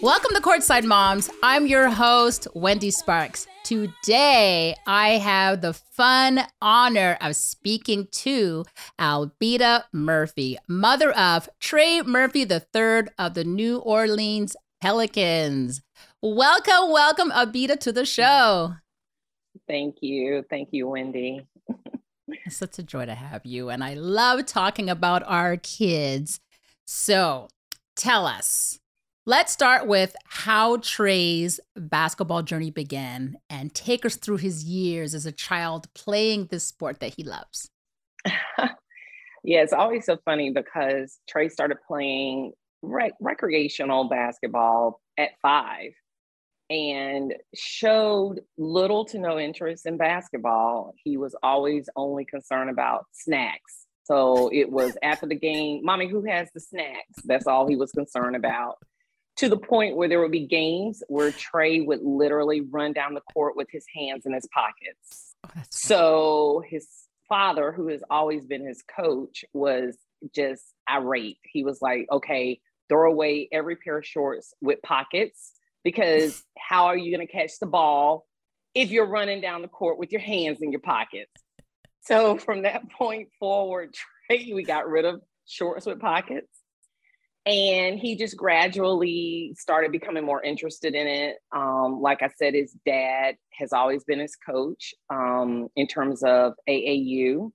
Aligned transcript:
Welcome 0.00 0.34
to 0.34 0.40
Courtside 0.40 0.84
Moms. 0.84 1.28
I'm 1.42 1.66
your 1.66 1.90
host, 1.90 2.48
Wendy 2.54 2.90
Sparks. 2.90 3.46
Today, 3.62 4.74
I 4.86 5.10
have 5.18 5.60
the 5.60 5.74
fun 5.74 6.40
honor 6.62 7.18
of 7.20 7.36
speaking 7.36 8.08
to 8.12 8.64
Albita 8.98 9.84
Murphy, 9.92 10.56
mother 10.66 11.12
of 11.12 11.50
Trey 11.60 12.00
Murphy 12.00 12.46
III 12.50 13.02
of 13.18 13.34
the 13.34 13.44
New 13.44 13.78
Orleans 13.80 14.56
Pelicans. 14.80 15.82
Welcome, 16.22 16.90
welcome, 16.90 17.30
Albita, 17.30 17.78
to 17.80 17.92
the 17.92 18.06
show. 18.06 18.76
Thank 19.72 20.02
you. 20.02 20.44
Thank 20.50 20.68
you, 20.72 20.86
Wendy. 20.86 21.46
It's 22.28 22.58
such 22.58 22.78
a 22.78 22.82
joy 22.82 23.06
to 23.06 23.14
have 23.14 23.46
you. 23.46 23.70
And 23.70 23.82
I 23.82 23.94
love 23.94 24.44
talking 24.44 24.90
about 24.90 25.22
our 25.26 25.56
kids. 25.56 26.40
So 26.84 27.48
tell 27.96 28.26
us, 28.26 28.80
let's 29.24 29.50
start 29.50 29.86
with 29.86 30.14
how 30.26 30.76
Trey's 30.76 31.58
basketball 31.74 32.42
journey 32.42 32.70
began 32.70 33.38
and 33.48 33.72
take 33.72 34.04
us 34.04 34.16
through 34.16 34.36
his 34.36 34.62
years 34.62 35.14
as 35.14 35.24
a 35.24 35.32
child 35.32 35.86
playing 35.94 36.48
this 36.50 36.64
sport 36.64 37.00
that 37.00 37.14
he 37.14 37.24
loves. 37.24 37.70
yeah, 38.26 39.62
it's 39.62 39.72
always 39.72 40.04
so 40.04 40.18
funny 40.26 40.52
because 40.52 41.18
Trey 41.26 41.48
started 41.48 41.78
playing 41.88 42.52
rec- 42.82 43.14
recreational 43.20 44.10
basketball 44.10 45.00
at 45.16 45.30
five 45.40 45.92
and 46.72 47.34
showed 47.54 48.40
little 48.56 49.04
to 49.04 49.18
no 49.18 49.38
interest 49.38 49.84
in 49.84 49.98
basketball. 49.98 50.94
He 50.96 51.18
was 51.18 51.36
always 51.42 51.90
only 51.96 52.24
concerned 52.24 52.70
about 52.70 53.04
snacks. 53.12 53.86
So 54.04 54.48
it 54.50 54.72
was 54.72 54.96
after 55.02 55.26
the 55.26 55.34
game, 55.34 55.84
mommy, 55.84 56.08
who 56.08 56.22
has 56.24 56.48
the 56.54 56.60
snacks? 56.60 57.20
That's 57.24 57.46
all 57.46 57.68
he 57.68 57.76
was 57.76 57.92
concerned 57.92 58.36
about. 58.36 58.78
To 59.36 59.50
the 59.50 59.58
point 59.58 59.96
where 59.96 60.08
there 60.08 60.20
would 60.20 60.32
be 60.32 60.46
games 60.46 61.02
where 61.08 61.30
Trey 61.30 61.82
would 61.82 62.00
literally 62.02 62.62
run 62.62 62.94
down 62.94 63.12
the 63.12 63.22
court 63.34 63.54
with 63.54 63.68
his 63.70 63.84
hands 63.94 64.24
in 64.24 64.32
his 64.32 64.48
pockets. 64.52 65.34
Oh, 65.44 65.62
So 65.68 66.62
his 66.66 66.88
father, 67.28 67.70
who 67.70 67.88
has 67.88 68.02
always 68.08 68.46
been 68.46 68.66
his 68.66 68.82
coach, 68.82 69.44
was 69.52 69.98
just 70.34 70.64
irate. 70.90 71.38
He 71.44 71.64
was 71.64 71.82
like, 71.82 72.06
okay, 72.10 72.60
throw 72.88 73.12
away 73.12 73.48
every 73.52 73.76
pair 73.76 73.98
of 73.98 74.06
shorts 74.06 74.54
with 74.62 74.80
pockets 74.82 75.52
because 75.84 76.42
how 76.58 76.86
are 76.86 76.96
you 76.96 77.14
going 77.14 77.26
to 77.26 77.32
catch 77.32 77.58
the 77.60 77.66
ball 77.66 78.26
if 78.74 78.90
you're 78.90 79.06
running 79.06 79.40
down 79.40 79.62
the 79.62 79.68
court 79.68 79.98
with 79.98 80.12
your 80.12 80.20
hands 80.20 80.62
in 80.62 80.70
your 80.70 80.80
pockets? 80.80 81.30
So 82.02 82.36
from 82.36 82.62
that 82.62 82.90
point 82.98 83.28
forward, 83.38 83.94
Trey, 84.28 84.52
we 84.52 84.64
got 84.64 84.88
rid 84.88 85.04
of 85.04 85.20
shorts 85.46 85.86
with 85.86 86.00
pockets. 86.00 86.48
And 87.44 87.98
he 87.98 88.14
just 88.14 88.36
gradually 88.36 89.52
started 89.58 89.90
becoming 89.90 90.24
more 90.24 90.40
interested 90.40 90.94
in 90.94 91.08
it. 91.08 91.36
Um, 91.50 92.00
like 92.00 92.22
I 92.22 92.30
said, 92.36 92.54
his 92.54 92.72
dad 92.86 93.34
has 93.54 93.72
always 93.72 94.04
been 94.04 94.20
his 94.20 94.36
coach 94.36 94.94
um, 95.10 95.66
in 95.74 95.88
terms 95.88 96.22
of 96.22 96.52
AAU. 96.68 97.50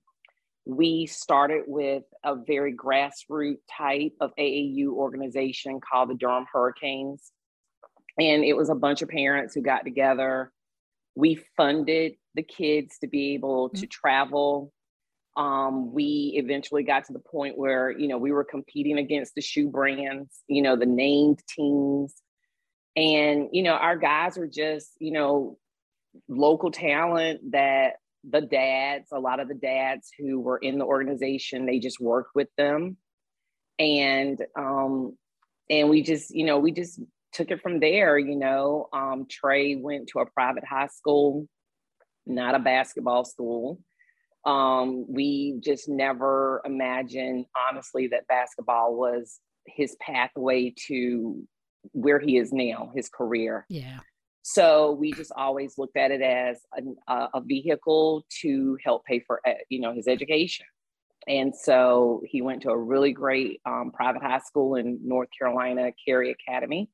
We 0.66 1.06
started 1.06 1.62
with 1.66 2.02
a 2.22 2.36
very 2.36 2.76
grassroots 2.76 3.60
type 3.74 4.12
of 4.20 4.32
AAU 4.38 4.88
organization 4.88 5.80
called 5.80 6.10
the 6.10 6.14
Durham 6.16 6.44
Hurricanes. 6.52 7.32
And 8.18 8.44
it 8.44 8.56
was 8.56 8.68
a 8.68 8.74
bunch 8.74 9.02
of 9.02 9.08
parents 9.08 9.54
who 9.54 9.62
got 9.62 9.84
together. 9.84 10.52
We 11.14 11.40
funded 11.56 12.14
the 12.34 12.42
kids 12.42 12.98
to 12.98 13.06
be 13.06 13.34
able 13.34 13.70
to 13.70 13.86
travel. 13.86 14.72
Um, 15.36 15.92
we 15.92 16.34
eventually 16.36 16.82
got 16.82 17.04
to 17.06 17.12
the 17.12 17.20
point 17.20 17.56
where, 17.56 17.90
you 17.90 18.08
know, 18.08 18.18
we 18.18 18.32
were 18.32 18.44
competing 18.44 18.98
against 18.98 19.34
the 19.36 19.40
shoe 19.40 19.68
brands, 19.68 20.42
you 20.48 20.62
know, 20.62 20.74
the 20.74 20.86
named 20.86 21.40
teams. 21.48 22.14
And, 22.96 23.48
you 23.52 23.62
know, 23.62 23.74
our 23.74 23.96
guys 23.96 24.36
were 24.36 24.48
just, 24.48 24.90
you 24.98 25.12
know, 25.12 25.58
local 26.28 26.72
talent 26.72 27.52
that 27.52 27.94
the 28.28 28.40
dads, 28.40 29.10
a 29.12 29.20
lot 29.20 29.38
of 29.38 29.46
the 29.46 29.54
dads 29.54 30.10
who 30.18 30.40
were 30.40 30.58
in 30.58 30.78
the 30.78 30.84
organization, 30.84 31.66
they 31.66 31.78
just 31.78 32.00
worked 32.00 32.34
with 32.34 32.48
them. 32.56 32.96
And 33.78 34.44
um, 34.56 35.16
and 35.70 35.88
we 35.88 36.02
just, 36.02 36.34
you 36.34 36.44
know, 36.44 36.58
we 36.58 36.72
just 36.72 37.00
took 37.32 37.50
it 37.50 37.62
from 37.62 37.80
there, 37.80 38.18
you 38.18 38.36
know. 38.36 38.88
Um, 38.92 39.26
Trey 39.28 39.76
went 39.76 40.08
to 40.08 40.20
a 40.20 40.26
private 40.26 40.64
high 40.64 40.88
school, 40.88 41.46
not 42.26 42.54
a 42.54 42.58
basketball 42.58 43.24
school. 43.24 43.80
Um, 44.44 45.04
we 45.08 45.58
just 45.62 45.88
never 45.88 46.62
imagined, 46.64 47.46
honestly, 47.68 48.08
that 48.08 48.26
basketball 48.28 48.96
was 48.96 49.40
his 49.66 49.96
pathway 50.00 50.74
to 50.86 51.42
where 51.92 52.18
he 52.18 52.38
is 52.38 52.52
now, 52.52 52.90
his 52.94 53.08
career. 53.08 53.66
Yeah. 53.68 53.98
So 54.42 54.92
we 54.92 55.12
just 55.12 55.32
always 55.36 55.76
looked 55.76 55.96
at 55.96 56.10
it 56.10 56.22
as 56.22 56.60
a, 57.08 57.28
a 57.34 57.42
vehicle 57.42 58.24
to 58.40 58.78
help 58.82 59.04
pay 59.04 59.20
for, 59.20 59.40
uh, 59.46 59.54
you 59.68 59.80
know, 59.80 59.92
his 59.92 60.08
education. 60.08 60.64
And 61.26 61.54
so 61.54 62.22
he 62.24 62.40
went 62.40 62.62
to 62.62 62.70
a 62.70 62.78
really 62.78 63.12
great 63.12 63.60
um, 63.66 63.90
private 63.92 64.22
high 64.22 64.38
school 64.38 64.76
in 64.76 65.00
North 65.04 65.28
Carolina, 65.38 65.92
Cary 66.06 66.30
Academy. 66.30 66.88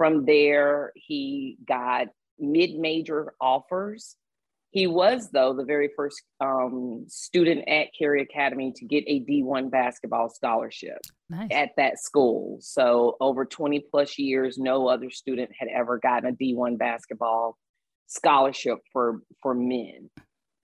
From 0.00 0.24
there, 0.24 0.92
he 0.94 1.58
got 1.68 2.06
mid-major 2.38 3.34
offers. 3.38 4.16
He 4.70 4.86
was, 4.86 5.28
though, 5.30 5.52
the 5.52 5.64
very 5.66 5.90
first 5.94 6.22
um, 6.40 7.04
student 7.06 7.68
at 7.68 7.88
Cary 7.98 8.22
Academy 8.22 8.72
to 8.76 8.86
get 8.86 9.04
a 9.06 9.20
D1 9.26 9.70
basketball 9.70 10.30
scholarship 10.30 10.96
Nice. 11.28 11.48
at 11.52 11.72
that 11.76 11.98
school. 11.98 12.56
So 12.62 13.18
over 13.20 13.44
20 13.44 13.84
plus 13.90 14.18
years, 14.18 14.56
no 14.56 14.88
other 14.88 15.10
student 15.10 15.50
had 15.58 15.68
ever 15.68 15.98
gotten 15.98 16.30
a 16.30 16.32
D1 16.32 16.78
basketball 16.78 17.58
scholarship 18.06 18.78
for 18.94 19.20
for 19.42 19.54
men. 19.54 20.08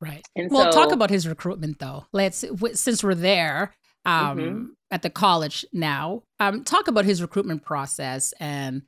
Right. 0.00 0.24
And 0.34 0.50
well, 0.50 0.72
talk 0.72 0.92
about 0.92 1.10
his 1.10 1.28
recruitment, 1.28 1.78
though. 1.78 2.06
Let's, 2.12 2.40
w- 2.40 2.74
since 2.74 3.04
we're 3.04 3.14
there 3.14 3.74
um, 4.06 4.38
Mhm. 4.38 4.66
at 4.90 5.02
the 5.02 5.10
college 5.10 5.66
now, 5.74 6.22
um, 6.40 6.64
talk 6.64 6.88
about 6.88 7.04
his 7.04 7.20
recruitment 7.20 7.64
process 7.64 8.32
and 8.40 8.80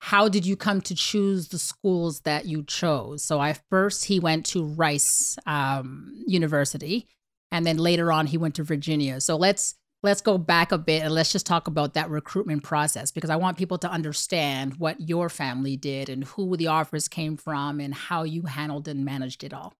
how 0.00 0.28
did 0.28 0.44
you 0.44 0.56
come 0.56 0.80
to 0.82 0.94
choose 0.94 1.48
the 1.48 1.58
schools 1.58 2.20
that 2.20 2.46
you 2.46 2.64
chose? 2.64 3.22
So, 3.22 3.40
I 3.40 3.54
first 3.70 4.06
he 4.06 4.18
went 4.18 4.46
to 4.46 4.64
Rice 4.64 5.38
um, 5.46 6.12
University, 6.26 7.06
and 7.52 7.66
then 7.66 7.78
later 7.78 8.12
on 8.12 8.26
he 8.26 8.38
went 8.38 8.54
to 8.56 8.64
Virginia. 8.64 9.20
So 9.20 9.36
let's 9.36 9.74
let's 10.02 10.20
go 10.20 10.38
back 10.38 10.72
a 10.72 10.78
bit 10.78 11.02
and 11.02 11.12
let's 11.12 11.32
just 11.32 11.46
talk 11.46 11.66
about 11.66 11.94
that 11.94 12.08
recruitment 12.08 12.62
process 12.62 13.10
because 13.10 13.30
I 13.30 13.36
want 13.36 13.58
people 13.58 13.78
to 13.78 13.90
understand 13.90 14.76
what 14.76 15.00
your 15.00 15.28
family 15.28 15.76
did 15.76 16.08
and 16.08 16.24
who 16.24 16.56
the 16.56 16.68
offers 16.68 17.06
came 17.06 17.36
from 17.36 17.80
and 17.80 17.94
how 17.94 18.22
you 18.22 18.42
handled 18.42 18.88
and 18.88 19.04
managed 19.04 19.44
it 19.44 19.52
all. 19.52 19.74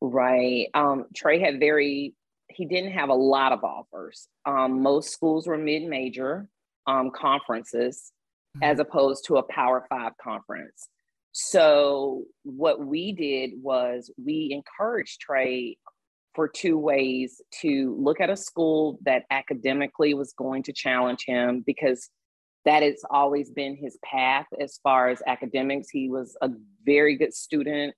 Right. 0.00 0.68
Um, 0.72 1.06
Trey 1.14 1.40
had 1.40 1.60
very, 1.60 2.14
he 2.48 2.64
didn't 2.64 2.92
have 2.92 3.10
a 3.10 3.14
lot 3.14 3.52
of 3.52 3.64
offers. 3.64 4.28
Um, 4.46 4.82
most 4.82 5.12
schools 5.12 5.46
were 5.46 5.58
mid 5.58 5.82
major 5.82 6.48
um, 6.86 7.10
conferences 7.10 8.12
as 8.62 8.78
opposed 8.78 9.24
to 9.26 9.36
a 9.36 9.42
Power 9.42 9.86
Five 9.88 10.12
conference. 10.22 10.88
So, 11.32 12.24
what 12.42 12.84
we 12.84 13.12
did 13.12 13.52
was 13.60 14.10
we 14.22 14.50
encouraged 14.52 15.20
Trey 15.20 15.78
for 16.34 16.48
two 16.48 16.78
ways 16.78 17.40
to 17.62 17.96
look 17.98 18.20
at 18.20 18.30
a 18.30 18.36
school 18.36 18.98
that 19.04 19.24
academically 19.30 20.14
was 20.14 20.32
going 20.32 20.64
to 20.64 20.72
challenge 20.72 21.24
him 21.26 21.62
because 21.64 22.08
that 22.64 22.82
has 22.82 23.02
always 23.10 23.50
been 23.50 23.76
his 23.76 23.98
path 24.04 24.46
as 24.60 24.80
far 24.82 25.08
as 25.08 25.22
academics. 25.26 25.90
He 25.90 26.08
was 26.08 26.36
a 26.40 26.50
very 26.84 27.16
good 27.16 27.34
student 27.34 27.94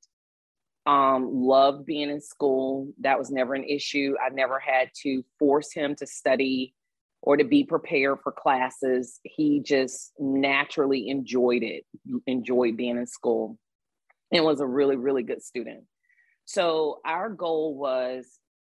um, 0.87 1.29
loved 1.33 1.85
being 1.85 2.11
in 2.11 2.21
school. 2.21 2.93
That 3.01 3.19
was 3.19 3.31
never 3.31 3.55
an 3.55 3.65
issue. 3.65 4.15
I 4.25 4.33
never 4.33 4.59
had 4.59 4.91
to 5.03 5.25
force 5.39 5.73
him 5.73 5.97
to 5.97 6.07
study 6.07 6.75
or 7.23 7.37
to 7.37 7.45
be 7.45 7.65
prepared 7.65 8.19
for 8.23 8.33
classes. 8.33 9.21
He 9.23 9.61
just 9.61 10.13
naturally 10.19 11.09
enjoyed 11.09 11.63
it, 11.63 11.85
enjoyed 12.27 12.77
being 12.77 12.97
in 12.97 13.07
school, 13.07 13.59
and 14.33 14.45
was 14.45 14.61
a 14.61 14.67
really, 14.67 14.97
really 14.97 15.23
good 15.23 15.43
student. 15.43 15.85
So 16.45 17.01
our 17.05 17.29
goal 17.29 17.77
was 17.77 18.27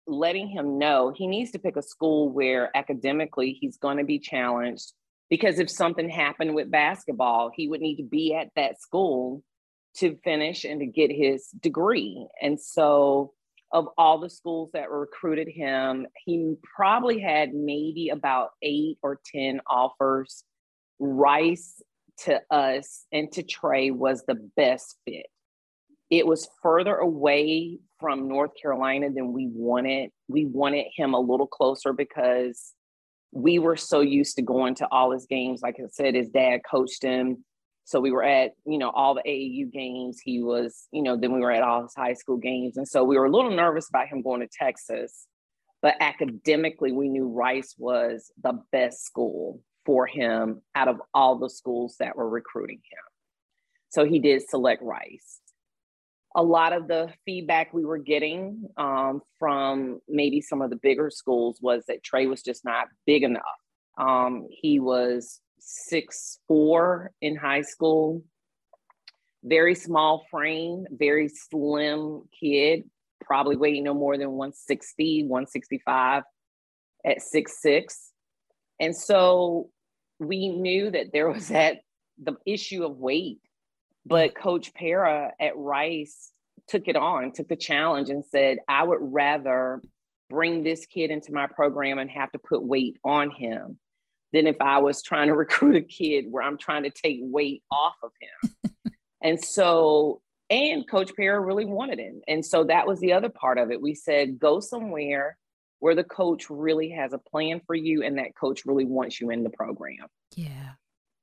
letting 0.06 0.48
him 0.48 0.78
know 0.78 1.12
he 1.14 1.26
needs 1.26 1.50
to 1.50 1.58
pick 1.58 1.76
a 1.76 1.82
school 1.82 2.30
where 2.30 2.74
academically 2.76 3.58
he's 3.60 3.76
going 3.76 3.98
to 3.98 4.04
be 4.04 4.18
challenged 4.18 4.92
because 5.28 5.58
if 5.58 5.70
something 5.70 6.08
happened 6.08 6.54
with 6.54 6.70
basketball, 6.70 7.50
he 7.54 7.68
would 7.68 7.80
need 7.80 7.96
to 7.96 8.04
be 8.04 8.34
at 8.34 8.48
that 8.56 8.80
school 8.80 9.42
to 9.96 10.16
finish 10.22 10.64
and 10.64 10.80
to 10.80 10.86
get 10.86 11.10
his 11.10 11.48
degree. 11.60 12.26
And 12.40 12.60
so, 12.60 13.32
of 13.72 13.88
all 13.98 14.18
the 14.18 14.30
schools 14.30 14.70
that 14.72 14.90
recruited 14.90 15.48
him, 15.48 16.06
he 16.24 16.54
probably 16.76 17.20
had 17.20 17.52
maybe 17.54 18.10
about 18.10 18.50
eight 18.62 18.98
or 19.02 19.20
10 19.32 19.60
offers. 19.68 20.44
Rice 20.98 21.82
to 22.24 22.40
us 22.50 23.04
and 23.12 23.30
to 23.32 23.42
Trey 23.42 23.90
was 23.90 24.24
the 24.26 24.36
best 24.56 24.96
fit. 25.04 25.26
it 26.10 26.26
was 26.26 26.48
further 26.62 26.96
away 26.96 27.78
from 27.98 28.28
North 28.28 28.52
Carolina 28.60 29.10
than 29.10 29.32
we 29.32 29.48
wanted. 29.48 30.10
We 30.28 30.46
wanted 30.46 30.86
him 30.94 31.14
a 31.14 31.20
little 31.20 31.46
closer 31.46 31.92
because 31.92 32.72
we 33.32 33.58
were 33.58 33.76
so 33.76 34.00
used 34.00 34.36
to 34.36 34.42
going 34.42 34.76
to 34.76 34.88
all 34.90 35.10
his 35.10 35.26
games. 35.26 35.62
Like 35.62 35.76
I 35.78 35.88
said, 35.90 36.14
his 36.14 36.30
dad 36.30 36.60
coached 36.68 37.02
him. 37.02 37.44
So 37.86 38.00
we 38.00 38.10
were 38.10 38.24
at, 38.24 38.52
you 38.66 38.76
know, 38.76 38.90
all 38.90 39.14
the 39.14 39.22
AAU 39.22 39.72
games. 39.72 40.20
He 40.22 40.42
was, 40.42 40.88
you 40.92 41.02
know, 41.02 41.16
then 41.16 41.32
we 41.32 41.40
were 41.40 41.50
at 41.50 41.62
all 41.62 41.82
his 41.82 41.94
high 41.96 42.12
school 42.12 42.36
games. 42.36 42.76
And 42.76 42.86
so 42.86 43.02
we 43.02 43.16
were 43.16 43.24
a 43.24 43.30
little 43.30 43.50
nervous 43.50 43.88
about 43.88 44.08
him 44.08 44.22
going 44.22 44.40
to 44.40 44.48
Texas. 44.48 45.26
But 45.82 45.94
academically, 46.00 46.92
we 46.92 47.08
knew 47.08 47.28
Rice 47.28 47.74
was 47.78 48.30
the 48.42 48.60
best 48.72 49.04
school 49.04 49.60
for 49.84 50.06
him 50.06 50.62
out 50.74 50.88
of 50.88 51.00
all 51.14 51.38
the 51.38 51.48
schools 51.48 51.96
that 52.00 52.16
were 52.16 52.28
recruiting 52.28 52.78
him. 52.90 53.04
So 53.90 54.04
he 54.04 54.18
did 54.18 54.42
select 54.48 54.82
Rice 54.82 55.40
a 56.36 56.42
lot 56.42 56.74
of 56.74 56.86
the 56.86 57.08
feedback 57.24 57.72
we 57.72 57.86
were 57.86 57.98
getting 57.98 58.68
um, 58.76 59.22
from 59.38 60.00
maybe 60.06 60.42
some 60.42 60.60
of 60.60 60.68
the 60.68 60.76
bigger 60.76 61.10
schools 61.10 61.58
was 61.62 61.84
that 61.88 62.04
Trey 62.04 62.26
was 62.26 62.42
just 62.42 62.62
not 62.62 62.88
big 63.06 63.22
enough. 63.22 63.42
Um, 63.98 64.46
he 64.50 64.78
was 64.78 65.40
six 65.58 66.38
four 66.48 67.12
in 67.20 67.36
high 67.36 67.62
school, 67.62 68.22
very 69.42 69.74
small 69.74 70.24
frame, 70.30 70.86
very 70.90 71.28
slim 71.28 72.22
kid, 72.38 72.84
probably 73.20 73.56
weighing 73.56 73.84
no 73.84 73.94
more 73.94 74.16
than 74.16 74.32
160, 74.32 75.24
165 75.24 76.22
at 77.04 77.22
six 77.22 77.60
six. 77.60 78.12
And 78.80 78.94
so 78.96 79.70
we 80.18 80.48
knew 80.48 80.90
that 80.90 81.12
there 81.12 81.30
was 81.30 81.48
that 81.48 81.78
the 82.22 82.36
issue 82.46 82.84
of 82.84 82.96
weight 82.96 83.40
but 84.06 84.30
mm. 84.30 84.36
Coach 84.36 84.72
Pera 84.72 85.32
at 85.40 85.56
Rice 85.56 86.32
took 86.68 86.88
it 86.88 86.96
on, 86.96 87.32
took 87.32 87.48
the 87.48 87.56
challenge, 87.56 88.08
and 88.08 88.24
said, 88.24 88.58
I 88.68 88.84
would 88.84 89.00
rather 89.00 89.82
bring 90.30 90.62
this 90.62 90.86
kid 90.86 91.10
into 91.10 91.32
my 91.32 91.46
program 91.46 91.98
and 91.98 92.10
have 92.10 92.32
to 92.32 92.38
put 92.38 92.62
weight 92.62 92.96
on 93.04 93.30
him 93.30 93.78
than 94.32 94.46
if 94.46 94.56
I 94.60 94.78
was 94.78 95.02
trying 95.02 95.28
to 95.28 95.34
recruit 95.36 95.76
a 95.76 95.82
kid 95.82 96.26
where 96.30 96.42
I'm 96.42 96.58
trying 96.58 96.84
to 96.84 96.90
take 96.90 97.20
weight 97.22 97.62
off 97.70 97.96
of 98.02 98.10
him. 98.20 98.72
and 99.22 99.42
so, 99.42 100.20
and 100.50 100.88
Coach 100.88 101.12
Pera 101.16 101.40
really 101.40 101.64
wanted 101.64 101.98
him. 101.98 102.20
And 102.28 102.44
so 102.44 102.64
that 102.64 102.86
was 102.86 103.00
the 103.00 103.12
other 103.12 103.28
part 103.28 103.58
of 103.58 103.70
it. 103.70 103.80
We 103.80 103.94
said, 103.94 104.38
go 104.38 104.60
somewhere 104.60 105.36
where 105.80 105.94
the 105.94 106.04
coach 106.04 106.48
really 106.48 106.90
has 106.90 107.12
a 107.12 107.18
plan 107.18 107.60
for 107.66 107.74
you 107.74 108.02
and 108.02 108.18
that 108.18 108.34
coach 108.34 108.64
really 108.64 108.84
wants 108.84 109.20
you 109.20 109.30
in 109.30 109.42
the 109.42 109.50
program. 109.50 110.06
Yeah. 110.34 110.72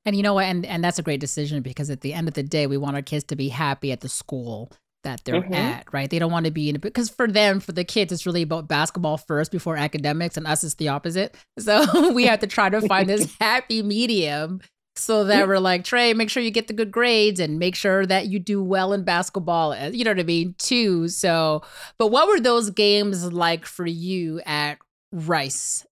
And 0.05 0.15
you 0.15 0.23
know 0.23 0.33
what? 0.33 0.45
And 0.45 0.65
and 0.65 0.83
that's 0.83 0.99
a 0.99 1.03
great 1.03 1.21
decision 1.21 1.61
because 1.61 1.89
at 1.89 2.01
the 2.01 2.13
end 2.13 2.27
of 2.27 2.33
the 2.33 2.43
day, 2.43 2.67
we 2.67 2.77
want 2.77 2.95
our 2.95 3.01
kids 3.01 3.23
to 3.25 3.35
be 3.35 3.47
happy 3.49 3.91
at 3.91 4.01
the 4.01 4.09
school 4.09 4.71
that 5.03 5.23
they're 5.23 5.41
mm-hmm. 5.41 5.53
at, 5.53 5.91
right? 5.93 6.09
They 6.09 6.19
don't 6.19 6.31
want 6.31 6.45
to 6.45 6.51
be 6.51 6.69
in 6.69 6.79
because 6.79 7.09
for 7.09 7.27
them, 7.27 7.59
for 7.59 7.71
the 7.71 7.83
kids, 7.83 8.11
it's 8.11 8.25
really 8.25 8.41
about 8.41 8.67
basketball 8.67 9.17
first 9.17 9.51
before 9.51 9.77
academics, 9.77 10.37
and 10.37 10.47
us 10.47 10.63
is 10.63 10.75
the 10.75 10.89
opposite. 10.89 11.35
So 11.59 12.11
we 12.11 12.25
have 12.25 12.39
to 12.39 12.47
try 12.47 12.69
to 12.69 12.81
find 12.81 13.07
this 13.07 13.33
happy 13.39 13.83
medium 13.83 14.59
so 14.95 15.23
that 15.25 15.47
we're 15.47 15.59
like 15.59 15.83
Trey, 15.83 16.13
make 16.13 16.29
sure 16.29 16.43
you 16.43 16.51
get 16.51 16.67
the 16.67 16.73
good 16.73 16.91
grades 16.91 17.39
and 17.39 17.57
make 17.57 17.75
sure 17.75 18.05
that 18.05 18.27
you 18.27 18.39
do 18.39 18.61
well 18.61 18.91
in 18.91 19.03
basketball. 19.03 19.71
Uh, 19.71 19.89
you 19.93 20.03
know 20.03 20.11
what 20.11 20.19
I 20.19 20.23
mean, 20.23 20.55
too. 20.57 21.07
So, 21.07 21.61
but 21.97 22.07
what 22.07 22.27
were 22.27 22.39
those 22.39 22.69
games 22.69 23.31
like 23.31 23.65
for 23.65 23.85
you 23.85 24.41
at 24.45 24.77
Rice 25.11 25.85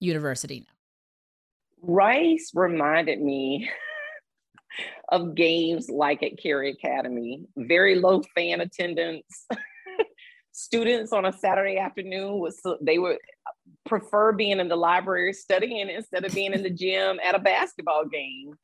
University? 0.00 0.66
Rice 1.82 2.52
reminded 2.54 3.20
me 3.20 3.70
of 5.08 5.34
games 5.34 5.88
like 5.88 6.22
at 6.22 6.38
Cary 6.38 6.70
Academy. 6.70 7.44
Very 7.56 7.96
low 7.96 8.22
fan 8.34 8.60
attendance. 8.60 9.46
Students 10.52 11.12
on 11.12 11.24
a 11.24 11.32
Saturday 11.32 11.78
afternoon 11.78 12.38
was 12.38 12.60
they 12.80 12.98
would 12.98 13.18
prefer 13.86 14.32
being 14.32 14.60
in 14.60 14.68
the 14.68 14.76
library 14.76 15.32
studying 15.32 15.88
instead 15.88 16.24
of 16.24 16.34
being 16.34 16.52
in 16.52 16.62
the 16.62 16.70
gym 16.82 17.18
at 17.24 17.34
a 17.34 17.38
basketball 17.38 18.04
game. 18.06 18.54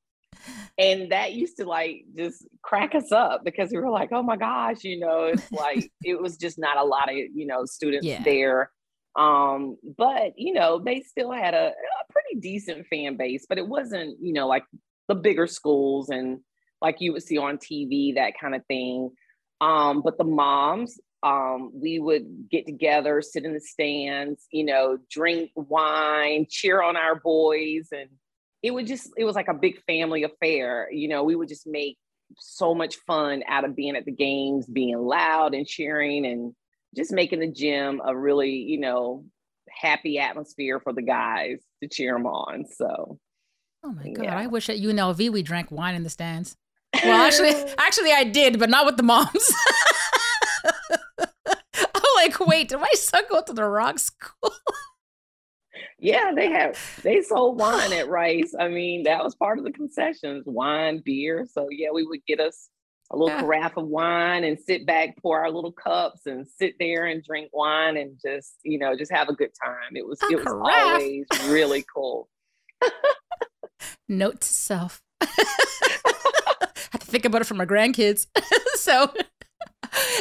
And 0.78 1.10
that 1.10 1.32
used 1.32 1.56
to 1.56 1.64
like 1.64 2.04
just 2.16 2.46
crack 2.62 2.94
us 2.94 3.10
up 3.10 3.44
because 3.44 3.70
we 3.70 3.78
were 3.78 3.90
like, 3.90 4.10
oh 4.12 4.22
my 4.22 4.36
gosh, 4.36 4.84
you 4.84 5.00
know, 5.00 5.24
it's 5.24 5.50
like 5.52 5.90
it 6.02 6.20
was 6.20 6.36
just 6.36 6.58
not 6.58 6.76
a 6.76 6.84
lot 6.84 7.10
of, 7.10 7.16
you 7.16 7.46
know, 7.46 7.64
students 7.64 8.06
yeah. 8.06 8.22
there 8.22 8.70
um, 9.18 9.76
but 9.96 10.32
you 10.36 10.54
know, 10.54 10.78
they 10.78 11.00
still 11.00 11.32
had 11.32 11.52
a, 11.52 11.68
a 11.68 12.12
pretty 12.12 12.40
decent 12.40 12.86
fan 12.86 13.16
base, 13.16 13.46
but 13.48 13.58
it 13.58 13.66
wasn't, 13.66 14.16
you 14.20 14.32
know, 14.32 14.46
like 14.46 14.62
the 15.08 15.14
bigger 15.14 15.46
schools 15.46 16.10
and 16.10 16.40
like 16.80 16.96
you 17.00 17.12
would 17.12 17.22
see 17.22 17.38
on 17.38 17.58
TV, 17.58 18.14
that 18.14 18.34
kind 18.40 18.54
of 18.54 18.64
thing. 18.66 19.10
Um, 19.60 20.02
but 20.02 20.18
the 20.18 20.24
moms, 20.24 21.00
um, 21.22 21.72
we 21.74 21.98
would 21.98 22.48
get 22.50 22.66
together, 22.66 23.20
sit 23.20 23.44
in 23.44 23.54
the 23.54 23.60
stands, 23.60 24.46
you 24.52 24.64
know, 24.64 24.98
drink 25.10 25.50
wine, 25.56 26.46
cheer 26.48 26.80
on 26.82 26.96
our 26.96 27.16
boys. 27.16 27.88
And 27.90 28.08
it 28.62 28.70
would 28.72 28.86
just, 28.86 29.10
it 29.16 29.24
was 29.24 29.34
like 29.34 29.48
a 29.48 29.54
big 29.54 29.82
family 29.84 30.22
affair. 30.22 30.88
You 30.92 31.08
know, 31.08 31.24
we 31.24 31.34
would 31.34 31.48
just 31.48 31.66
make 31.66 31.98
so 32.38 32.74
much 32.74 32.96
fun 33.06 33.42
out 33.48 33.64
of 33.64 33.74
being 33.74 33.96
at 33.96 34.04
the 34.04 34.12
games, 34.12 34.66
being 34.66 34.98
loud 34.98 35.54
and 35.54 35.66
cheering 35.66 36.26
and 36.26 36.54
just 36.96 37.12
making 37.12 37.40
the 37.40 37.50
gym 37.50 38.00
a 38.04 38.16
really, 38.16 38.52
you 38.52 38.78
know, 38.78 39.24
happy 39.68 40.18
atmosphere 40.18 40.80
for 40.80 40.92
the 40.92 41.02
guys 41.02 41.58
to 41.82 41.88
cheer 41.88 42.14
them 42.14 42.26
on. 42.26 42.64
So, 42.66 43.18
oh 43.84 43.92
my 43.92 44.10
god, 44.10 44.24
yeah. 44.24 44.36
I 44.36 44.46
wish 44.46 44.68
at 44.68 44.78
UNLV 44.78 45.30
we 45.30 45.42
drank 45.42 45.70
wine 45.70 45.94
in 45.94 46.02
the 46.02 46.10
stands. 46.10 46.56
Well, 47.04 47.20
actually, 47.20 47.50
actually, 47.78 48.12
I 48.12 48.24
did, 48.24 48.58
but 48.58 48.70
not 48.70 48.86
with 48.86 48.96
the 48.96 49.02
moms. 49.02 49.52
I'm 51.18 52.02
like, 52.16 52.40
wait, 52.40 52.68
did 52.68 52.80
my 52.80 52.90
son 52.94 53.22
go 53.30 53.42
to 53.42 53.52
the 53.52 53.64
wrong 53.64 53.98
school? 53.98 54.52
yeah, 55.98 56.32
they 56.34 56.50
have 56.50 56.78
they 57.02 57.22
sold 57.22 57.58
wine 57.60 57.92
at 57.92 58.08
Rice. 58.08 58.54
I 58.58 58.68
mean, 58.68 59.04
that 59.04 59.22
was 59.22 59.34
part 59.34 59.58
of 59.58 59.64
the 59.64 59.72
concessions, 59.72 60.44
wine, 60.46 61.02
beer. 61.04 61.46
So 61.50 61.68
yeah, 61.70 61.88
we 61.92 62.04
would 62.04 62.24
get 62.26 62.40
us 62.40 62.68
a 63.10 63.16
little 63.16 63.34
yeah. 63.34 63.40
carafe 63.40 63.76
of 63.76 63.86
wine 63.86 64.44
and 64.44 64.58
sit 64.58 64.86
back, 64.86 65.16
pour 65.22 65.40
our 65.40 65.50
little 65.50 65.72
cups 65.72 66.26
and 66.26 66.46
sit 66.46 66.74
there 66.78 67.06
and 67.06 67.24
drink 67.24 67.50
wine 67.52 67.96
and 67.96 68.18
just, 68.22 68.56
you 68.64 68.78
know, 68.78 68.94
just 68.96 69.12
have 69.12 69.28
a 69.28 69.34
good 69.34 69.52
time. 69.62 69.94
It 69.94 70.06
was 70.06 70.20
a 70.22 70.26
it 70.32 70.44
was 70.44 70.52
always 70.52 71.26
really 71.50 71.84
cool. 71.94 72.28
Note 74.08 74.40
to 74.40 74.48
self. 74.48 75.02
I 75.20 75.26
have 76.92 77.00
to 77.00 77.06
think 77.06 77.24
about 77.24 77.42
it 77.42 77.46
for 77.46 77.54
my 77.54 77.66
grandkids. 77.66 78.26
so 78.74 79.12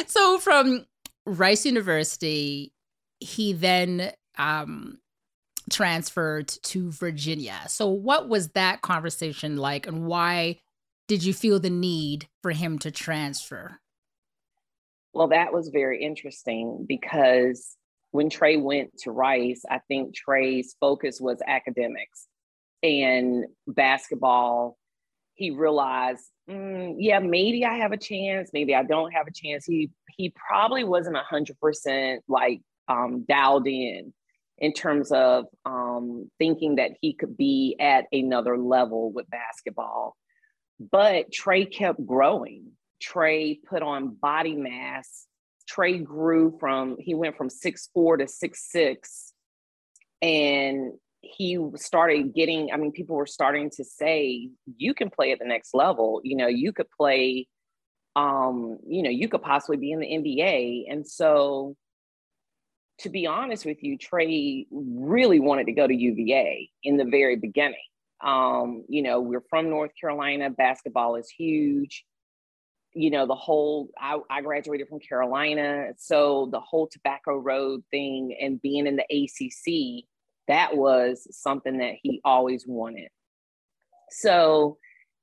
so 0.06 0.38
from 0.38 0.86
Rice 1.26 1.64
University, 1.66 2.72
he 3.20 3.52
then 3.52 4.12
um 4.36 4.98
transferred 5.70 6.48
to 6.48 6.90
Virginia. 6.90 7.58
So 7.68 7.88
what 7.88 8.28
was 8.28 8.50
that 8.50 8.82
conversation 8.82 9.56
like 9.56 9.86
and 9.86 10.06
why 10.06 10.60
did 11.08 11.24
you 11.24 11.34
feel 11.34 11.58
the 11.58 11.70
need 11.70 12.28
for 12.42 12.52
him 12.52 12.78
to 12.80 12.90
transfer? 12.90 13.80
Well, 15.12 15.28
that 15.28 15.52
was 15.52 15.68
very 15.68 16.02
interesting 16.02 16.84
because 16.86 17.76
when 18.10 18.30
Trey 18.30 18.56
went 18.56 18.96
to 18.98 19.10
Rice, 19.10 19.62
I 19.68 19.80
think 19.88 20.14
Trey's 20.14 20.76
focus 20.80 21.20
was 21.20 21.42
academics 21.46 22.27
and 22.82 23.44
basketball. 23.66 24.76
He 25.34 25.50
realized, 25.50 26.24
mm, 26.50 26.96
yeah, 26.98 27.20
maybe 27.20 27.64
I 27.64 27.78
have 27.78 27.92
a 27.92 27.96
chance, 27.96 28.50
maybe 28.52 28.74
I 28.74 28.82
don't 28.82 29.12
have 29.12 29.26
a 29.26 29.32
chance. 29.32 29.64
He 29.64 29.90
he 30.16 30.32
probably 30.48 30.84
wasn't 30.84 31.16
hundred 31.16 31.60
percent 31.60 32.24
like 32.28 32.60
um, 32.88 33.24
dialed 33.28 33.68
in 33.68 34.12
in 34.58 34.72
terms 34.72 35.12
of 35.12 35.46
um, 35.64 36.28
thinking 36.38 36.76
that 36.76 36.92
he 37.00 37.12
could 37.12 37.36
be 37.36 37.76
at 37.78 38.06
another 38.10 38.58
level 38.58 39.12
with 39.12 39.30
basketball. 39.30 40.16
But 40.80 41.32
Trey 41.32 41.64
kept 41.64 42.04
growing. 42.04 42.72
Trey 43.00 43.60
put 43.68 43.82
on 43.82 44.16
body 44.16 44.56
mass. 44.56 45.26
Trey 45.68 45.98
grew 45.98 46.56
from, 46.58 46.96
he 46.98 47.14
went 47.14 47.36
from 47.36 47.50
six 47.50 47.88
four 47.94 48.16
to 48.16 48.26
six 48.26 48.68
six, 48.70 49.32
And 50.20 50.92
he 51.20 51.58
started 51.76 52.34
getting, 52.34 52.70
I 52.72 52.76
mean, 52.76 52.92
people 52.92 53.16
were 53.16 53.26
starting 53.26 53.70
to 53.70 53.84
say, 53.84 54.50
you 54.76 54.94
can 54.94 55.10
play 55.10 55.32
at 55.32 55.38
the 55.38 55.44
next 55.44 55.74
level. 55.74 56.20
You 56.22 56.36
know, 56.36 56.46
you 56.46 56.72
could 56.72 56.90
play, 56.90 57.48
um, 58.14 58.78
you 58.86 59.02
know, 59.02 59.10
you 59.10 59.28
could 59.28 59.42
possibly 59.42 59.76
be 59.76 59.92
in 59.92 60.00
the 60.00 60.06
NBA. 60.06 60.84
And 60.90 61.06
so, 61.06 61.76
to 63.00 63.08
be 63.08 63.26
honest 63.26 63.64
with 63.64 63.82
you, 63.82 63.96
Trey 63.96 64.66
really 64.72 65.38
wanted 65.38 65.66
to 65.66 65.72
go 65.72 65.86
to 65.86 65.94
UVA 65.94 66.68
in 66.82 66.96
the 66.96 67.04
very 67.04 67.36
beginning. 67.36 67.76
Um, 68.20 68.84
you 68.88 69.02
know, 69.02 69.20
we're 69.20 69.44
from 69.48 69.70
North 69.70 69.92
Carolina. 70.00 70.50
Basketball 70.50 71.14
is 71.16 71.28
huge. 71.28 72.04
You 72.94 73.10
know, 73.10 73.26
the 73.26 73.36
whole, 73.36 73.90
I, 74.00 74.18
I 74.28 74.40
graduated 74.40 74.88
from 74.88 74.98
Carolina. 74.98 75.90
So 75.98 76.48
the 76.50 76.58
whole 76.58 76.88
Tobacco 76.88 77.36
Road 77.36 77.84
thing 77.92 78.36
and 78.40 78.60
being 78.60 78.88
in 78.88 78.96
the 78.96 79.04
ACC, 79.04 80.04
that 80.48 80.76
was 80.76 81.26
something 81.30 81.78
that 81.78 81.94
he 82.02 82.20
always 82.24 82.66
wanted. 82.66 83.08
So 84.10 84.78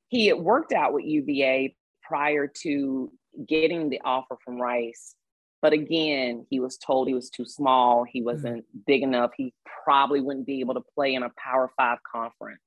he 0.08 0.28
had 0.28 0.38
worked 0.38 0.72
out 0.72 0.94
with 0.94 1.06
UVA 1.06 1.76
prior 2.04 2.48
to 2.62 3.12
getting 3.48 3.90
the 3.90 4.02
offer 4.06 4.38
from 4.44 4.62
Rice. 4.62 5.16
But 5.62 5.74
again, 5.74 6.46
he 6.50 6.60
was 6.60 6.78
told 6.78 7.08
he 7.08 7.16
was 7.16 7.30
too 7.30 7.46
small. 7.46 8.06
He 8.10 8.20
hmm. 8.20 8.26
wasn't 8.26 8.66
big 8.86 9.02
enough. 9.02 9.32
He 9.36 9.54
probably 9.84 10.22
wouldn't 10.22 10.46
be 10.46 10.60
able 10.60 10.76
to 10.76 10.84
play 10.94 11.16
in 11.16 11.24
a 11.24 11.32
Power 11.38 11.72
Five 11.76 12.00
conference. 12.10 12.60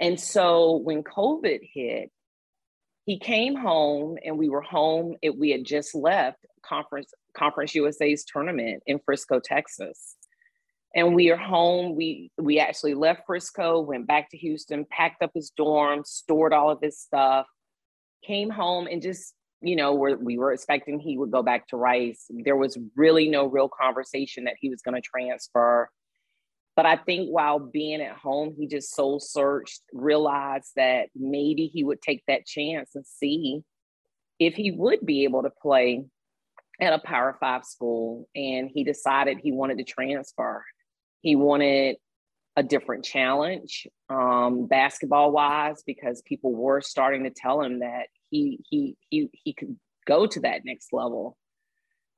And 0.00 0.18
so 0.18 0.76
when 0.78 1.02
COVID 1.04 1.60
hit, 1.74 2.10
he 3.04 3.18
came 3.18 3.54
home 3.54 4.16
and 4.24 4.38
we 4.38 4.48
were 4.48 4.62
home. 4.62 5.16
It, 5.22 5.38
we 5.38 5.50
had 5.50 5.64
just 5.64 5.94
left 5.94 6.38
conference 6.64 7.12
Conference 7.36 7.74
USA's 7.74 8.24
tournament 8.24 8.82
in 8.86 9.00
Frisco, 9.04 9.40
Texas. 9.40 10.16
And 10.94 11.14
we 11.14 11.30
are 11.30 11.36
home. 11.36 11.96
We 11.96 12.30
we 12.36 12.58
actually 12.58 12.94
left 12.94 13.22
Frisco, 13.26 13.80
went 13.80 14.06
back 14.06 14.30
to 14.30 14.36
Houston, 14.36 14.84
packed 14.90 15.22
up 15.22 15.30
his 15.34 15.50
dorm, 15.50 16.02
stored 16.04 16.52
all 16.52 16.70
of 16.70 16.80
his 16.82 16.98
stuff, 16.98 17.46
came 18.24 18.50
home 18.50 18.86
and 18.86 19.00
just, 19.00 19.34
you 19.62 19.74
know, 19.74 19.94
we 19.94 20.36
were 20.36 20.52
expecting 20.52 20.98
he 20.98 21.16
would 21.16 21.30
go 21.30 21.42
back 21.42 21.68
to 21.68 21.76
Rice. 21.76 22.26
There 22.30 22.56
was 22.56 22.78
really 22.94 23.28
no 23.28 23.46
real 23.46 23.68
conversation 23.68 24.44
that 24.44 24.56
he 24.60 24.68
was 24.68 24.82
going 24.82 24.94
to 24.94 25.00
transfer. 25.00 25.88
But 26.74 26.86
I 26.86 26.96
think 26.96 27.28
while 27.28 27.58
being 27.58 28.00
at 28.00 28.16
home, 28.16 28.54
he 28.58 28.66
just 28.66 28.94
soul 28.94 29.20
searched, 29.20 29.82
realized 29.92 30.72
that 30.76 31.08
maybe 31.14 31.66
he 31.66 31.84
would 31.84 32.00
take 32.00 32.22
that 32.28 32.46
chance 32.46 32.94
and 32.94 33.06
see 33.06 33.62
if 34.38 34.54
he 34.54 34.70
would 34.70 35.04
be 35.04 35.24
able 35.24 35.42
to 35.42 35.50
play 35.50 36.04
at 36.80 36.94
a 36.94 36.98
Power 36.98 37.36
Five 37.38 37.64
school. 37.64 38.28
And 38.34 38.70
he 38.72 38.84
decided 38.84 39.38
he 39.38 39.52
wanted 39.52 39.78
to 39.78 39.84
transfer. 39.84 40.64
He 41.22 41.36
wanted 41.36 41.96
a 42.56 42.62
different 42.62 43.04
challenge, 43.04 43.86
um, 44.10 44.66
basketball 44.66 45.32
wise, 45.32 45.82
because 45.86 46.20
people 46.22 46.52
were 46.52 46.82
starting 46.82 47.24
to 47.24 47.30
tell 47.30 47.62
him 47.62 47.80
that 47.80 48.08
he 48.30 48.60
he 48.68 48.96
he 49.08 49.30
he 49.32 49.54
could 49.54 49.76
go 50.06 50.26
to 50.26 50.40
that 50.40 50.64
next 50.64 50.92
level. 50.92 51.36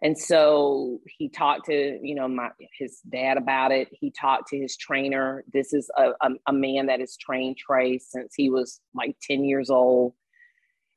And 0.03 0.19
so 0.19 1.01
he 1.07 1.29
talked 1.29 1.67
to, 1.67 1.99
you 2.03 2.15
know, 2.15 2.29
my 2.29 2.51
his 2.79 3.01
dad 3.09 3.37
about 3.37 3.73
it. 3.73 3.89
He 3.93 4.11
talked 4.11 4.49
to 4.49 4.59
his 4.59 4.77
trainer. 4.77 5.45
This 5.53 5.73
is 5.73 5.91
a, 5.97 6.11
a, 6.21 6.31
a 6.49 6.53
man 6.53 6.87
that 6.87 7.01
has 7.01 7.17
trained 7.17 7.57
Trey 7.57 7.99
since 7.99 8.35
he 8.35 8.51
was 8.51 8.81
like 8.95 9.17
10 9.23 9.45
years 9.45 9.71
old. 9.71 10.15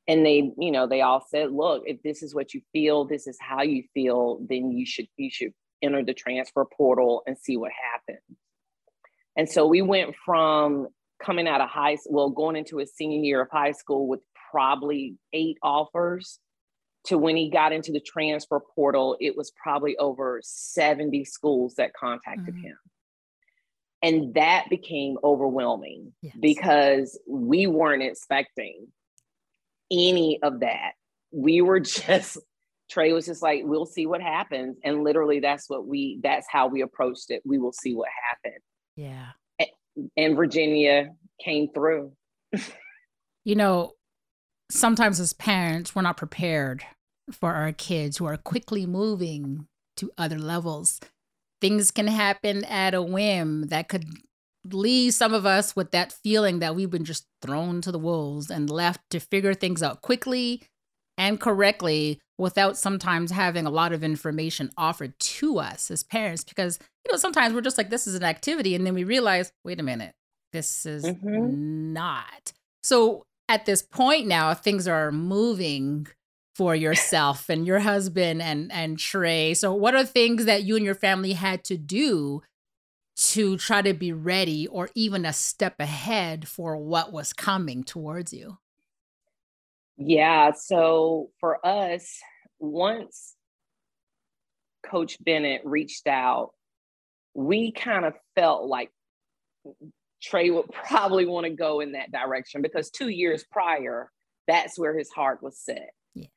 And 0.10 0.26
they, 0.26 0.52
you 0.58 0.72
know, 0.72 0.88
they 0.88 1.02
all 1.02 1.24
said, 1.30 1.52
look, 1.52 1.84
if 1.86 2.02
this 2.02 2.24
is 2.24 2.34
what 2.34 2.54
you 2.54 2.62
feel, 2.74 3.06
this 3.06 3.28
is 3.28 3.38
how 3.40 3.62
you 3.62 3.84
feel, 3.94 4.40
then 4.50 4.72
you 4.72 4.86
should 4.86 5.08
you 5.16 5.30
should 5.30 5.54
enter 5.82 6.04
the 6.04 6.14
transfer 6.14 6.66
portal 6.66 7.24
and 7.28 7.38
see 7.38 7.58
what 7.58 7.72
happens. 7.72 8.22
And 9.36 9.50
so 9.50 9.68
we 9.68 9.82
went 9.82 10.16
from 10.26 10.88
coming 11.24 11.48
out 11.48 11.62
of 11.62 11.70
high 11.70 11.96
school, 11.96 12.14
well, 12.14 12.30
going 12.30 12.56
into 12.56 12.78
his 12.78 12.94
senior 12.96 13.20
year 13.20 13.42
of 13.42 13.50
high 13.52 13.72
school 13.72 14.08
with 14.08 14.22
probably 14.52 15.16
eight 15.34 15.58
offers 15.62 16.40
to 17.06 17.18
when 17.18 17.38
he 17.38 17.50
got 17.50 17.72
into 17.72 17.92
the 17.92 18.00
transfer 18.00 18.60
portal, 18.76 19.16
it 19.20 19.38
was 19.38 19.52
probably 19.52 19.96
over 19.98 20.42
70 20.44 21.24
schools 21.26 21.76
that 21.76 21.94
contacted 21.94 22.56
mm-hmm. 22.56 22.64
him. 22.64 22.78
And 24.04 24.34
that 24.36 24.66
became 24.70 25.18
overwhelming 25.24 26.14
yes. 26.22 26.36
because 26.40 27.20
we 27.28 27.66
weren't 27.66 28.04
expecting 28.04 28.88
any 29.92 30.40
of 30.44 30.60
that. 30.60 30.92
We 31.32 31.62
were 31.62 31.80
just, 31.80 32.38
Trey 32.90 33.12
was 33.14 33.26
just 33.26 33.42
like, 33.42 33.62
we'll 33.66 33.86
see 33.86 34.06
what 34.06 34.22
happens. 34.22 34.78
And 34.84 35.04
literally, 35.04 35.40
that's 35.40 35.70
what 35.70 35.86
we, 35.88 36.20
that's 36.24 36.48
how 36.50 36.68
we 36.68 36.82
approached 36.82 37.30
it. 37.30 37.42
We 37.46 37.58
will 37.58 37.74
see 37.74 37.94
what 37.94 38.10
happened. 38.30 38.62
Yeah. 38.96 39.32
And 40.16 40.36
Virginia 40.36 41.10
came 41.44 41.70
through. 41.74 42.14
you 43.44 43.56
know, 43.56 43.94
sometimes 44.72 45.20
as 45.20 45.34
parents, 45.34 45.96
we're 45.96 46.02
not 46.04 46.18
prepared 46.18 46.84
for 47.32 47.54
our 47.54 47.72
kids 47.72 48.18
who 48.18 48.26
are 48.26 48.38
quickly 48.38 48.86
moving 48.86 49.68
to 49.98 50.12
other 50.18 50.40
levels. 50.40 51.00
Things 51.60 51.92
can 51.92 52.08
happen 52.08 52.64
at 52.66 52.94
a 52.94 53.02
whim 53.02 53.68
that 53.68 53.90
could 53.90 54.06
leave 54.72 55.14
some 55.14 55.34
of 55.34 55.46
us 55.46 55.76
with 55.76 55.92
that 55.92 56.12
feeling 56.12 56.60
that 56.60 56.76
we've 56.76 56.90
been 56.90 57.06
just 57.06 57.26
thrown 57.42 57.82
to 57.82 57.92
the 57.92 58.00
wolves 58.00 58.52
and 58.52 58.70
left 58.70 59.02
to 59.10 59.20
figure 59.20 59.54
things 59.54 59.82
out 59.82 60.02
quickly 60.02 60.62
and 61.18 61.40
correctly 61.40 62.20
without 62.38 62.78
sometimes 62.78 63.32
having 63.32 63.66
a 63.66 63.72
lot 63.72 63.94
of 63.94 64.04
information 64.04 64.72
offered 64.78 65.18
to 65.20 65.60
us 65.60 65.90
as 65.90 66.04
parents 66.04 66.44
because 66.44 66.80
you 67.06 67.12
know 67.12 67.18
sometimes 67.18 67.54
we're 67.54 67.62
just 67.62 67.78
like 67.78 67.90
this 67.90 68.08
is 68.08 68.16
an 68.16 68.24
activity 68.24 68.76
and 68.76 68.86
then 68.86 68.94
we 68.94 69.04
realize 69.04 69.52
wait 69.64 69.80
a 69.80 69.84
minute 69.84 70.14
this 70.54 70.86
is 70.86 71.04
mm-hmm. 71.04 71.94
not 71.94 72.54
so 72.84 73.24
at 73.50 73.66
this 73.66 73.82
point 73.82 74.28
now 74.28 74.54
things 74.54 74.88
are 74.88 75.12
moving 75.12 76.08
for 76.58 76.76
yourself 76.76 77.50
and 77.50 77.68
your 77.68 77.80
husband 77.80 78.42
and 78.42 78.72
and 78.72 78.98
Trey. 78.98 79.54
So 79.54 79.74
what 79.76 79.94
are 79.94 80.04
things 80.04 80.46
that 80.46 80.64
you 80.64 80.76
and 80.76 80.84
your 80.84 80.96
family 80.96 81.34
had 81.34 81.64
to 81.66 81.78
do 81.78 82.42
to 83.18 83.58
try 83.58 83.84
to 83.84 83.94
be 83.94 84.12
ready 84.12 84.66
or 84.66 84.90
even 84.96 85.24
a 85.24 85.34
step 85.34 85.76
ahead 85.80 86.48
for 86.48 86.76
what 86.76 87.14
was 87.14 87.32
coming 87.32 87.84
towards 87.84 88.34
you? 88.34 88.58
Yeah, 89.98 90.52
so 90.52 91.30
for 91.40 91.66
us, 91.66 92.20
once 92.60 93.36
Coach 94.86 95.18
Bennett 95.24 95.62
reached 95.66 96.08
out, 96.08 96.52
we 97.34 97.72
kind 97.72 98.06
of 98.06 98.14
felt 98.36 98.66
like 98.66 98.92
Trey 100.22 100.50
would 100.50 100.72
probably 100.88 101.26
want 101.26 101.46
to 101.46 101.52
go 101.52 101.80
in 101.80 101.94
that 101.94 102.12
direction 102.12 102.62
because 102.62 102.90
two 102.90 103.10
years 103.10 103.44
prior, 103.52 104.12
that's 104.48 104.78
where 104.78 104.98
his 104.98 105.10
heart 105.10 105.42
was 105.42 105.60
set. 105.60 105.90
Yeah. 106.14 106.28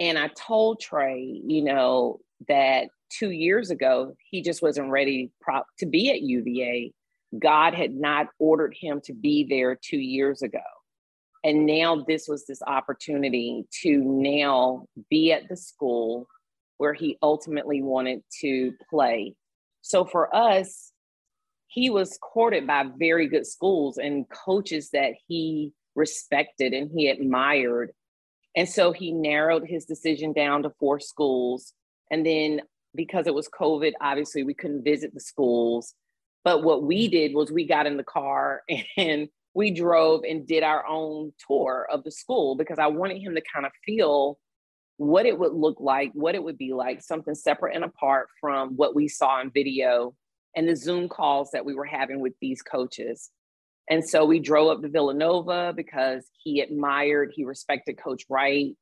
And 0.00 0.18
I 0.18 0.28
told 0.28 0.80
Trey, 0.80 1.42
you 1.46 1.62
know, 1.62 2.20
that 2.48 2.88
two 3.10 3.30
years 3.30 3.70
ago, 3.70 4.14
he 4.30 4.42
just 4.42 4.62
wasn't 4.62 4.90
ready 4.90 5.30
pro- 5.40 5.62
to 5.78 5.86
be 5.86 6.10
at 6.10 6.22
UVA. 6.22 6.92
God 7.38 7.74
had 7.74 7.94
not 7.94 8.28
ordered 8.38 8.74
him 8.78 9.00
to 9.04 9.14
be 9.14 9.46
there 9.48 9.78
two 9.80 9.98
years 9.98 10.42
ago. 10.42 10.60
And 11.44 11.66
now 11.66 12.04
this 12.06 12.28
was 12.28 12.46
this 12.46 12.62
opportunity 12.66 13.64
to 13.82 13.98
now 13.98 14.86
be 15.10 15.32
at 15.32 15.48
the 15.48 15.56
school 15.56 16.26
where 16.78 16.94
he 16.94 17.18
ultimately 17.22 17.82
wanted 17.82 18.22
to 18.40 18.72
play. 18.90 19.34
So 19.82 20.04
for 20.04 20.34
us, 20.34 20.92
he 21.66 21.90
was 21.90 22.18
courted 22.18 22.66
by 22.66 22.86
very 22.98 23.26
good 23.28 23.46
schools 23.46 23.98
and 23.98 24.26
coaches 24.28 24.90
that 24.92 25.14
he 25.26 25.72
respected 25.94 26.72
and 26.72 26.90
he 26.94 27.08
admired 27.08 27.92
and 28.54 28.68
so 28.68 28.92
he 28.92 29.12
narrowed 29.12 29.66
his 29.66 29.84
decision 29.84 30.32
down 30.32 30.62
to 30.62 30.70
four 30.78 31.00
schools. 31.00 31.72
And 32.10 32.24
then 32.24 32.62
because 32.94 33.26
it 33.26 33.34
was 33.34 33.48
COVID, 33.48 33.92
obviously 34.00 34.42
we 34.42 34.54
couldn't 34.54 34.84
visit 34.84 35.14
the 35.14 35.20
schools. 35.20 35.94
But 36.44 36.62
what 36.62 36.82
we 36.82 37.08
did 37.08 37.34
was 37.34 37.50
we 37.50 37.66
got 37.66 37.86
in 37.86 37.96
the 37.96 38.04
car 38.04 38.62
and 38.96 39.28
we 39.54 39.70
drove 39.70 40.22
and 40.24 40.46
did 40.46 40.62
our 40.62 40.86
own 40.86 41.32
tour 41.46 41.86
of 41.90 42.04
the 42.04 42.10
school 42.10 42.56
because 42.56 42.78
I 42.78 42.86
wanted 42.86 43.18
him 43.20 43.34
to 43.34 43.42
kind 43.52 43.66
of 43.66 43.72
feel 43.84 44.38
what 44.96 45.26
it 45.26 45.38
would 45.38 45.52
look 45.52 45.80
like, 45.80 46.10
what 46.14 46.34
it 46.34 46.42
would 46.42 46.58
be 46.58 46.72
like, 46.72 47.02
something 47.02 47.34
separate 47.34 47.74
and 47.74 47.84
apart 47.84 48.28
from 48.40 48.76
what 48.76 48.94
we 48.94 49.08
saw 49.08 49.40
in 49.40 49.50
video 49.50 50.14
and 50.54 50.68
the 50.68 50.76
Zoom 50.76 51.08
calls 51.08 51.50
that 51.52 51.64
we 51.64 51.74
were 51.74 51.84
having 51.84 52.20
with 52.20 52.34
these 52.40 52.62
coaches. 52.62 53.30
And 53.90 54.06
so 54.06 54.24
we 54.24 54.38
drove 54.38 54.70
up 54.70 54.82
to 54.82 54.88
Villanova 54.88 55.72
because 55.74 56.24
he 56.42 56.60
admired, 56.60 57.32
he 57.34 57.44
respected 57.44 57.98
Coach 57.98 58.24
Wright. 58.28 58.76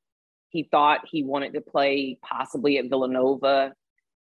He 0.50 0.69
thought 0.71 1.09
he 1.11 1.23
wanted 1.23 1.55
to 1.55 1.61
play 1.61 2.19
possibly 2.23 2.79
at 2.79 2.89
Villanova. 2.89 3.73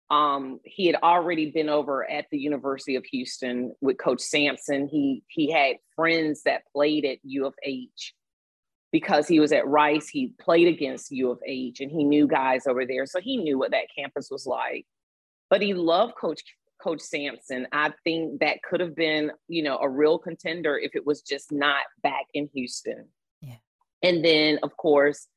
Um, 0.09 0.59
he 0.63 0.85
had 0.85 0.97
already 1.01 1.51
been 1.51 1.69
over 1.69 2.09
at 2.09 2.25
the 2.31 2.37
University 2.37 2.95
of 2.95 3.05
Houston 3.05 3.73
with 3.81 3.97
Coach 3.97 4.21
Sampson. 4.21 4.87
He 4.87 5.23
he 5.27 5.51
had 5.51 5.77
friends 5.95 6.43
that 6.43 6.61
played 6.71 7.05
at 7.05 7.17
U 7.23 7.45
of 7.47 7.55
H 7.63 8.13
because 8.91 9.27
he 9.27 9.39
was 9.39 9.51
at 9.51 9.67
Rice. 9.67 10.07
He 10.07 10.33
played 10.39 10.67
against 10.67 11.11
U 11.11 11.31
of 11.31 11.39
H 11.45 11.81
and 11.81 11.91
he 11.91 12.03
knew 12.03 12.27
guys 12.27 12.67
over 12.67 12.85
there, 12.85 13.05
so 13.05 13.19
he 13.19 13.37
knew 13.37 13.57
what 13.57 13.71
that 13.71 13.87
campus 13.97 14.29
was 14.29 14.45
like. 14.45 14.85
But 15.49 15.61
he 15.61 15.73
loved 15.73 16.13
Coach 16.15 16.41
Coach 16.81 17.01
Sampson. 17.01 17.67
I 17.71 17.91
think 18.03 18.41
that 18.41 18.61
could 18.61 18.79
have 18.79 18.95
been, 18.95 19.31
you 19.47 19.63
know, 19.63 19.77
a 19.77 19.89
real 19.89 20.19
contender 20.19 20.77
if 20.77 20.95
it 20.95 21.05
was 21.05 21.21
just 21.21 21.51
not 21.51 21.83
back 22.03 22.25
in 22.33 22.49
Houston. 22.53 23.07
Yeah. 23.41 23.55
And 24.03 24.23
then, 24.23 24.59
of 24.61 24.77
course, 24.77 25.27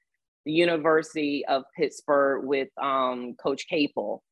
the 0.44 0.52
University 0.52 1.44
of 1.46 1.64
Pittsburgh 1.76 2.44
with 2.44 2.68
um, 2.80 3.34
Coach 3.42 3.66
Capel, 3.68 4.22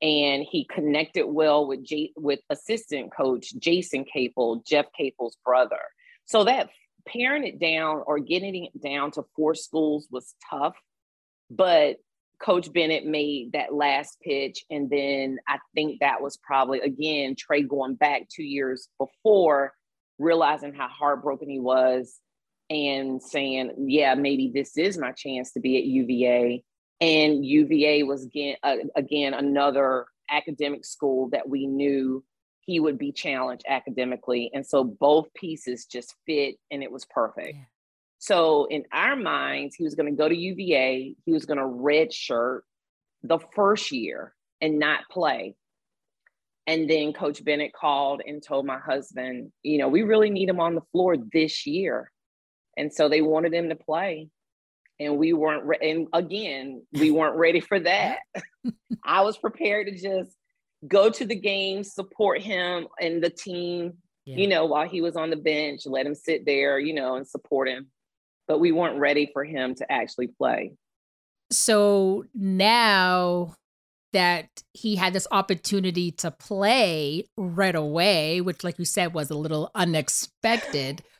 and 0.00 0.44
he 0.48 0.64
connected 0.64 1.26
well 1.26 1.66
with 1.66 1.84
J- 1.84 2.12
with 2.16 2.40
assistant 2.50 3.12
coach 3.14 3.52
Jason 3.58 4.04
Capel, 4.04 4.62
Jeff 4.66 4.86
Capel's 4.96 5.36
brother. 5.44 5.80
So 6.26 6.44
that 6.44 6.70
paring 7.06 7.44
it 7.46 7.58
down 7.58 8.02
or 8.06 8.18
getting 8.18 8.66
it 8.66 8.82
down 8.82 9.10
to 9.12 9.24
four 9.34 9.54
schools 9.54 10.06
was 10.10 10.34
tough, 10.50 10.74
but 11.50 11.96
Coach 12.40 12.72
Bennett 12.72 13.04
made 13.06 13.52
that 13.52 13.74
last 13.74 14.18
pitch. 14.20 14.64
And 14.70 14.88
then 14.90 15.38
I 15.48 15.58
think 15.74 16.00
that 16.00 16.22
was 16.22 16.36
probably, 16.36 16.80
again, 16.80 17.34
Trey 17.36 17.62
going 17.62 17.94
back 17.96 18.28
two 18.28 18.44
years 18.44 18.88
before, 18.98 19.72
realizing 20.18 20.74
how 20.74 20.88
heartbroken 20.88 21.48
he 21.48 21.58
was. 21.58 22.20
and 22.70 23.22
saying, 23.22 23.72
yeah, 23.88 24.14
maybe 24.14 24.50
this 24.54 24.76
is 24.76 24.98
my 24.98 25.12
chance 25.12 25.52
to 25.52 25.60
be 25.60 25.78
at 25.78 25.84
UVA. 25.84 26.62
And 27.00 27.44
UVA 27.44 28.02
was 28.02 28.24
again, 28.24 28.56
uh, 28.62 28.76
again 28.96 29.34
another 29.34 30.06
academic 30.30 30.84
school 30.84 31.28
that 31.30 31.48
we 31.48 31.66
knew 31.66 32.24
he 32.60 32.80
would 32.80 32.98
be 32.98 33.12
challenged 33.12 33.64
academically. 33.68 34.50
And 34.52 34.66
so 34.66 34.84
both 34.84 35.32
pieces 35.34 35.86
just 35.86 36.14
fit 36.26 36.56
and 36.70 36.82
it 36.82 36.90
was 36.92 37.06
perfect. 37.06 37.54
Yeah. 37.54 37.64
So 38.18 38.66
in 38.66 38.84
our 38.92 39.16
minds, 39.16 39.76
he 39.76 39.84
was 39.84 39.94
going 39.94 40.10
to 40.10 40.16
go 40.16 40.28
to 40.28 40.36
UVA, 40.36 41.14
he 41.24 41.32
was 41.32 41.46
going 41.46 41.58
to 41.58 41.64
redshirt 41.64 42.60
the 43.22 43.38
first 43.54 43.92
year 43.92 44.34
and 44.60 44.78
not 44.78 45.08
play. 45.10 45.54
And 46.66 46.90
then 46.90 47.14
Coach 47.14 47.42
Bennett 47.42 47.72
called 47.72 48.20
and 48.26 48.42
told 48.42 48.66
my 48.66 48.78
husband, 48.78 49.52
you 49.62 49.78
know, 49.78 49.88
we 49.88 50.02
really 50.02 50.28
need 50.28 50.50
him 50.50 50.60
on 50.60 50.74
the 50.74 50.82
floor 50.92 51.16
this 51.16 51.66
year. 51.66 52.10
And 52.76 52.92
so 52.92 53.08
they 53.08 53.22
wanted 53.22 53.54
him 53.54 53.70
to 53.70 53.76
play. 53.76 54.28
And 55.00 55.16
we 55.16 55.32
weren't, 55.32 55.64
re- 55.64 55.78
and 55.80 56.08
again, 56.12 56.82
we 56.92 57.10
weren't 57.10 57.36
ready 57.36 57.60
for 57.60 57.78
that. 57.80 58.18
I 59.04 59.22
was 59.22 59.38
prepared 59.38 59.86
to 59.86 59.92
just 59.92 60.36
go 60.86 61.10
to 61.10 61.24
the 61.24 61.34
game, 61.34 61.84
support 61.84 62.40
him 62.40 62.86
and 63.00 63.22
the 63.22 63.30
team, 63.30 63.94
yeah. 64.24 64.36
you 64.36 64.48
know, 64.48 64.66
while 64.66 64.88
he 64.88 65.00
was 65.00 65.16
on 65.16 65.30
the 65.30 65.36
bench, 65.36 65.86
let 65.86 66.06
him 66.06 66.14
sit 66.14 66.44
there, 66.46 66.78
you 66.78 66.94
know, 66.94 67.16
and 67.16 67.26
support 67.26 67.68
him. 67.68 67.88
But 68.46 68.60
we 68.60 68.72
weren't 68.72 68.98
ready 68.98 69.28
for 69.32 69.44
him 69.44 69.74
to 69.76 69.92
actually 69.92 70.28
play. 70.28 70.72
So 71.50 72.24
now 72.34 73.54
that 74.12 74.48
he 74.72 74.96
had 74.96 75.12
this 75.12 75.26
opportunity 75.30 76.10
to 76.12 76.30
play 76.30 77.24
right 77.36 77.74
away, 77.74 78.40
which, 78.40 78.64
like 78.64 78.78
you 78.78 78.84
said, 78.84 79.12
was 79.12 79.30
a 79.30 79.36
little 79.36 79.70
unexpected. 79.74 81.02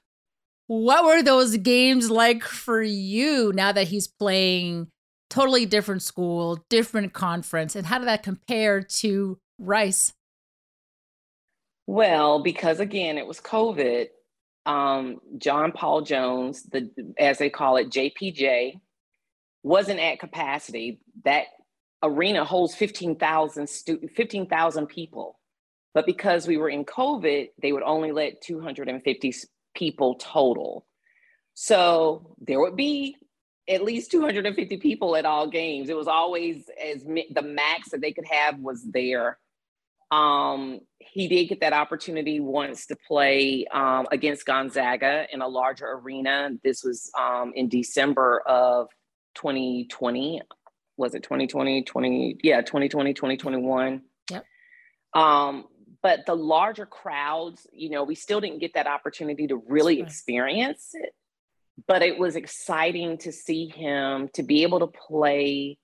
what 0.68 1.04
were 1.04 1.22
those 1.22 1.56
games 1.56 2.10
like 2.10 2.44
for 2.44 2.82
you 2.82 3.52
now 3.54 3.72
that 3.72 3.88
he's 3.88 4.06
playing 4.06 4.88
totally 5.30 5.66
different 5.66 6.02
school, 6.02 6.64
different 6.68 7.14
conference, 7.14 7.74
and 7.74 7.86
how 7.86 7.98
did 7.98 8.06
that 8.06 8.22
compare 8.22 8.82
to 8.82 9.38
Rice? 9.58 10.12
Well, 11.86 12.42
because 12.42 12.80
again, 12.80 13.16
it 13.16 13.26
was 13.26 13.40
COVID. 13.40 14.08
Um, 14.66 15.20
John 15.38 15.72
Paul 15.72 16.02
Jones, 16.02 16.62
the 16.64 16.90
as 17.18 17.38
they 17.38 17.48
call 17.48 17.78
it, 17.78 17.88
JPJ, 17.88 18.74
wasn't 19.62 20.00
at 20.00 20.20
capacity. 20.20 21.00
That 21.24 21.46
arena 22.02 22.44
holds 22.44 22.74
15,000 22.74 23.66
stu- 23.68 24.08
15,000 24.14 24.86
people. 24.86 25.38
But 25.94 26.04
because 26.04 26.46
we 26.46 26.58
were 26.58 26.68
in 26.68 26.84
COVID, 26.84 27.48
they 27.62 27.72
would 27.72 27.82
only 27.82 28.12
let 28.12 28.42
250 28.42 29.32
people 29.78 30.16
total. 30.16 30.86
So 31.54 32.34
there 32.40 32.60
would 32.60 32.76
be 32.76 33.16
at 33.68 33.82
least 33.82 34.10
250 34.10 34.78
people 34.78 35.16
at 35.16 35.24
all 35.24 35.46
games. 35.46 35.88
It 35.88 35.96
was 35.96 36.08
always 36.08 36.64
as 36.82 37.04
the 37.04 37.42
max 37.42 37.90
that 37.90 38.00
they 38.00 38.12
could 38.12 38.26
have 38.30 38.58
was 38.58 38.82
there. 38.84 39.38
Um, 40.10 40.80
he 40.98 41.28
did 41.28 41.48
get 41.48 41.60
that 41.60 41.74
opportunity 41.74 42.40
once 42.40 42.86
to 42.86 42.96
play 43.06 43.66
um, 43.72 44.06
against 44.10 44.46
Gonzaga 44.46 45.26
in 45.32 45.42
a 45.42 45.48
larger 45.48 45.86
arena. 45.86 46.50
This 46.64 46.82
was 46.82 47.10
um, 47.18 47.52
in 47.54 47.68
December 47.68 48.42
of 48.46 48.88
2020 49.34 50.42
was 50.96 51.14
it 51.14 51.22
2020 51.22 51.84
20 51.84 52.38
yeah 52.42 52.60
2020 52.60 53.14
2021 53.14 54.02
yep 54.32 54.44
um 55.14 55.64
but 56.02 56.26
the 56.26 56.34
larger 56.34 56.86
crowds 56.86 57.66
you 57.72 57.90
know 57.90 58.04
we 58.04 58.14
still 58.14 58.40
didn't 58.40 58.60
get 58.60 58.74
that 58.74 58.86
opportunity 58.86 59.46
to 59.46 59.62
really 59.66 60.00
experience 60.00 60.90
it 60.94 61.14
but 61.86 62.02
it 62.02 62.18
was 62.18 62.36
exciting 62.36 63.18
to 63.18 63.32
see 63.32 63.68
him 63.68 64.28
to 64.34 64.42
be 64.42 64.62
able 64.62 64.80
to 64.80 64.86
play 64.86 65.78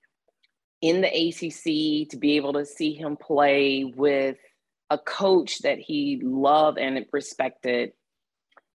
in 0.81 1.01
the 1.01 1.07
ACC 1.07 2.09
to 2.09 2.17
be 2.17 2.35
able 2.35 2.53
to 2.53 2.65
see 2.65 2.93
him 2.93 3.17
play 3.17 3.83
with 3.83 4.37
a 4.89 4.97
coach 4.97 5.59
that 5.59 5.79
he 5.79 6.19
loved 6.23 6.77
and 6.77 7.05
respected 7.11 7.93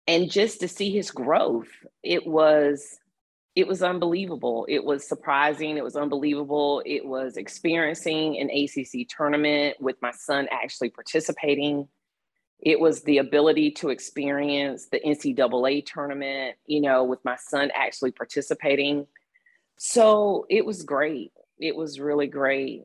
and 0.07 0.31
just 0.31 0.61
to 0.61 0.67
see 0.67 0.91
his 0.91 1.11
growth. 1.11 1.67
It 2.01 2.25
was 2.25 2.97
it 3.57 3.67
was 3.67 3.81
unbelievable. 3.81 4.67
It 4.69 4.85
was 4.85 5.07
surprising. 5.07 5.77
It 5.77 5.83
was 5.83 5.95
unbelievable. 5.95 6.83
It 6.85 7.03
was 7.03 7.37
experiencing 7.37 8.37
an 8.37 8.51
ACC 8.51 9.07
tournament 9.09 9.77
with 9.79 9.99
my 9.99 10.11
son 10.11 10.47
actually 10.51 10.91
participating. 10.91 11.87
It 12.59 12.79
was 12.79 13.01
the 13.01 13.17
ability 13.17 13.71
to 13.71 13.89
experience 13.89 14.89
the 14.91 14.99
NCAA 14.99 15.87
tournament, 15.87 16.55
you 16.67 16.81
know, 16.81 17.03
with 17.03 17.17
my 17.25 17.35
son 17.35 17.71
actually 17.73 18.11
participating. 18.11 19.07
So 19.77 20.45
it 20.51 20.63
was 20.63 20.83
great. 20.83 21.31
It 21.57 21.75
was 21.75 21.99
really 21.99 22.27
great. 22.27 22.83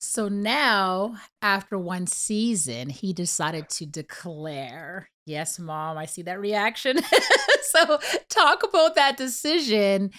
So 0.00 0.26
now, 0.26 1.18
after 1.40 1.78
one 1.78 2.08
season, 2.08 2.90
he 2.90 3.12
decided 3.12 3.68
to 3.68 3.86
declare. 3.86 5.08
Yes, 5.26 5.58
mom, 5.58 5.98
I 5.98 6.06
see 6.06 6.22
that 6.22 6.40
reaction. 6.40 6.98
so, 7.62 7.98
talk 8.28 8.62
about 8.62 8.94
that 8.94 9.16
decision 9.16 10.12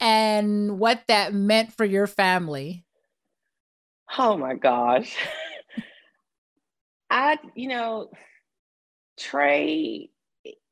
and 0.00 0.78
what 0.78 1.02
that 1.08 1.34
meant 1.34 1.72
for 1.74 1.84
your 1.84 2.06
family. 2.06 2.84
Oh 4.18 4.36
my 4.36 4.54
gosh. 4.54 5.14
I, 7.10 7.38
you 7.54 7.68
know, 7.68 8.10
Trey, 9.18 10.10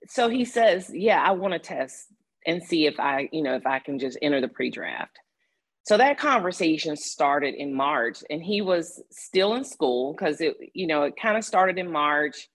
so 0.09 0.29
he 0.29 0.45
says, 0.45 0.91
Yeah, 0.93 1.23
I 1.23 1.33
want 1.33 1.53
to 1.53 1.59
test 1.59 2.07
and 2.47 2.63
see 2.63 2.87
if 2.87 2.99
I, 2.99 3.29
you 3.33 3.43
know, 3.43 3.55
if 3.55 3.67
I 3.67 3.79
can 3.79 3.99
just 3.99 4.19
enter 4.23 4.41
the 4.41 4.49
pre 4.49 4.71
draft. 4.71 5.19
So 5.85 5.99
that 5.99 6.19
conversation 6.19 6.97
started 6.97 7.55
in 7.55 7.75
March, 7.75 8.25
and 8.31 8.43
he 8.43 8.63
was 8.63 9.03
still 9.11 9.55
in 9.55 9.65
school 9.65 10.15
because 10.15 10.41
it, 10.41 10.57
you 10.73 10.87
know, 10.87 11.03
it 11.03 11.15
kind 11.21 11.37
of 11.37 11.45
started 11.45 11.79
in 11.79 11.91
March. 11.91 12.49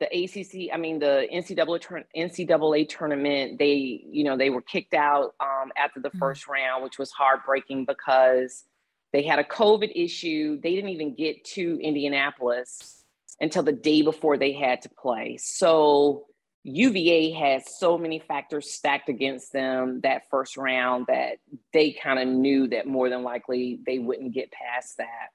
The 0.00 0.06
ACC, 0.06 0.72
I 0.72 0.76
mean, 0.76 1.00
the 1.00 1.26
NCAA, 1.32 2.04
NCAA 2.16 2.88
tournament, 2.88 3.58
they, 3.58 4.04
you 4.08 4.22
know, 4.24 4.36
they 4.36 4.50
were 4.50 4.62
kicked 4.62 4.94
out 4.94 5.34
um, 5.40 5.72
after 5.76 6.00
the 6.00 6.08
mm-hmm. 6.08 6.18
first 6.18 6.46
round, 6.46 6.84
which 6.84 6.98
was 6.98 7.10
heartbreaking 7.10 7.84
because 7.84 8.64
they 9.12 9.22
had 9.22 9.38
a 9.38 9.44
COVID 9.44 9.90
issue. 9.94 10.60
They 10.60 10.74
didn't 10.74 10.90
even 10.90 11.14
get 11.14 11.44
to 11.46 11.80
Indianapolis 11.80 13.04
until 13.40 13.62
the 13.62 13.72
day 13.72 14.02
before 14.02 14.36
they 14.36 14.52
had 14.52 14.82
to 14.82 14.88
play. 14.88 15.36
So 15.40 16.26
UVA 16.64 17.30
has 17.32 17.78
so 17.78 17.96
many 17.96 18.18
factors 18.18 18.70
stacked 18.70 19.08
against 19.08 19.52
them 19.52 20.00
that 20.02 20.28
first 20.30 20.56
round 20.56 21.06
that 21.08 21.38
they 21.72 21.92
kind 21.92 22.18
of 22.18 22.28
knew 22.28 22.68
that 22.68 22.86
more 22.86 23.08
than 23.08 23.22
likely 23.22 23.80
they 23.86 23.98
wouldn't 23.98 24.34
get 24.34 24.52
past 24.52 24.98
that. 24.98 25.28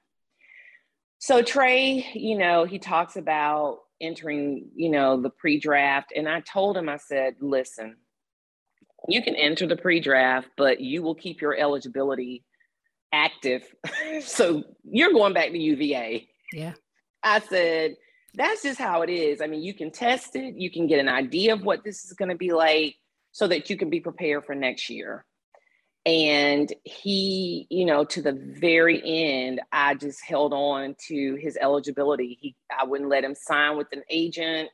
So 1.18 1.42
Trey, 1.42 2.06
you 2.14 2.36
know, 2.36 2.64
he 2.64 2.78
talks 2.78 3.16
about 3.16 3.80
entering, 4.04 4.70
you 4.74 4.90
know, 4.90 5.20
the 5.20 5.30
pre-draft 5.30 6.12
and 6.14 6.28
I 6.28 6.40
told 6.40 6.76
him 6.76 6.88
I 6.88 6.98
said, 6.98 7.36
"Listen, 7.40 7.96
you 9.08 9.22
can 9.22 9.34
enter 9.34 9.66
the 9.66 9.76
pre-draft, 9.76 10.48
but 10.56 10.80
you 10.80 11.02
will 11.02 11.14
keep 11.14 11.40
your 11.40 11.56
eligibility 11.56 12.44
active. 13.12 13.62
so 14.22 14.64
you're 14.84 15.12
going 15.12 15.34
back 15.34 15.50
to 15.50 15.58
UVA." 15.58 16.28
Yeah. 16.52 16.74
I 17.22 17.40
said, 17.40 17.96
that's 18.34 18.62
just 18.62 18.78
how 18.78 19.02
it 19.02 19.10
is. 19.10 19.40
I 19.40 19.46
mean, 19.46 19.62
you 19.62 19.74
can 19.74 19.90
test 19.90 20.36
it, 20.36 20.56
you 20.56 20.70
can 20.70 20.86
get 20.86 21.00
an 21.00 21.08
idea 21.08 21.54
of 21.54 21.62
what 21.62 21.84
this 21.84 22.04
is 22.04 22.12
going 22.12 22.28
to 22.28 22.36
be 22.36 22.52
like 22.52 22.96
so 23.32 23.46
that 23.48 23.70
you 23.70 23.76
can 23.76 23.90
be 23.90 24.00
prepared 24.00 24.44
for 24.44 24.54
next 24.54 24.90
year. 24.90 25.24
And 26.06 26.72
he, 26.84 27.66
you 27.70 27.86
know, 27.86 28.04
to 28.04 28.20
the 28.20 28.32
very 28.32 29.00
end, 29.04 29.60
I 29.72 29.94
just 29.94 30.22
held 30.22 30.52
on 30.52 30.96
to 31.08 31.34
his 31.36 31.56
eligibility. 31.56 32.38
He, 32.40 32.54
I 32.70 32.84
wouldn't 32.84 33.08
let 33.08 33.24
him 33.24 33.34
sign 33.34 33.76
with 33.78 33.88
an 33.92 34.02
agent. 34.10 34.68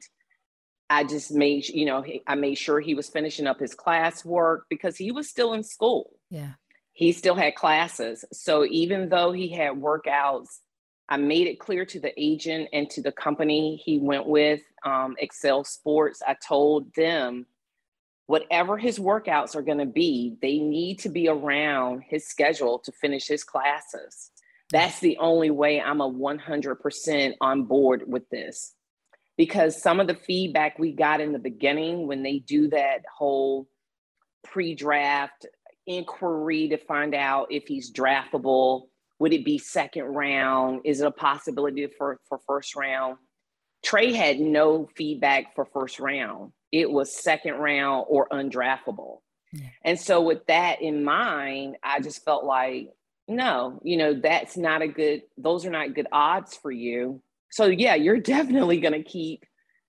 I 0.88 1.04
just 1.04 1.30
made, 1.30 1.68
you 1.68 1.86
know, 1.86 2.04
I 2.26 2.34
made 2.34 2.56
sure 2.56 2.80
he 2.80 2.94
was 2.94 3.08
finishing 3.08 3.46
up 3.46 3.60
his 3.60 3.76
classwork 3.76 4.62
because 4.68 4.96
he 4.96 5.12
was 5.12 5.28
still 5.28 5.52
in 5.52 5.62
school. 5.62 6.10
Yeah. 6.30 6.54
He 6.92 7.12
still 7.12 7.36
had 7.36 7.54
classes. 7.54 8.24
So 8.32 8.64
even 8.64 9.08
though 9.08 9.30
he 9.30 9.50
had 9.50 9.74
workouts 9.74 10.48
I 11.10 11.16
made 11.16 11.48
it 11.48 11.58
clear 11.58 11.84
to 11.86 11.98
the 11.98 12.12
agent 12.16 12.68
and 12.72 12.88
to 12.90 13.02
the 13.02 13.10
company 13.10 13.82
he 13.84 13.98
went 13.98 14.26
with, 14.26 14.62
um, 14.84 15.16
Excel 15.18 15.64
Sports. 15.64 16.22
I 16.26 16.36
told 16.46 16.94
them 16.94 17.46
whatever 18.30 18.78
his 18.78 18.96
workouts 18.96 19.56
are 19.56 19.62
going 19.62 19.78
to 19.78 19.84
be, 19.84 20.36
they 20.40 20.58
need 20.58 21.00
to 21.00 21.08
be 21.08 21.26
around 21.26 22.00
his 22.08 22.28
schedule 22.28 22.78
to 22.78 22.92
finish 22.92 23.26
his 23.26 23.42
classes. 23.42 24.30
That's 24.70 25.00
the 25.00 25.16
only 25.18 25.50
way 25.50 25.80
I'm 25.80 26.00
a 26.00 26.08
100% 26.08 27.34
on 27.40 27.64
board 27.64 28.04
with 28.06 28.30
this. 28.30 28.72
Because 29.36 29.82
some 29.82 29.98
of 29.98 30.06
the 30.06 30.14
feedback 30.14 30.78
we 30.78 30.92
got 30.92 31.20
in 31.20 31.32
the 31.32 31.40
beginning 31.40 32.06
when 32.06 32.22
they 32.22 32.38
do 32.38 32.68
that 32.68 33.00
whole 33.12 33.66
pre 34.44 34.76
draft 34.76 35.46
inquiry 35.88 36.68
to 36.68 36.76
find 36.76 37.16
out 37.16 37.48
if 37.50 37.64
he's 37.66 37.92
draftable 37.92 38.84
would 39.18 39.32
it 39.34 39.44
be 39.44 39.58
second 39.58 40.04
round? 40.04 40.80
Is 40.84 41.00
it 41.00 41.06
a 41.06 41.10
possibility 41.10 41.86
for, 41.98 42.20
for 42.28 42.38
first 42.46 42.74
round? 42.76 43.18
Trey 43.82 44.12
had 44.12 44.40
no 44.40 44.88
feedback 44.96 45.54
for 45.54 45.64
first 45.64 46.00
round. 46.00 46.52
It 46.72 46.90
was 46.90 47.14
second 47.14 47.54
round 47.54 48.06
or 48.08 48.28
undraftable. 48.28 49.18
Yeah. 49.52 49.68
And 49.84 49.98
so 49.98 50.20
with 50.20 50.46
that 50.46 50.80
in 50.82 51.02
mind, 51.02 51.76
I 51.82 52.00
just 52.00 52.24
felt 52.24 52.44
like, 52.44 52.90
no, 53.26 53.80
you 53.82 53.96
know, 53.96 54.14
that's 54.14 54.56
not 54.56 54.82
a 54.82 54.88
good, 54.88 55.22
those 55.36 55.64
are 55.66 55.70
not 55.70 55.94
good 55.94 56.06
odds 56.12 56.56
for 56.56 56.70
you. 56.70 57.22
So 57.50 57.66
yeah, 57.66 57.94
you're 57.94 58.20
definitely 58.20 58.80
going 58.80 58.92
to 58.92 59.02
keep 59.02 59.44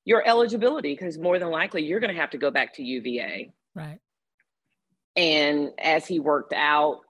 your 0.06 0.28
eligibility 0.28 0.94
because 0.94 1.18
more 1.18 1.38
than 1.38 1.50
likely 1.50 1.84
you're 1.84 2.00
going 2.00 2.14
to 2.14 2.20
have 2.20 2.32
to 2.32 2.38
go 2.38 2.50
back 2.50 2.76
to 2.76 2.84
UVA. 2.84 3.52
Right. 3.76 4.00
And 5.16 5.72
as 5.78 6.08
he 6.08 6.20
worked 6.20 6.54
out 6.54 7.02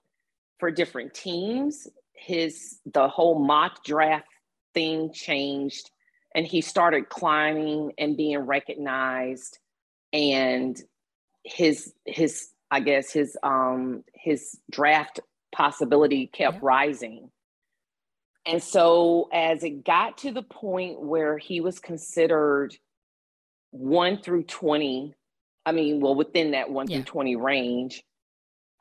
for 0.60 0.72
different 0.72 1.14
teams, 1.14 1.88
his 2.14 2.80
the 2.86 3.08
whole 3.08 3.40
mock 3.40 3.84
draft 3.84 4.28
thing 4.74 5.12
changed 5.14 5.90
and 6.36 6.46
he 6.46 6.62
started 6.62 7.10
climbing 7.10 7.94
and 7.98 8.18
being 8.18 8.40
recognized 8.40 9.60
and 10.14 10.82
his 11.44 11.94
his 12.06 12.50
I 12.72 12.80
guess 12.82 13.12
his 13.12 13.38
um 13.44 14.04
his 14.14 14.60
draft 14.72 15.20
possibility 15.54 16.28
kept 16.28 16.56
Yeah. 16.56 16.60
rising. 16.62 17.32
And 18.46 18.64
so 18.64 19.30
as 19.34 19.64
it 19.64 19.84
got 19.86 20.18
to 20.20 20.32
the 20.32 20.44
point 20.44 21.02
where 21.02 21.38
he 21.38 21.62
was 21.62 21.80
considered 21.80 22.76
1 23.72 24.22
through 24.22 24.44
20, 24.44 25.16
I 25.66 25.72
mean, 25.72 26.02
well 26.02 26.16
within 26.16 26.52
that 26.52 26.70
1 26.72 26.88
Yeah. 26.88 26.98
through 26.98 27.04
20 27.04 27.36
range, 27.36 28.04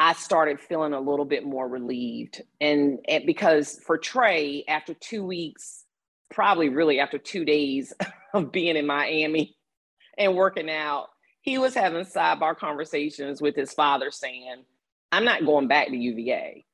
I 0.01 0.15
started 0.15 0.61
feeling 0.61 0.95
a 0.95 1.01
little 1.01 1.27
bit 1.27 1.45
more 1.45 1.69
relieved. 1.69 2.43
And, 2.61 3.01
and 3.09 3.27
because 3.27 3.79
for 3.85 3.99
Trey, 3.99 4.65
after 4.69 4.95
2 4.95 5.25
weeks, 5.25 5.85
probably 6.31 6.69
really 6.69 7.01
after 7.01 7.19
2 7.19 7.45
days 7.45 7.93
of 8.35 8.53
being 8.53 8.77
in 8.77 8.87
Miami 8.87 9.57
and 10.19 10.35
working 10.35 10.71
out, 10.71 11.09
he 11.43 11.59
was 11.59 11.75
having 11.75 12.05
sidebar 12.05 12.57
conversations 12.57 13.41
with 13.41 13.57
his 13.57 13.73
father 13.73 14.11
saying, 14.11 14.65
I'm 15.13 15.25
not 15.25 15.45
going 15.45 15.69
back 15.69 15.89
to 15.89 15.97
UVA. 15.97 16.65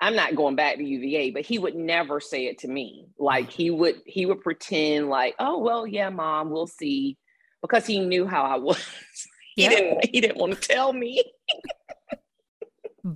I'm 0.00 0.14
not 0.14 0.36
going 0.36 0.54
back 0.54 0.76
to 0.76 0.84
UVA, 0.84 1.30
but 1.32 1.44
he 1.44 1.58
would 1.58 1.74
never 1.74 2.20
say 2.20 2.46
it 2.46 2.58
to 2.58 2.68
me. 2.68 3.08
Like 3.18 3.50
he 3.50 3.70
would 3.70 3.96
he 4.06 4.26
would 4.26 4.40
pretend 4.42 5.08
like, 5.08 5.34
"Oh, 5.40 5.58
well, 5.58 5.86
yeah, 5.88 6.08
mom, 6.08 6.50
we'll 6.50 6.68
see." 6.68 7.16
Because 7.62 7.84
he 7.84 7.98
knew 7.98 8.24
how 8.24 8.42
I 8.44 8.56
was. 8.58 8.78
he 9.56 9.64
Yeah. 9.64 9.70
didn't 9.70 10.04
he 10.04 10.20
didn't 10.20 10.36
want 10.36 10.54
to 10.54 10.60
tell 10.68 10.92
me. 10.92 11.22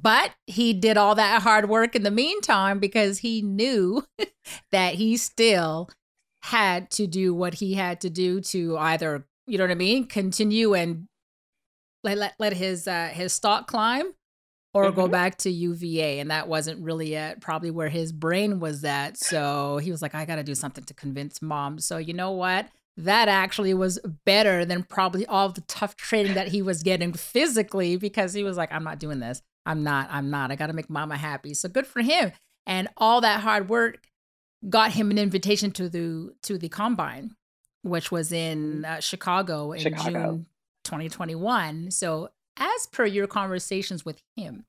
But 0.01 0.31
he 0.47 0.73
did 0.73 0.97
all 0.97 1.15
that 1.17 1.43
hard 1.43 1.69
work 1.69 1.95
in 1.95 2.03
the 2.03 2.11
meantime 2.11 2.79
because 2.79 3.19
he 3.19 3.43
knew 3.43 4.05
that 4.73 4.95
he 4.95 5.17
still 5.19 5.91
had 6.45 6.91
to 6.93 7.07
do 7.07 7.35
what 7.35 7.55
he 7.55 7.75
had 7.75 8.01
to 8.01 8.11
do 8.11 8.41
to 8.41 8.77
either, 8.79 9.27
you 9.47 9.59
know 9.59 9.65
what 9.65 9.71
I 9.71 9.75
mean, 9.75 10.07
continue 10.07 10.75
and 10.75 11.07
let 12.05 12.19
let, 12.19 12.35
let 12.39 12.53
his 12.55 12.89
uh, 12.89 13.11
his 13.13 13.33
stock 13.33 13.67
climb 13.67 14.13
or 14.75 14.91
go 14.91 15.07
Mhm. 15.07 15.11
back 15.13 15.37
to 15.39 15.51
UVA. 15.51 16.19
And 16.21 16.31
that 16.31 16.49
wasn't 16.49 16.81
really 16.83 17.15
at 17.15 17.41
probably 17.41 17.71
where 17.71 17.91
his 17.91 18.11
brain 18.13 18.59
was 18.59 18.83
at. 18.85 19.19
So 19.19 19.77
he 19.77 19.91
was 19.91 20.01
like, 20.01 20.15
I 20.15 20.25
got 20.25 20.37
to 20.37 20.43
do 20.43 20.55
something 20.55 20.85
to 20.85 20.95
convince 20.95 21.43
mom. 21.43 21.79
So 21.79 21.99
you 21.99 22.15
know 22.15 22.31
what? 22.31 22.69
That 22.97 23.29
actually 23.29 23.75
was 23.75 23.99
better 24.25 24.65
than 24.65 24.83
probably 24.85 25.27
all 25.27 25.51
the 25.51 25.61
tough 25.63 25.97
training 25.97 26.35
that 26.35 26.49
he 26.49 26.63
was 26.63 26.83
getting 26.83 27.13
physically 27.13 27.97
because 27.97 28.33
he 28.33 28.43
was 28.45 28.57
like, 28.57 28.73
I'm 28.73 28.85
not 28.85 28.99
doing 28.99 29.19
this. 29.21 29.43
I'm 29.65 29.83
not. 29.83 30.09
I'm 30.11 30.31
not. 30.31 30.51
I 30.51 30.57
got 30.57 30.69
to 30.69 30.73
make 30.73 30.91
mama 30.91 31.17
happy. 31.17 31.55
So 31.55 31.69
good 31.69 31.87
for 31.87 32.01
him. 32.01 32.33
And 32.67 32.89
all 32.97 33.21
that 33.21 33.41
hard 33.41 33.69
work 33.69 33.99
got 34.69 34.93
him 34.93 35.11
an 35.11 35.19
invitation 35.19 35.71
to 35.73 35.89
the 35.89 36.35
to 36.43 36.59
the 36.59 36.69
combine, 36.69 37.35
which 37.83 38.11
was 38.11 38.33
in 38.33 38.85
uh, 38.85 39.01
Chicago 39.01 39.73
in 39.73 39.81
Chicago. 39.81 40.11
June 40.11 40.47
2021. 40.85 41.91
So 41.91 42.31
as 42.57 42.87
per 42.93 43.07
your 43.07 43.27
conversations 43.27 44.05
with 44.05 44.23
him, 44.37 44.65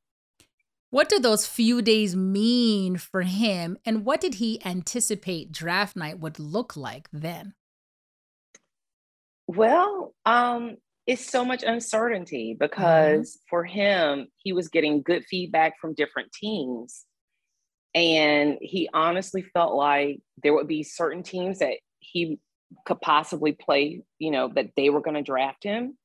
what 0.90 1.10
did 1.10 1.24
those 1.24 1.48
few 1.48 1.82
days 1.82 2.16
mean 2.16 2.98
for 2.98 3.24
him, 3.24 3.78
and 3.84 4.06
what 4.06 4.22
did 4.22 4.36
he 4.36 4.64
anticipate 4.64 5.52
draft 5.52 5.96
night 5.96 6.20
would 6.20 6.38
look 6.38 6.78
like 6.78 7.10
then? 7.12 7.56
Well, 9.48 10.14
um, 10.26 10.78
it's 11.06 11.30
so 11.30 11.44
much 11.44 11.64
uncertainty 11.64 12.54
mm-hmm. 12.54 12.66
because 12.66 13.40
for 13.50 13.64
him, 13.64 14.28
he 14.38 14.54
was 14.54 14.70
getting 14.70 15.02
good 15.02 15.26
feedback 15.26 15.80
from 15.80 15.94
different 15.94 16.32
teams. 16.32 17.06
And 17.96 18.58
he 18.62 18.90
honestly 18.94 19.44
felt 19.44 19.76
like 19.76 20.20
there 20.42 20.54
would 20.54 20.68
be 20.68 20.84
certain 20.84 21.22
teams 21.22 21.60
that 21.60 21.78
he 22.00 22.40
could 22.86 23.00
possibly 23.02 23.52
play, 23.52 24.02
you 24.18 24.32
know, 24.32 24.52
that 24.56 24.72
they 24.76 24.90
were 24.90 25.02
going 25.02 25.16
to 25.16 25.22
draft 25.22 25.64
him. 25.64 25.98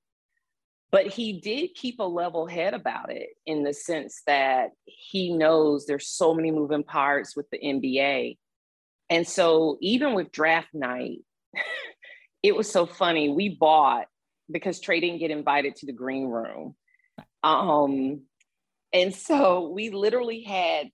But 0.90 1.06
he 1.06 1.40
did 1.40 1.74
keep 1.74 1.98
a 1.98 2.04
level 2.04 2.46
head 2.46 2.74
about 2.74 3.10
it 3.10 3.28
in 3.46 3.62
the 3.62 3.74
sense 3.74 4.22
that 4.26 4.70
he 4.84 5.32
knows 5.32 5.86
there's 5.86 6.08
so 6.08 6.34
many 6.34 6.50
moving 6.50 6.82
parts 6.82 7.36
with 7.36 7.48
the 7.50 7.58
NBA. 7.58 8.36
And 9.10 9.26
so 9.26 9.78
even 9.80 10.14
with 10.14 10.32
draft 10.32 10.68
night, 10.72 11.20
it 12.42 12.54
was 12.54 12.70
so 12.70 12.86
funny. 12.86 13.28
We 13.30 13.50
bought 13.50 14.06
because 14.50 14.80
Trey 14.80 15.00
didn't 15.00 15.18
get 15.18 15.30
invited 15.30 15.76
to 15.76 15.86
the 15.86 15.92
green 15.92 16.26
room. 16.26 16.74
Um, 17.42 18.22
and 18.92 19.14
so 19.14 19.68
we 19.68 19.90
literally 19.90 20.42
had 20.42 20.88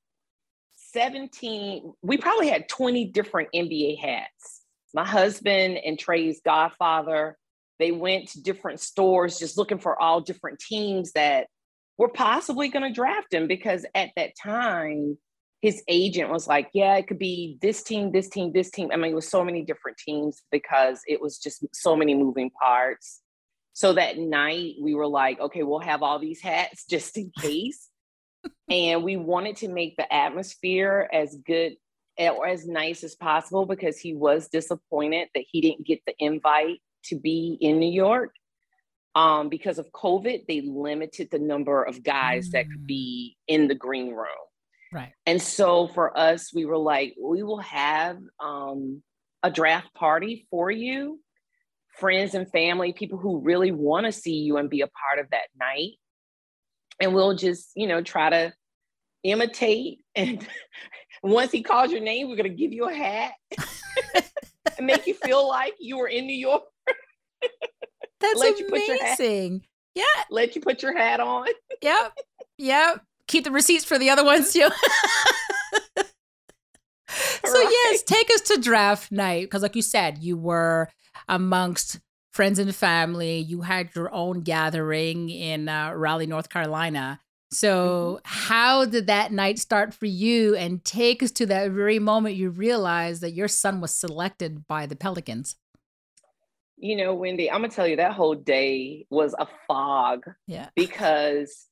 17, 0.92 1.92
we 2.02 2.18
probably 2.18 2.48
had 2.48 2.68
20 2.68 3.06
different 3.06 3.48
NBA 3.54 3.98
hats. 3.98 4.62
My 4.92 5.04
husband 5.04 5.78
and 5.78 5.98
Trey's 5.98 6.40
godfather, 6.44 7.36
they 7.78 7.90
went 7.90 8.28
to 8.30 8.42
different 8.42 8.80
stores 8.80 9.38
just 9.38 9.58
looking 9.58 9.78
for 9.78 10.00
all 10.00 10.20
different 10.20 10.60
teams 10.60 11.12
that 11.12 11.48
were 11.98 12.08
possibly 12.08 12.68
going 12.68 12.84
to 12.84 12.92
draft 12.92 13.32
him 13.32 13.46
because 13.46 13.84
at 13.94 14.10
that 14.16 14.32
time, 14.40 15.18
his 15.62 15.82
agent 15.88 16.30
was 16.30 16.46
like, 16.46 16.68
Yeah, 16.74 16.94
it 16.96 17.06
could 17.06 17.18
be 17.18 17.58
this 17.62 17.82
team, 17.82 18.12
this 18.12 18.28
team, 18.28 18.52
this 18.52 18.70
team. 18.70 18.90
I 18.92 18.96
mean, 18.96 19.12
it 19.12 19.14
was 19.14 19.28
so 19.28 19.44
many 19.44 19.62
different 19.62 19.96
teams 19.96 20.42
because 20.52 21.00
it 21.06 21.22
was 21.22 21.38
just 21.38 21.64
so 21.72 21.96
many 21.96 22.14
moving 22.14 22.50
parts. 22.50 23.22
So 23.74 23.92
that 23.92 24.16
night, 24.18 24.76
we 24.80 24.94
were 24.94 25.06
like, 25.06 25.38
Okay, 25.40 25.62
we'll 25.62 25.80
have 25.80 26.02
all 26.02 26.18
these 26.18 26.40
hats 26.40 26.86
just 26.88 27.16
in 27.18 27.30
case. 27.40 27.88
and 28.70 29.02
we 29.04 29.16
wanted 29.16 29.56
to 29.56 29.68
make 29.68 29.96
the 29.96 30.12
atmosphere 30.12 31.08
as 31.12 31.36
good 31.46 31.74
or 32.18 32.46
as 32.46 32.66
nice 32.66 33.02
as 33.04 33.14
possible 33.16 33.66
because 33.66 33.98
he 33.98 34.14
was 34.14 34.48
disappointed 34.48 35.28
that 35.34 35.44
he 35.50 35.60
didn't 35.60 35.86
get 35.86 36.00
the 36.06 36.14
invite 36.18 36.80
to 37.06 37.18
be 37.18 37.58
in 37.60 37.78
New 37.78 37.90
York. 37.92 38.34
Um, 39.16 39.48
because 39.48 39.78
of 39.78 39.90
COVID, 39.92 40.46
they 40.48 40.60
limited 40.60 41.28
the 41.30 41.38
number 41.38 41.82
of 41.84 42.02
guys 42.02 42.50
that 42.50 42.66
could 42.70 42.82
Mm. 42.82 42.86
be 42.86 43.36
in 43.46 43.68
the 43.68 43.74
green 43.74 44.08
room. 44.12 44.44
Right. 44.92 45.12
And 45.26 45.40
so 45.40 45.86
for 45.88 46.16
us, 46.18 46.52
we 46.54 46.64
were 46.64 46.78
like, 46.78 47.14
we 47.20 47.42
will 47.42 47.60
have 47.60 48.18
um, 48.40 49.02
a 49.42 49.50
draft 49.50 49.92
party 49.94 50.46
for 50.50 50.70
you, 50.70 51.20
friends 51.98 52.34
and 52.34 52.50
family, 52.50 52.92
people 52.92 53.18
who 53.18 53.40
really 53.40 53.72
want 53.72 54.06
to 54.06 54.12
see 54.12 54.34
you 54.34 54.56
and 54.56 54.70
be 54.70 54.80
a 54.80 54.88
part 54.88 55.18
of 55.18 55.30
that 55.30 55.48
night. 55.58 55.92
And 57.00 57.14
we'll 57.14 57.34
just, 57.34 57.70
you 57.74 57.86
know, 57.86 58.02
try 58.02 58.30
to 58.30 58.52
imitate. 59.22 60.00
And 60.14 60.46
once 61.22 61.52
he 61.52 61.62
calls 61.62 61.90
your 61.90 62.00
name, 62.00 62.28
we're 62.28 62.36
going 62.36 62.50
to 62.50 62.56
give 62.56 62.72
you 62.72 62.88
a 62.88 62.94
hat 62.94 63.32
and 64.78 64.86
make 64.86 65.06
you 65.06 65.14
feel 65.14 65.48
like 65.48 65.74
you 65.78 65.98
were 65.98 66.08
in 66.08 66.26
New 66.26 66.36
York. 66.36 66.62
That's 68.20 68.38
Let 68.38 68.58
you 68.58 68.66
put 68.66 68.86
your 68.86 69.02
hat- 69.02 69.18
amazing. 69.18 69.66
Yeah. 69.94 70.04
Let 70.30 70.54
you 70.54 70.62
put 70.62 70.82
your 70.82 70.96
hat 70.96 71.20
on. 71.20 71.46
Yep. 71.82 72.12
Yep. 72.58 73.02
Keep 73.26 73.44
the 73.44 73.50
receipts 73.50 73.84
for 73.84 73.98
the 73.98 74.10
other 74.10 74.24
ones 74.24 74.52
too. 74.52 74.68
so 77.44 77.60
yes, 77.60 78.02
take 78.02 78.30
us 78.30 78.40
to 78.42 78.58
draft 78.60 79.10
night 79.12 79.44
because, 79.44 79.62
like 79.62 79.76
you 79.76 79.82
said, 79.82 80.18
you 80.18 80.36
were 80.36 80.90
amongst 81.28 82.00
friends 82.32 82.58
and 82.58 82.74
family. 82.74 83.38
You 83.38 83.62
had 83.62 83.94
your 83.94 84.12
own 84.12 84.40
gathering 84.42 85.30
in 85.30 85.68
uh, 85.68 85.92
Raleigh, 85.92 86.26
North 86.26 86.48
Carolina. 86.48 87.20
So, 87.50 88.20
how 88.24 88.84
did 88.84 89.06
that 89.06 89.30
night 89.30 89.60
start 89.60 89.94
for 89.94 90.06
you? 90.06 90.56
And 90.56 90.84
take 90.84 91.22
us 91.22 91.30
to 91.32 91.46
that 91.46 91.70
very 91.70 92.00
moment 92.00 92.34
you 92.34 92.50
realized 92.50 93.20
that 93.22 93.30
your 93.30 93.46
son 93.46 93.80
was 93.80 93.94
selected 93.94 94.66
by 94.66 94.86
the 94.86 94.96
Pelicans. 94.96 95.54
You 96.76 96.96
know, 96.96 97.14
Wendy, 97.14 97.48
I'm 97.50 97.60
going 97.60 97.70
to 97.70 97.76
tell 97.76 97.86
you 97.86 97.96
that 97.96 98.12
whole 98.12 98.34
day 98.34 99.06
was 99.08 99.34
a 99.38 99.46
fog 99.68 100.24
Yeah. 100.48 100.68
because 100.74 101.66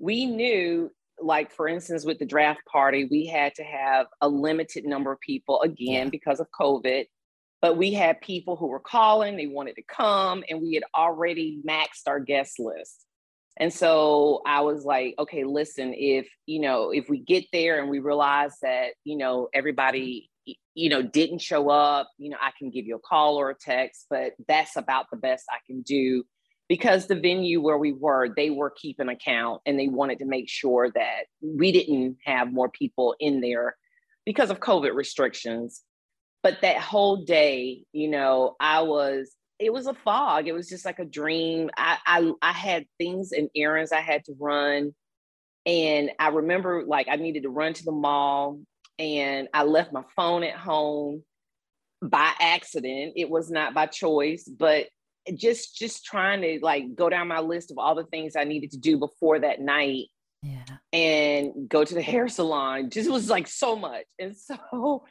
we 0.00 0.26
knew 0.26 0.90
like 1.22 1.52
for 1.52 1.68
instance 1.68 2.04
with 2.06 2.18
the 2.18 2.24
draft 2.24 2.60
party 2.64 3.06
we 3.10 3.26
had 3.26 3.54
to 3.54 3.62
have 3.62 4.06
a 4.22 4.28
limited 4.28 4.86
number 4.86 5.12
of 5.12 5.20
people 5.20 5.60
again 5.60 6.06
Yeah. 6.06 6.08
because 6.10 6.40
of 6.40 6.46
covid 6.58 7.04
but 7.62 7.76
we 7.76 7.92
had 7.92 8.20
people 8.20 8.56
who 8.56 8.66
were 8.66 8.80
calling 8.80 9.36
they 9.36 9.46
wanted 9.46 9.76
to 9.76 9.82
come 9.82 10.42
and 10.48 10.60
we 10.60 10.74
had 10.74 10.84
already 10.96 11.60
maxed 11.66 12.06
our 12.06 12.20
guest 12.20 12.58
list 12.58 13.04
and 13.58 13.72
so 13.72 14.42
i 14.46 14.60
was 14.60 14.84
like 14.84 15.14
okay 15.18 15.44
listen 15.44 15.94
if 15.94 16.28
you 16.46 16.60
know 16.60 16.90
if 16.90 17.08
we 17.08 17.18
get 17.18 17.44
there 17.52 17.80
and 17.80 17.90
we 17.90 17.98
realize 17.98 18.56
that 18.62 18.90
you 19.04 19.16
know 19.16 19.48
everybody 19.52 20.30
you 20.74 20.88
know, 20.88 21.02
didn't 21.02 21.40
show 21.40 21.68
up, 21.68 22.10
you 22.18 22.30
know, 22.30 22.36
I 22.40 22.52
can 22.58 22.70
give 22.70 22.86
you 22.86 22.96
a 22.96 23.00
call 23.00 23.36
or 23.36 23.50
a 23.50 23.54
text, 23.54 24.06
but 24.08 24.32
that's 24.46 24.76
about 24.76 25.06
the 25.10 25.16
best 25.16 25.44
I 25.50 25.58
can 25.66 25.82
do 25.82 26.24
because 26.68 27.06
the 27.06 27.16
venue 27.16 27.60
where 27.60 27.78
we 27.78 27.92
were, 27.92 28.32
they 28.34 28.50
were 28.50 28.70
keeping 28.70 29.08
account 29.08 29.60
and 29.66 29.78
they 29.78 29.88
wanted 29.88 30.20
to 30.20 30.24
make 30.24 30.48
sure 30.48 30.90
that 30.94 31.24
we 31.42 31.72
didn't 31.72 32.18
have 32.24 32.52
more 32.52 32.68
people 32.68 33.14
in 33.18 33.40
there 33.40 33.76
because 34.24 34.50
of 34.50 34.60
COVID 34.60 34.94
restrictions. 34.94 35.82
But 36.42 36.62
that 36.62 36.78
whole 36.78 37.18
day, 37.18 37.84
you 37.92 38.08
know, 38.08 38.56
I 38.60 38.82
was 38.82 39.34
it 39.58 39.72
was 39.72 39.86
a 39.86 39.94
fog. 39.94 40.48
It 40.48 40.52
was 40.52 40.68
just 40.68 40.86
like 40.86 40.98
a 40.98 41.04
dream. 41.04 41.70
I 41.76 41.98
I, 42.06 42.32
I 42.40 42.52
had 42.52 42.86
things 42.98 43.32
and 43.32 43.50
errands 43.54 43.92
I 43.92 44.00
had 44.00 44.24
to 44.24 44.34
run. 44.38 44.94
And 45.66 46.10
I 46.18 46.28
remember 46.28 46.84
like 46.86 47.08
I 47.08 47.16
needed 47.16 47.42
to 47.42 47.50
run 47.50 47.74
to 47.74 47.84
the 47.84 47.92
mall 47.92 48.60
and 48.98 49.48
I 49.52 49.64
left 49.64 49.92
my 49.92 50.02
phone 50.16 50.42
at 50.44 50.54
home 50.56 51.22
by 52.02 52.32
accident. 52.40 53.12
It 53.16 53.28
was 53.28 53.50
not 53.50 53.74
by 53.74 53.86
choice, 53.86 54.44
but 54.44 54.86
just 55.36 55.76
just 55.76 56.04
trying 56.04 56.40
to 56.40 56.58
like 56.62 56.94
go 56.94 57.10
down 57.10 57.28
my 57.28 57.40
list 57.40 57.70
of 57.70 57.76
all 57.78 57.94
the 57.94 58.04
things 58.04 58.36
I 58.36 58.44
needed 58.44 58.70
to 58.70 58.78
do 58.78 58.96
before 58.98 59.38
that 59.40 59.60
night 59.60 60.06
Yeah. 60.42 60.64
and 60.94 61.68
go 61.68 61.84
to 61.84 61.94
the 61.94 62.00
hair 62.02 62.28
salon. 62.28 62.88
Just 62.88 63.10
was 63.10 63.28
like 63.28 63.46
so 63.46 63.76
much. 63.76 64.04
And 64.18 64.34
so 64.34 65.04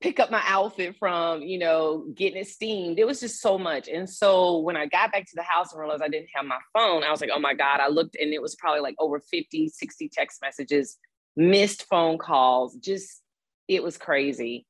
pick 0.00 0.18
up 0.18 0.30
my 0.30 0.42
outfit 0.46 0.96
from, 0.98 1.42
you 1.42 1.58
know, 1.58 2.06
getting 2.14 2.40
it 2.40 2.48
steamed. 2.48 2.98
It 2.98 3.06
was 3.06 3.20
just 3.20 3.40
so 3.40 3.58
much. 3.58 3.88
And 3.88 4.08
so 4.08 4.58
when 4.58 4.76
I 4.76 4.86
got 4.86 5.12
back 5.12 5.24
to 5.26 5.34
the 5.34 5.42
house 5.42 5.72
and 5.72 5.80
realized 5.80 6.02
I 6.02 6.08
didn't 6.08 6.30
have 6.34 6.46
my 6.46 6.58
phone, 6.72 7.04
I 7.04 7.10
was 7.10 7.20
like, 7.20 7.30
oh 7.32 7.38
my 7.38 7.54
God. 7.54 7.80
I 7.80 7.88
looked 7.88 8.16
and 8.18 8.32
it 8.32 8.40
was 8.40 8.56
probably 8.56 8.80
like 8.80 8.94
over 8.98 9.20
50, 9.20 9.68
60 9.68 10.08
text 10.08 10.40
messages, 10.42 10.96
missed 11.36 11.86
phone 11.88 12.16
calls. 12.16 12.76
Just, 12.76 13.20
it 13.68 13.82
was 13.82 13.98
crazy. 13.98 14.66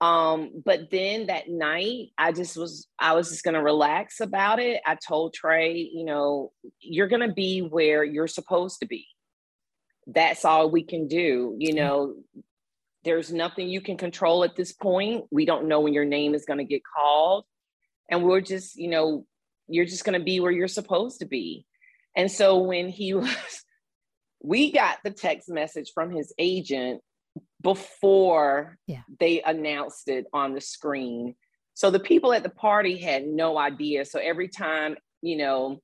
Um, 0.00 0.62
but 0.64 0.90
then 0.90 1.26
that 1.26 1.48
night, 1.48 2.08
I 2.18 2.32
just 2.32 2.56
was, 2.56 2.86
I 2.98 3.14
was 3.14 3.30
just 3.30 3.44
gonna 3.44 3.62
relax 3.62 4.20
about 4.20 4.58
it. 4.58 4.80
I 4.86 4.94
told 4.96 5.34
Trey, 5.34 5.90
you 5.92 6.04
know, 6.04 6.52
you're 6.80 7.08
gonna 7.08 7.32
be 7.32 7.60
where 7.60 8.04
you're 8.04 8.26
supposed 8.26 8.80
to 8.80 8.86
be. 8.86 9.06
That's 10.06 10.44
all 10.44 10.70
we 10.70 10.82
can 10.82 11.08
do. 11.08 11.56
You 11.58 11.74
know, 11.74 12.14
there's 13.06 13.32
nothing 13.32 13.68
you 13.68 13.80
can 13.80 13.96
control 13.96 14.42
at 14.42 14.56
this 14.56 14.72
point. 14.72 15.24
We 15.30 15.46
don't 15.46 15.68
know 15.68 15.80
when 15.80 15.94
your 15.94 16.04
name 16.04 16.34
is 16.34 16.44
gonna 16.44 16.64
get 16.64 16.82
called. 16.84 17.44
And 18.10 18.24
we're 18.24 18.40
just, 18.40 18.76
you 18.76 18.88
know, 18.88 19.24
you're 19.68 19.86
just 19.86 20.04
gonna 20.04 20.20
be 20.20 20.40
where 20.40 20.50
you're 20.50 20.66
supposed 20.68 21.20
to 21.20 21.26
be. 21.26 21.64
And 22.16 22.30
so 22.30 22.58
when 22.58 22.88
he 22.88 23.14
was, 23.20 23.62
we 24.42 24.72
got 24.72 24.98
the 25.04 25.12
text 25.12 25.48
message 25.48 25.92
from 25.94 26.10
his 26.10 26.34
agent 26.36 27.00
before 27.62 28.76
Yeah. 28.88 29.02
they 29.20 29.40
announced 29.42 30.08
it 30.08 30.26
on 30.32 30.52
the 30.52 30.60
screen. 30.60 31.36
So 31.74 31.90
the 31.90 32.00
people 32.00 32.32
at 32.32 32.42
the 32.42 32.50
party 32.50 32.98
had 32.98 33.24
no 33.26 33.56
idea. 33.56 34.04
So 34.04 34.18
every 34.18 34.48
time, 34.48 34.96
you 35.22 35.36
know, 35.36 35.80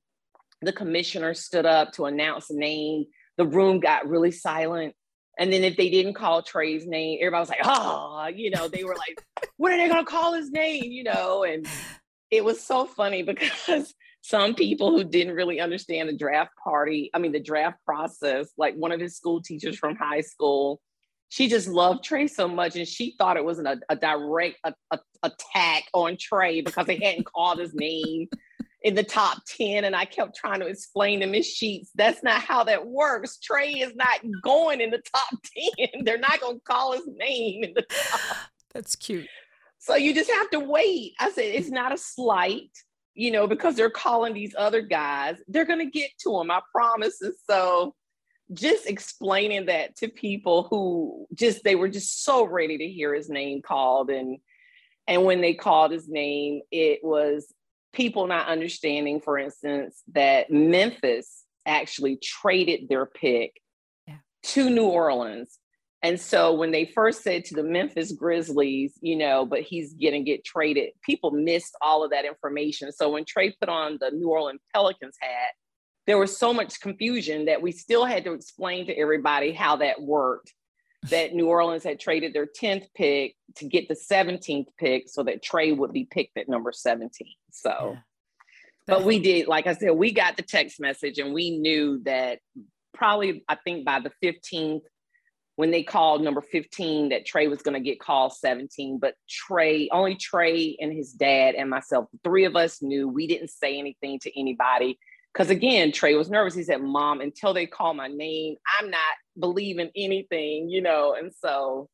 the 0.61 0.73
commissioner 0.73 1.33
stood 1.33 1.65
up 1.65 1.93
to 1.93 2.05
announce 2.05 2.49
a 2.49 2.55
name, 2.55 3.05
the 3.37 3.45
room 3.45 3.79
got 3.79 4.07
really 4.09 4.31
silent. 4.31 4.93
And 5.39 5.51
then 5.51 5.63
if 5.63 5.77
they 5.77 5.89
didn't 5.89 6.13
call 6.13 6.43
Trey's 6.43 6.85
name, 6.85 7.17
everybody 7.21 7.41
was 7.41 7.49
like, 7.49 7.59
oh, 7.63 8.29
you 8.33 8.51
know, 8.51 8.67
they 8.67 8.83
were 8.83 8.95
like, 8.95 9.25
what 9.57 9.71
are 9.71 9.77
they 9.77 9.87
going 9.87 10.05
to 10.05 10.09
call 10.09 10.33
his 10.33 10.51
name? 10.51 10.91
You 10.91 11.05
know, 11.05 11.43
and 11.43 11.67
it 12.29 12.43
was 12.43 12.61
so 12.61 12.85
funny 12.85 13.23
because 13.23 13.93
some 14.21 14.55
people 14.55 14.91
who 14.91 15.03
didn't 15.03 15.35
really 15.35 15.59
understand 15.59 16.07
the 16.07 16.17
draft 16.17 16.51
party, 16.63 17.09
I 17.13 17.19
mean, 17.19 17.31
the 17.31 17.39
draft 17.39 17.77
process, 17.85 18.49
like 18.57 18.75
one 18.75 18.91
of 18.91 18.99
his 18.99 19.17
school 19.17 19.41
teachers 19.41 19.77
from 19.77 19.95
high 19.95 20.21
school, 20.21 20.81
she 21.29 21.49
just 21.49 21.67
loved 21.67 22.03
Trey 22.03 22.27
so 22.27 22.47
much, 22.47 22.75
and 22.75 22.87
she 22.87 23.15
thought 23.17 23.37
it 23.37 23.43
was 23.43 23.57
an, 23.57 23.65
a, 23.65 23.77
a 23.89 23.95
direct 23.95 24.57
a, 24.63 24.73
a, 24.91 24.99
attack 25.23 25.83
on 25.91 26.15
Trey 26.15 26.61
because 26.61 26.85
they 26.85 26.99
hadn't 26.99 27.25
called 27.25 27.57
his 27.57 27.73
name 27.73 28.27
in 28.83 28.95
the 28.95 29.03
top 29.03 29.39
10. 29.47 29.85
And 29.85 29.95
I 29.95 30.05
kept 30.05 30.35
trying 30.35 30.59
to 30.59 30.67
explain 30.67 31.21
to 31.21 31.25
Miss 31.25 31.47
Sheets, 31.47 31.89
that's 31.95 32.21
not 32.21 32.41
how 32.41 32.65
that 32.65 32.85
works. 32.85 33.39
Trey 33.39 33.71
is 33.71 33.95
not 33.95 34.19
going 34.41 34.81
in 34.81 34.91
the 34.91 35.01
top 35.13 35.39
10. 35.93 36.03
They're 36.03 36.17
not 36.17 36.39
going 36.41 36.57
to 36.57 36.63
call 36.63 36.93
his 36.93 37.07
name 37.07 37.63
in 37.63 37.73
the 37.73 37.83
top. 37.83 38.19
That's 38.73 38.95
cute. 38.95 39.27
So 39.79 39.95
you 39.95 40.13
just 40.13 40.31
have 40.31 40.49
to 40.51 40.59
wait. 40.59 41.13
I 41.19 41.31
said, 41.31 41.45
it's 41.45 41.69
not 41.69 41.93
a 41.93 41.97
slight, 41.97 42.71
you 43.13 43.31
know, 43.31 43.47
because 43.47 43.75
they're 43.75 43.89
calling 43.89 44.33
these 44.33 44.55
other 44.57 44.81
guys. 44.81 45.37
They're 45.47 45.65
going 45.65 45.79
to 45.79 45.91
get 45.91 46.11
to 46.23 46.39
him, 46.39 46.51
I 46.51 46.61
promise. 46.71 47.21
And 47.21 47.33
so 47.49 47.95
just 48.53 48.87
explaining 48.87 49.67
that 49.67 49.95
to 49.97 50.07
people 50.07 50.63
who 50.69 51.25
just 51.33 51.63
they 51.63 51.75
were 51.75 51.87
just 51.87 52.23
so 52.23 52.45
ready 52.45 52.77
to 52.77 52.87
hear 52.87 53.13
his 53.13 53.29
name 53.29 53.61
called 53.61 54.09
and 54.09 54.37
and 55.07 55.23
when 55.23 55.41
they 55.41 55.53
called 55.53 55.91
his 55.91 56.07
name 56.09 56.61
it 56.71 56.99
was 57.03 57.51
people 57.93 58.27
not 58.27 58.47
understanding 58.47 59.21
for 59.21 59.37
instance 59.37 60.01
that 60.13 60.51
Memphis 60.51 61.43
actually 61.65 62.17
traded 62.21 62.89
their 62.89 63.05
pick 63.05 63.53
Yeah. 64.07 64.17
to 64.43 64.69
New 64.69 64.85
Orleans 64.87 65.59
and 66.03 66.19
so 66.19 66.53
when 66.53 66.71
they 66.71 66.83
first 66.83 67.23
said 67.23 67.45
to 67.45 67.55
the 67.55 67.63
Memphis 67.63 68.11
Grizzlies, 68.11 68.99
you 68.99 69.15
know, 69.15 69.45
but 69.45 69.61
he's 69.61 69.93
going 69.93 70.13
to 70.13 70.19
get 70.19 70.43
traded, 70.43 70.89
people 71.01 71.31
missed 71.31 71.77
all 71.81 72.03
of 72.03 72.11
that 72.11 72.25
information. 72.25 72.91
So 72.91 73.09
when 73.09 73.23
Trey 73.25 73.55
put 73.57 73.69
on 73.69 73.97
the 74.01 74.11
New 74.11 74.27
Orleans 74.27 74.59
Pelicans 74.73 75.15
hat, 75.21 75.53
there 76.05 76.17
was 76.17 76.37
so 76.37 76.53
much 76.53 76.81
confusion 76.81 77.45
that 77.45 77.61
we 77.61 77.71
still 77.71 78.03
had 78.03 78.25
to 78.25 78.33
explain 78.33 78.85
to 78.87 78.93
everybody 78.93 79.53
how 79.53 79.77
that 79.77 80.01
worked. 80.01 80.51
That 81.09 81.33
New 81.33 81.47
Orleans 81.47 81.83
had 81.83 81.99
traded 81.99 82.33
their 82.33 82.45
10th 82.47 82.87
pick 82.95 83.35
to 83.57 83.65
get 83.65 83.87
the 83.87 83.95
17th 83.95 84.67
pick 84.77 85.09
so 85.09 85.23
that 85.23 85.43
Trey 85.43 85.71
would 85.71 85.91
be 85.91 86.05
picked 86.05 86.37
at 86.37 86.47
number 86.47 86.71
17. 86.71 87.09
So, 87.51 87.91
Yeah. 87.93 88.01
but 88.87 89.03
we 89.03 89.19
did, 89.19 89.47
like 89.47 89.67
I 89.67 89.73
said, 89.73 89.91
we 89.91 90.11
got 90.11 90.37
the 90.37 90.43
text 90.43 90.79
message 90.79 91.19
and 91.19 91.33
we 91.33 91.57
knew 91.57 92.01
that 92.03 92.39
probably, 92.93 93.43
I 93.49 93.55
think 93.55 93.85
by 93.85 93.99
the 93.99 94.11
15th, 94.21 94.83
when 95.55 95.69
they 95.71 95.83
called 95.83 96.23
number 96.23 96.41
15, 96.41 97.09
that 97.09 97.25
Trey 97.25 97.47
was 97.47 97.61
going 97.61 97.75
to 97.75 97.79
get 97.79 97.99
called 97.99 98.33
17. 98.33 98.97
But 98.97 99.15
Trey, 99.29 99.87
only 99.91 100.15
Trey 100.15 100.75
and 100.81 100.91
his 100.91 101.11
dad 101.11 101.53
and 101.55 101.69
myself, 101.69 102.07
the 102.11 102.19
three 102.23 102.45
of 102.45 102.55
us 102.55 102.81
knew 102.81 103.07
we 103.07 103.27
didn't 103.27 103.49
say 103.49 103.77
anything 103.77 104.19
to 104.19 104.39
anybody 104.39 104.97
because 105.33 105.49
again, 105.49 105.91
Trey 105.91 106.15
was 106.15 106.29
nervous. 106.29 106.53
He 106.53 106.63
said, 106.63 106.81
Mom, 106.81 107.21
until 107.21 107.53
they 107.53 107.65
call 107.65 107.93
my 107.93 108.07
name, 108.07 108.55
I'm 108.79 108.89
not 108.89 108.99
believing 109.39 109.89
anything, 109.95 110.69
you 110.69 110.81
know? 110.81 111.15
And 111.17 111.31
so, 111.33 111.89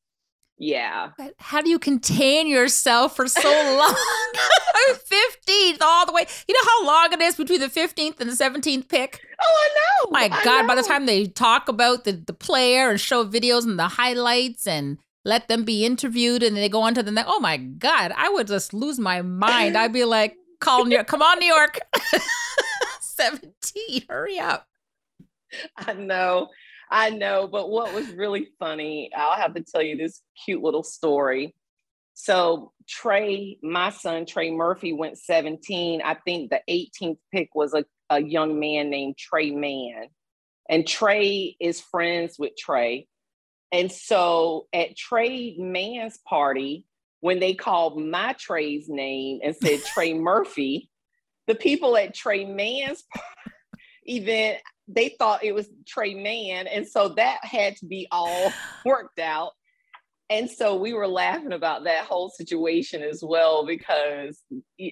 yeah. 0.58 1.12
But 1.18 1.36
how 1.38 1.62
do 1.62 1.70
you 1.70 1.80
contain 1.80 2.48
yourself 2.48 3.16
for 3.16 3.28
so 3.28 3.50
long? 3.78 3.96
15th 4.90 5.82
all 5.82 6.06
the 6.06 6.12
way. 6.12 6.26
You 6.48 6.54
know 6.54 6.70
how 6.70 6.86
long 6.86 7.14
it 7.14 7.22
is 7.22 7.36
between 7.36 7.60
the 7.60 7.68
15th 7.68 8.20
and 8.20 8.30
the 8.30 8.34
17th 8.34 8.90
pick? 8.90 9.22
Oh, 9.42 9.70
I 9.70 9.76
know. 9.76 10.08
Oh 10.08 10.12
my 10.12 10.30
I 10.32 10.44
God, 10.44 10.68
by 10.68 10.76
the 10.76 10.84
time 10.84 11.06
they 11.06 11.28
talk 11.28 11.70
about 11.70 12.04
the, 12.04 12.14
the 12.14 12.34
player 12.34 12.90
and 12.90 13.00
show 13.00 13.26
videos 13.26 13.66
and 13.66 13.80
the 13.80 13.88
highlights 13.88 14.68
and 14.68 14.98
let 15.26 15.48
them 15.48 15.64
be 15.64 15.86
interviewed 15.86 16.44
and 16.44 16.56
then 16.56 16.62
they 16.62 16.70
go 16.70 16.82
on 16.82 16.94
to 16.96 17.04
the 17.04 17.12
next, 17.12 17.30
oh 17.32 17.40
my 17.40 17.58
God, 17.58 18.12
I 18.16 18.30
would 18.30 18.48
just 18.48 18.74
lose 18.74 19.00
my 19.00 19.22
mind. 19.22 19.78
I'd 19.78 19.94
be 19.94 20.06
like, 20.06 20.36
call 20.60 20.86
New 20.86 20.96
York, 20.96 21.08
come 21.08 21.22
on, 21.22 21.40
New 21.40 21.46
York. 21.46 21.80
17, 23.20 24.04
hurry 24.08 24.40
up. 24.40 24.66
I 25.78 25.94
know. 25.94 26.50
I 26.90 27.10
know. 27.10 27.48
But 27.48 27.70
what 27.70 27.94
was 27.94 28.10
really 28.12 28.48
funny, 28.60 29.12
I'll 29.16 29.40
have 29.40 29.54
to 29.56 29.62
tell 29.64 29.82
you 29.82 29.98
this 29.98 30.22
cute 30.46 30.64
little 30.64 30.84
story. 30.84 31.56
So, 32.14 32.72
Trey, 32.88 33.60
my 33.62 33.90
son, 33.92 34.26
Trey 34.26 34.52
Murphy, 34.52 34.94
went 34.94 35.18
17. 35.18 36.02
I 36.02 36.16
think 36.16 36.50
the 36.50 36.62
18th 36.70 37.18
pick 37.34 37.50
was 37.54 37.74
a, 37.74 37.86
a 38.10 38.22
young 38.22 38.60
man 38.60 38.90
named 38.90 39.18
Tre 39.18 39.52
Mann. 39.52 40.08
And 40.70 40.88
Trey 40.88 41.56
is 41.60 41.82
friends 41.82 42.38
with 42.40 42.56
Trey. 42.58 43.08
And 43.72 43.92
so 43.92 44.68
at 44.74 44.98
Tre 44.98 45.56
Mann's 45.60 46.18
party, 46.28 46.86
when 47.22 47.40
they 47.40 47.54
called 47.54 48.02
my 48.02 48.34
Trey's 48.34 48.88
name 48.88 49.40
and 49.44 49.56
said 49.56 49.82
Trey 49.94 50.14
Murphy, 50.14 50.89
the 51.50 51.56
people 51.56 51.98
at 51.98 52.14
Tre 52.14 52.46
Mann's 52.46 53.04
event, 54.06 54.60
they 54.88 55.10
thought 55.10 55.44
it 55.44 55.54
was 55.54 55.68
Tre 55.88 56.14
Mann. 56.14 56.68
And 56.68 56.88
so 56.88 57.10
that 57.10 57.40
had 57.44 57.76
to 57.78 57.86
be 57.86 58.08
all 58.12 58.54
worked 58.86 59.20
out. 59.20 59.52
And 60.32 60.48
so 60.48 60.76
we 60.76 60.94
were 60.94 61.08
laughing 61.08 61.54
about 61.54 61.86
that 61.86 62.06
whole 62.06 62.30
situation 62.30 63.02
as 63.02 63.24
well, 63.24 63.66
because 63.66 64.40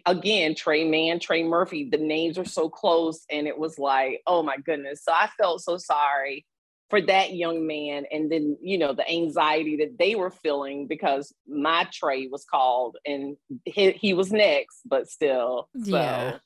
again, 0.07 0.55
Tre 0.55 0.83
Mann, 0.83 1.19
Trey 1.19 1.43
Murphy, 1.43 1.89
the 1.91 1.99
names 1.99 2.39
are 2.39 2.45
so 2.45 2.69
close. 2.69 3.23
And 3.29 3.47
it 3.47 3.57
was 3.57 3.77
like, 3.77 4.21
oh 4.25 4.41
my 4.41 4.57
goodness. 4.57 5.03
So 5.03 5.11
I 5.11 5.29
felt 5.37 5.61
so 5.61 5.77
sorry 5.77 6.43
for 6.89 7.01
that 7.01 7.35
young 7.35 7.67
man. 7.67 8.05
And 8.11 8.31
then, 8.31 8.57
you 8.61 8.79
know, 8.79 8.93
the 8.93 9.07
anxiety 9.07 9.77
that 9.77 9.99
they 9.99 10.15
were 10.15 10.31
feeling 10.31 10.87
because 10.87 11.31
my 11.47 11.87
Trey 11.93 12.27
was 12.27 12.43
called 12.43 12.97
and 13.05 13.37
he, 13.65 13.91
he 13.91 14.15
was 14.15 14.31
next, 14.31 14.79
but 14.85 15.07
still. 15.07 15.69
So. 15.83 15.97
Yeah. 15.97 16.37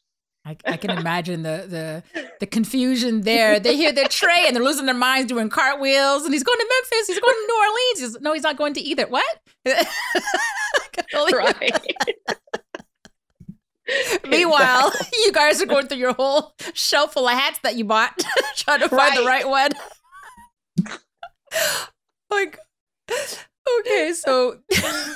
I, 0.43 0.57
I 0.65 0.77
can 0.77 0.89
imagine 0.89 1.43
the, 1.43 2.03
the 2.15 2.31
the 2.39 2.45
confusion 2.47 3.21
there. 3.21 3.59
They 3.59 3.75
hear 3.75 3.91
their 3.91 4.07
Trey 4.07 4.45
and 4.47 4.55
they're 4.55 4.63
losing 4.63 4.87
their 4.87 4.95
minds 4.95 5.31
doing 5.31 5.49
cartwheels, 5.49 6.23
and 6.23 6.33
he's 6.33 6.43
going 6.43 6.57
to 6.57 6.67
Memphis. 6.67 7.07
He's 7.07 7.19
going 7.19 7.35
to 7.35 7.45
New 7.47 7.59
Orleans. 7.59 7.99
He's, 7.99 8.19
no, 8.21 8.33
he's 8.33 8.41
not 8.43 8.57
going 8.57 8.73
to 8.73 8.81
either. 8.81 9.05
What? 9.07 9.23
I 9.67 9.85
can 10.91 11.05
only- 11.15 11.33
right. 11.37 11.85
Meanwhile, 14.27 14.87
Exactly. 14.87 15.17
you 15.25 15.31
guys 15.33 15.61
are 15.61 15.65
going 15.65 15.87
through 15.87 15.97
your 15.97 16.13
whole 16.13 16.53
shelf 16.73 17.13
full 17.13 17.27
of 17.27 17.33
hats 17.37 17.59
that 17.63 17.75
you 17.75 17.83
bought, 17.83 18.23
trying 18.55 18.79
to 18.79 18.87
find 18.89 19.17
the 19.17 19.23
right 19.23 19.43
Right. 19.45 19.47
one. 19.47 19.71
like, 22.31 22.57
okay, 23.79 24.13
so, 24.13 24.59
oh 24.73 25.15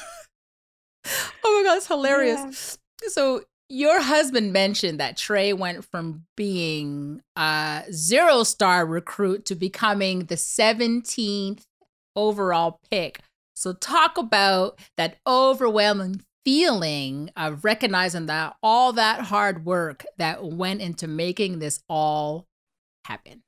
my 1.45 1.63
god, 1.65 1.77
it's 1.77 1.87
hilarious. 1.87 2.77
So, 3.07 3.43
your 3.69 4.01
husband 4.01 4.53
mentioned 4.53 4.99
that 4.99 5.17
Trey 5.17 5.53
went 5.53 5.85
from 5.85 6.25
being 6.37 7.21
a 7.35 7.83
zero 7.91 8.43
star 8.43 8.85
recruit 8.85 9.45
to 9.45 9.55
becoming 9.55 10.25
the 10.25 10.35
17th 10.35 11.63
overall 12.15 12.79
pick. 12.91 13.21
So, 13.55 13.73
talk 13.73 14.17
about 14.17 14.79
that 14.97 15.17
overwhelming 15.25 16.21
feeling 16.43 17.31
of 17.35 17.63
recognizing 17.65 18.27
that 18.27 18.55
all 18.61 18.93
that 18.93 19.21
hard 19.21 19.65
work 19.65 20.05
that 20.17 20.43
went 20.43 20.81
into 20.81 21.07
making 21.07 21.59
this 21.59 21.81
all 21.89 22.45
happen. 23.05 23.41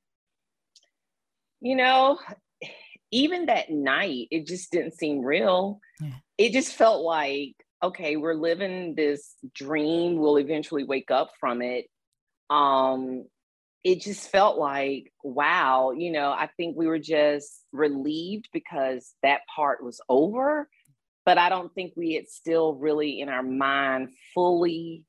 you 1.62 1.76
know, 1.76 2.20
even 3.12 3.46
that 3.48 3.70
night, 3.70 4.28
it 4.32 4.48
just 4.48 4.72
didn't 4.72 4.98
seem 4.98 5.22
real. 5.22 5.80
Yeah. 6.02 6.14
It 6.38 6.54
just 6.54 6.74
felt 6.74 7.04
like, 7.04 7.56
okay, 7.84 8.16
we're 8.16 8.34
living 8.34 8.96
this 8.96 9.36
dream. 9.54 10.18
We'll 10.18 10.38
eventually 10.38 10.84
wake 10.84 11.12
up 11.12 11.32
from 11.40 11.62
it. 11.62 11.86
Um, 12.50 13.26
it 13.84 14.02
just 14.02 14.30
felt 14.30 14.58
like, 14.58 15.14
wow, 15.24 15.92
you 15.92 16.12
know, 16.12 16.32
I 16.32 16.50
think 16.58 16.76
we 16.76 16.88
were 16.88 17.00
just 17.00 17.64
relieved 17.72 18.50
because 18.52 19.14
that 19.24 19.42
part 19.54 19.84
was 19.84 20.02
over. 20.10 20.68
But 21.26 21.38
I 21.38 21.50
don't 21.50 21.74
think 21.74 21.94
we 21.96 22.14
had 22.14 22.28
still 22.28 22.74
really 22.74 23.20
in 23.22 23.30
our 23.30 23.44
mind 23.44 24.10
fully 24.34 25.04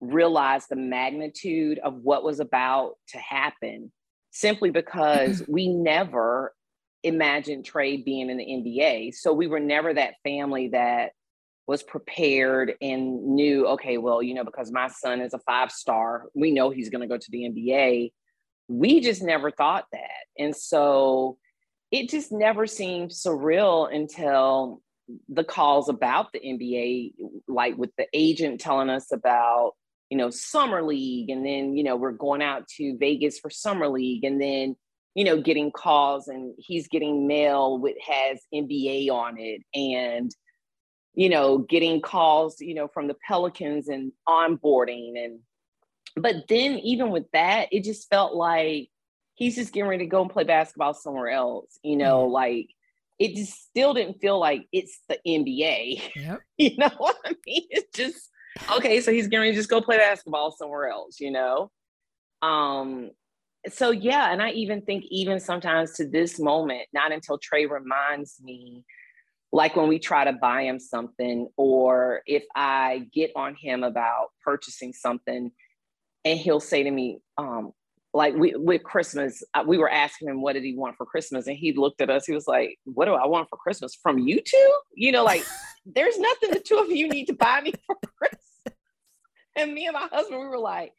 realized 0.00 0.68
the 0.68 0.76
magnitude 0.76 1.78
of 1.78 1.94
what 1.94 2.24
was 2.24 2.40
about 2.40 2.94
to 3.08 3.18
happen 3.18 3.92
simply 4.30 4.70
because 4.70 5.42
we 5.48 5.68
never 5.68 6.54
imagined 7.02 7.64
Trey 7.64 7.96
being 7.96 8.30
in 8.30 8.38
the 8.38 8.44
NBA. 8.44 9.14
So 9.14 9.32
we 9.32 9.46
were 9.46 9.60
never 9.60 9.92
that 9.94 10.14
family 10.24 10.68
that 10.68 11.12
was 11.66 11.82
prepared 11.82 12.74
and 12.80 13.34
knew, 13.34 13.66
okay, 13.66 13.98
well, 13.98 14.22
you 14.22 14.34
know, 14.34 14.44
because 14.44 14.70
my 14.70 14.88
son 14.88 15.20
is 15.20 15.34
a 15.34 15.38
five 15.40 15.72
star, 15.72 16.26
we 16.34 16.52
know 16.52 16.70
he's 16.70 16.90
going 16.90 17.00
to 17.00 17.12
go 17.12 17.18
to 17.18 17.30
the 17.30 17.42
NBA. 17.42 18.12
We 18.68 19.00
just 19.00 19.22
never 19.22 19.50
thought 19.50 19.86
that. 19.92 20.26
And 20.38 20.54
so 20.54 21.38
it 21.90 22.08
just 22.08 22.30
never 22.30 22.66
seemed 22.66 23.10
surreal 23.10 23.92
until 23.92 24.80
the 25.28 25.44
calls 25.44 25.88
about 25.88 26.32
the 26.32 26.40
NBA, 26.40 27.14
like 27.48 27.76
with 27.76 27.90
the 27.96 28.06
agent 28.12 28.60
telling 28.60 28.90
us 28.90 29.12
about, 29.12 29.72
you 30.10 30.18
know, 30.18 30.30
summer 30.30 30.82
league. 30.82 31.30
And 31.30 31.44
then, 31.44 31.76
you 31.76 31.82
know, 31.82 31.96
we're 31.96 32.12
going 32.12 32.42
out 32.42 32.68
to 32.76 32.96
Vegas 32.98 33.38
for 33.38 33.50
summer 33.50 33.88
league. 33.88 34.24
And 34.24 34.40
then, 34.40 34.76
you 35.14 35.24
know, 35.24 35.40
getting 35.40 35.72
calls 35.72 36.28
and 36.28 36.54
he's 36.58 36.86
getting 36.88 37.26
mail 37.26 37.78
with 37.78 37.96
has 38.06 38.40
NBA 38.54 39.10
on 39.10 39.36
it. 39.38 39.62
And, 39.74 40.30
you 41.16 41.30
know, 41.30 41.58
getting 41.58 42.00
calls, 42.00 42.60
you 42.60 42.74
know, 42.74 42.86
from 42.86 43.08
the 43.08 43.16
Pelicans 43.26 43.88
and 43.88 44.12
onboarding. 44.28 45.24
And, 45.24 45.40
but 46.14 46.46
then 46.48 46.78
even 46.80 47.10
with 47.10 47.24
that, 47.32 47.68
it 47.72 47.84
just 47.84 48.08
felt 48.10 48.34
like 48.34 48.90
he's 49.34 49.56
just 49.56 49.72
getting 49.72 49.88
ready 49.88 50.04
to 50.04 50.10
go 50.10 50.20
and 50.20 50.30
play 50.30 50.44
basketball 50.44 50.92
somewhere 50.92 51.30
else, 51.30 51.78
you 51.82 51.96
know, 51.96 52.26
like 52.26 52.68
it 53.18 53.34
just 53.34 53.68
still 53.68 53.94
didn't 53.94 54.20
feel 54.20 54.38
like 54.38 54.66
it's 54.72 55.00
the 55.08 55.18
NBA. 55.26 56.02
Yep. 56.14 56.40
You 56.58 56.76
know 56.76 56.90
what 56.98 57.16
I 57.24 57.34
mean? 57.46 57.62
It's 57.70 57.96
just 57.96 58.30
okay. 58.76 59.00
So 59.00 59.10
he's 59.10 59.28
going 59.28 59.50
to 59.50 59.56
just 59.56 59.70
go 59.70 59.80
play 59.80 59.96
basketball 59.96 60.50
somewhere 60.50 60.88
else, 60.88 61.18
you 61.18 61.30
know? 61.30 61.70
Um, 62.42 63.10
so 63.68 63.90
yeah, 63.90 64.32
and 64.32 64.42
I 64.42 64.50
even 64.50 64.82
think 64.82 65.04
even 65.08 65.40
sometimes 65.40 65.94
to 65.94 66.06
this 66.06 66.38
moment, 66.38 66.88
not 66.92 67.10
until 67.10 67.38
Trey 67.38 67.66
reminds 67.66 68.40
me, 68.42 68.84
like 69.56 69.74
when 69.74 69.88
we 69.88 69.98
try 69.98 70.22
to 70.22 70.34
buy 70.34 70.64
him 70.64 70.78
something, 70.78 71.48
or 71.56 72.20
if 72.26 72.44
I 72.54 73.06
get 73.10 73.30
on 73.34 73.54
him 73.54 73.84
about 73.84 74.28
purchasing 74.44 74.92
something, 74.92 75.50
and 76.26 76.38
he'll 76.38 76.60
say 76.60 76.82
to 76.82 76.90
me, 76.90 77.20
um, 77.38 77.72
like 78.12 78.34
we 78.34 78.54
with 78.54 78.82
Christmas, 78.82 79.42
uh, 79.54 79.64
we 79.66 79.78
were 79.78 79.90
asking 79.90 80.28
him 80.28 80.42
what 80.42 80.52
did 80.52 80.62
he 80.62 80.76
want 80.76 80.96
for 80.98 81.06
Christmas, 81.06 81.46
and 81.46 81.56
he 81.56 81.72
looked 81.72 82.02
at 82.02 82.10
us. 82.10 82.26
He 82.26 82.34
was 82.34 82.46
like, 82.46 82.78
"What 82.84 83.06
do 83.06 83.14
I 83.14 83.26
want 83.26 83.48
for 83.48 83.56
Christmas 83.56 83.94
from 83.94 84.18
you 84.18 84.42
two? 84.44 84.72
You 84.94 85.10
know, 85.12 85.24
like 85.24 85.42
there's 85.86 86.18
nothing 86.18 86.50
the 86.50 86.60
two 86.60 86.76
of 86.76 86.90
you 86.90 87.08
need 87.08 87.24
to 87.28 87.34
buy 87.34 87.62
me 87.62 87.72
for 87.86 87.96
Christmas." 88.18 88.76
And 89.56 89.72
me 89.72 89.86
and 89.86 89.94
my 89.94 90.06
husband, 90.12 90.38
we 90.38 90.48
were 90.48 90.58
like, 90.58 90.92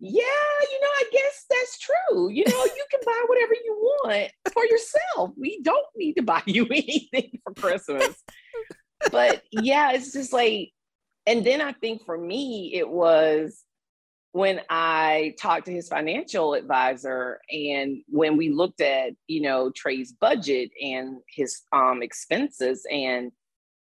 "Yeah, 0.00 0.22
you 0.22 0.80
know, 0.80 0.88
I 0.88 1.04
guess 1.12 1.44
that's 1.50 1.78
true. 1.78 2.30
You 2.30 2.44
know, 2.46 2.64
you 2.64 2.84
can 2.90 3.00
buy 3.04 3.24
whatever 3.26 3.54
you 3.64 3.74
want 4.04 4.30
for 4.52 4.64
yourself. 4.66 5.32
We 5.36 5.60
don't 5.62 5.86
need 5.96 6.14
to 6.14 6.22
buy 6.22 6.42
you 6.46 6.66
anything 6.66 7.38
for 7.44 7.54
Christmas." 7.54 8.22
but 9.10 9.42
yeah, 9.52 9.92
it's 9.92 10.12
just 10.12 10.32
like, 10.32 10.72
and 11.26 11.44
then 11.44 11.60
I 11.60 11.72
think 11.72 12.04
for 12.04 12.18
me, 12.18 12.72
it 12.74 12.88
was 12.88 13.64
when 14.32 14.60
I 14.68 15.34
talked 15.40 15.66
to 15.66 15.72
his 15.72 15.88
financial 15.88 16.54
advisor 16.54 17.40
and 17.50 18.02
when 18.08 18.36
we 18.36 18.50
looked 18.50 18.80
at, 18.80 19.12
you 19.26 19.40
know, 19.40 19.70
Trey's 19.70 20.12
budget 20.12 20.70
and 20.80 21.18
his 21.28 21.62
um 21.72 22.02
expenses 22.02 22.86
and 22.90 23.32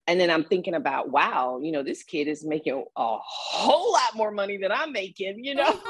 and 0.07 0.21
then 0.21 0.31
I'm 0.31 0.45
thinking 0.45 0.75
about, 0.75 1.11
wow, 1.11 1.61
you 1.63 1.73
know, 1.73 1.83
this 1.83 2.03
kid 2.03 2.29
is 2.29 2.45
making 2.45 2.85
a 2.97 3.17
whole 3.21 3.93
lot 3.93 4.15
more 4.15 4.31
money 4.31 4.57
than 4.57 4.73
I'm 4.73 4.93
making, 4.93 5.45
you 5.45 5.55
know. 5.55 5.81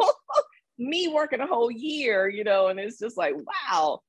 Me 0.78 1.08
working 1.08 1.40
a 1.40 1.46
whole 1.46 1.70
year, 1.70 2.28
you 2.28 2.42
know, 2.42 2.66
and 2.66 2.80
it's 2.80 2.98
just 2.98 3.16
like, 3.16 3.34
wow. 3.36 4.00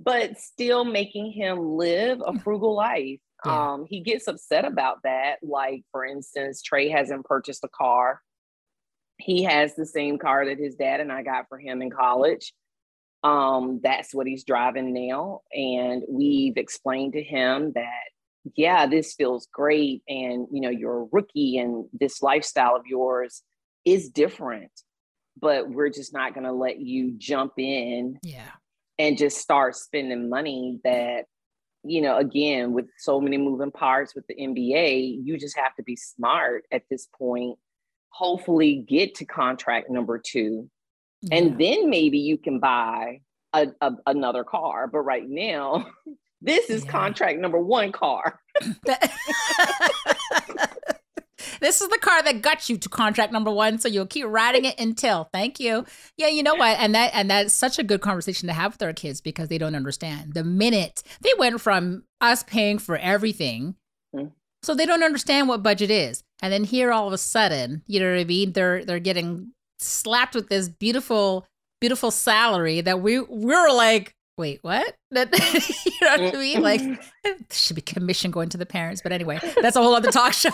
But 0.00 0.38
still 0.38 0.84
making 0.84 1.32
him 1.32 1.76
live 1.76 2.22
a 2.24 2.38
frugal 2.38 2.74
life. 2.74 3.20
Yeah. 3.44 3.72
Um, 3.72 3.86
he 3.88 4.00
gets 4.00 4.26
upset 4.26 4.64
about 4.64 5.02
that. 5.04 5.36
Like, 5.42 5.82
for 5.92 6.04
instance, 6.04 6.62
Trey 6.62 6.88
hasn't 6.88 7.26
purchased 7.26 7.62
a 7.64 7.68
car 7.68 8.20
he 9.18 9.42
has 9.42 9.74
the 9.74 9.86
same 9.86 10.18
car 10.18 10.46
that 10.46 10.58
his 10.58 10.76
dad 10.76 11.00
and 11.00 11.12
I 11.12 11.22
got 11.22 11.48
for 11.48 11.58
him 11.58 11.82
in 11.82 11.90
college. 11.90 12.54
Um, 13.24 13.80
that's 13.82 14.14
what 14.14 14.28
he's 14.28 14.44
driving 14.44 14.94
now. 14.94 15.40
And 15.52 16.04
we've 16.08 16.56
explained 16.56 17.14
to 17.14 17.22
him 17.22 17.72
that, 17.74 18.04
yeah, 18.56 18.86
this 18.86 19.14
feels 19.14 19.48
great. 19.52 20.02
And, 20.08 20.46
you 20.52 20.60
know, 20.60 20.70
you're 20.70 21.02
a 21.02 21.08
rookie 21.12 21.58
and 21.58 21.86
this 21.92 22.22
lifestyle 22.22 22.76
of 22.76 22.86
yours 22.86 23.42
is 23.84 24.08
different, 24.10 24.70
but 25.40 25.68
we're 25.70 25.90
just 25.90 26.12
not 26.12 26.34
going 26.34 26.44
to 26.44 26.52
let 26.52 26.80
you 26.80 27.12
jump 27.18 27.54
in 27.58 28.18
Yeah. 28.22 28.50
and 28.98 29.18
just 29.18 29.38
start 29.38 29.76
spending 29.76 30.28
money 30.28 30.78
that, 30.84 31.24
you 31.84 32.00
know, 32.00 32.16
again, 32.18 32.72
with 32.72 32.86
so 32.98 33.20
many 33.20 33.38
moving 33.38 33.70
parts 33.70 34.14
with 34.14 34.26
the 34.26 34.34
NBA, 34.34 35.24
you 35.24 35.38
just 35.38 35.56
have 35.56 35.74
to 35.76 35.82
be 35.82 35.96
smart 35.96 36.64
at 36.72 36.82
this 36.90 37.06
point 37.18 37.58
hopefully 38.10 38.84
get 38.88 39.14
to 39.14 39.24
contract 39.26 39.90
number 39.90 40.18
two 40.18 40.68
and 41.30 41.58
then 41.60 41.90
maybe 41.90 42.18
you 42.18 42.38
can 42.38 42.58
buy 42.58 43.20
a, 43.52 43.66
a- 43.82 43.92
another 44.06 44.44
car 44.44 44.86
but 44.86 45.00
right 45.00 45.28
now 45.28 45.86
this 46.40 46.70
is 46.70 46.84
Yeah. 46.84 46.90
contract 46.90 47.38
number 47.40 47.58
one 47.60 47.92
car 47.92 48.40
this 51.60 51.80
is 51.80 51.88
the 51.88 51.98
car 52.00 52.22
that 52.22 52.42
got 52.42 52.68
you 52.68 52.76
to 52.78 52.88
contract 52.88 53.32
number 53.32 53.50
one, 53.50 53.78
so 53.78 53.88
you'll 53.88 54.06
keep 54.06 54.26
riding 54.26 54.64
it 54.64 54.78
until. 54.78 55.28
Thank 55.32 55.60
you. 55.60 55.84
Yeah, 56.16 56.28
you 56.28 56.42
know 56.42 56.54
what? 56.56 56.78
And 56.78 56.94
that 56.94 57.12
and 57.14 57.30
that's 57.30 57.54
such 57.54 57.78
a 57.78 57.82
good 57.84 58.00
conversation 58.00 58.48
to 58.48 58.52
have 58.52 58.72
with 58.74 58.82
our 58.82 58.92
kids 58.92 59.20
because 59.20 59.48
they 59.48 59.58
don't 59.58 59.74
understand. 59.76 60.34
The 60.34 60.44
minute 60.44 61.02
they 61.20 61.32
went 61.38 61.60
from 61.60 62.04
us 62.20 62.42
paying 62.42 62.78
for 62.78 62.96
everything, 62.96 63.76
Mm. 64.16 64.32
so 64.62 64.74
they 64.74 64.86
don't 64.86 65.02
understand 65.04 65.48
what 65.48 65.62
budget 65.62 65.90
is, 65.90 66.24
and 66.42 66.52
then 66.52 66.64
here 66.64 66.90
all 66.92 67.06
of 67.06 67.12
a 67.12 67.18
sudden, 67.18 67.82
you 67.86 68.00
know 68.00 68.10
what 68.10 68.18
I 68.20 68.24
mean? 68.24 68.52
They're 68.52 68.84
they're 68.84 68.98
getting 68.98 69.52
slapped 69.78 70.34
with 70.34 70.48
this 70.48 70.68
beautiful 70.68 71.46
beautiful 71.80 72.10
salary 72.10 72.80
that 72.80 73.00
we 73.00 73.20
we're 73.20 73.70
like. 73.72 74.14
Wait, 74.38 74.60
what? 74.62 74.94
That 75.10 75.30
you 75.86 75.92
know 76.02 76.24
what 76.24 76.34
I 76.36 76.38
mean? 76.38 76.62
Like, 76.62 76.80
should 77.50 77.76
be 77.76 77.82
commission 77.82 78.30
going 78.30 78.50
to 78.50 78.58
the 78.58 78.66
parents. 78.66 79.00
But 79.02 79.12
anyway, 79.12 79.40
that's 79.60 79.74
a 79.76 79.82
whole 79.82 79.94
other 79.94 80.10
talk 80.10 80.32
show. 80.34 80.50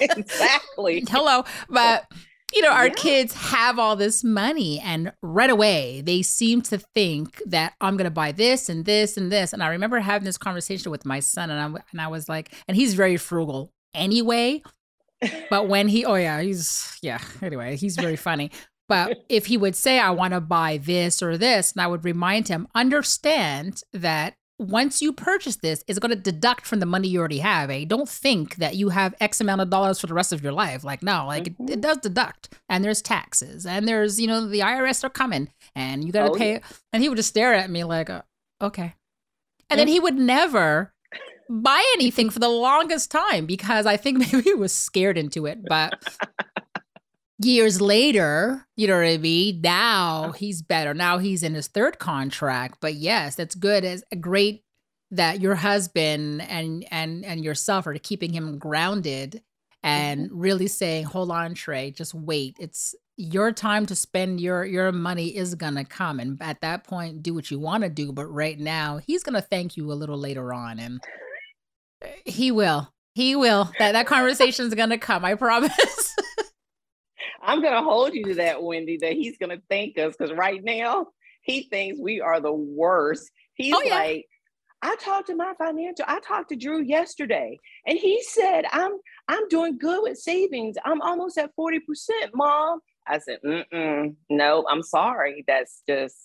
exactly 0.00 1.04
Hello. 1.08 1.44
But, 1.68 2.06
oh, 2.12 2.16
you 2.54 2.62
know, 2.62 2.70
our 2.70 2.86
Yeah. 2.88 2.94
kids 2.94 3.34
have 3.34 3.78
all 3.78 3.96
this 3.96 4.24
money 4.24 4.80
and 4.80 5.12
right 5.22 5.50
away 5.50 6.02
they 6.04 6.22
seem 6.22 6.62
to 6.62 6.78
think 6.94 7.40
that 7.46 7.74
I'm 7.80 7.96
going 7.96 8.04
to 8.04 8.10
buy 8.10 8.32
this 8.32 8.68
and 8.68 8.84
this 8.84 9.16
and 9.16 9.30
this. 9.30 9.52
And 9.52 9.62
I 9.62 9.68
remember 9.68 10.00
having 10.00 10.24
this 10.24 10.38
conversation 10.38 10.90
with 10.90 11.04
my 11.06 11.20
son 11.20 11.50
and 11.50 11.76
I, 11.76 11.80
and 11.92 12.00
I 12.00 12.08
was 12.08 12.28
like, 12.28 12.52
and 12.68 12.76
he's 12.76 12.94
very 12.94 13.16
frugal 13.16 13.72
anyway. 13.94 14.62
But 15.50 15.68
when 15.68 15.86
he, 15.86 16.04
oh 16.04 16.14
yeah, 16.16 16.40
he's, 16.40 16.98
yeah, 17.00 17.20
anyway, 17.42 17.76
he's 17.76 17.94
very 17.96 18.16
funny. 18.16 18.50
But 18.88 19.24
if 19.28 19.46
he 19.46 19.56
would 19.56 19.76
say, 19.76 19.98
I 19.98 20.10
want 20.10 20.32
to 20.34 20.40
buy 20.40 20.78
this 20.78 21.22
or 21.22 21.36
this, 21.38 21.72
and 21.72 21.80
I 21.80 21.86
would 21.86 22.04
remind 22.04 22.48
him, 22.48 22.68
understand 22.74 23.82
that 23.92 24.34
once 24.58 25.02
you 25.02 25.12
purchase 25.12 25.56
this, 25.56 25.82
it's 25.88 25.98
going 25.98 26.10
to 26.14 26.16
deduct 26.16 26.66
from 26.66 26.78
the 26.78 26.86
money 26.86 27.08
you 27.08 27.18
already 27.18 27.40
have. 27.40 27.68
Eh? 27.68 27.84
Don't 27.84 28.08
think 28.08 28.56
that 28.56 28.76
you 28.76 28.90
have 28.90 29.12
X 29.20 29.40
amount 29.40 29.60
of 29.60 29.70
dollars 29.70 29.98
for 30.00 30.06
the 30.06 30.14
rest 30.14 30.32
of 30.32 30.40
your 30.42 30.52
life. 30.52 30.84
Like, 30.84 31.02
no, 31.02 31.26
like 31.26 31.44
Mhm. 31.44 31.68
it, 31.68 31.72
it 31.74 31.80
does 31.80 31.96
deduct. 31.98 32.50
And 32.68 32.84
there's 32.84 33.02
taxes 33.02 33.66
and 33.66 33.88
there's, 33.88 34.20
you 34.20 34.28
know, 34.28 34.46
the 34.46 34.60
IRS 34.60 35.02
are 35.02 35.10
coming 35.10 35.48
and 35.74 36.04
you 36.04 36.12
got 36.12 36.26
to 36.26 36.30
Oh, 36.30 36.34
pay. 36.34 36.60
And 36.92 37.02
he 37.02 37.08
would 37.08 37.16
just 37.16 37.30
stare 37.30 37.54
at 37.54 37.70
me 37.70 37.82
like, 37.82 38.08
uh, 38.08 38.22
okay. 38.60 38.94
And 39.68 39.80
then 39.80 39.88
Mm. 39.88 39.90
he 39.92 40.00
would 40.00 40.14
never 40.16 40.92
buy 41.50 41.82
anything 41.94 42.30
for 42.30 42.38
the 42.38 42.48
longest 42.48 43.10
time 43.10 43.46
because 43.46 43.84
I 43.84 43.96
think 43.96 44.18
maybe 44.32 44.42
he 44.42 44.54
was 44.54 44.72
scared 44.72 45.18
into 45.18 45.46
it. 45.46 45.58
But 45.66 45.94
years 47.44 47.80
later, 47.80 48.66
you 48.76 48.86
know 48.86 48.96
what 48.96 49.06
I 49.06 49.18
mean? 49.18 49.60
Now 49.60 50.32
he's 50.32 50.62
better. 50.62 50.94
Now 50.94 51.18
he's 51.18 51.42
in 51.42 51.54
his 51.54 51.68
third 51.68 51.98
contract. 51.98 52.78
But 52.80 52.94
yes, 52.94 53.34
that's 53.34 53.54
good. 53.54 53.84
It's 53.84 54.04
great 54.20 54.64
that 55.10 55.40
your 55.40 55.54
husband 55.54 56.42
and 56.42 56.84
and 56.90 57.24
and 57.24 57.44
yourself 57.44 57.86
are 57.86 57.96
keeping 57.98 58.32
him 58.32 58.58
grounded 58.58 59.42
and 59.82 60.26
mm-hmm. 60.28 60.38
really 60.38 60.66
saying, 60.66 61.04
"Hold 61.04 61.30
on, 61.30 61.54
Trey, 61.54 61.90
just 61.90 62.14
wait. 62.14 62.56
It's 62.58 62.94
your 63.16 63.52
time 63.52 63.86
to 63.86 63.94
spend 63.94 64.40
your 64.40 64.64
your 64.64 64.90
money 64.90 65.36
is 65.36 65.54
gonna 65.54 65.84
come, 65.84 66.18
and 66.18 66.40
at 66.42 66.60
that 66.62 66.84
point, 66.84 67.22
do 67.22 67.34
what 67.34 67.50
you 67.50 67.58
want 67.58 67.84
to 67.84 67.90
do. 67.90 68.12
But 68.12 68.26
right 68.26 68.58
now, 68.58 68.98
he's 69.06 69.22
gonna 69.22 69.42
thank 69.42 69.76
you 69.76 69.92
a 69.92 69.94
little 69.94 70.18
later 70.18 70.52
on, 70.52 70.78
and 70.78 71.00
he 72.24 72.50
will. 72.50 72.92
He 73.14 73.36
will. 73.36 73.70
That 73.78 73.92
that 73.92 74.06
conversation 74.06 74.66
is 74.66 74.74
gonna 74.74 74.98
come. 74.98 75.24
I 75.24 75.34
promise. 75.34 76.14
I'm 77.42 77.62
gonna 77.62 77.82
hold 77.82 78.14
you 78.14 78.24
to 78.24 78.34
that, 78.36 78.62
Wendy, 78.62 78.98
that 78.98 79.12
he's 79.12 79.36
gonna 79.38 79.60
thank 79.68 79.98
us 79.98 80.14
because 80.16 80.32
right 80.36 80.62
now 80.62 81.08
he 81.42 81.64
thinks 81.64 81.98
we 82.00 82.20
are 82.20 82.40
the 82.40 82.52
worst. 82.52 83.30
He's 83.54 83.74
Oh, 83.74 83.82
yeah. 83.84 83.94
like, 83.94 84.26
I 84.80 84.96
talked 84.96 85.28
to 85.28 85.36
my 85.36 85.52
financial, 85.58 86.04
I 86.08 86.20
talked 86.20 86.48
to 86.50 86.56
Drew 86.56 86.82
yesterday, 86.82 87.58
and 87.86 87.98
he 87.98 88.22
said, 88.22 88.64
I'm 88.70 88.92
I'm 89.28 89.48
doing 89.48 89.78
good 89.78 90.02
with 90.02 90.18
savings. 90.18 90.76
I'm 90.84 91.00
almost 91.02 91.38
at 91.38 91.50
40%, 91.58 91.78
mom. 92.34 92.80
I 93.06 93.18
said, 93.18 93.38
mm-mm, 93.44 94.14
no, 94.30 94.64
I'm 94.68 94.82
sorry. 94.82 95.44
That's 95.46 95.82
just 95.88 96.16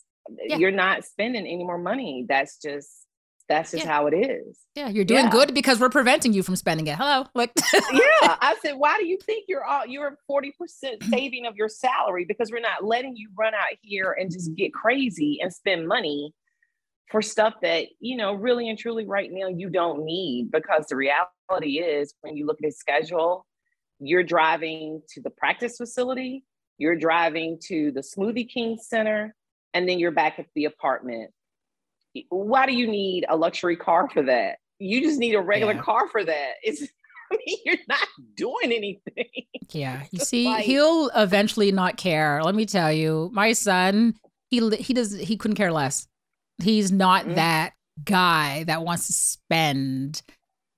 Yeah. 0.46 0.58
you're 0.58 0.72
not 0.72 1.06
spending 1.06 1.46
any 1.48 1.64
more 1.64 1.78
money. 1.78 2.26
That's 2.28 2.58
just 2.58 2.90
that's 3.50 3.72
just 3.72 3.86
Yeah. 3.86 3.92
how 3.92 4.08
it 4.08 4.14
is. 4.14 4.60
Yeah, 4.76 4.90
you're 4.90 5.06
doing 5.06 5.26
Yeah. 5.26 5.32
good 5.32 5.54
because 5.54 5.80
we're 5.80 5.90
preventing 5.90 6.34
you 6.34 6.44
from 6.44 6.56
spending 6.56 6.88
it. 6.88 6.98
Hello, 6.98 7.26
like 7.34 7.52
yeah 7.74 8.38
i 8.42 8.56
said 8.62 8.74
why 8.74 8.98
do 8.98 9.06
you 9.06 9.18
think 9.18 9.46
you're 9.48 9.64
all 9.64 9.86
you're 9.86 10.18
40% 10.30 10.52
saving 11.10 11.46
of 11.46 11.56
your 11.56 11.70
salary 11.70 12.26
because 12.26 12.52
we're 12.52 12.60
not 12.60 12.84
letting 12.84 13.16
you 13.16 13.30
run 13.38 13.54
out 13.54 13.78
here 13.82 14.16
and 14.20 14.32
just 14.32 14.50
mm-hmm. 14.50 14.56
get 14.56 14.74
crazy 14.74 15.40
and 15.42 15.54
spend 15.54 15.88
money 15.88 16.34
for 17.10 17.22
stuff 17.22 17.54
that 17.62 17.88
you 18.00 18.18
know 18.18 18.34
really 18.34 18.70
and 18.70 18.78
truly 18.78 19.06
right 19.06 19.30
now 19.32 19.48
you 19.48 19.70
don't 19.70 20.04
need 20.04 20.52
because 20.52 20.86
the 20.88 20.96
reality 20.96 21.80
is 21.80 22.14
when 22.22 22.36
you 22.36 22.46
look 22.46 22.58
at 22.62 22.66
his 22.66 22.78
schedule 22.78 23.46
you're 24.00 24.24
driving 24.24 25.02
to 25.10 25.22
the 25.22 25.30
practice 25.30 25.78
facility 25.78 26.44
you're 26.78 26.96
driving 26.96 27.58
to 27.62 27.92
the 27.92 28.02
smoothie 28.02 28.48
king 28.48 28.78
center 28.82 29.36
and 29.74 29.88
then 29.88 30.00
you're 30.00 30.12
back 30.12 30.40
at 30.40 30.48
the 30.56 30.66
apartment 30.66 31.32
why 32.30 32.66
do 32.66 32.74
you 32.74 32.88
need 32.88 33.26
a 33.30 33.36
luxury 33.36 33.76
car 33.76 34.10
for 34.10 34.22
that 34.24 34.58
you 34.80 35.02
just 35.02 35.20
need 35.20 35.34
a 35.36 35.42
regular 35.42 35.74
Yeah. 35.74 35.82
car 35.82 36.08
for 36.08 36.24
that 36.24 36.54
it's 36.64 36.84
I 37.32 37.36
mean, 37.46 37.58
you're 37.66 37.76
not 37.90 38.08
doing 38.36 38.72
anything. 38.72 39.26
Yeah, 39.72 40.04
you 40.12 40.20
see, 40.20 40.46
like- 40.46 40.64
he'll 40.64 41.10
eventually 41.14 41.74
not 41.74 41.98
care. 41.98 42.42
Let 42.42 42.56
me 42.56 42.66
tell 42.66 42.90
you, 42.90 43.30
my 43.34 43.52
son, 43.52 44.14
he 44.50 44.62
he 44.78 44.94
does 44.94 45.12
he 45.12 45.36
couldn't 45.36 45.58
care 45.58 45.74
less. 45.74 46.08
He's 46.64 46.90
not 46.90 47.26
Mm. 47.26 47.36
that 47.36 47.74
guy 48.06 48.64
that 48.64 48.84
wants 48.84 49.08
to 49.08 49.14
spend 49.14 50.22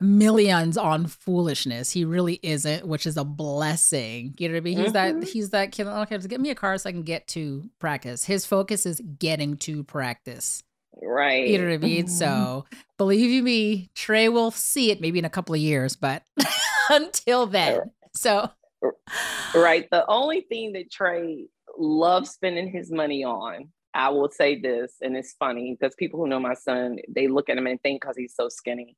millions 0.02 0.76
on 0.76 1.06
foolishness. 1.06 1.92
He 1.92 2.04
really 2.06 2.40
isn't, 2.42 2.88
which 2.88 3.06
is 3.06 3.18
a 3.18 3.24
blessing. 3.26 4.34
You 4.40 4.48
know 4.48 4.54
what 4.54 4.58
I 4.58 4.62
mean? 4.64 4.78
He's 4.80 4.94
that 4.94 5.16
Mhm. 5.18 5.24
he's 5.28 5.50
that 5.52 5.72
kid. 5.72 5.86
Okay, 5.86 6.16
just 6.16 6.30
get 6.30 6.42
me 6.42 6.50
a 6.50 6.56
car 6.56 6.78
so 6.80 6.90
I 6.90 6.94
can 6.94 7.04
get 7.04 7.28
to 7.28 7.70
practice. 7.80 8.24
His 8.24 8.46
focus 8.48 8.86
is 8.88 9.02
getting 9.20 9.58
to 9.58 9.84
practice. 9.84 10.64
Right. 11.02 11.48
You 11.48 11.58
know 11.60 11.66
what 11.66 11.74
I 11.74 11.78
mean? 11.78 12.08
So 12.08 12.66
believe 12.98 13.30
you 13.30 13.44
me, 13.44 13.90
Trey 13.96 14.30
will 14.30 14.52
see 14.52 14.92
it 14.92 15.02
maybe 15.02 15.20
in 15.20 15.26
a 15.26 15.30
couple 15.30 15.56
of 15.56 15.62
years, 15.62 15.96
but 15.96 16.24
until 16.90 17.46
then. 17.46 17.92
So 18.14 18.50
right. 19.56 19.88
The 19.92 20.06
only 20.08 20.42
thing 20.42 20.74
that 20.74 20.92
Trey 20.92 21.48
loves 21.78 22.32
spending 22.32 22.70
his 22.70 22.92
money 22.92 23.24
on, 23.24 23.70
I 23.94 24.10
will 24.10 24.30
say 24.30 24.60
this, 24.60 24.96
and 25.02 25.16
it's 25.16 25.34
funny 25.34 25.76
because 25.80 25.96
people 25.96 26.20
who 26.20 26.28
know 26.28 26.40
my 26.40 26.54
son, 26.54 26.98
they 27.08 27.28
look 27.28 27.50
at 27.50 27.58
him 27.58 27.68
and 27.68 27.82
think 27.82 28.02
because 28.02 28.18
he's 28.18 28.36
so 28.36 28.50
skinny, 28.50 28.96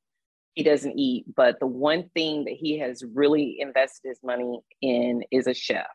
he 0.54 0.62
doesn't 0.62 0.98
eat. 0.98 1.24
But 1.34 1.60
the 1.60 1.66
one 1.66 2.10
thing 2.14 2.44
that 2.44 2.54
he 2.54 2.78
has 2.80 3.02
really 3.14 3.56
invested 3.58 4.08
his 4.08 4.20
money 4.22 4.60
in 4.80 5.22
is 5.30 5.46
a 5.46 5.54
chef. 5.54 5.86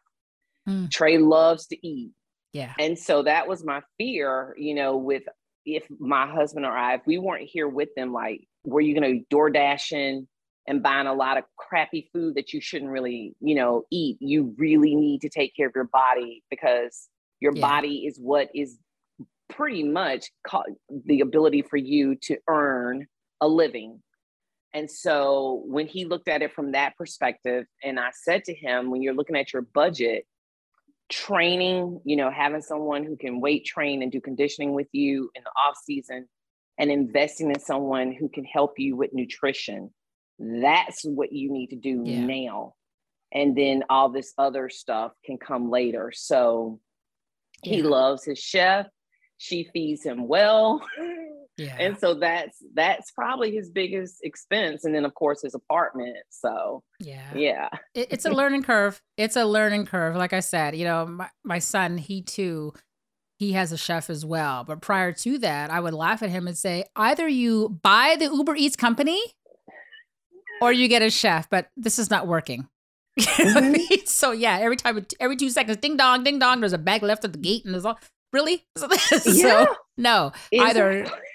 Mm. 0.68 0.90
Trey 0.90 1.18
loves 1.18 1.68
to 1.68 1.88
eat. 1.88 2.12
yeah. 2.54 2.74
And 2.80 2.98
so 2.98 3.24
that 3.24 3.48
was 3.48 3.64
my 3.64 3.82
fear, 3.98 4.56
you 4.58 4.74
know, 4.74 4.98
with 4.98 5.24
if 5.68 5.86
my 6.00 6.26
husband 6.26 6.66
or 6.66 6.76
I, 6.76 6.96
if 6.96 7.02
we 7.06 7.18
weren't 7.18 7.48
here 7.48 7.68
with 7.68 7.90
them, 7.96 8.14
like, 8.14 8.48
were 8.64 8.82
you 8.82 8.98
going 8.98 9.20
to 9.20 9.26
door 9.30 9.50
dashing 9.50 10.28
and 10.66 10.82
buying 10.82 11.08
a 11.08 11.14
lot 11.14 11.38
of 11.38 11.44
crappy 11.58 12.10
food 12.14 12.36
that 12.36 12.54
you 12.54 12.62
shouldn't 12.62 12.90
really, 12.90 13.36
you 13.42 13.54
know, 13.54 13.84
eat? 13.92 14.18
You 14.22 14.56
really 14.58 14.96
need 14.96 15.22
to 15.22 15.30
take 15.30 15.56
care 15.56 15.68
of 15.68 15.74
your 15.76 15.90
body 15.92 16.42
because 16.50 17.10
your 17.42 17.54
Yeah. 17.54 17.62
body 17.62 18.06
is 18.08 18.18
what 18.18 18.50
is 18.56 18.80
pretty 19.50 19.84
much 19.84 20.32
ca- 20.46 20.64
the 21.06 21.20
ability 21.20 21.62
for 21.64 21.78
you 21.78 22.16
to 22.16 22.38
earn 22.48 23.06
a 23.42 23.48
living. 23.48 24.02
And 24.74 24.90
so 24.90 25.64
when 25.66 25.88
he 25.88 26.06
looked 26.06 26.28
at 26.30 26.42
it 26.42 26.54
from 26.54 26.72
that 26.72 26.96
perspective, 26.98 27.66
and 27.84 28.00
I 28.00 28.12
said 28.14 28.46
to 28.46 28.54
him, 28.54 28.90
when 28.90 29.02
you're 29.02 29.14
looking 29.14 29.36
at 29.36 29.52
your 29.52 29.64
budget, 29.64 30.26
training, 31.10 32.02
you 32.04 32.16
know, 32.16 32.30
having 32.30 32.62
someone 32.62 33.04
who 33.04 33.16
can 33.16 33.40
weight 33.42 33.66
train 33.66 34.04
and 34.04 34.12
do 34.12 34.20
conditioning 34.22 34.74
with 34.74 34.88
you 34.92 35.30
in 35.36 35.44
the 35.44 35.50
off 35.52 35.78
season 35.84 36.28
and 36.78 36.92
investing 36.92 37.50
in 37.50 37.60
someone 37.60 38.12
who 38.12 38.30
can 38.30 38.44
help 38.46 38.74
you 38.78 38.96
with 38.96 39.14
nutrition. 39.14 39.94
That's 40.40 41.04
what 41.04 41.32
you 41.32 41.52
need 41.52 41.68
to 41.68 41.76
do 41.76 42.04
Yeah. 42.06 42.26
now. 42.26 42.74
And 43.32 43.56
then 43.58 43.84
all 43.90 44.10
this 44.10 44.34
other 44.38 44.70
stuff 44.70 45.12
can 45.26 45.38
come 45.38 45.70
later. 45.70 46.12
So 46.14 46.80
he 47.64 47.82
loves 47.82 48.24
his 48.24 48.40
chef. 48.40 48.88
She 49.38 49.70
feeds 49.74 50.04
him 50.04 50.28
well. 50.28 50.82
Yeah. 51.58 51.76
And 51.80 51.98
so 51.98 52.14
that's 52.14 52.58
that's 52.76 53.10
probably 53.12 53.52
his 53.52 53.70
biggest 53.72 54.18
expense. 54.24 54.86
And 54.86 54.94
then 54.94 55.06
of 55.06 55.14
course 55.16 55.42
his 55.42 55.56
apartment. 55.56 56.18
So 56.30 56.84
yeah. 57.00 57.34
yeah. 57.36 57.70
it, 57.96 58.10
it's 58.12 58.26
a 58.26 58.30
learning 58.42 58.64
curve. 58.64 59.02
It's 59.18 59.36
a 59.36 59.44
learning 59.46 59.88
curve. 59.88 60.16
Like 60.16 60.34
I 60.34 60.40
said, 60.42 60.76
you 60.76 60.86
know, 60.86 61.06
my, 61.08 61.30
my 61.44 61.60
son, 61.60 61.98
he 61.98 62.22
too, 62.22 62.74
he 63.40 63.54
has 63.54 63.72
a 63.72 63.78
chef 63.78 64.10
as 64.10 64.24
well. 64.26 64.64
But 64.64 64.82
prior 64.82 65.12
to 65.14 65.38
that, 65.40 65.72
I 65.72 65.80
would 65.80 65.94
laugh 65.94 66.22
at 66.24 66.30
him 66.30 66.48
and 66.48 66.58
say, 66.58 66.84
either 66.96 67.28
you 67.28 67.80
buy 67.82 68.16
the 68.20 68.26
Uber 68.26 68.56
Eats 68.56 68.76
company 68.76 69.20
or 70.62 70.72
you 70.72 70.88
get 70.88 71.02
a 71.02 71.10
chef, 71.10 71.50
but 71.50 71.70
this 71.78 72.00
is 72.00 72.10
not 72.10 72.28
working. 72.28 72.68
You 73.16 73.26
know 73.46 73.54
what 73.56 73.64
I 73.64 73.68
Mhm. 73.68 73.90
mean? 73.90 74.06
So 74.06 74.32
yeah, 74.32 74.60
every 74.60 74.76
time, 74.78 75.06
every 75.20 75.38
two 75.38 75.50
seconds, 75.50 75.78
ding 75.78 75.98
dong, 75.98 76.24
ding 76.24 76.38
dong, 76.38 76.60
there's 76.60 76.74
a 76.74 76.78
bag 76.78 77.02
left 77.02 77.26
at 77.26 77.32
the 77.34 77.40
gate 77.40 77.66
and 77.66 77.74
there's 77.74 77.86
all, 77.86 78.00
really? 78.32 78.64
So, 78.78 78.88
Yeah. 79.26 79.66
no, 79.98 80.32
either 80.52 80.92
Exactly. 80.92 81.20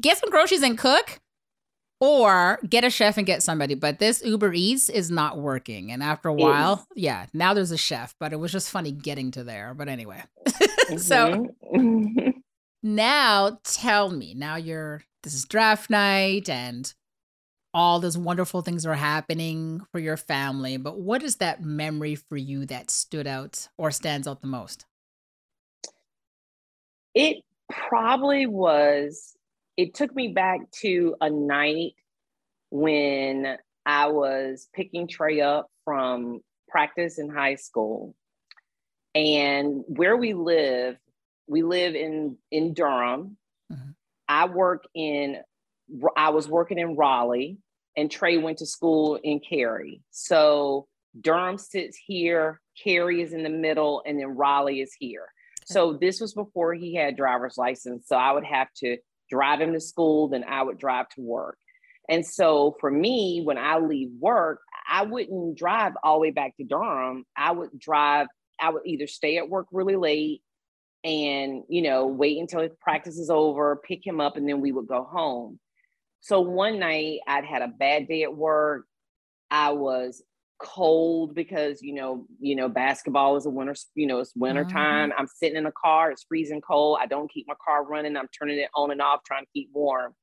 get 0.00 0.18
some 0.18 0.30
groceries 0.30 0.62
and 0.62 0.78
cook 0.78 1.20
or 2.00 2.58
get 2.68 2.84
a 2.84 2.90
chef 2.90 3.16
and 3.16 3.26
get 3.26 3.42
somebody. 3.42 3.74
But 3.74 3.98
this 3.98 4.22
uber 4.24 4.52
eats 4.52 4.88
is 4.88 5.10
not 5.10 5.38
working. 5.38 5.90
And 5.92 6.02
after 6.02 6.28
a 6.28 6.34
while 6.34 6.86
yeah 6.94 7.26
now 7.32 7.54
there's 7.54 7.70
a 7.70 7.76
chef 7.78 8.14
but 8.20 8.32
it 8.32 8.36
was 8.36 8.52
just 8.52 8.70
funny 8.70 8.92
getting 8.92 9.30
to 9.32 9.44
there. 9.44 9.74
But 9.74 9.88
anyway. 9.88 10.22
So 10.98 11.54
Mhm. 11.74 12.34
now 12.82 13.58
tell 13.64 14.10
me 14.10 14.34
now 14.34 14.56
you're 14.56 15.02
this 15.22 15.32
is 15.32 15.46
draft 15.46 15.88
night 15.88 16.50
and 16.50 16.92
all 17.72 17.98
those 18.00 18.18
wonderful 18.18 18.60
things 18.60 18.84
are 18.84 18.94
happening 18.94 19.80
for 19.90 19.98
your 19.98 20.18
family 20.18 20.76
but 20.76 21.00
what 21.00 21.22
is 21.22 21.36
that 21.36 21.62
memory 21.62 22.14
for 22.14 22.36
you 22.36 22.66
that 22.66 22.90
stood 22.90 23.26
out 23.26 23.68
or 23.78 23.90
stands 23.90 24.28
out 24.28 24.42
the 24.42 24.46
most? 24.46 24.84
It 27.14 27.42
probably 27.70 28.46
was, 28.46 29.34
it 29.76 29.94
took 29.94 30.14
me 30.14 30.28
back 30.28 30.60
to 30.82 31.16
a 31.20 31.30
night 31.30 31.94
when 32.70 33.56
I 33.86 34.06
was 34.08 34.68
picking 34.72 35.06
Trey 35.08 35.40
up 35.40 35.68
from 35.84 36.40
practice 36.68 37.18
in 37.18 37.28
high 37.28 37.56
school. 37.56 38.14
And 39.14 39.84
where 39.86 40.16
we 40.16 40.34
live, 40.34 40.96
we 41.46 41.62
live 41.62 41.94
in 41.94 42.36
in 42.50 42.74
Durham. 42.74 43.36
Mhm. 43.72 43.94
I 44.28 44.46
work 44.46 44.84
in 44.94 45.42
I 46.16 46.30
was 46.30 46.48
working 46.48 46.78
in 46.78 46.96
Raleigh 46.96 47.58
and 47.96 48.10
Trey 48.10 48.38
went 48.38 48.58
to 48.58 48.66
school 48.66 49.16
in 49.16 49.40
Cary. 49.40 50.02
So 50.10 50.88
Durham 51.20 51.58
sits 51.58 51.96
here, 51.96 52.60
Cary 52.82 53.22
is 53.22 53.32
in 53.32 53.42
the 53.42 53.50
middle, 53.50 54.02
and 54.04 54.18
then 54.18 54.36
Raleigh 54.36 54.80
is 54.80 54.92
here. 54.98 55.28
So 55.64 55.92
this 55.92 56.20
was 56.20 56.34
before 56.34 56.74
he 56.74 56.94
had 56.94 57.16
driver's 57.16 57.56
license. 57.56 58.08
So 58.08 58.16
I 58.16 58.32
would 58.32 58.44
have 58.44 58.72
to 58.78 58.98
drive 59.34 59.60
him 59.60 59.72
to 59.72 59.80
school, 59.80 60.28
then 60.28 60.44
I 60.44 60.62
would 60.62 60.78
drive 60.78 61.08
to 61.10 61.20
work. 61.20 61.58
And 62.08 62.24
so 62.24 62.76
for 62.80 62.90
me, 62.90 63.42
when 63.44 63.58
I 63.58 63.78
leave 63.78 64.10
work, 64.20 64.60
I 64.88 65.02
wouldn't 65.02 65.58
drive 65.58 65.94
all 66.04 66.16
the 66.16 66.20
way 66.20 66.30
back 66.30 66.56
to 66.56 66.64
Durham. 66.64 67.24
I 67.36 67.50
would 67.50 67.76
drive, 67.78 68.28
I 68.60 68.70
would 68.70 68.82
either 68.84 69.08
stay 69.08 69.38
at 69.38 69.48
work 69.48 69.66
really 69.72 69.96
late 69.96 70.42
and, 71.02 71.64
you 71.68 71.82
know, 71.82 72.06
wait 72.06 72.38
until 72.38 72.60
his 72.60 72.76
practice 72.80 73.18
is 73.18 73.30
over, 73.30 73.82
pick 73.84 74.06
him 74.06 74.20
up, 74.20 74.36
and 74.36 74.48
then 74.48 74.60
we 74.60 74.70
would 74.70 74.86
go 74.86 75.02
home. 75.04 75.58
So 76.20 76.40
one 76.40 76.78
night 76.78 77.18
I'd 77.26 77.44
had 77.44 77.62
a 77.62 77.68
bad 77.68 78.06
day 78.06 78.22
at 78.22 78.36
work. 78.36 78.86
I 79.50 79.72
was 79.72 80.22
cold 80.58 81.34
because 81.34 81.82
you 81.82 81.92
know 81.92 82.26
you 82.40 82.54
know 82.54 82.68
basketball 82.68 83.36
is 83.36 83.44
a 83.44 83.50
winter 83.50 83.74
you 83.94 84.06
know 84.06 84.20
it's 84.20 84.34
winter 84.36 84.64
Mhm. 84.64 84.72
time 84.72 85.12
i'm 85.18 85.26
sitting 85.26 85.56
in 85.56 85.66
a 85.66 85.72
car 85.72 86.10
it's 86.10 86.24
freezing 86.24 86.60
cold. 86.60 86.98
I 87.00 87.06
don't 87.06 87.30
keep 87.30 87.46
my 87.48 87.54
car 87.64 87.84
running. 87.84 88.16
I'm 88.16 88.28
turning 88.28 88.58
it 88.58 88.70
on 88.74 88.90
and 88.90 89.02
off 89.02 89.24
trying 89.24 89.44
to 89.44 89.50
keep 89.52 89.70
warm. 89.72 90.14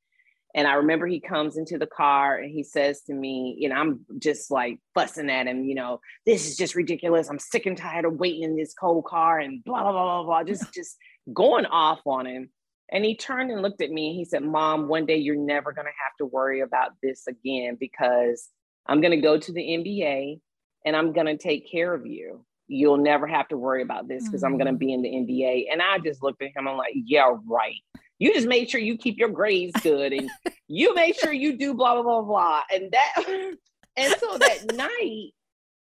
And 0.56 0.68
i 0.68 0.74
remember 0.76 1.06
he 1.06 1.20
comes 1.20 1.58
into 1.58 1.78
the 1.78 1.86
car 1.88 2.38
and 2.38 2.50
he 2.52 2.64
says 2.64 3.02
to 3.04 3.14
me 3.14 3.62
and 3.64 3.74
i'm 3.74 4.06
just 4.20 4.50
like 4.52 4.80
fussing 4.94 5.30
at 5.30 5.48
him 5.48 5.64
you 5.66 5.76
know 5.76 6.00
this 6.26 6.48
is 6.48 6.56
just 6.58 6.76
ridiculous. 6.76 7.30
I'm 7.30 7.40
sick 7.40 7.66
and 7.66 7.78
tired 7.78 8.06
of 8.06 8.14
waiting 8.18 8.44
in 8.44 8.56
this 8.56 8.74
cold 8.74 9.06
car 9.06 9.40
and 9.40 9.64
blah 9.64 9.82
blah 9.84 9.92
blah 9.92 10.24
blah 10.24 10.24
blah. 10.24 10.44
Just 10.44 10.74
just 10.74 10.98
going 11.34 11.66
off 11.66 12.00
on 12.06 12.26
him. 12.26 12.50
And 12.94 13.06
he 13.06 13.16
turned 13.16 13.52
and 13.52 13.62
looked 13.62 13.82
at 13.82 13.90
me. 13.92 14.10
And 14.10 14.16
he 14.18 14.26
said 14.26 14.44
mom 14.44 14.88
one 14.88 15.06
day 15.06 15.18
you're 15.18 15.36
never 15.36 15.72
going 15.72 15.86
to 15.88 16.04
have 16.04 16.16
to 16.20 16.26
worry 16.26 16.60
about 16.62 16.92
this 17.02 17.26
again 17.28 17.78
because 17.80 18.50
I'm 18.88 19.02
going 19.02 19.12
to 19.12 19.22
go 19.22 19.38
to 19.38 19.52
the 19.52 19.62
NBA 19.62 20.40
and 20.86 20.96
I'm 20.96 21.14
going 21.14 21.28
to 21.28 21.38
take 21.38 21.70
care 21.70 21.94
of 21.94 22.06
you. 22.06 22.46
You'll 22.68 22.98
never 22.98 23.28
have 23.28 23.48
to 23.50 23.58
worry 23.58 23.82
about 23.82 24.08
this 24.08 24.24
because 24.26 24.44
I'm 24.44 24.58
going 24.58 24.68
to 24.68 24.72
mm-hmm. 24.72 24.78
be 24.78 24.94
in 24.94 25.02
the 25.02 25.10
NBA. 25.10 25.66
And 25.72 25.82
I 25.82 26.00
just 26.00 26.24
looked 26.24 26.42
at 26.42 26.56
him. 26.56 26.68
I'm 26.68 26.78
like, 26.78 26.94
yeah, 26.96 27.34
right. 27.46 27.76
You 28.18 28.34
just 28.34 28.48
made 28.48 28.70
sure 28.70 28.80
you 28.80 28.98
keep 28.98 29.18
your 29.18 29.30
grades 29.30 29.74
good 29.82 30.14
and 30.14 30.30
you 30.68 30.94
make 30.94 31.20
sure 31.20 31.34
you 31.34 31.58
do 31.58 31.74
blah, 31.74 31.96
blah, 31.96 32.04
blah, 32.04 32.22
blah. 32.22 32.62
And 32.74 32.92
that, 32.92 33.54
and 33.98 34.16
so 34.20 34.38
that 34.38 34.74
night, 34.76 35.34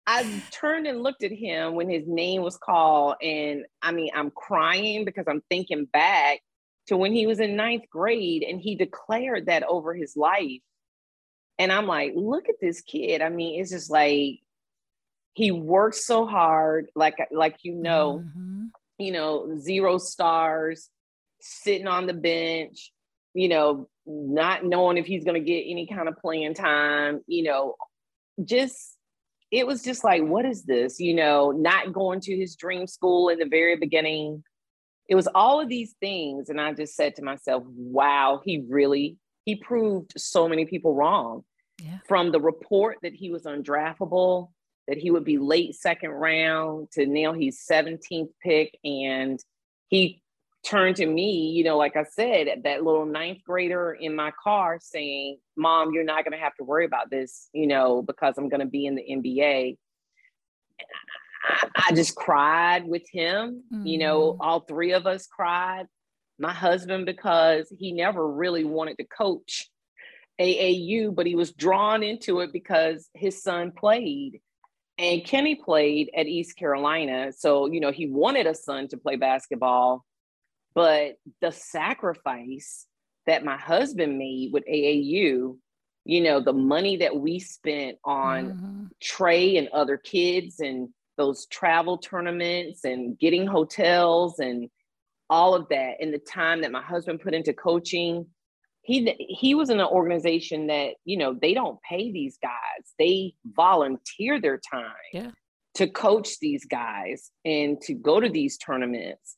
I 0.06 0.42
turned 0.52 0.88
and 0.88 1.02
looked 1.02 1.24
at 1.24 1.32
him 1.32 1.76
when 1.76 1.90
his 1.90 2.04
name 2.08 2.42
was 2.42 2.58
called. 2.58 3.16
And 3.22 3.66
I 3.82 3.92
mean, 3.92 4.10
I'm 4.14 4.32
crying 4.32 5.06
because 5.06 5.26
I'm 5.28 5.42
thinking 5.50 5.86
back 5.86 6.40
to 6.88 6.98
when 6.98 7.14
he 7.14 7.26
was 7.26 7.40
in 7.40 7.56
ninth 7.56 7.84
grade 7.90 8.44
and 8.44 8.60
he 8.60 8.76
declared 8.76 9.46
that 9.46 9.64
over 9.64 9.94
his 9.94 10.18
life. 10.18 10.62
And 11.64 11.72
I'm 11.72 11.88
like, 11.88 12.11
look 12.14 12.49
at 12.49 12.59
this 12.59 12.82
kid. 12.82 13.22
I 13.22 13.30
mean, 13.30 13.61
it's 13.61 13.72
just 13.72 13.89
like 13.89 14.41
he 15.34 15.49
works 15.51 16.05
so 16.05 16.26
hard, 16.26 16.89
like 16.93 17.16
like 17.32 17.55
you 17.64 17.74
know, 17.74 18.22
Mhm. 18.38 18.72
you 18.99 19.14
know, 19.14 19.55
zero 19.57 19.97
stars, 19.97 20.89
sitting 21.39 21.88
on 21.88 22.05
the 22.05 22.14
bench, 22.14 22.91
you 23.34 23.47
know, 23.47 23.88
not 24.05 24.66
knowing 24.66 24.97
if 24.97 25.05
he's 25.05 25.24
gonna 25.24 25.39
get 25.39 25.64
any 25.66 25.88
kind 25.88 26.09
of 26.09 26.18
playing 26.18 26.53
time, 26.53 27.22
you 27.28 27.43
know, 27.43 27.76
just 28.43 28.97
it 29.49 29.66
was 29.66 29.84
just 29.84 30.03
like, 30.03 30.22
what 30.22 30.45
is 30.45 30.64
this? 30.64 30.99
You 30.99 31.14
know, 31.14 31.51
not 31.51 31.93
going 31.93 32.20
to 32.22 32.36
his 32.36 32.57
dream 32.57 32.88
school 32.88 33.30
in 33.30 33.39
the 33.39 33.45
very 33.45 33.78
beginning. 33.78 34.43
It 35.07 35.16
was 35.16 35.28
all 35.34 35.61
of 35.61 35.70
these 35.70 35.93
things. 36.01 36.49
And 36.49 36.59
I 36.59 36.74
just 36.74 36.95
said 36.95 37.16
to 37.16 37.22
myself, 37.24 37.64
wow, 37.68 38.41
he 38.43 38.66
really 38.68 39.16
he 39.45 39.55
proved 39.55 40.14
so 40.18 40.49
many 40.49 40.66
people 40.66 40.93
wrong. 40.93 41.45
Yeah. 41.84 41.98
From 42.08 42.32
the 42.32 42.40
report 42.40 42.98
that 43.04 43.14
he 43.14 43.30
was 43.30 43.44
undraftable, 43.44 44.50
that 44.88 44.98
he 44.98 45.12
would 45.12 45.26
be 45.26 45.38
late 45.38 45.76
second 45.76 46.12
round 46.12 46.92
to 46.94 47.06
now 47.06 47.34
he's 47.34 47.66
17th 47.70 48.30
pick. 48.42 48.78
And 48.86 49.38
he 49.90 50.22
turned 50.66 50.96
to 50.96 51.06
me, 51.06 51.50
you 51.52 51.66
know, 51.66 51.78
like 51.78 51.98
I 51.98 52.06
said, 52.06 52.62
that 52.64 52.84
little 52.86 53.06
ninth 53.06 53.40
grader 53.46 53.92
in 53.92 54.16
my 54.16 54.32
car 54.42 54.80
saying, 54.82 55.40
Mom, 55.58 55.92
you're 55.94 56.06
not 56.06 56.24
going 56.24 56.32
to 56.32 56.44
have 56.44 56.56
to 56.56 56.64
worry 56.64 56.86
about 56.86 57.10
this, 57.10 57.50
you 57.54 57.68
know, 57.68 58.02
because 58.02 58.36
I'm 58.38 58.48
going 58.48 58.62
to 58.62 58.66
be 58.66 58.86
in 58.86 58.96
the 58.96 59.04
NBA. 59.04 59.78
I, 61.46 61.68
I 61.90 61.94
just 61.94 62.16
cried 62.16 62.88
with 62.88 63.04
him. 63.12 63.64
You 63.72 63.98
know, 63.98 64.34
Mhm. 64.34 64.38
all 64.40 64.60
three 64.62 64.94
of 64.94 65.06
us 65.06 65.28
cried. 65.28 65.88
My 66.40 66.54
husband, 66.54 67.06
because 67.06 67.72
he 67.78 67.92
never 67.92 68.26
really 68.26 68.64
wanted 68.64 68.98
to 69.00 69.04
coach 69.06 69.70
AAU, 70.40 71.14
but 71.14 71.26
he 71.26 71.36
was 71.36 71.52
drawn 71.52 72.04
into 72.04 72.40
it 72.40 72.52
because 72.52 73.10
his 73.14 73.42
son 73.42 73.72
played. 73.72 74.42
And 74.98 75.26
Kenny 75.26 75.56
played 75.56 76.12
at 76.16 76.28
East 76.28 76.56
Carolina. 76.56 77.32
So, 77.32 77.68
you 77.68 77.80
know, 77.80 77.92
he 77.92 78.08
wanted 78.08 78.48
a 78.48 78.56
son 78.56 78.88
to 78.90 78.98
play 78.98 79.16
basketball. 79.16 80.06
But 80.76 81.16
the 81.42 81.52
sacrifice 81.52 82.86
that 83.26 83.46
my 83.46 83.58
husband 83.58 84.18
made 84.18 84.52
with 84.52 84.64
AAU, 84.68 85.58
you 86.06 86.22
know, 86.22 86.40
the 86.42 86.54
money 86.54 86.98
that 86.98 87.16
we 87.16 87.40
spent 87.40 87.98
on 88.04 88.52
Mhm. 88.52 88.90
Trey 89.00 89.58
and 89.58 89.70
other 89.70 89.98
kids 89.98 90.60
and 90.60 90.94
those 91.18 91.46
travel 91.48 91.98
tournaments 91.98 92.86
and 92.86 93.18
getting 93.18 93.46
hotels 93.46 94.40
and 94.40 94.70
all 95.30 95.56
of 95.56 95.68
that 95.70 95.98
and 96.00 96.14
the 96.14 96.20
time 96.20 96.62
that 96.62 96.72
my 96.72 96.82
husband 96.82 97.22
put 97.22 97.34
into 97.34 97.54
coaching 97.54 98.28
he 98.84 99.16
he 99.18 99.56
was 99.56 99.70
in 99.70 99.80
an 99.80 99.88
organization 99.88 100.68
that 100.68 100.96
you 101.06 101.18
know 101.18 101.34
they 101.42 101.54
don't 101.54 101.80
pay 101.82 102.12
these 102.12 102.38
guys 102.42 102.84
they 103.00 103.34
volunteer 103.46 104.40
their 104.40 104.60
time 104.72 104.94
Yeah. 105.14 105.32
to 105.76 105.88
coach 105.88 106.40
these 106.40 106.66
guys 106.66 107.32
and 107.44 107.80
to 107.82 107.94
go 107.94 108.20
to 108.20 108.30
these 108.30 108.58
tournaments 108.58 109.38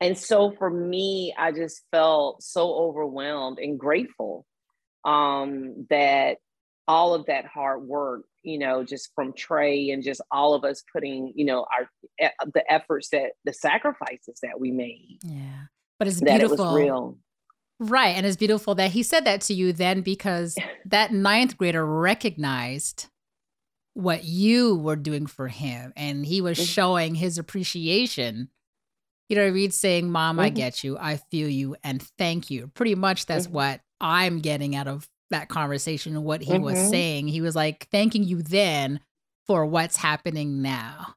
and 0.00 0.16
so 0.16 0.52
for 0.52 0.70
me 0.70 1.34
i 1.36 1.52
just 1.52 1.82
felt 1.90 2.42
so 2.42 2.72
overwhelmed 2.74 3.58
and 3.58 3.78
grateful 3.78 4.46
um 5.04 5.86
that 5.90 6.38
all 6.86 7.14
of 7.14 7.26
that 7.26 7.44
hard 7.46 7.82
work 7.82 8.22
you 8.42 8.58
know 8.58 8.84
just 8.84 9.10
from 9.14 9.32
trey 9.32 9.90
and 9.90 10.02
just 10.04 10.20
all 10.30 10.54
of 10.54 10.64
us 10.64 10.82
putting 10.92 11.32
you 11.34 11.44
know 11.44 11.66
our 11.76 11.90
the 12.54 12.72
efforts 12.72 13.08
that 13.10 13.32
the 13.44 13.52
sacrifices 13.52 14.38
that 14.42 14.58
we 14.60 14.70
made 14.70 15.18
Yeah. 15.24 15.64
But 15.98 16.06
it's 16.08 16.20
that 16.20 16.40
it 16.40 16.48
was 16.48 16.60
real 16.60 17.18
Right. 17.80 18.16
And 18.16 18.26
it's 18.26 18.36
beautiful 18.36 18.74
that 18.76 18.90
he 18.90 19.02
said 19.02 19.24
that 19.24 19.40
to 19.42 19.54
you 19.54 19.72
then 19.72 20.00
because 20.00 20.56
that 20.86 21.12
ninth 21.12 21.56
grader 21.56 21.84
recognized 21.86 23.06
what 23.94 24.24
you 24.24 24.76
were 24.76 24.96
doing 24.96 25.26
for 25.26 25.48
him 25.48 25.92
and 25.96 26.24
he 26.24 26.40
was 26.40 26.58
Mhm. 26.58 26.66
showing 26.74 27.14
his 27.14 27.38
appreciation. 27.38 28.48
You 29.28 29.36
know 29.36 29.42
what 29.42 29.48
I 29.48 29.52
mean? 29.52 29.70
Saying, 29.70 30.10
Mom, 30.10 30.38
I 30.40 30.50
Mhm. 30.50 30.54
get 30.54 30.84
you. 30.84 30.96
I 30.98 31.16
feel 31.30 31.48
you. 31.48 31.76
And 31.84 32.02
thank 32.16 32.50
you. 32.50 32.68
Pretty 32.68 32.94
much 32.94 33.26
that's 33.26 33.46
Mhm. 33.46 33.50
what 33.52 33.80
I'm 34.00 34.38
getting 34.40 34.74
out 34.74 34.88
of 34.88 35.08
that 35.30 35.48
conversation 35.48 36.16
and 36.16 36.24
what 36.24 36.42
he 36.42 36.58
was 36.58 36.78
Mhm. 36.78 36.90
saying. 36.90 37.28
He 37.28 37.40
was 37.40 37.54
like, 37.54 37.88
thanking 37.90 38.24
you 38.24 38.40
then 38.42 39.00
for 39.46 39.66
what's 39.66 39.96
happening 39.98 40.62
now. 40.62 41.14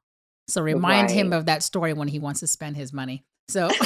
So 0.48 0.60
remind 0.60 1.10
him 1.10 1.32
of 1.32 1.46
that 1.46 1.62
story 1.62 1.92
when 1.94 2.08
he 2.08 2.18
wants 2.18 2.40
to 2.40 2.46
spend 2.46 2.76
his 2.76 2.92
money. 2.92 3.24
So, 3.52 3.68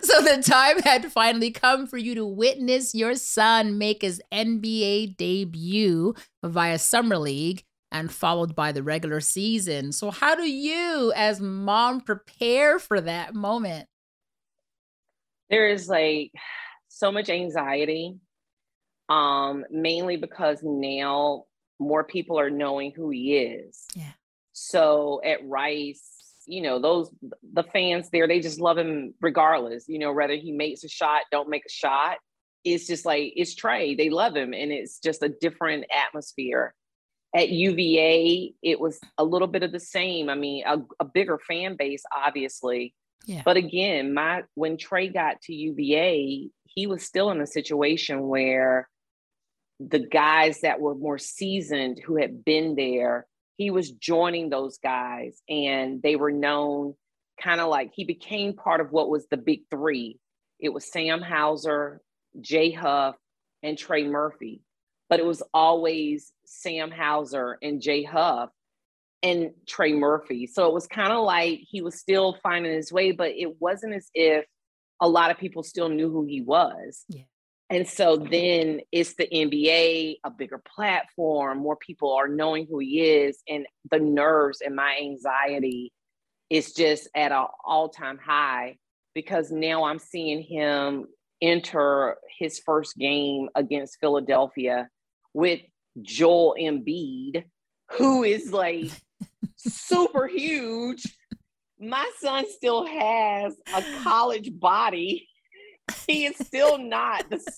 so 0.00 0.22
the 0.22 0.42
time 0.44 0.80
had 0.82 1.12
finally 1.12 1.50
come 1.50 1.86
for 1.86 1.98
you 1.98 2.14
to 2.14 2.24
witness 2.26 2.94
your 2.94 3.14
son 3.14 3.78
make 3.78 4.02
his 4.02 4.20
NBA 4.32 5.16
debut 5.16 6.14
via 6.42 6.78
Summer 6.78 7.18
League 7.18 7.64
and 7.92 8.10
followed 8.12 8.54
by 8.54 8.72
the 8.72 8.82
regular 8.82 9.20
season. 9.20 9.92
So, 9.92 10.10
how 10.10 10.34
do 10.34 10.50
you, 10.50 11.12
as 11.14 11.40
mom, 11.40 12.00
prepare 12.00 12.78
for 12.78 13.00
that 13.00 13.34
moment? 13.34 13.86
there 15.50 15.68
is 15.68 15.88
like 15.88 16.30
so 16.88 17.10
much 17.10 17.28
anxiety 17.30 18.16
um 19.08 19.64
mainly 19.70 20.16
because 20.16 20.60
now 20.62 21.44
more 21.78 22.04
people 22.04 22.38
are 22.38 22.50
knowing 22.50 22.92
who 22.94 23.08
he 23.10 23.36
is 23.38 23.86
Yeah. 23.94 24.12
so 24.52 25.20
at 25.24 25.38
rice 25.48 26.07
you 26.48 26.62
know 26.62 26.78
those 26.78 27.10
the 27.52 27.62
fans 27.62 28.08
there 28.10 28.26
they 28.26 28.40
just 28.40 28.60
love 28.60 28.78
him 28.78 29.14
regardless 29.20 29.84
you 29.88 29.98
know 29.98 30.12
whether 30.12 30.34
he 30.34 30.52
makes 30.52 30.84
a 30.84 30.88
shot 30.88 31.22
don't 31.30 31.48
make 31.48 31.64
a 31.66 31.70
shot. 31.70 32.18
It's 32.64 32.86
just 32.86 33.06
like 33.06 33.32
it's 33.36 33.54
trey 33.54 33.94
they 33.94 34.10
love 34.10 34.34
him 34.34 34.52
and 34.52 34.72
it's 34.72 34.98
just 34.98 35.22
a 35.22 35.28
different 35.28 35.84
atmosphere. 35.94 36.74
At 37.34 37.50
uva 37.50 38.52
it 38.62 38.80
was 38.80 38.98
a 39.18 39.24
little 39.24 39.48
bit 39.48 39.62
of 39.62 39.70
the 39.70 39.80
same 39.80 40.30
i 40.30 40.34
mean 40.34 40.64
a, 40.66 40.78
a 40.98 41.04
bigger 41.04 41.38
fan 41.38 41.76
base 41.76 42.02
obviously. 42.14 42.94
Yeah. 43.26 43.42
but 43.44 43.58
again, 43.58 44.14
my 44.14 44.44
when 44.54 44.78
Trey 44.78 45.08
got 45.08 45.42
to 45.42 45.54
UVA, 45.54 46.48
he 46.64 46.86
was 46.86 47.02
still 47.02 47.30
in 47.30 47.42
a 47.42 47.46
situation 47.46 48.26
where 48.26 48.88
the 49.80 49.98
guys 49.98 50.62
that 50.62 50.80
were 50.80 50.94
more 50.94 51.18
seasoned 51.18 52.00
who 52.04 52.16
had 52.16 52.44
been 52.44 52.74
there, 52.74 53.26
he 53.58 53.70
was 53.70 53.90
joining 53.90 54.48
those 54.48 54.78
guys 54.78 55.42
and 55.48 56.00
they 56.00 56.16
were 56.16 56.30
known 56.30 56.94
kind 57.42 57.60
of 57.60 57.68
like 57.68 57.90
he 57.92 58.04
became 58.04 58.54
part 58.54 58.80
of 58.80 58.92
what 58.92 59.10
was 59.10 59.26
the 59.30 59.36
big 59.36 59.62
three. 59.70 60.18
It 60.60 60.70
was 60.70 60.90
Sam 60.90 61.20
Hauser, 61.20 62.00
Jay 62.40 62.70
Huff, 62.70 63.16
and 63.62 63.76
Trey 63.76 64.04
Murphy. 64.04 64.62
But 65.10 65.20
it 65.20 65.26
was 65.26 65.42
always 65.52 66.32
Sam 66.46 66.90
Hauser 66.90 67.58
and 67.60 67.82
Jay 67.82 68.04
Huff 68.04 68.50
and 69.22 69.50
Trey 69.66 69.92
Murphy. 69.92 70.46
So 70.46 70.68
it 70.68 70.72
was 70.72 70.86
kind 70.86 71.12
of 71.12 71.24
like 71.24 71.60
he 71.68 71.82
was 71.82 71.98
still 71.98 72.36
finding 72.42 72.72
his 72.72 72.92
way, 72.92 73.10
but 73.10 73.32
it 73.32 73.60
wasn't 73.60 73.94
as 73.94 74.08
if 74.14 74.44
a 75.00 75.08
lot 75.08 75.32
of 75.32 75.38
people 75.38 75.64
still 75.64 75.88
knew 75.88 76.10
who 76.10 76.26
he 76.26 76.42
was. 76.42 77.04
Yeah. 77.08 77.22
And 77.70 77.86
so 77.86 78.16
then 78.16 78.80
it's 78.92 79.14
the 79.14 79.28
NBA, 79.30 80.16
a 80.24 80.30
bigger 80.30 80.58
platform, 80.58 81.58
more 81.58 81.76
people 81.76 82.14
are 82.14 82.28
knowing 82.28 82.66
who 82.68 82.78
he 82.78 83.00
is, 83.02 83.42
and 83.46 83.66
the 83.90 83.98
nerves 83.98 84.62
and 84.62 84.74
my 84.74 84.96
anxiety 84.98 85.92
is 86.48 86.72
just 86.72 87.08
at 87.14 87.30
an 87.30 87.44
all-time 87.64 88.18
high 88.18 88.78
because 89.14 89.50
now 89.50 89.84
I'm 89.84 89.98
seeing 89.98 90.42
him 90.42 91.06
enter 91.42 92.16
his 92.38 92.58
first 92.58 92.96
game 92.96 93.48
against 93.54 93.98
Philadelphia 94.00 94.88
with 95.34 95.60
Joel 96.00 96.56
Embiid, 96.58 97.44
who 97.92 98.24
is 98.24 98.52
like 98.52 98.90
super 99.56 100.26
huge. 100.34 101.02
My 101.78 102.10
son 102.18 102.44
still 102.48 102.86
has 102.86 103.54
a 103.74 103.84
college 104.02 104.50
body. 104.58 105.27
He 106.06 106.26
is 106.26 106.36
still 106.36 106.78
not 106.78 107.28
the 107.30 107.38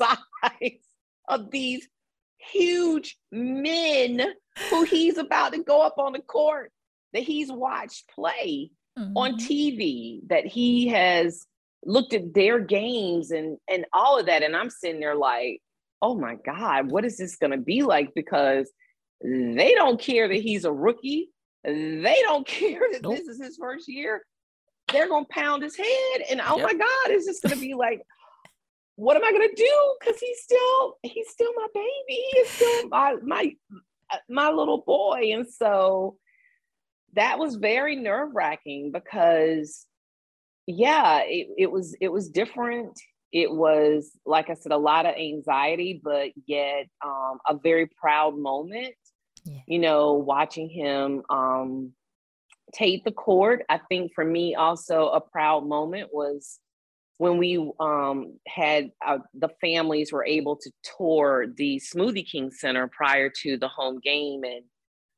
size 0.43 0.79
of 1.29 1.51
these 1.51 1.89
huge 2.39 3.17
men 3.31 4.33
who 4.71 4.83
he's 4.83 5.19
about 5.19 5.53
to 5.53 5.63
go 5.63 5.83
up 5.83 5.99
on 5.99 6.13
the 6.13 6.21
court 6.21 6.73
that 7.13 7.23
he's 7.23 7.51
watched 7.51 8.09
play 8.15 8.71
Mhm. 8.99 9.13
on 9.17 9.35
TV, 9.39 10.21
that 10.29 10.47
he 10.47 10.89
has 10.89 11.47
looked 11.85 12.13
at 12.13 12.35
their 12.35 12.59
games 12.61 13.31
and 13.31 13.57
and 13.69 13.87
all 13.93 14.19
of 14.19 14.27
that. 14.27 14.43
And 14.43 14.57
I'm 14.57 14.69
sitting 14.71 15.01
there 15.01 15.15
like, 15.15 15.61
oh 16.03 16.15
my 16.17 16.37
God, 16.45 16.91
what 16.91 17.05
is 17.05 17.17
this 17.17 17.37
gonna 17.37 17.57
be 17.59 17.83
like? 17.83 18.13
Because 18.15 18.71
they 19.23 19.75
don't 19.75 20.01
care 20.01 20.27
that 20.29 20.35
he's 20.35 20.65
a 20.65 20.73
rookie. 20.73 21.31
They 21.65 22.19
don't 22.23 22.47
care 22.47 22.81
that 22.93 23.03
Nope. 23.03 23.17
this 23.17 23.29
is 23.29 23.43
his 23.43 23.57
first 23.57 23.87
year. 23.89 24.25
They're 24.93 25.09
gonna 25.09 25.27
pound 25.31 25.63
his 25.63 25.77
head. 25.77 26.21
And 26.31 26.41
oh 26.45 26.59
Yep. 26.59 26.67
my 26.67 26.75
God, 26.75 27.11
it's 27.11 27.27
just 27.27 27.43
gonna 27.43 27.57
be 27.57 27.75
like, 27.75 28.03
what 28.97 29.17
am 29.17 29.25
I 29.25 29.33
gonna 29.33 29.55
do? 29.55 29.97
Because 29.99 30.21
he's 30.21 30.43
still, 30.43 30.99
he's 31.03 31.29
still 31.31 31.53
my 31.57 31.67
baby. 31.75 31.91
He 32.09 32.39
is 32.39 32.49
still 32.49 32.89
my 32.89 33.17
my 33.23 33.57
my 34.29 34.51
little 34.51 34.83
boy. 34.83 35.31
And 35.33 35.49
so 35.49 36.17
that 37.15 37.39
was 37.39 37.57
very 37.57 37.97
nerve-wracking 37.97 38.93
because 38.93 39.87
yeah, 40.67 41.23
it, 41.25 41.49
it 41.59 41.71
was 41.71 41.97
it 42.01 42.09
was 42.13 42.29
different. 42.29 42.99
It 43.33 43.51
was, 43.51 44.11
like 44.27 44.51
I 44.51 44.55
said, 44.55 44.73
a 44.73 44.77
lot 44.77 45.07
of 45.07 45.15
anxiety, 45.15 46.01
but 46.03 46.31
yet 46.47 46.87
um, 47.05 47.39
a 47.49 47.57
very 47.57 47.87
proud 47.87 48.37
moment. 48.37 48.95
Yeah. 49.45 49.61
You 49.67 49.79
know, 49.79 50.15
watching 50.15 50.69
him 50.69 51.23
um, 51.31 51.93
take 52.75 53.05
the 53.05 53.13
court. 53.13 53.65
I 53.69 53.81
think 53.89 54.13
for 54.15 54.25
me, 54.25 54.55
also 54.55 55.09
a 55.09 55.21
proud 55.21 55.67
moment 55.67 56.11
was 56.13 56.59
when 57.21 57.37
we 57.37 57.59
um, 57.79 58.33
had 58.49 58.93
uh, 59.07 59.19
the 59.35 59.51
families 59.61 60.11
were 60.11 60.25
able 60.25 60.57
to 60.57 60.71
tour 60.97 61.45
the 61.55 61.79
Smoothie 61.79 62.27
King 62.27 62.51
Center 62.51 62.89
prior 62.89 63.31
to 63.43 63.59
the 63.59 63.69
home 63.69 63.99
game 64.03 64.43
and 64.43 64.65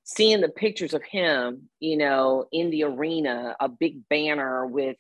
seeing 0.03 0.41
the 0.41 0.49
pictures 0.49 0.95
of 0.95 1.03
him, 1.05 1.69
you 1.79 1.97
know, 1.97 2.47
in 2.51 2.71
the 2.71 2.83
arena, 2.83 3.55
a 3.61 3.69
big 3.69 4.09
banner 4.09 4.67
with, 4.67 4.97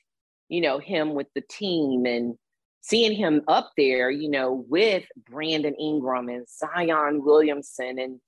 you 0.48 0.60
know, 0.60 0.78
him 0.78 1.14
with 1.14 1.26
the 1.34 1.40
team 1.40 2.06
and 2.06 2.36
seeing 2.82 3.16
him 3.16 3.42
up 3.48 3.72
there, 3.76 4.08
you 4.08 4.30
know, 4.30 4.64
with 4.68 5.04
Brandon 5.28 5.74
Ingram 5.74 6.28
and 6.28 6.46
Zion 6.48 7.24
Williamson. 7.24 7.98
And, 7.98 8.20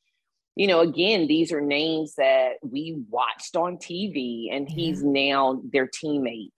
you 0.56 0.66
know, 0.66 0.80
again, 0.80 1.28
these 1.28 1.52
are 1.52 1.60
names 1.60 2.16
that 2.16 2.54
we 2.60 2.96
watched 3.08 3.54
on 3.54 3.76
TV 3.76 4.48
and 4.50 4.68
he's 4.68 5.04
now 5.04 5.62
their 5.72 5.86
teammate. 5.86 6.50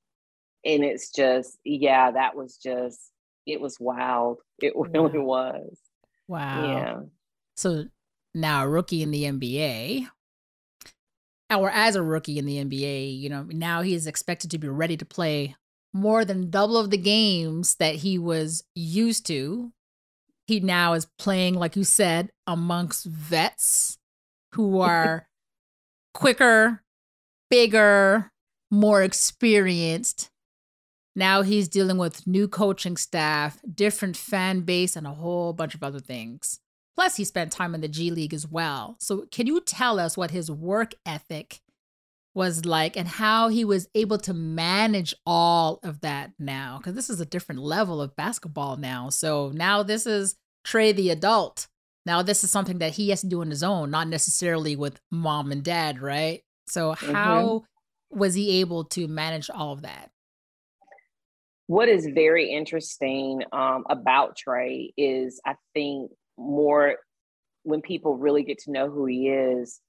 And 0.67 0.85
it's 0.85 1.11
just, 1.11 1.59
yeah, 1.64 2.11
that 2.11 2.35
was 2.35 2.57
just, 2.57 3.12
it 3.47 3.61
was 3.61 3.79
wild. 3.79 4.39
It 4.59 4.73
really 4.77 5.19
was. 5.19 5.79
Wow. 6.29 6.67
Yeah. 6.67 7.01
So 7.57 7.85
now 8.35 8.64
a 8.64 8.69
rookie 8.69 9.03
in 9.03 9.12
the 9.12 9.25
NBA, 9.25 10.09
or 11.55 11.71
as 11.71 11.95
a 11.95 12.03
rookie 12.03 12.39
in 12.39 12.47
the 12.47 12.62
NBA, 12.62 13.19
you 13.19 13.29
know, 13.29 13.45
now 13.49 13.83
he 13.83 13.95
is 13.95 14.07
expected 14.07 14.51
to 14.51 14.59
be 14.59 14.69
ready 14.69 14.97
to 14.97 15.05
play 15.05 15.55
more 15.93 16.25
than 16.25 16.51
double 16.51 16.77
of 16.77 16.91
the 16.91 16.99
games 16.99 17.77
that 17.77 17.97
he 17.97 18.19
was 18.19 18.64
used 18.75 19.25
to. 19.27 19.73
He 20.47 20.61
now 20.61 20.93
is 20.93 21.07
playing, 21.19 21.55
like 21.55 21.77
you 21.77 21.85
said, 21.85 22.31
amongst 22.47 23.07
vets 23.07 23.99
who 24.53 24.81
are 24.81 25.29
quicker, 26.14 26.83
bigger, 27.51 28.31
more 28.71 29.03
experienced. 29.03 30.31
Now 31.17 31.41
he's 31.41 31.67
dealing 31.67 31.97
with 31.97 32.27
new 32.27 32.47
coaching 32.47 32.99
staff, 32.99 33.59
different 33.75 34.19
fan 34.19 34.61
base, 34.61 34.97
and 34.97 35.07
a 35.07 35.14
whole 35.14 35.55
bunch 35.55 35.75
of 35.75 35.83
other 35.83 35.99
things. 35.99 36.61
Plus, 36.95 37.17
he 37.17 37.25
spent 37.25 37.51
time 37.51 37.75
in 37.75 37.81
the 37.81 37.89
G 37.89 38.11
League 38.11 38.35
as 38.35 38.47
well. 38.47 38.97
So, 39.01 39.27
can 39.33 39.47
you 39.47 39.61
tell 39.62 39.99
us 39.99 40.17
what 40.17 40.31
his 40.31 40.51
work 40.51 40.93
ethic 41.07 41.61
was 42.35 42.67
like 42.67 42.99
and 42.99 43.09
how 43.09 43.49
he 43.49 43.64
was 43.64 43.89
able 43.95 44.19
to 44.19 44.35
manage 44.35 45.14
all 45.25 45.81
of 45.83 46.03
that 46.03 46.33
now? 46.39 46.77
Because 46.79 46.95
this 46.95 47.09
is 47.09 47.21
a 47.21 47.27
different 47.27 47.62
level 47.62 48.03
of 48.03 48.14
basketball 48.14 48.77
now. 48.77 49.09
So, 49.09 49.51
now 49.55 49.83
this 49.83 50.07
is 50.07 50.37
Trey 50.64 50.93
the 50.93 51.11
adult. 51.11 51.67
Now, 52.05 52.23
this 52.23 52.45
is 52.45 52.51
something 52.51 52.79
that 52.79 52.93
he 52.93 53.09
has 53.09 53.23
to 53.23 53.27
do 53.27 53.41
on 53.41 53.51
his 53.51 53.62
own, 53.62 53.91
not 53.91 54.09
necessarily 54.09 54.77
with 54.77 55.01
mom 55.11 55.51
and 55.51 55.62
dad, 55.62 56.01
right? 56.01 56.43
So, 56.69 56.93
mm-hmm. 56.93 57.12
how 57.12 57.64
was 58.11 58.35
he 58.35 58.61
able 58.61 58.85
to 58.85 59.09
manage 59.09 59.49
all 59.49 59.73
of 59.73 59.83
that? 59.83 60.11
What 61.67 61.89
is 61.89 62.07
very 62.07 62.51
interesting 62.51 63.43
um, 63.53 63.85
about 63.89 64.37
Trey 64.37 64.93
is 64.97 65.41
I 65.45 65.55
think 65.75 66.11
more 66.39 66.97
when 67.64 67.81
people 67.83 68.17
really 68.17 68.45
get 68.45 68.59
to 68.61 68.71
know 68.71 68.89
who 68.89 69.07
he 69.07 69.29
is, 69.29 69.81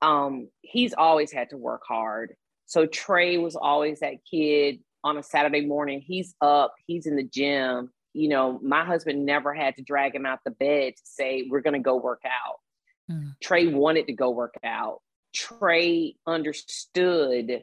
um, 0.00 0.48
he's 0.62 0.94
always 0.94 1.30
had 1.30 1.50
to 1.50 1.58
work 1.58 1.82
hard. 1.86 2.34
So 2.66 2.86
Trey 2.86 3.36
was 3.36 3.56
always 3.56 4.00
that 4.00 4.24
kid 4.30 4.80
on 5.04 5.18
a 5.18 5.22
Saturday 5.22 5.66
morning. 5.66 6.00
He's 6.00 6.34
up, 6.40 6.74
he's 6.86 7.06
in 7.06 7.16
the 7.16 7.22
gym. 7.22 7.90
You 8.14 8.28
know, 8.28 8.58
my 8.62 8.84
husband 8.84 9.26
never 9.26 9.52
had 9.54 9.76
to 9.76 9.82
drag 9.82 10.14
him 10.14 10.26
out 10.26 10.40
the 10.44 10.50
bed 10.50 10.94
to 10.96 11.02
say, 11.04 11.46
We're 11.48 11.60
going 11.60 11.74
to 11.74 11.80
go 11.80 11.96
work 11.96 12.22
out. 12.24 12.56
Mm. 13.10 13.32
Trey 13.42 13.66
wanted 13.66 14.06
to 14.06 14.12
go 14.12 14.30
work 14.30 14.54
out. 14.64 15.00
Trey 15.34 16.16
understood 16.26 17.62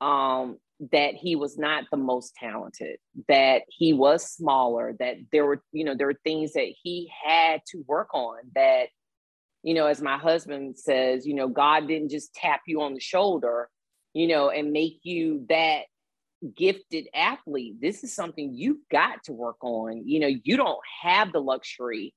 um, 0.00 0.58
that 0.90 1.14
he 1.14 1.36
was 1.36 1.56
not 1.56 1.84
the 1.90 1.96
most 1.96 2.34
talented, 2.34 2.98
that 3.28 3.62
he 3.68 3.92
was 3.92 4.28
smaller, 4.28 4.96
that 4.98 5.16
there 5.30 5.46
were, 5.46 5.62
you 5.70 5.84
know, 5.84 5.94
there 5.94 6.08
were 6.08 6.18
things 6.24 6.54
that 6.54 6.72
he 6.82 7.08
had 7.24 7.60
to 7.68 7.84
work 7.86 8.12
on 8.12 8.38
that, 8.56 8.86
you 9.62 9.74
know, 9.74 9.86
as 9.86 10.02
my 10.02 10.18
husband 10.18 10.76
says, 10.76 11.24
you 11.24 11.34
know, 11.34 11.46
God 11.46 11.86
didn't 11.86 12.10
just 12.10 12.34
tap 12.34 12.62
you 12.66 12.82
on 12.82 12.94
the 12.94 13.00
shoulder, 13.00 13.68
you 14.12 14.26
know, 14.26 14.50
and 14.50 14.72
make 14.72 14.98
you 15.04 15.46
that 15.48 15.82
gifted 16.56 17.06
athlete. 17.14 17.80
This 17.80 18.02
is 18.02 18.12
something 18.12 18.52
you've 18.52 18.88
got 18.90 19.22
to 19.24 19.32
work 19.32 19.62
on. 19.62 20.08
You 20.08 20.18
know, 20.18 20.30
you 20.42 20.56
don't 20.56 20.80
have 21.02 21.32
the 21.32 21.40
luxury 21.40 22.12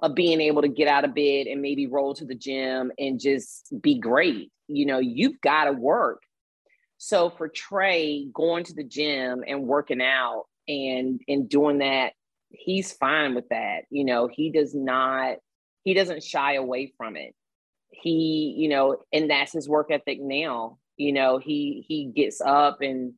of 0.00 0.14
being 0.14 0.42
able 0.42 0.60
to 0.60 0.68
get 0.68 0.88
out 0.88 1.04
of 1.04 1.14
bed 1.14 1.46
and 1.46 1.62
maybe 1.62 1.86
roll 1.86 2.12
to 2.14 2.26
the 2.26 2.34
gym 2.34 2.92
and 2.98 3.18
just 3.18 3.72
be 3.80 3.98
great. 3.98 4.52
You 4.68 4.84
know, 4.84 4.98
you've 4.98 5.40
got 5.40 5.64
to 5.64 5.72
work. 5.72 6.22
So 7.02 7.30
for 7.30 7.48
Trey 7.48 8.26
going 8.26 8.64
to 8.64 8.74
the 8.74 8.84
gym 8.84 9.42
and 9.48 9.66
working 9.66 10.02
out 10.02 10.44
and 10.68 11.18
and 11.26 11.48
doing 11.48 11.78
that, 11.78 12.12
he's 12.50 12.92
fine 12.92 13.34
with 13.34 13.48
that. 13.48 13.84
You 13.88 14.04
know, 14.04 14.28
he 14.30 14.50
does 14.50 14.74
not 14.74 15.38
he 15.82 15.94
doesn't 15.94 16.22
shy 16.22 16.56
away 16.56 16.92
from 16.98 17.16
it. 17.16 17.34
He, 17.88 18.54
you 18.54 18.68
know, 18.68 18.98
and 19.14 19.30
that's 19.30 19.54
his 19.54 19.66
work 19.66 19.90
ethic 19.90 20.18
now. 20.20 20.76
You 20.98 21.14
know, 21.14 21.38
he 21.38 21.86
he 21.88 22.04
gets 22.04 22.42
up 22.42 22.82
and 22.82 23.14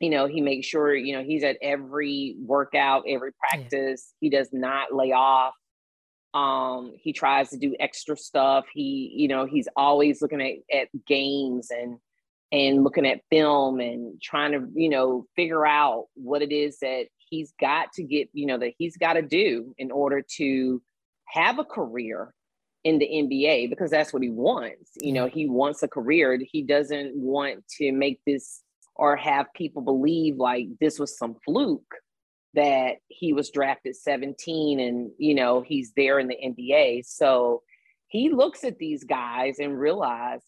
you 0.00 0.08
know, 0.08 0.24
he 0.24 0.40
makes 0.40 0.66
sure, 0.66 0.96
you 0.96 1.14
know, 1.14 1.22
he's 1.22 1.44
at 1.44 1.58
every 1.60 2.36
workout, 2.40 3.04
every 3.06 3.32
practice. 3.32 4.14
He 4.20 4.30
does 4.30 4.48
not 4.54 4.94
lay 4.94 5.12
off 5.12 5.52
um 6.32 6.94
he 6.96 7.12
tries 7.12 7.50
to 7.50 7.58
do 7.58 7.74
extra 7.80 8.16
stuff 8.16 8.64
he 8.72 9.12
you 9.16 9.26
know 9.26 9.46
he's 9.46 9.66
always 9.74 10.22
looking 10.22 10.40
at, 10.40 10.58
at 10.72 10.88
games 11.04 11.72
and 11.72 11.98
and 12.52 12.82
looking 12.82 13.06
at 13.06 13.20
film 13.30 13.80
and 13.80 14.20
trying 14.20 14.52
to 14.52 14.66
you 14.74 14.88
know 14.88 15.26
figure 15.36 15.66
out 15.66 16.06
what 16.14 16.42
it 16.42 16.52
is 16.52 16.78
that 16.80 17.06
he's 17.16 17.52
got 17.60 17.92
to 17.92 18.02
get 18.02 18.28
you 18.32 18.46
know 18.46 18.58
that 18.58 18.72
he's 18.78 18.96
got 18.96 19.14
to 19.14 19.22
do 19.22 19.74
in 19.78 19.90
order 19.90 20.22
to 20.36 20.82
have 21.26 21.58
a 21.58 21.64
career 21.64 22.34
in 22.82 22.98
the 22.98 23.06
NBA 23.06 23.68
because 23.68 23.90
that's 23.90 24.12
what 24.12 24.22
he 24.22 24.30
wants. 24.30 24.90
You 25.00 25.12
know 25.12 25.26
he 25.26 25.46
wants 25.46 25.82
a 25.82 25.88
career. 25.88 26.38
He 26.50 26.62
doesn't 26.62 27.14
want 27.14 27.66
to 27.78 27.92
make 27.92 28.20
this 28.26 28.62
or 28.96 29.16
have 29.16 29.46
people 29.54 29.82
believe 29.82 30.36
like 30.36 30.66
this 30.80 30.98
was 30.98 31.16
some 31.16 31.36
fluke 31.44 31.94
that 32.54 32.96
he 33.08 33.32
was 33.32 33.50
drafted 33.50 33.94
17 33.94 34.80
and 34.80 35.10
you 35.18 35.34
know 35.34 35.62
he's 35.62 35.92
there 35.96 36.18
in 36.18 36.26
the 36.26 36.36
NBA 36.36 37.06
so 37.06 37.62
he 38.08 38.30
looks 38.30 38.64
at 38.64 38.78
these 38.78 39.04
guys 39.04 39.60
and 39.60 39.78
realize 39.78 40.40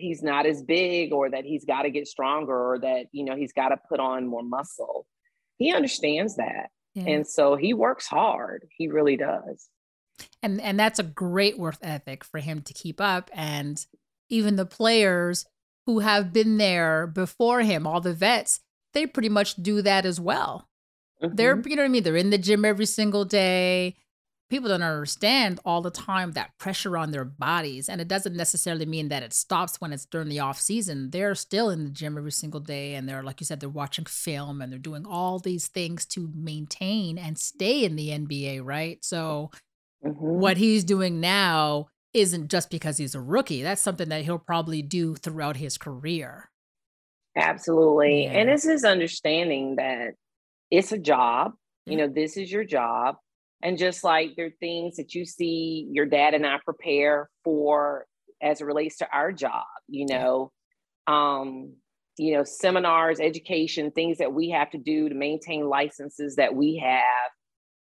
he's 0.00 0.22
not 0.22 0.46
as 0.46 0.62
big 0.62 1.12
or 1.12 1.30
that 1.30 1.44
he's 1.44 1.64
got 1.64 1.82
to 1.82 1.90
get 1.90 2.06
stronger 2.06 2.72
or 2.72 2.78
that 2.78 3.06
you 3.12 3.24
know 3.24 3.36
he's 3.36 3.52
got 3.52 3.68
to 3.70 3.76
put 3.88 4.00
on 4.00 4.26
more 4.26 4.42
muscle 4.42 5.06
he 5.58 5.72
understands 5.74 6.36
that. 6.36 6.70
Yeah. 6.94 7.04
And 7.08 7.26
so 7.26 7.56
he 7.56 7.74
works 7.74 8.06
hard. 8.06 8.68
He 8.70 8.86
really 8.86 9.16
does. 9.16 9.68
and 10.42 10.60
and 10.60 10.78
that's 10.78 10.98
a 11.00 11.02
great 11.04 11.58
worth 11.58 11.78
ethic 11.82 12.22
for 12.24 12.38
him 12.38 12.62
to 12.62 12.72
keep 12.74 13.00
up 13.00 13.28
and 13.34 13.84
even 14.28 14.56
the 14.56 14.66
players 14.66 15.44
who 15.86 15.98
have 16.00 16.32
been 16.32 16.58
there 16.58 17.06
before 17.08 17.62
him 17.62 17.86
all 17.86 18.00
the 18.00 18.12
vets 18.14 18.60
they 18.94 19.06
pretty 19.06 19.28
much 19.28 19.54
do 19.56 19.80
that 19.82 20.04
as 20.06 20.20
well 20.20 20.68
they're 21.20 21.56
Mhm. 21.56 21.68
you 21.70 21.76
know 21.76 21.82
what 21.82 21.88
i 21.88 21.92
mean 21.92 22.02
they're 22.02 22.16
in 22.16 22.30
the 22.30 22.38
gym 22.38 22.64
every 22.64 22.86
single 22.86 23.24
day 23.24 23.96
people 24.48 24.68
don't 24.68 24.82
understand 24.82 25.60
all 25.64 25.82
the 25.82 25.90
time 25.90 26.32
that 26.32 26.56
pressure 26.58 26.96
on 26.96 27.10
their 27.10 27.24
bodies 27.24 27.88
and 27.88 28.00
it 28.00 28.08
doesn't 28.08 28.36
necessarily 28.36 28.86
mean 28.86 29.08
that 29.08 29.22
it 29.22 29.32
stops 29.32 29.80
when 29.80 29.92
it's 29.92 30.06
during 30.06 30.28
the 30.28 30.40
off 30.40 30.58
season 30.60 31.10
they're 31.10 31.34
still 31.34 31.70
in 31.70 31.84
the 31.84 31.90
gym 31.90 32.16
every 32.16 32.32
single 32.32 32.60
day 32.60 32.94
and 32.94 33.08
they're 33.08 33.22
like 33.22 33.40
you 33.40 33.44
said 33.46 33.60
they're 33.60 33.68
watching 33.68 34.04
film 34.06 34.60
and 34.62 34.72
they're 34.72 34.78
doing 34.78 35.06
all 35.06 35.38
these 35.38 35.68
things 35.68 36.06
to 36.06 36.30
maintain 36.34 37.18
and 37.18 37.38
stay 37.38 37.84
in 37.84 37.96
the 37.96 38.08
nba 38.10 38.60
right 38.64 39.04
so 39.04 39.50
Mhm. 40.04 40.14
what 40.20 40.56
he's 40.56 40.84
doing 40.84 41.20
now 41.20 41.86
isn't 42.14 42.48
just 42.48 42.70
because 42.70 42.96
he's 42.98 43.16
a 43.16 43.20
rookie. 43.20 43.62
That's 43.62 43.82
something 43.82 44.08
that 44.10 44.22
he'll 44.24 44.38
probably 44.38 44.80
do 44.80 45.16
throughout 45.16 45.56
his 45.56 45.76
career. 45.76 46.50
Absolutely. 47.36 48.26
And 48.26 48.48
Yeah. 48.48 48.54
it's 48.54 48.64
his 48.64 48.84
understanding 48.84 49.76
that 49.76 50.14
it's 50.70 50.92
a 50.92 50.98
job. 50.98 51.54
You 51.86 51.96
know, 51.96 52.08
this 52.08 52.36
is 52.36 52.50
your 52.50 52.64
job. 52.64 53.16
And 53.62 53.78
just 53.78 54.04
like 54.04 54.36
there 54.36 54.46
are 54.46 54.60
things 54.60 54.96
that 54.96 55.14
you 55.14 55.24
see 55.24 55.88
your 55.90 56.06
dad 56.06 56.34
and 56.34 56.46
I 56.46 56.58
prepare 56.64 57.28
for 57.44 58.06
as 58.40 58.60
it 58.60 58.64
relates 58.64 58.98
to 58.98 59.08
our 59.12 59.32
job, 59.32 59.64
you 59.88 60.06
know, 60.06 60.52
um, 61.06 61.74
you 62.18 62.34
know, 62.34 62.44
seminars, 62.44 63.20
education, 63.20 63.90
things 63.90 64.18
that 64.18 64.32
we 64.32 64.50
have 64.50 64.70
to 64.70 64.78
do 64.78 65.08
to 65.08 65.14
maintain 65.14 65.68
licenses 65.68 66.36
that 66.36 66.54
we 66.54 66.76
have. 66.76 67.30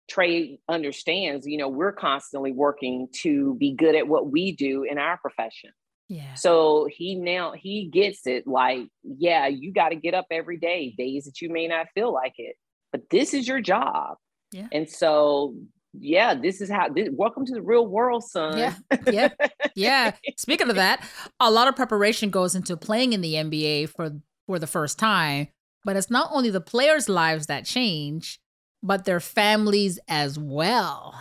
Trey 0.09 0.61
understands, 0.68 1.47
you 1.47 1.59
know, 1.59 1.68
we're 1.68 1.93
constantly 1.93 2.53
working 2.53 3.09
to 3.22 3.55
be 3.57 3.74
good 3.74 3.97
at 3.97 4.07
what 4.07 4.31
we 4.31 4.53
do 4.53 4.85
in 4.85 4.99
our 4.99 5.18
profession. 5.18 5.70
Yeah. 6.09 6.35
So 6.35 6.87
he 6.89 7.16
now 7.16 7.53
he 7.57 7.91
gets 7.93 8.27
it 8.27 8.47
like, 8.47 8.87
yeah, 9.03 9.49
you 9.49 9.72
got 9.72 9.89
to 9.89 9.97
get 9.97 10.14
up 10.14 10.27
every 10.31 10.59
day, 10.59 10.95
days 10.97 11.24
that 11.24 11.41
you 11.41 11.51
may 11.51 11.66
not 11.66 11.89
feel 11.95 12.12
like 12.12 12.35
it, 12.39 12.55
but 12.93 13.03
this 13.11 13.35
is 13.35 13.49
your 13.49 13.61
job. 13.61 14.16
Yeah. 14.53 14.68
And 14.72 14.88
so, 14.88 15.55
yeah, 15.92 16.34
this 16.34 16.61
is 16.61 16.70
how 16.70 16.88
this, 16.88 17.09
welcome 17.12 17.44
to 17.47 17.55
the 17.55 17.62
real 17.62 17.86
world, 17.86 18.24
son. 18.24 18.59
Yeah. 18.59 18.74
Yeah. 19.11 19.28
Yeah. 19.74 20.12
Speaking 20.36 20.68
of 20.70 20.76
that, 20.76 21.07
a 21.40 21.51
lot 21.51 21.68
of 21.68 21.76
preparation 21.76 22.30
goes 22.30 22.55
into 22.55 22.76
playing 22.76 23.12
in 23.12 23.20
the 23.20 23.34
NBA 23.34 23.90
for 23.90 24.11
for 24.47 24.59
the 24.59 24.66
first 24.66 24.99
time, 24.99 25.49
but 25.84 25.97
it's 25.97 26.11
not 26.11 26.30
only 26.32 26.51
the 26.51 26.61
players' 26.61 27.09
lives 27.09 27.47
that 27.47 27.64
change, 27.64 28.38
but 28.82 29.05
their 29.05 29.20
families 29.20 29.99
as 30.09 30.38
well. 30.38 31.14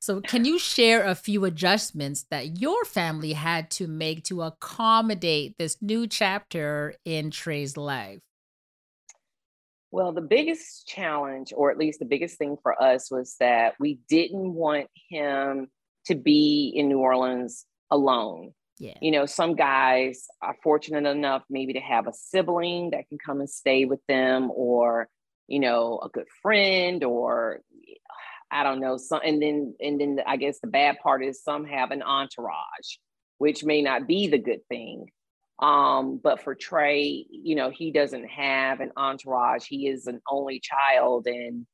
So, 0.00 0.20
can 0.20 0.44
you 0.44 0.58
share 0.58 1.04
a 1.04 1.14
few 1.14 1.44
adjustments 1.44 2.26
that 2.30 2.60
your 2.60 2.84
family 2.84 3.34
had 3.34 3.70
to 3.72 3.86
make 3.86 4.24
to 4.24 4.42
accommodate 4.42 5.54
this 5.58 5.80
new 5.80 6.08
chapter 6.08 6.94
in 7.04 7.30
Trey's 7.30 7.76
life? 7.76 8.18
Well, 9.92 10.12
the 10.12 10.22
biggest 10.22 10.88
challenge, 10.88 11.52
or 11.54 11.70
at 11.70 11.76
least 11.76 11.98
the 11.98 12.06
biggest 12.06 12.38
thing 12.38 12.56
for 12.62 12.82
us, 12.82 13.10
was 13.10 13.36
that 13.40 13.74
we 13.78 14.00
didn't 14.08 14.54
want 14.54 14.88
him 15.10 15.68
to 16.06 16.14
be 16.14 16.72
in 16.74 16.88
New 16.88 16.98
Orleans 16.98 17.66
alone. 17.90 18.54
Yeah. 18.78 18.94
You 19.02 19.10
know, 19.10 19.26
some 19.26 19.54
guys 19.54 20.26
are 20.40 20.56
fortunate 20.62 21.06
enough 21.08 21.44
maybe 21.50 21.74
to 21.74 21.80
have 21.80 22.06
a 22.06 22.12
sibling 22.12 22.90
that 22.90 23.06
can 23.08 23.18
come 23.24 23.40
and 23.40 23.50
stay 23.50 23.84
with 23.84 24.00
them, 24.08 24.50
or, 24.54 25.08
you 25.46 25.60
know, 25.60 26.00
a 26.02 26.08
good 26.08 26.26
friend, 26.40 27.04
or 27.04 27.60
I 28.50 28.62
don't 28.62 28.80
know, 28.80 28.96
some 28.96 29.20
and 29.24 29.42
then 29.42 29.74
and 29.78 30.00
then 30.00 30.20
I 30.26 30.36
guess 30.38 30.58
the 30.60 30.68
bad 30.68 30.98
part 31.02 31.22
is 31.22 31.44
some 31.44 31.66
have 31.66 31.90
an 31.90 32.02
entourage, 32.02 32.96
which 33.36 33.62
may 33.62 33.82
not 33.82 34.06
be 34.06 34.26
the 34.26 34.38
good 34.38 34.66
thing. 34.68 35.10
Um, 35.62 36.20
but 36.22 36.42
for 36.42 36.56
Trey, 36.56 37.24
you 37.30 37.54
know, 37.54 37.70
he 37.70 37.92
doesn't 37.92 38.26
have 38.28 38.80
an 38.80 38.90
entourage. 38.96 39.64
He 39.64 39.86
is 39.86 40.08
an 40.08 40.20
only 40.28 40.60
child. 40.60 41.28
And 41.28 41.66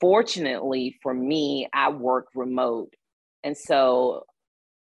fortunately 0.00 0.96
for 1.02 1.12
me, 1.12 1.68
I 1.72 1.90
work 1.90 2.28
remote. 2.36 2.94
And 3.42 3.56
so 3.56 4.24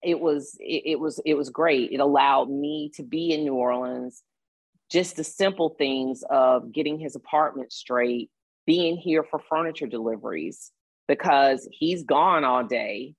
it 0.02 0.20
was 0.20 0.56
it, 0.60 0.82
it 0.84 1.00
was 1.00 1.20
it 1.24 1.34
was 1.34 1.48
great. 1.48 1.90
It 1.90 2.00
allowed 2.00 2.50
me 2.50 2.90
to 2.96 3.02
be 3.02 3.32
in 3.32 3.44
New 3.44 3.54
Orleans, 3.54 4.22
just 4.90 5.16
the 5.16 5.24
simple 5.24 5.70
things 5.70 6.22
of 6.28 6.72
getting 6.72 6.98
his 6.98 7.16
apartment 7.16 7.72
straight, 7.72 8.30
being 8.66 8.98
here 8.98 9.24
for 9.24 9.40
furniture 9.48 9.86
deliveries 9.86 10.70
because 11.08 11.66
he's 11.72 12.02
gone 12.02 12.44
all 12.44 12.62
day. 12.62 13.14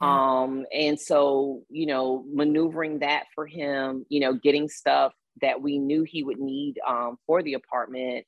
Um 0.00 0.64
and 0.72 0.98
so 0.98 1.62
you 1.68 1.86
know 1.86 2.24
maneuvering 2.32 3.00
that 3.00 3.24
for 3.34 3.46
him 3.46 4.04
you 4.08 4.20
know 4.20 4.32
getting 4.34 4.68
stuff 4.68 5.12
that 5.42 5.60
we 5.60 5.78
knew 5.78 6.02
he 6.02 6.22
would 6.22 6.38
need 6.38 6.76
um 6.86 7.16
for 7.26 7.42
the 7.42 7.54
apartment 7.54 8.24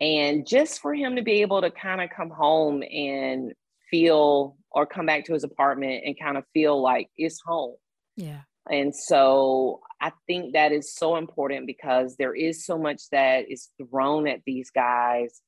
and 0.00 0.46
just 0.46 0.80
for 0.80 0.94
him 0.94 1.16
to 1.16 1.22
be 1.22 1.42
able 1.42 1.60
to 1.60 1.70
kind 1.70 2.00
of 2.00 2.10
come 2.10 2.30
home 2.30 2.82
and 2.82 3.52
feel 3.90 4.56
or 4.72 4.86
come 4.86 5.06
back 5.06 5.24
to 5.24 5.32
his 5.32 5.44
apartment 5.44 6.02
and 6.04 6.18
kind 6.18 6.36
of 6.36 6.44
feel 6.52 6.80
like 6.80 7.08
it's 7.16 7.40
home 7.44 7.76
Yeah. 8.16 8.40
and 8.68 8.94
so 8.94 9.80
I 10.02 10.12
think 10.26 10.54
that 10.54 10.72
is 10.72 10.94
so 10.94 11.16
important 11.16 11.66
because 11.66 12.16
there 12.16 12.34
is 12.34 12.64
so 12.64 12.78
much 12.78 13.02
that 13.12 13.50
is 13.50 13.68
thrown 13.78 14.26
at 14.26 14.40
these 14.46 14.70
guys. 14.70 15.42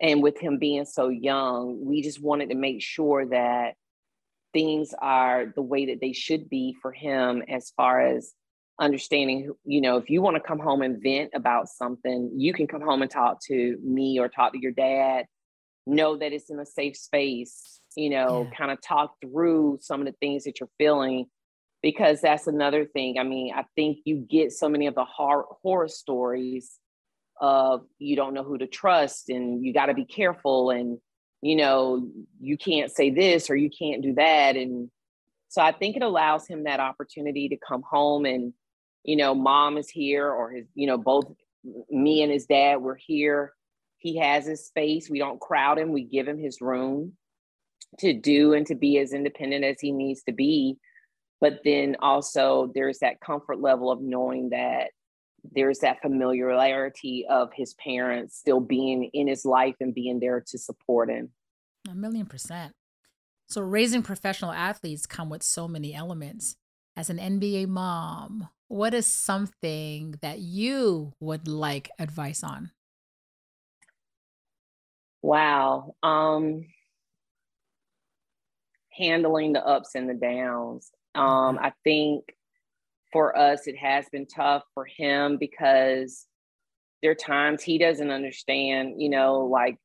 And 0.00 0.22
with 0.22 0.38
him 0.38 0.58
being 0.58 0.84
so 0.84 1.08
young, 1.08 1.84
we 1.84 2.00
just 2.00 2.22
wanted 2.22 2.50
to 2.50 2.54
make 2.54 2.80
sure 2.80 3.26
that 3.26 3.74
things 4.52 4.94
are 5.00 5.46
the 5.54 5.62
way 5.62 5.86
that 5.86 6.00
they 6.00 6.12
should 6.12 6.48
be 6.48 6.76
for 6.80 6.92
him 6.92 7.42
as 7.48 7.72
far 7.76 8.00
as 8.00 8.32
understanding, 8.80 9.52
you 9.64 9.80
know, 9.80 9.96
if 9.96 10.10
you 10.10 10.22
want 10.22 10.36
to 10.36 10.40
come 10.40 10.58
home 10.58 10.82
and 10.82 11.02
vent 11.02 11.30
about 11.34 11.68
something, 11.68 12.30
you 12.34 12.52
can 12.52 12.66
come 12.66 12.80
home 12.80 13.02
and 13.02 13.10
talk 13.10 13.38
to 13.44 13.78
me 13.82 14.18
or 14.18 14.28
talk 14.28 14.52
to 14.52 14.60
your 14.60 14.72
dad. 14.72 15.26
Know 15.86 16.16
that 16.16 16.32
it's 16.32 16.50
in 16.50 16.58
a 16.58 16.66
safe 16.66 16.96
space, 16.96 17.80
you 17.96 18.10
know, 18.10 18.48
Yeah. 18.50 18.56
kind 18.56 18.70
of 18.70 18.80
talk 18.80 19.14
through 19.20 19.78
some 19.80 20.00
of 20.00 20.06
the 20.06 20.14
things 20.20 20.44
that 20.44 20.60
you're 20.60 20.68
feeling 20.78 21.26
because 21.82 22.20
that's 22.20 22.46
another 22.46 22.84
thing. 22.84 23.18
I 23.18 23.24
mean, 23.24 23.52
I 23.54 23.64
think 23.74 23.98
you 24.04 24.16
get 24.30 24.52
so 24.52 24.68
many 24.68 24.86
of 24.86 24.94
the 24.94 25.04
horror, 25.04 25.44
horror 25.62 25.88
stories 25.88 26.78
of 27.40 27.84
you 27.98 28.14
don't 28.14 28.34
know 28.34 28.44
who 28.44 28.58
to 28.58 28.66
trust 28.66 29.28
and 29.28 29.64
you 29.64 29.72
got 29.72 29.86
to 29.86 29.94
be 29.94 30.04
careful 30.04 30.70
and 30.70 30.98
you 31.42 31.56
know 31.56 32.08
you 32.40 32.56
can't 32.56 32.90
say 32.90 33.10
this 33.10 33.50
or 33.50 33.56
you 33.56 33.68
can't 33.68 34.02
do 34.02 34.14
that. 34.14 34.56
And 34.56 34.90
so 35.48 35.60
I 35.60 35.72
think 35.72 35.96
it 35.96 36.02
allows 36.02 36.46
him 36.46 36.64
that 36.64 36.80
opportunity 36.80 37.50
to 37.50 37.56
come 37.56 37.82
home 37.82 38.24
and 38.24 38.54
you 39.04 39.16
know 39.16 39.34
mom 39.34 39.76
is 39.76 39.90
here 39.90 40.30
or 40.30 40.52
his 40.52 40.66
you 40.74 40.86
know 40.86 40.96
both 40.96 41.26
me 41.90 42.22
and 42.22 42.32
his 42.32 42.46
dad 42.46 42.76
we're 42.76 42.96
here. 42.96 43.52
He 43.98 44.16
has 44.18 44.46
his 44.46 44.66
space. 44.66 45.10
We 45.10 45.18
don't 45.18 45.40
crowd 45.40 45.78
him. 45.78 45.92
We 45.92 46.04
give 46.04 46.26
him 46.26 46.38
his 46.38 46.60
room 46.60 47.12
to 47.98 48.12
do 48.12 48.54
and 48.54 48.66
to 48.66 48.74
be 48.74 48.98
as 48.98 49.12
independent 49.12 49.64
as 49.64 49.80
he 49.80 49.92
needs 49.92 50.22
to 50.24 50.32
be. 50.32 50.78
But 51.40 51.60
then 51.64 51.96
also 52.00 52.70
there's 52.74 53.00
that 53.00 53.20
comfort 53.20 53.60
level 53.60 53.90
of 53.90 54.00
knowing 54.00 54.50
that 54.50 54.90
there's 55.50 55.80
that 55.80 56.00
familiarity 56.00 57.26
of 57.28 57.50
his 57.54 57.74
parents 57.74 58.38
still 58.38 58.60
being 58.60 59.10
in 59.12 59.26
his 59.26 59.44
life 59.44 59.74
and 59.80 59.94
being 59.94 60.20
there 60.20 60.40
to 60.48 60.58
support 60.58 61.10
him. 61.10 61.30
A 61.90 61.94
million 61.94 62.26
percent. 62.26 62.74
So 63.48 63.60
raising 63.60 64.02
professional 64.02 64.52
athletes 64.52 65.06
come 65.06 65.28
with 65.28 65.42
so 65.42 65.66
many 65.66 65.94
elements. 65.94 66.56
As 66.96 67.10
an 67.10 67.18
NBA 67.18 67.68
mom, 67.68 68.48
what 68.68 68.94
is 68.94 69.06
something 69.06 70.14
that 70.22 70.38
you 70.38 71.12
would 71.20 71.48
like 71.48 71.90
advice 71.98 72.42
on? 72.42 72.70
Wow. 75.22 75.94
Um 76.02 76.66
handling 78.90 79.54
the 79.54 79.66
ups 79.66 79.94
and 79.94 80.08
the 80.08 80.14
downs. 80.14 80.90
Um 81.14 81.58
I 81.60 81.72
think 81.84 82.34
for 83.12 83.36
us 83.36 83.66
it 83.66 83.76
has 83.76 84.08
been 84.10 84.26
tough 84.26 84.62
for 84.74 84.86
him 84.86 85.36
because 85.38 86.26
there 87.02 87.10
are 87.10 87.16
times 87.16 87.62
he 87.62 87.78
doesn't 87.78 88.10
understand, 88.10 89.00
you 89.00 89.10
know, 89.10 89.40
like 89.40 89.76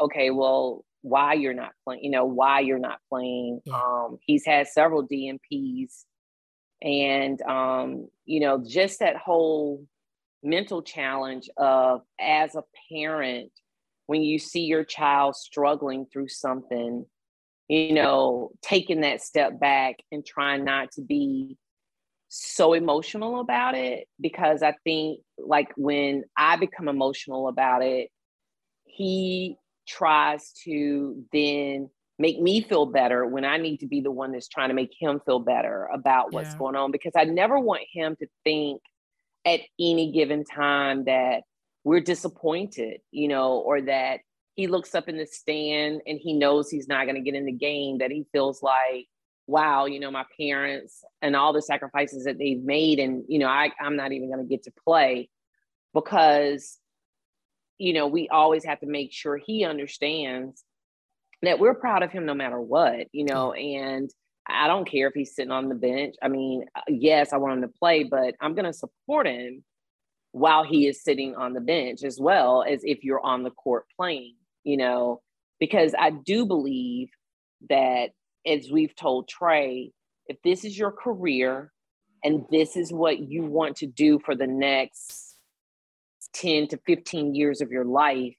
okay, 0.00 0.30
well, 0.30 0.84
why 1.02 1.34
you're 1.34 1.54
not 1.54 1.72
playing, 1.84 2.02
you 2.02 2.10
know, 2.10 2.24
why 2.24 2.60
you're 2.60 2.78
not 2.78 2.98
playing. 3.08 3.60
Yeah. 3.64 3.74
Um 3.74 4.18
he's 4.22 4.44
had 4.44 4.66
several 4.66 5.06
DNPs 5.06 6.04
and 6.82 7.40
um 7.42 8.08
you 8.24 8.40
know, 8.40 8.62
just 8.66 9.00
that 9.00 9.16
whole 9.16 9.86
mental 10.42 10.82
challenge 10.82 11.48
of 11.56 12.02
as 12.20 12.54
a 12.54 12.64
parent 12.92 13.50
when 14.06 14.22
you 14.22 14.38
see 14.38 14.64
your 14.64 14.84
child 14.84 15.34
struggling 15.34 16.06
through 16.12 16.28
something 16.28 17.06
you 17.68 17.94
know 17.94 18.50
taking 18.60 19.00
that 19.00 19.22
step 19.22 19.58
back 19.58 19.96
and 20.12 20.26
trying 20.26 20.64
not 20.64 20.90
to 20.92 21.00
be 21.00 21.56
so 22.36 22.72
emotional 22.72 23.38
about 23.40 23.74
it 23.76 24.08
because 24.20 24.62
i 24.62 24.74
think 24.84 25.20
like 25.38 25.72
when 25.76 26.24
i 26.36 26.56
become 26.56 26.88
emotional 26.88 27.48
about 27.48 27.82
it 27.82 28.10
he 28.84 29.56
tries 29.86 30.52
to 30.64 31.24
then 31.32 31.90
make 32.18 32.40
me 32.40 32.60
feel 32.62 32.86
better 32.86 33.26
when 33.26 33.44
I 33.44 33.56
need 33.56 33.78
to 33.78 33.86
be 33.86 34.00
the 34.00 34.10
one 34.10 34.32
that's 34.32 34.48
trying 34.48 34.68
to 34.68 34.74
make 34.74 34.92
him 34.98 35.20
feel 35.26 35.40
better 35.40 35.86
about 35.92 36.32
what's 36.32 36.54
Yeah. 36.54 36.58
going 36.58 36.76
on 36.76 36.92
because 36.92 37.12
I 37.16 37.24
never 37.24 37.58
want 37.58 37.82
him 37.92 38.16
to 38.16 38.28
think 38.44 38.80
at 39.44 39.60
any 39.80 40.12
given 40.12 40.44
time 40.44 41.04
that 41.04 41.42
we're 41.82 42.00
disappointed, 42.00 43.00
you 43.10 43.28
know, 43.28 43.58
or 43.58 43.82
that 43.82 44.20
he 44.54 44.68
looks 44.68 44.94
up 44.94 45.08
in 45.08 45.18
the 45.18 45.26
stand 45.26 46.02
and 46.06 46.18
he 46.20 46.32
knows 46.34 46.70
he's 46.70 46.88
not 46.88 47.04
going 47.04 47.16
to 47.16 47.20
get 47.20 47.34
in 47.34 47.46
the 47.46 47.52
game, 47.52 47.98
that 47.98 48.10
he 48.10 48.24
feels 48.32 48.62
like, 48.62 49.06
wow, 49.46 49.86
you 49.86 50.00
know, 50.00 50.10
my 50.10 50.24
parents 50.38 51.04
and 51.20 51.36
all 51.36 51.52
the 51.52 51.62
sacrifices 51.62 52.24
that 52.24 52.38
they've 52.38 52.62
made, 52.62 52.98
and, 52.98 53.24
you 53.28 53.38
know, 53.38 53.48
I, 53.48 53.70
I'm 53.80 53.96
not 53.96 54.12
even 54.12 54.28
going 54.28 54.42
to 54.42 54.48
get 54.48 54.64
to 54.64 54.72
play 54.84 55.28
because, 55.92 56.78
you 57.78 57.92
know, 57.92 58.06
we 58.06 58.28
always 58.28 58.64
have 58.64 58.80
to 58.80 58.86
make 58.86 59.12
sure 59.12 59.36
he 59.36 59.64
understands 59.64 60.64
that 61.42 61.58
we're 61.58 61.74
proud 61.74 62.02
of 62.02 62.10
him 62.10 62.24
no 62.24 62.34
matter 62.34 62.60
what, 62.60 63.06
you 63.12 63.24
know, 63.24 63.52
and 63.52 64.10
I 64.46 64.66
don't 64.66 64.88
care 64.88 65.08
if 65.08 65.14
he's 65.14 65.34
sitting 65.34 65.52
on 65.52 65.68
the 65.68 65.74
bench. 65.74 66.16
I 66.22 66.28
mean, 66.28 66.64
yes, 66.88 67.32
I 67.32 67.38
want 67.38 67.54
him 67.54 67.62
to 67.62 67.78
play, 67.78 68.04
but 68.04 68.34
I'm 68.40 68.54
going 68.54 68.66
to 68.66 68.72
support 68.72 69.26
him 69.26 69.64
while 70.32 70.64
he 70.64 70.86
is 70.86 71.02
sitting 71.02 71.34
on 71.36 71.52
the 71.52 71.60
bench 71.60 72.02
as 72.02 72.18
well 72.18 72.64
as 72.66 72.80
if 72.82 73.04
you're 73.04 73.24
on 73.24 73.42
the 73.42 73.50
court 73.50 73.84
playing, 73.96 74.36
you 74.64 74.76
know, 74.76 75.22
because 75.60 75.94
I 75.98 76.10
do 76.10 76.44
believe 76.44 77.08
that 77.70 78.10
as 78.46 78.70
we've 78.70 78.94
told 78.94 79.28
Trey, 79.28 79.92
if 80.26 80.40
this 80.42 80.64
is 80.64 80.78
your 80.78 80.92
career 80.92 81.72
and 82.22 82.44
this 82.50 82.76
is 82.76 82.92
what 82.92 83.18
you 83.18 83.44
want 83.44 83.76
to 83.76 83.86
do 83.86 84.18
for 84.18 84.34
the 84.34 84.46
next 84.46 85.36
10 86.34 86.68
to 86.68 86.78
15 86.86 87.34
years 87.34 87.60
of 87.60 87.70
your 87.70 87.84
life, 87.84 88.34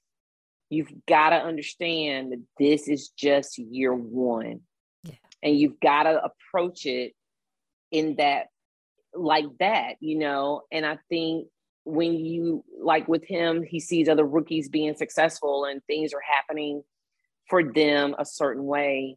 you've 0.68 0.92
got 1.06 1.30
to 1.30 1.36
understand 1.36 2.32
that 2.32 2.42
this 2.58 2.88
is 2.88 3.10
just 3.10 3.58
year 3.58 3.94
one. 3.94 4.60
Yeah. 5.04 5.14
And 5.42 5.58
you've 5.58 5.80
got 5.80 6.04
to 6.04 6.20
approach 6.22 6.86
it 6.86 7.12
in 7.92 8.16
that, 8.16 8.46
like 9.14 9.46
that, 9.60 9.94
you 10.00 10.18
know. 10.18 10.62
And 10.72 10.84
I 10.84 10.98
think 11.08 11.46
when 11.84 12.14
you, 12.14 12.64
like 12.82 13.06
with 13.06 13.24
him, 13.24 13.62
he 13.62 13.78
sees 13.78 14.08
other 14.08 14.26
rookies 14.26 14.68
being 14.68 14.96
successful 14.96 15.64
and 15.64 15.80
things 15.84 16.12
are 16.12 16.20
happening 16.20 16.82
for 17.48 17.62
them 17.62 18.16
a 18.18 18.24
certain 18.24 18.64
way. 18.64 19.16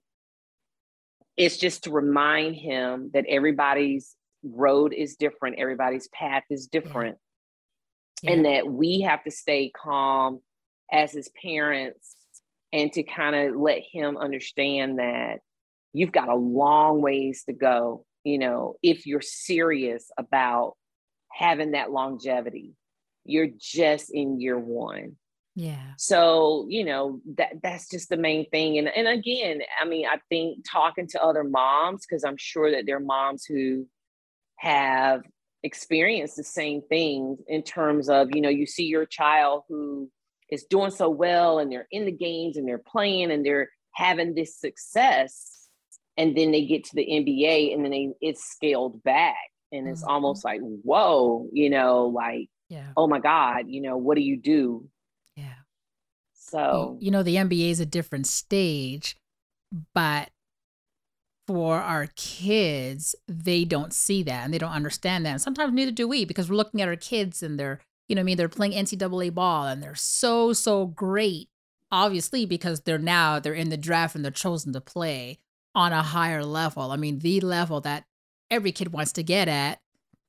It's 1.40 1.58
just 1.58 1.86
to 1.86 1.92
remind 1.92 2.58
him 2.58 3.12
that 3.14 3.26
everybody's 3.30 4.16
road 4.44 4.94
is 4.94 5.16
different, 5.16 5.58
everybody's 5.58 6.10
path 6.10 6.44
is 6.50 6.68
different, 6.68 7.18
and 8.28 8.44
that 8.44 8.68
we 8.68 9.02
have 9.02 9.24
to 9.24 9.32
stay 9.32 9.72
calm 9.76 10.42
as 10.92 11.14
his 11.14 11.30
parents 11.42 12.16
and 12.74 12.92
to 12.92 13.04
kind 13.04 13.36
of 13.36 13.56
let 13.56 13.80
him 13.90 14.18
understand 14.18 15.00
that 15.00 15.40
you've 15.94 16.12
got 16.12 16.28
a 16.28 16.36
long 16.36 17.02
ways 17.02 17.44
to 17.46 17.54
go, 17.54 18.06
you 18.26 18.38
know, 18.38 18.76
if 18.84 19.08
you're 19.08 19.22
serious 19.22 20.12
about 20.18 20.74
having 21.32 21.72
that 21.72 21.92
longevity. 21.92 22.74
You're 23.24 23.50
just 23.58 24.10
in 24.12 24.42
year 24.42 24.60
one. 24.60 25.16
Yeah. 25.56 25.96
So, 25.98 26.66
you 26.70 26.84
know, 26.86 27.20
that 27.38 27.54
that's 27.62 27.90
just 27.90 28.10
the 28.10 28.18
main 28.18 28.50
thing. 28.50 28.78
And 28.78 28.88
and 28.88 29.08
again, 29.08 29.62
I 29.82 29.86
mean, 29.86 30.06
I 30.08 30.18
think 30.30 30.64
talking 30.70 31.08
to 31.08 31.22
other 31.24 31.44
moms, 31.44 32.06
because 32.08 32.24
I'm 32.24 32.38
sure 32.38 32.72
that 32.72 32.86
there 32.86 32.98
are 32.98 33.02
moms 33.02 33.46
who 33.46 33.86
have 34.58 35.24
experienced 35.64 36.38
the 36.38 36.44
same 36.44 36.82
things 36.90 37.40
in 37.48 37.64
terms 37.64 38.10
of, 38.10 38.30
you 38.34 38.42
know, 38.42 38.50
you 38.50 38.66
see 38.68 38.86
your 38.86 39.06
child 39.06 39.64
who 39.70 40.10
is 40.52 40.66
doing 40.66 40.92
so 40.92 41.10
well 41.10 41.60
and 41.60 41.72
they're 41.72 41.88
in 41.92 42.06
the 42.06 42.12
games 42.12 42.58
and 42.58 42.68
they're 42.68 42.80
playing 42.88 43.32
and 43.32 43.46
they're 43.46 43.70
having 43.96 44.36
this 44.36 44.58
success. 44.60 45.70
And 46.18 46.38
then 46.38 46.52
they 46.52 46.66
get 46.66 46.84
to 46.86 46.96
the 46.96 47.06
NBA 47.12 47.74
and 47.74 47.84
then 47.86 47.92
they 47.92 48.10
it's 48.22 48.44
scaled 48.44 49.04
back. 49.04 49.38
And 49.72 49.88
it's 49.88 50.04
Mhm. 50.04 50.10
almost 50.10 50.44
like, 50.46 50.62
whoa, 50.62 51.48
you 51.54 51.70
know, 51.70 52.08
like, 52.08 52.50
Yeah. 52.70 52.94
oh 52.98 53.08
my 53.08 53.20
God, 53.20 53.66
you 53.70 53.82
know, 53.82 53.98
what 53.98 54.16
do 54.16 54.22
you 54.24 54.38
do? 54.38 54.90
So 56.50 56.98
you, 57.00 57.12
know 57.12 57.24
the 57.24 57.36
NBA 57.36 57.70
is 57.72 57.80
a 57.80 57.86
different 57.86 58.28
stage, 58.28 59.16
but 59.94 60.30
for 61.48 61.78
our 61.78 62.08
kids, 62.16 63.16
they 63.28 63.66
don't 63.66 63.94
see 63.94 64.22
that 64.24 64.44
and 64.46 64.54
they 64.54 64.60
don't 64.60 64.72
understand 64.72 65.26
that. 65.26 65.32
And 65.32 65.42
sometimes 65.42 65.74
neither 65.74 65.92
do 65.92 66.08
we 66.08 66.26
because 66.26 66.50
we're 66.50 66.56
looking 66.58 66.82
at 66.82 66.88
our 66.88 66.96
kids 66.96 67.42
and 67.42 67.60
they're, 67.60 67.80
you 68.08 68.16
know, 68.16 68.22
I 68.22 68.24
mean, 68.24 68.38
they're 68.38 68.50
playing 68.50 68.74
NCAA 68.74 69.34
ball 69.34 69.66
and 69.66 69.82
they're 69.82 69.96
so 69.96 70.54
so 70.54 70.86
great, 70.86 71.50
obviously 71.92 72.46
because 72.46 72.82
they're 72.82 73.00
now 73.00 73.40
they're 73.40 73.54
in 73.54 73.70
the 73.70 73.78
draft 73.78 74.16
and 74.16 74.24
they're 74.24 74.32
chosen 74.32 74.74
to 74.74 74.82
play 74.82 75.40
on 75.74 75.92
a 75.92 76.04
higher 76.04 76.44
level. 76.44 76.92
I 76.92 76.98
mean, 76.98 77.20
the 77.20 77.42
level 77.42 77.82
that 77.82 78.06
every 78.52 78.72
kid 78.72 78.92
wants 78.94 79.12
to 79.14 79.24
get 79.24 79.48
at. 79.48 79.80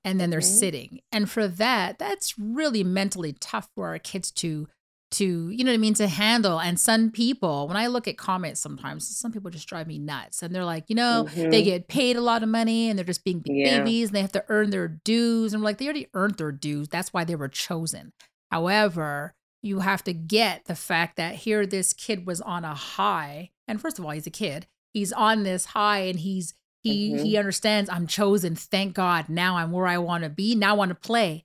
And 0.03 0.19
then 0.19 0.31
they're 0.31 0.41
Mhm. 0.41 0.59
sitting. 0.59 1.01
And 1.13 1.31
for 1.31 1.47
that, 1.47 1.99
that's 1.99 2.39
really 2.39 2.83
mentally 2.83 3.35
tough 3.35 3.69
for 3.75 3.89
our 3.89 3.99
kids 3.99 4.31
to 4.33 4.67
to 5.13 5.51
you 5.51 5.65
know 5.65 5.71
what 5.73 5.75
I 5.75 5.79
mean 5.79 5.95
to 5.95 6.07
handle. 6.09 6.61
And 6.61 6.79
some 6.79 7.11
people, 7.11 7.67
when 7.69 7.77
I 7.77 7.89
look 7.89 8.07
at 8.07 8.17
comments, 8.17 8.61
sometimes 8.61 9.09
some 9.17 9.33
people 9.33 9.51
just 9.51 9.69
drive 9.69 9.87
me 9.87 9.99
nuts, 9.99 10.43
and 10.43 10.55
they're 10.55 10.65
like, 10.65 10.85
you 10.89 10.95
know, 10.95 11.25
they 11.35 11.63
Mhm. 11.63 11.65
get 11.65 11.89
paid 11.89 12.17
a 12.17 12.21
lot 12.21 12.43
of 12.43 12.49
money, 12.49 12.89
and 12.89 12.99
they're 12.99 13.05
just 13.05 13.25
being 13.25 13.43
Yeah. 13.45 13.79
babies, 13.79 14.09
and 14.09 14.17
they 14.17 14.21
have 14.23 14.33
to 14.33 14.45
earn 14.49 14.71
their 14.71 14.89
dues. 14.89 15.53
And 15.53 15.61
I'm 15.61 15.65
like, 15.65 15.79
they 15.79 15.87
already 15.87 16.07
earned 16.15 16.37
their 16.37 16.53
dues. 16.53 16.89
That's 16.89 17.13
why 17.13 17.25
they 17.25 17.35
were 17.37 17.49
chosen. 17.49 18.13
However, 18.51 19.35
you 19.63 19.81
have 19.81 20.03
to 20.05 20.13
get 20.15 20.65
the 20.67 20.75
fact 20.75 21.17
that 21.17 21.35
here 21.35 21.67
this 21.67 21.93
kid 21.93 22.27
was 22.27 22.41
on 22.41 22.65
a 22.65 22.75
high, 22.75 23.51
and 23.69 23.81
first 23.81 23.99
of 23.99 24.05
all, 24.05 24.11
he's 24.13 24.27
a 24.27 24.31
kid. 24.31 24.67
He's 24.93 25.13
on 25.13 25.43
this 25.43 25.67
high, 25.67 26.01
and 26.01 26.19
he's 26.21 26.55
he 26.83 27.13
he 27.23 27.37
understands 27.37 27.91
I'm 27.91 28.07
chosen. 28.07 28.57
Thank 28.57 28.95
God. 28.95 29.29
Now 29.29 29.57
I'm 29.59 29.71
where 29.71 29.87
I 29.87 29.99
want 29.99 30.25
to 30.25 30.31
be. 30.31 30.55
Now 30.55 30.71
I 30.71 30.79
want 30.79 30.89
to 30.89 30.95
play, 30.95 31.45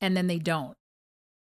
and 0.00 0.16
then 0.16 0.26
they 0.28 0.38
don't. 0.38 0.76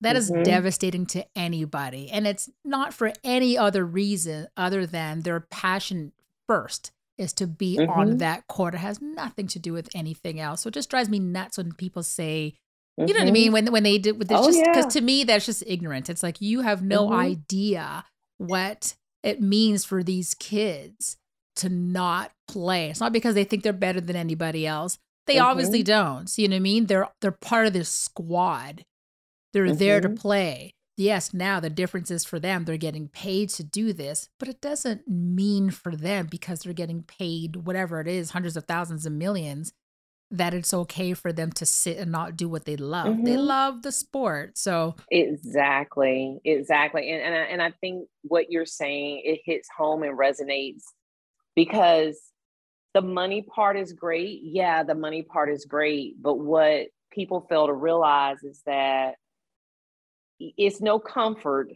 That 0.01 0.17
is 0.17 0.31
Mhm. 0.31 0.45
devastating 0.45 1.07
to 1.07 1.25
anybody. 1.35 2.11
And 2.11 2.27
it's 2.27 2.51
not 2.65 2.93
for 2.93 3.13
any 3.25 3.57
other 3.57 3.85
reason 3.85 4.49
other 4.57 4.87
than 4.87 5.21
their 5.23 5.41
passion 5.41 6.13
first 6.47 6.93
is 7.19 7.33
to 7.35 7.47
be 7.47 7.79
on 7.79 8.13
Mhm. 8.15 8.19
that 8.19 8.47
court. 8.47 8.75
It 8.75 8.79
has 8.79 9.01
nothing 9.01 9.47
to 9.49 9.59
do 9.59 9.73
with 9.73 9.89
anything 9.95 10.39
else. 10.39 10.63
So 10.63 10.69
it 10.69 10.75
just 10.75 10.91
drives 10.91 11.09
me 11.09 11.19
nuts 11.19 11.57
when 11.57 11.73
people 11.73 12.03
say, 12.03 12.55
you 12.99 13.07
know 13.07 13.13
what 13.15 13.23
I 13.23 13.31
Mhm. 13.31 13.33
mean? 13.33 13.53
When 13.53 13.73
when 13.73 13.83
they 13.85 13.97
did 13.99 14.19
with 14.19 14.29
this 14.29 14.39
Oh, 14.39 14.47
just 14.47 14.61
because 14.65 14.85
yeah. 14.85 14.91
to 14.91 15.01
me 15.01 15.25
that's 15.25 15.47
just 15.47 15.63
ignorant. 15.67 16.11
It's 16.11 16.23
like 16.23 16.41
you 16.43 16.61
have 16.61 16.83
no 16.83 17.09
Mhm. 17.09 17.17
idea 17.19 18.05
what 18.37 18.97
it 19.23 19.41
means 19.41 19.85
for 19.85 20.03
these 20.03 20.35
kids 20.35 21.17
to 21.57 21.69
not 21.71 22.33
play. 22.47 22.91
It's 22.91 23.01
not 23.01 23.13
because 23.13 23.35
they 23.35 23.45
think 23.45 23.63
they're 23.63 23.73
better 23.73 24.01
than 24.01 24.15
anybody 24.17 24.67
else. 24.67 24.99
They 25.27 25.39
obviously 25.39 25.81
Mm-hmm. 25.81 25.87
don't. 25.87 26.39
You 26.39 26.49
know 26.49 26.55
what 26.55 26.61
I 26.61 26.61
mean? 26.61 26.87
They're 26.87 27.09
they're 27.23 27.33
part 27.33 27.67
of 27.67 27.73
this 27.73 27.89
squad. 27.89 28.85
They're 29.57 29.73
there 29.73 30.01
to 30.01 30.09
Mhm. 30.09 30.17
play. 30.19 30.71
Yes, 30.99 31.33
now 31.35 31.61
the 31.61 31.71
difference 31.71 32.11
is 32.11 32.25
for 32.25 32.39
them, 32.39 32.65
they're 32.65 32.77
getting 32.77 33.09
paid 33.09 33.49
to 33.51 33.63
do 33.65 33.93
this, 33.93 34.29
but 34.39 34.49
it 34.49 34.61
doesn't 34.61 35.07
mean 35.09 35.71
for 35.71 35.95
them 35.97 36.27
because 36.31 36.61
they're 36.61 36.73
getting 36.73 37.03
paid 37.03 37.57
whatever 37.57 38.01
it 38.01 38.09
is, 38.09 38.31
hundreds 38.31 38.57
of 38.57 38.65
thousands 38.65 39.05
and 39.07 39.19
millions, 39.19 39.73
that 40.31 40.55
it's 40.55 40.73
okay 40.75 41.13
for 41.15 41.33
them 41.33 41.53
to 41.53 41.67
sit 41.67 41.99
and 41.99 42.11
not 42.11 42.37
do 42.37 42.49
what 42.49 42.65
they 42.65 42.77
love. 42.77 43.25
They 43.25 43.37
Mhm. 43.37 43.47
love 43.47 43.83
the 43.83 43.93
sport. 43.93 44.57
So, 44.59 44.97
Exactly, 45.11 46.41
exactly, 46.45 47.11
and 47.11 47.23
and 47.23 47.35
I, 47.35 47.39
and 47.45 47.63
I 47.63 47.71
think 47.81 48.09
what 48.23 48.51
you're 48.51 48.67
saying 48.67 49.23
it 49.25 49.41
hits 49.45 49.69
home 49.77 50.03
and 50.03 50.19
resonates 50.19 50.83
because 51.55 52.21
the 52.95 53.03
money 53.03 53.43
part 53.43 53.77
is 53.79 53.93
great. 53.93 54.41
Yeah, 54.43 54.83
the 54.83 54.95
money 54.97 55.23
part 55.23 55.51
is 55.51 55.65
great, 55.65 56.21
but 56.21 56.35
what 56.39 56.89
people 57.13 57.47
fail 57.49 57.67
to 57.69 57.73
realize 57.73 58.43
is 58.43 58.63
that 58.67 59.17
it's 60.39 60.81
no 60.81 60.99
comfort 60.99 61.71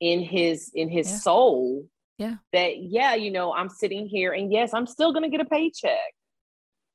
in 0.00 0.20
his 0.20 0.70
in 0.74 0.88
his 0.88 1.08
Yeah. 1.10 1.16
soul. 1.18 1.86
Yeah. 2.18 2.34
That 2.52 2.78
yeah, 2.78 3.14
you 3.14 3.30
know, 3.30 3.52
I'm 3.52 3.68
sitting 3.68 4.06
here, 4.06 4.32
and 4.32 4.52
yes, 4.52 4.72
I'm 4.74 4.86
still 4.86 5.12
going 5.12 5.24
to 5.24 5.30
get 5.30 5.40
a 5.40 5.48
paycheck. 5.48 6.14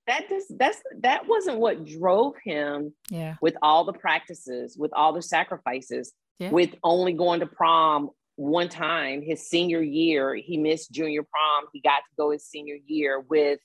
That 0.08 0.28
just 0.30 0.58
that's 0.58 0.82
that 1.02 1.28
wasn't 1.28 1.60
what 1.60 1.86
drove 1.86 2.36
him 2.44 2.94
yeah. 3.10 3.36
with 3.42 3.56
all 3.62 3.84
the 3.84 3.94
practices, 3.94 4.76
with 4.78 4.92
all 4.94 5.14
the 5.14 5.22
sacrifices, 5.22 6.14
Yeah. 6.40 6.52
with 6.52 6.74
only 6.84 7.14
going 7.14 7.42
to 7.42 7.46
prom 7.46 8.10
one 8.36 8.70
time 8.70 9.22
his 9.22 9.48
senior 9.48 9.82
year. 9.82 10.34
He 10.36 10.58
missed 10.58 10.92
junior 10.92 11.24
prom. 11.24 11.66
He 11.74 11.82
got 11.82 11.98
to 11.98 12.16
go 12.18 12.32
his 12.32 12.46
senior 12.46 12.78
year 12.86 13.20
with 13.20 13.60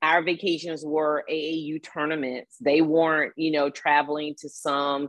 our 0.00 0.22
vacations 0.22 0.84
were 0.84 1.24
AAU 1.30 1.82
tournaments. 1.82 2.56
They 2.60 2.80
weren't, 2.80 3.34
you 3.36 3.50
know, 3.52 3.70
traveling 3.70 4.34
to 4.38 4.48
some 4.48 5.08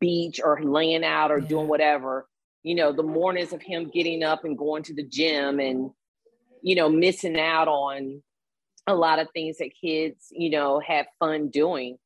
beach 0.00 0.40
or 0.42 0.62
laying 0.62 1.04
out 1.04 1.30
or 1.30 1.38
Yeah. 1.38 1.48
doing 1.48 1.68
whatever. 1.68 2.28
You 2.62 2.74
know, 2.74 2.92
the 2.92 3.02
mornings 3.02 3.52
of 3.52 3.62
him 3.62 3.90
getting 3.90 4.22
up 4.22 4.44
and 4.44 4.56
going 4.58 4.82
to 4.84 4.94
the 4.94 5.06
gym 5.06 5.60
and, 5.60 5.90
you 6.62 6.74
know, 6.74 6.88
missing 6.88 7.38
out 7.38 7.68
on 7.68 8.22
a 8.86 8.94
lot 8.94 9.18
of 9.18 9.28
things 9.32 9.58
that 9.58 9.70
kids, 9.80 10.28
you 10.30 10.50
know, 10.50 10.80
have 10.80 11.06
fun 11.18 11.48
doing. 11.48 11.98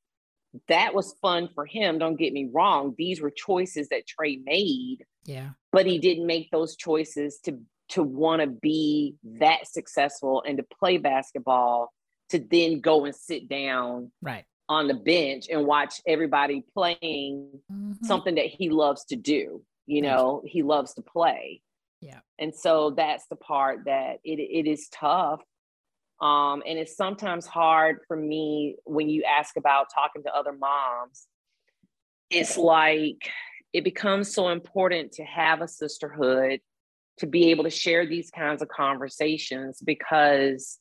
that 0.68 0.95
was 0.95 1.14
fun 1.20 1.49
for 1.53 1.66
him. 1.66 1.99
Don't 1.99 2.14
get 2.14 2.33
me 2.33 2.49
wrong. 2.53 2.95
These 2.97 3.20
were 3.20 3.33
choices 3.33 3.89
that 3.89 4.07
Trey 4.07 4.37
made, 4.37 4.99
Yeah. 5.25 5.51
but 5.72 5.85
he 5.85 5.99
didn't 5.99 6.27
make 6.27 6.53
those 6.53 6.77
choices 6.77 7.41
to 7.41 7.59
to 7.89 8.05
want 8.05 8.41
to 8.41 8.47
be 8.47 9.16
that 9.25 9.66
successful 9.66 10.43
and 10.47 10.57
to 10.59 10.62
play 10.79 10.97
basketball 10.97 11.93
to 12.31 12.39
then 12.39 12.81
go 12.81 13.05
and 13.05 13.14
sit 13.16 13.49
down 13.49 14.11
Right. 14.22 14.45
On 14.68 14.88
the 14.88 14.94
bench 14.94 15.46
and 15.50 15.66
watch 15.66 16.00
everybody 16.06 16.64
playing 16.74 17.62
Mhm. 17.70 18.04
something 18.04 18.34
that 18.36 18.46
he 18.46 18.70
loves 18.70 19.04
to 19.06 19.16
do. 19.16 19.64
You 19.86 20.02
know, 20.02 20.42
he 20.46 20.62
loves 20.62 20.94
to 20.94 21.02
play. 21.02 21.62
Yeah. 22.00 22.20
And 22.38 22.54
so 22.54 22.90
that's 22.90 23.26
the 23.26 23.36
part 23.36 23.84
that 23.84 24.20
it 24.24 24.38
it 24.38 24.66
is 24.66 24.88
tough. 24.88 25.42
Um, 26.20 26.62
and 26.66 26.78
it's 26.78 26.96
sometimes 26.96 27.46
hard 27.46 28.00
for 28.06 28.16
me 28.16 28.76
when 28.84 29.08
you 29.08 29.24
ask 29.24 29.56
about 29.56 29.88
talking 29.94 30.22
to 30.22 30.34
other 30.34 30.52
moms. 30.52 31.26
It's 32.30 32.56
like 32.56 33.30
it 33.72 33.84
becomes 33.84 34.32
so 34.32 34.48
important 34.48 35.12
to 35.12 35.24
have 35.24 35.60
a 35.60 35.68
sisterhood, 35.68 36.60
to 37.18 37.26
be 37.26 37.50
able 37.50 37.64
to 37.64 37.70
share 37.70 38.06
these 38.06 38.30
kinds 38.30 38.62
of 38.62 38.68
conversations 38.68 39.80
because 39.84 40.78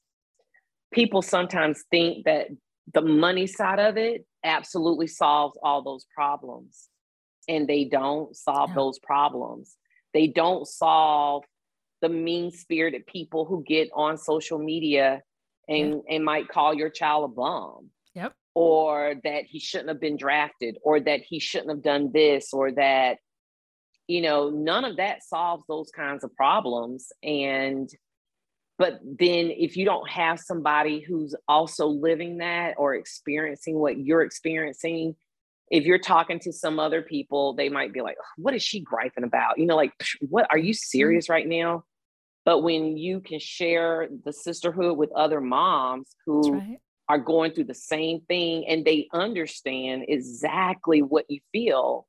people 0.93 1.21
sometimes 1.21 1.83
think 1.89 2.25
that 2.25 2.47
the 2.93 3.01
money 3.01 3.47
side 3.47 3.79
of 3.79 3.97
it 3.97 4.25
absolutely 4.43 5.07
solves 5.07 5.57
all 5.63 5.81
those 5.81 6.05
problems. 6.13 6.89
And 7.47 7.67
they 7.67 7.85
don't 7.85 8.35
solve 8.35 8.69
Yeah. 8.69 8.75
those 8.75 8.99
problems. 8.99 9.77
They 10.13 10.27
don't 10.27 10.67
solve 10.67 11.43
the 12.01 12.09
mean 12.09 12.51
spirited 12.51 13.05
people 13.05 13.45
who 13.45 13.63
get 13.63 13.89
on 13.93 14.17
social 14.17 14.59
media 14.59 15.21
and 15.69 16.01
and 16.09 16.25
might 16.25 16.49
call 16.49 16.73
your 16.73 16.89
child 16.89 17.23
a 17.25 17.27
bum. 17.33 17.89
Yep. 18.15 18.33
or 18.55 19.15
that 19.23 19.45
he 19.45 19.59
shouldn't 19.59 19.89
have 19.89 19.99
been 19.99 20.17
drafted 20.17 20.77
or 20.83 20.99
that 20.99 21.21
he 21.21 21.39
shouldn't 21.39 21.71
have 21.71 21.81
done 21.81 22.11
this 22.13 22.53
or 22.53 22.71
that 22.73 23.17
you 24.07 24.21
know 24.21 24.49
none 24.51 24.85
of 24.85 24.97
that 24.97 25.23
solves 25.23 25.63
those 25.67 25.89
kinds 25.89 26.23
of 26.23 26.35
problems. 26.35 27.11
And 27.23 27.89
but 28.77 28.99
then 29.03 29.51
if 29.51 29.77
you 29.77 29.85
don't 29.85 30.09
have 30.09 30.39
somebody 30.39 30.99
who's 30.99 31.35
also 31.47 31.87
living 31.87 32.39
that 32.39 32.75
or 32.77 32.95
experiencing 32.95 33.75
what 33.75 33.97
you're 33.97 34.23
experiencing 34.23 35.15
if 35.71 35.85
you're 35.85 35.99
talking 35.99 36.39
to 36.39 36.51
some 36.51 36.79
other 36.79 37.01
people 37.01 37.53
they 37.53 37.69
might 37.69 37.93
be 37.93 38.01
like 38.01 38.17
what 38.37 38.53
is 38.53 38.63
she 38.63 38.79
griping 38.79 39.23
about? 39.23 39.57
You 39.57 39.65
know 39.65 39.75
like 39.75 39.93
what 40.21 40.47
are 40.49 40.57
you 40.57 40.73
serious 40.73 41.29
right 41.29 41.47
now? 41.47 41.83
But 42.45 42.59
when 42.59 42.97
you 42.97 43.21
can 43.21 43.39
share 43.39 44.09
the 44.25 44.33
sisterhood 44.33 44.97
with 44.97 45.11
other 45.13 45.39
moms 45.39 46.15
who 46.25 46.53
right. 46.53 46.77
are 47.07 47.17
going 47.17 47.53
through 47.53 47.65
the 47.65 47.73
same 47.73 48.21
thing 48.27 48.67
and 48.67 48.83
they 48.83 49.07
understand 49.13 50.05
exactly 50.09 51.01
what 51.01 51.25
you 51.29 51.39
feel, 51.53 52.05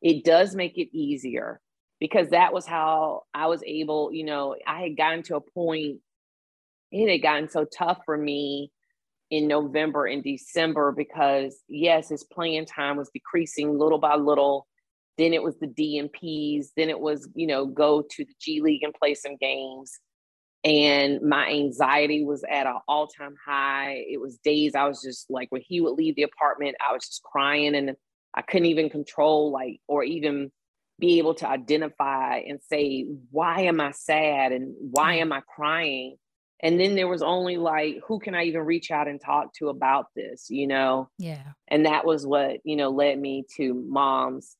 it 0.00 0.24
does 0.24 0.54
make 0.54 0.78
it 0.78 0.96
easier 0.96 1.60
because 2.00 2.30
that 2.30 2.52
was 2.52 2.66
how 2.66 3.22
I 3.34 3.46
was 3.46 3.62
able, 3.64 4.12
you 4.12 4.24
know, 4.24 4.56
I 4.66 4.82
had 4.82 4.96
gotten 4.96 5.22
to 5.24 5.36
a 5.36 5.40
point, 5.40 5.98
it 6.92 7.10
had 7.10 7.22
gotten 7.22 7.48
so 7.48 7.64
tough 7.64 7.98
for 8.04 8.16
me 8.16 8.70
in 9.30 9.48
November 9.48 10.06
and 10.06 10.22
December 10.22 10.92
because, 10.92 11.58
yes, 11.68 12.10
his 12.10 12.24
playing 12.24 12.66
time 12.66 12.96
was 12.96 13.10
decreasing 13.12 13.78
little 13.78 13.98
by 13.98 14.16
little. 14.16 14.66
Then 15.18 15.32
it 15.32 15.42
was 15.42 15.58
the 15.58 15.66
DNPs. 15.66 16.68
Then 16.76 16.90
it 16.90 17.00
was, 17.00 17.28
you 17.34 17.46
know, 17.46 17.66
go 17.66 18.02
to 18.02 18.24
the 18.24 18.34
G 18.40 18.60
League 18.60 18.82
and 18.82 18.94
play 18.94 19.14
some 19.14 19.36
games 19.36 19.98
and 20.66 21.22
my 21.22 21.48
anxiety 21.48 22.24
was 22.24 22.42
at 22.50 22.66
an 22.66 22.78
all-time 22.88 23.36
high 23.44 24.04
it 24.08 24.20
was 24.20 24.38
days 24.38 24.74
i 24.74 24.86
was 24.86 25.00
just 25.00 25.30
like 25.30 25.50
when 25.50 25.62
he 25.66 25.80
would 25.80 25.92
leave 25.92 26.16
the 26.16 26.24
apartment 26.24 26.74
i 26.86 26.92
was 26.92 27.06
just 27.06 27.22
crying 27.22 27.74
and 27.76 27.94
i 28.34 28.42
couldn't 28.42 28.66
even 28.66 28.90
control 28.90 29.52
like 29.52 29.80
or 29.86 30.02
even 30.02 30.50
be 30.98 31.18
able 31.18 31.34
to 31.34 31.48
identify 31.48 32.38
and 32.38 32.60
say 32.62 33.06
why 33.30 33.62
am 33.62 33.80
i 33.80 33.90
sad? 33.90 34.52
And 34.52 34.74
why 34.78 35.16
am 35.16 35.32
i 35.32 35.40
crying? 35.40 36.16
And 36.62 36.80
then 36.80 36.94
there 36.94 37.08
was 37.08 37.22
only 37.22 37.56
like 37.56 37.96
who 38.06 38.18
can 38.18 38.34
i 38.34 38.44
even 38.44 38.62
reach 38.62 38.90
out 38.90 39.08
and 39.08 39.20
talk 39.20 39.52
to 39.54 39.68
about 39.68 40.06
this? 40.16 40.46
you 40.48 40.66
know? 40.66 41.08
Yeah. 41.18 41.42
and 41.68 41.86
that 41.86 42.04
was 42.06 42.26
what 42.26 42.58
you 42.64 42.76
know 42.76 42.90
led 42.90 43.18
me 43.18 43.44
to 43.56 43.74
moms 43.74 44.56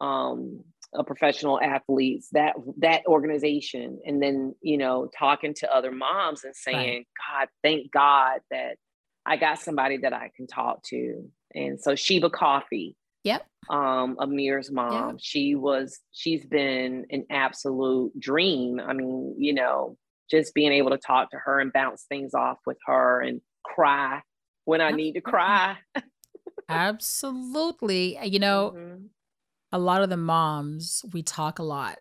um 0.00 0.64
uh, 0.96 1.02
professional 1.02 1.60
athletes 1.60 2.28
that 2.32 2.54
that 2.78 3.02
organization 3.06 4.00
and 4.04 4.22
then 4.22 4.54
you 4.60 4.78
know 4.78 5.08
talking 5.18 5.54
to 5.54 5.74
other 5.74 5.90
moms 5.90 6.44
and 6.44 6.54
saying 6.54 7.04
god 7.28 7.48
thank 7.62 7.90
god 7.90 8.40
that 8.50 8.76
i 9.26 9.36
got 9.36 9.58
somebody 9.58 9.98
that 9.98 10.12
i 10.12 10.30
can 10.36 10.46
talk 10.46 10.82
to. 10.84 11.30
And 11.54 11.80
so 11.80 11.94
Sheba 11.94 12.30
Coffey 12.30 12.96
Yep. 13.24 13.46
um 13.70 14.16
amir's 14.20 14.70
mom 14.70 15.16
she 15.20 15.54
was 15.54 15.98
she's 16.12 16.44
been 16.46 17.06
an 17.10 17.24
absolute 17.30 18.12
dream 18.20 18.78
i 18.80 18.92
mean 18.92 19.34
you 19.38 19.52
know 19.54 19.96
just 20.30 20.54
being 20.54 20.72
able 20.72 20.90
to 20.90 20.98
talk 20.98 21.30
to 21.30 21.38
her 21.38 21.60
and 21.60 21.72
bounce 21.72 22.04
things 22.08 22.34
off 22.34 22.58
with 22.66 22.78
her 22.86 23.20
and 23.20 23.40
cry 23.64 24.20
when 24.66 24.80
i 24.80 24.90
need 24.90 25.12
to 25.14 25.20
cry 25.20 25.76
Absolutely. 26.68 28.18
You 28.26 28.38
know, 28.38 28.72
Mhm. 28.74 29.10
a 29.72 29.78
lot 29.78 30.02
of 30.02 30.10
the 30.10 30.16
moms, 30.16 31.04
we 31.12 31.22
talk 31.22 31.58
a 31.58 31.62
lot. 31.62 31.98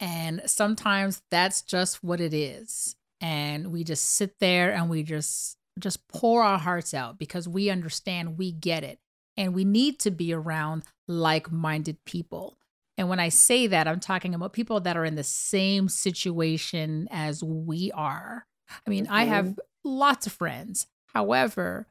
And 0.00 0.42
sometimes 0.46 1.22
that's 1.30 1.62
just 1.62 2.02
what 2.02 2.20
it 2.20 2.34
is. 2.34 2.96
And 3.20 3.72
we 3.72 3.84
just 3.84 4.04
sit 4.04 4.38
there 4.38 4.72
and 4.72 4.88
we 4.90 5.02
just 5.02 5.56
just 5.78 6.08
pour 6.08 6.42
our 6.42 6.58
hearts 6.58 6.92
out 6.92 7.18
because 7.18 7.48
we 7.48 7.70
understand, 7.70 8.36
we 8.36 8.50
get 8.50 8.82
it. 8.82 8.98
And 9.38 9.54
we 9.54 9.64
need 9.64 9.98
to 10.00 10.10
be 10.10 10.34
around 10.34 10.82
like-minded 11.06 12.04
people. 12.04 12.58
And 12.98 13.08
when 13.08 13.20
I 13.20 13.28
say 13.28 13.68
that, 13.68 13.86
I'm 13.86 14.00
talking 14.00 14.34
about 14.34 14.52
people 14.52 14.80
that 14.80 14.96
are 14.96 15.04
in 15.04 15.14
the 15.14 15.22
same 15.22 15.88
situation 15.88 17.08
as 17.10 17.42
we 17.42 17.92
are. 17.92 18.44
I 18.86 18.90
mean, 18.90 19.06
I 19.08 19.22
mm-hmm. 19.22 19.32
have 19.32 19.60
lots 19.84 20.26
of 20.26 20.32
friends. 20.32 20.88
However, 21.14 21.86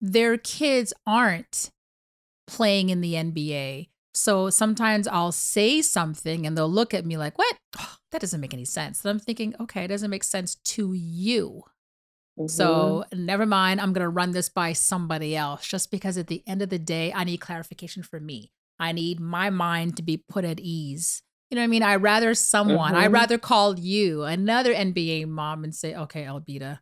their 0.00 0.38
kids 0.38 0.92
aren't 1.06 1.72
playing 2.46 2.90
in 2.90 3.00
the 3.00 3.14
NBA. 3.14 3.88
So 4.14 4.48
sometimes 4.48 5.08
I'll 5.08 5.32
say 5.32 5.82
something 5.82 6.46
and 6.46 6.56
they'll 6.56 6.70
look 6.70 6.94
at 6.94 7.04
me 7.04 7.16
like, 7.16 7.36
what? 7.36 7.56
Oh, 7.78 7.96
that 8.12 8.20
doesn't 8.20 8.40
make 8.40 8.54
any 8.54 8.64
sense. 8.64 9.04
And 9.04 9.10
I'm 9.10 9.18
thinking, 9.18 9.56
okay, 9.58 9.84
it 9.84 9.88
doesn't 9.88 10.10
make 10.10 10.22
sense 10.22 10.54
to 10.54 10.92
you. 10.92 11.64
Mhm. 12.38 12.50
So 12.50 13.04
never 13.12 13.46
mind. 13.46 13.80
I'm 13.80 13.92
going 13.92 14.02
to 14.04 14.08
run 14.08 14.32
this 14.32 14.48
by 14.48 14.72
somebody 14.72 15.36
else 15.36 15.66
just 15.66 15.90
because 15.90 16.18
at 16.18 16.26
the 16.26 16.42
end 16.46 16.62
of 16.62 16.68
the 16.68 16.78
day, 16.78 17.12
I 17.12 17.24
need 17.24 17.38
clarification 17.38 18.02
for 18.02 18.18
me. 18.20 18.52
I 18.78 18.92
need 18.92 19.20
my 19.20 19.50
mind 19.50 19.96
to 19.98 20.02
be 20.02 20.16
put 20.16 20.44
at 20.44 20.58
ease. 20.60 21.22
You 21.50 21.56
know 21.56 21.60
what 21.62 21.64
I 21.64 21.68
mean? 21.68 21.82
I'd 21.84 22.02
rather 22.02 22.34
someone, 22.34 22.96
I'd 22.96 23.10
Mhm. 23.10 23.14
rather 23.14 23.38
call 23.38 23.78
you, 23.78 24.24
another 24.24 24.72
NBA 24.74 25.26
mom, 25.26 25.62
and 25.62 25.72
say, 25.74 25.94
okay, 25.94 26.24
Albita, 26.24 26.80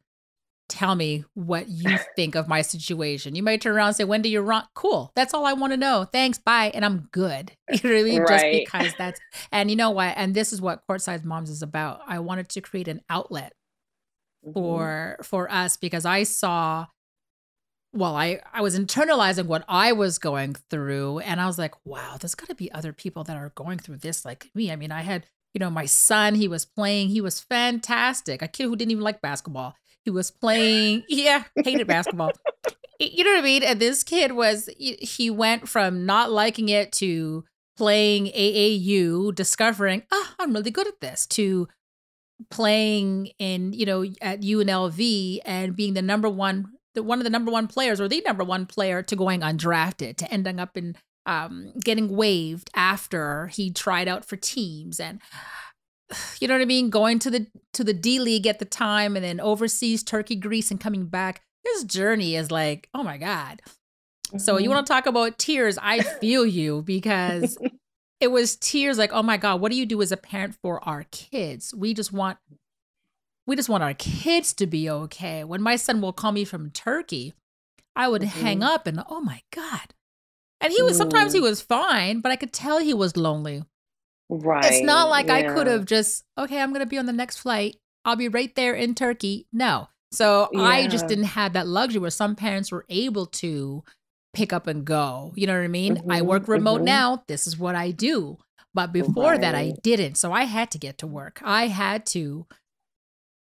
tell 0.70 0.94
me 0.94 1.24
what 1.34 1.68
you 1.68 1.98
think 2.16 2.34
of 2.34 2.48
my 2.48 2.62
situation. 2.62 3.34
You 3.34 3.42
might 3.42 3.60
turn 3.60 3.74
around 3.76 3.88
and 3.88 3.96
say, 3.96 4.04
when 4.04 4.22
do 4.22 4.30
you 4.30 4.40
run? 4.40 4.64
Cool. 4.72 5.12
That's 5.14 5.34
all 5.34 5.44
I 5.44 5.52
want 5.52 5.74
to 5.74 5.76
know. 5.76 6.06
Thanks. 6.10 6.38
Bye. 6.38 6.70
And 6.72 6.84
I'm 6.84 7.08
good. 7.12 7.52
You 7.82 7.90
know 7.90 7.94
what 7.96 8.00
I 8.00 8.02
mean? 8.04 8.24
Just 8.26 8.44
because 8.52 8.94
that's, 8.96 9.20
and 9.50 9.68
you 9.68 9.76
know 9.76 9.90
what? 9.90 10.14
And 10.16 10.34
this 10.34 10.52
is 10.54 10.62
what 10.62 10.86
Courtside 10.88 11.24
Moms 11.24 11.50
is 11.50 11.60
about. 11.62 12.00
I 12.06 12.20
wanted 12.20 12.48
to 12.50 12.62
create 12.62 12.88
an 12.88 13.02
outlet 13.10 13.52
Mhm. 14.46 14.52
for 14.54 15.16
for 15.22 15.50
us 15.50 15.76
because 15.76 16.04
I 16.04 16.24
saw 16.24 16.86
well 17.92 18.16
I 18.16 18.40
I 18.52 18.62
was 18.62 18.78
internalizing 18.78 19.46
what 19.46 19.64
I 19.68 19.92
was 19.92 20.18
going 20.18 20.54
through 20.70 21.20
and 21.20 21.40
I 21.40 21.46
was 21.46 21.58
like 21.58 21.74
wow 21.84 22.16
there's 22.18 22.34
got 22.34 22.48
to 22.48 22.54
be 22.54 22.72
other 22.72 22.92
people 22.92 23.24
that 23.24 23.36
are 23.36 23.52
going 23.54 23.78
through 23.78 23.98
this 23.98 24.24
like 24.24 24.50
me. 24.54 24.70
I 24.70 24.76
mean 24.76 24.90
I 24.92 25.02
had 25.02 25.26
you 25.54 25.58
know 25.58 25.70
my 25.70 25.86
son 25.86 26.34
he 26.34 26.48
was 26.48 26.64
playing 26.64 27.08
he 27.10 27.20
was 27.20 27.40
fantastic 27.40 28.42
a 28.42 28.48
kid 28.48 28.64
who 28.64 28.76
didn't 28.76 28.92
even 28.92 29.04
like 29.04 29.20
basketball 29.20 29.74
he 30.04 30.10
was 30.10 30.30
playing 30.30 31.04
yeah 31.08 31.44
hated 31.64 31.86
basketball. 31.86 32.32
You 33.00 33.24
know 33.24 33.32
what 33.32 33.40
I 33.40 33.42
mean? 33.42 33.62
And 33.64 33.80
this 33.80 34.04
kid 34.04 34.32
was 34.32 34.70
he 34.78 34.94
he 35.00 35.28
went 35.28 35.68
from 35.68 36.06
not 36.06 36.30
liking 36.30 36.68
it 36.68 36.92
to 36.92 37.44
playing 37.76 38.28
AAU 38.28 39.32
discovering 39.32 40.04
oh 40.12 40.28
I'm 40.38 40.52
really 40.52 40.70
good 40.70 40.86
at 40.86 41.00
this 41.00 41.26
to 41.28 41.66
playing 42.50 43.30
in 43.38 43.72
you 43.72 43.86
know 43.86 44.04
at 44.20 44.40
UNLV 44.40 45.38
and 45.44 45.76
being 45.76 45.94
the 45.94 46.02
number 46.02 46.28
one 46.28 46.66
the 46.94 47.02
one 47.02 47.18
of 47.18 47.24
the 47.24 47.30
number 47.30 47.50
one 47.50 47.66
players 47.66 48.00
or 48.00 48.08
the 48.08 48.20
number 48.22 48.44
one 48.44 48.66
player 48.66 49.02
to 49.02 49.16
going 49.16 49.40
undrafted 49.40 50.16
to 50.16 50.30
ending 50.32 50.60
up 50.60 50.76
in 50.76 50.96
um 51.26 51.72
getting 51.82 52.08
waived 52.16 52.68
after 52.74 53.46
he 53.48 53.70
tried 53.70 54.08
out 54.08 54.24
for 54.24 54.36
teams 54.36 54.98
and 55.00 55.20
you 56.40 56.48
know 56.48 56.54
what 56.54 56.60
I 56.62 56.66
mean? 56.66 56.90
Going 56.90 57.18
to 57.20 57.30
the 57.30 57.46
to 57.72 57.84
the 57.84 57.94
D 57.94 58.18
League 58.18 58.46
at 58.46 58.58
the 58.58 58.64
time 58.64 59.16
and 59.16 59.24
then 59.24 59.40
overseas 59.40 60.02
Turkey 60.02 60.36
Greece 60.36 60.70
and 60.70 60.80
coming 60.80 61.06
back. 61.06 61.42
His 61.64 61.84
journey 61.84 62.36
is 62.36 62.50
like 62.50 62.88
oh 62.94 63.02
my 63.02 63.16
god. 63.18 63.62
So 64.38 64.56
you 64.56 64.68
Mhm. 64.68 64.74
want 64.74 64.86
to 64.86 64.92
talk 64.92 65.06
about 65.06 65.38
tears? 65.38 65.78
I 65.80 66.00
feel 66.00 66.44
you 66.46 66.82
because 66.82 67.56
it 68.22 68.30
was 68.30 68.56
tears 68.56 68.96
like 68.98 69.12
oh 69.12 69.22
my 69.22 69.36
god 69.36 69.60
what 69.60 69.70
do 69.72 69.76
you 69.76 69.84
do 69.84 70.00
as 70.00 70.12
a 70.12 70.16
parent 70.16 70.54
for 70.62 70.82
our 70.88 71.04
kids 71.10 71.74
we 71.74 71.92
just 71.92 72.12
want 72.12 72.38
we 73.46 73.56
just 73.56 73.68
want 73.68 73.82
our 73.82 73.94
kids 73.94 74.52
to 74.54 74.66
be 74.66 74.88
okay 74.88 75.42
when 75.44 75.60
my 75.60 75.76
son 75.76 76.00
will 76.00 76.12
call 76.12 76.32
me 76.32 76.44
from 76.44 76.70
turkey 76.70 77.34
I 77.94 78.08
would 78.08 78.22
hang 78.22 78.62
up 78.62 78.86
and 78.86 79.04
oh 79.10 79.20
my 79.20 79.42
god. 79.52 79.92
And 80.62 80.72
he 80.72 80.80
was 80.82 80.96
sometimes 80.96 81.34
he 81.34 81.40
Mm. 81.40 81.42
was 81.42 81.60
fine, 81.60 82.20
but 82.20 82.32
I 82.32 82.36
could 82.36 82.50
tell 82.50 82.78
he 82.78 82.94
was 82.94 83.18
lonely. 83.18 83.64
Right. 84.30 84.64
It's 84.64 84.82
not 84.82 85.10
like 85.10 85.28
I 85.28 85.42
could 85.42 85.66
have 85.66 85.84
just, 85.84 86.24
okay, 86.38 86.58
I'm 86.58 86.70
going 86.70 86.80
to 86.80 86.86
be 86.86 86.96
on 86.96 87.04
the 87.04 87.12
next 87.12 87.38
flight. 87.40 87.76
I'll 88.06 88.16
be 88.16 88.28
right 88.28 88.54
there 88.54 88.72
in 88.72 88.94
Turkey. 88.94 89.46
No. 89.52 89.88
So 90.10 90.48
I 90.56 90.86
just 90.86 91.06
didn't 91.06 91.24
have 91.24 91.52
that 91.52 91.66
luxury 91.66 92.00
where 92.00 92.10
some 92.10 92.34
parents 92.34 92.72
were 92.72 92.86
able 92.88 93.26
to 93.26 93.84
pick 94.32 94.52
up 94.52 94.66
and 94.66 94.84
go. 94.84 95.32
You 95.36 95.46
know 95.46 95.54
what 95.54 95.64
I 95.64 95.68
mean? 95.68 96.02
I 96.08 96.22
Mhm, 96.22 96.26
work 96.26 96.48
remote 96.48 96.80
mhm. 96.80 96.84
now. 96.84 97.24
This 97.28 97.46
is 97.46 97.58
what 97.58 97.74
I 97.74 97.90
do. 97.90 98.38
But 98.74 98.92
before 98.92 99.36
that, 99.38 99.54
I 99.54 99.74
didn't. 99.82 100.14
So 100.16 100.32
I 100.32 100.44
had 100.44 100.70
to 100.70 100.78
get 100.78 100.98
to 100.98 101.06
work. 101.06 101.40
I 101.44 101.66
had 101.68 102.06
to 102.06 102.46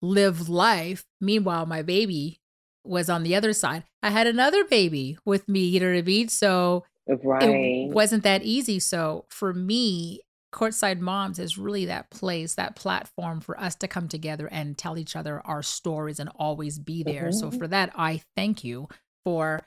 live 0.02 0.48
life. 0.48 1.04
Meanwhile, 1.20 1.66
my 1.66 1.82
baby 1.82 2.40
was 2.84 3.08
on 3.08 3.22
the 3.22 3.34
other 3.34 3.52
side. 3.52 3.84
I 4.02 4.10
had 4.10 4.26
another 4.26 4.64
baby 4.64 5.16
with 5.24 5.48
me. 5.48 5.60
You 5.60 5.80
know 5.80 5.90
what 5.90 5.98
I 5.98 6.02
mean? 6.02 6.28
So 6.28 6.84
Right. 7.06 7.86
it 7.86 7.92
wasn't 7.94 8.24
that 8.24 8.42
easy. 8.42 8.78
So 8.80 9.24
for 9.30 9.54
me, 9.54 10.20
Courtside 10.52 11.00
Moms 11.00 11.38
is 11.38 11.56
really 11.56 11.86
that 11.86 12.10
place, 12.10 12.56
that 12.56 12.76
platform 12.76 13.40
for 13.40 13.58
us 13.58 13.74
to 13.76 13.88
come 13.88 14.08
together 14.08 14.48
and 14.52 14.76
tell 14.76 14.98
each 14.98 15.16
other 15.16 15.40
our 15.46 15.62
stories 15.62 16.20
and 16.20 16.28
always 16.36 16.78
be 16.78 17.02
there. 17.02 17.32
So 17.32 17.50
Mhm. 17.50 17.58
for 17.58 17.68
that, 17.68 17.90
I 17.96 18.20
thank 18.36 18.62
you 18.62 18.88
for 19.24 19.60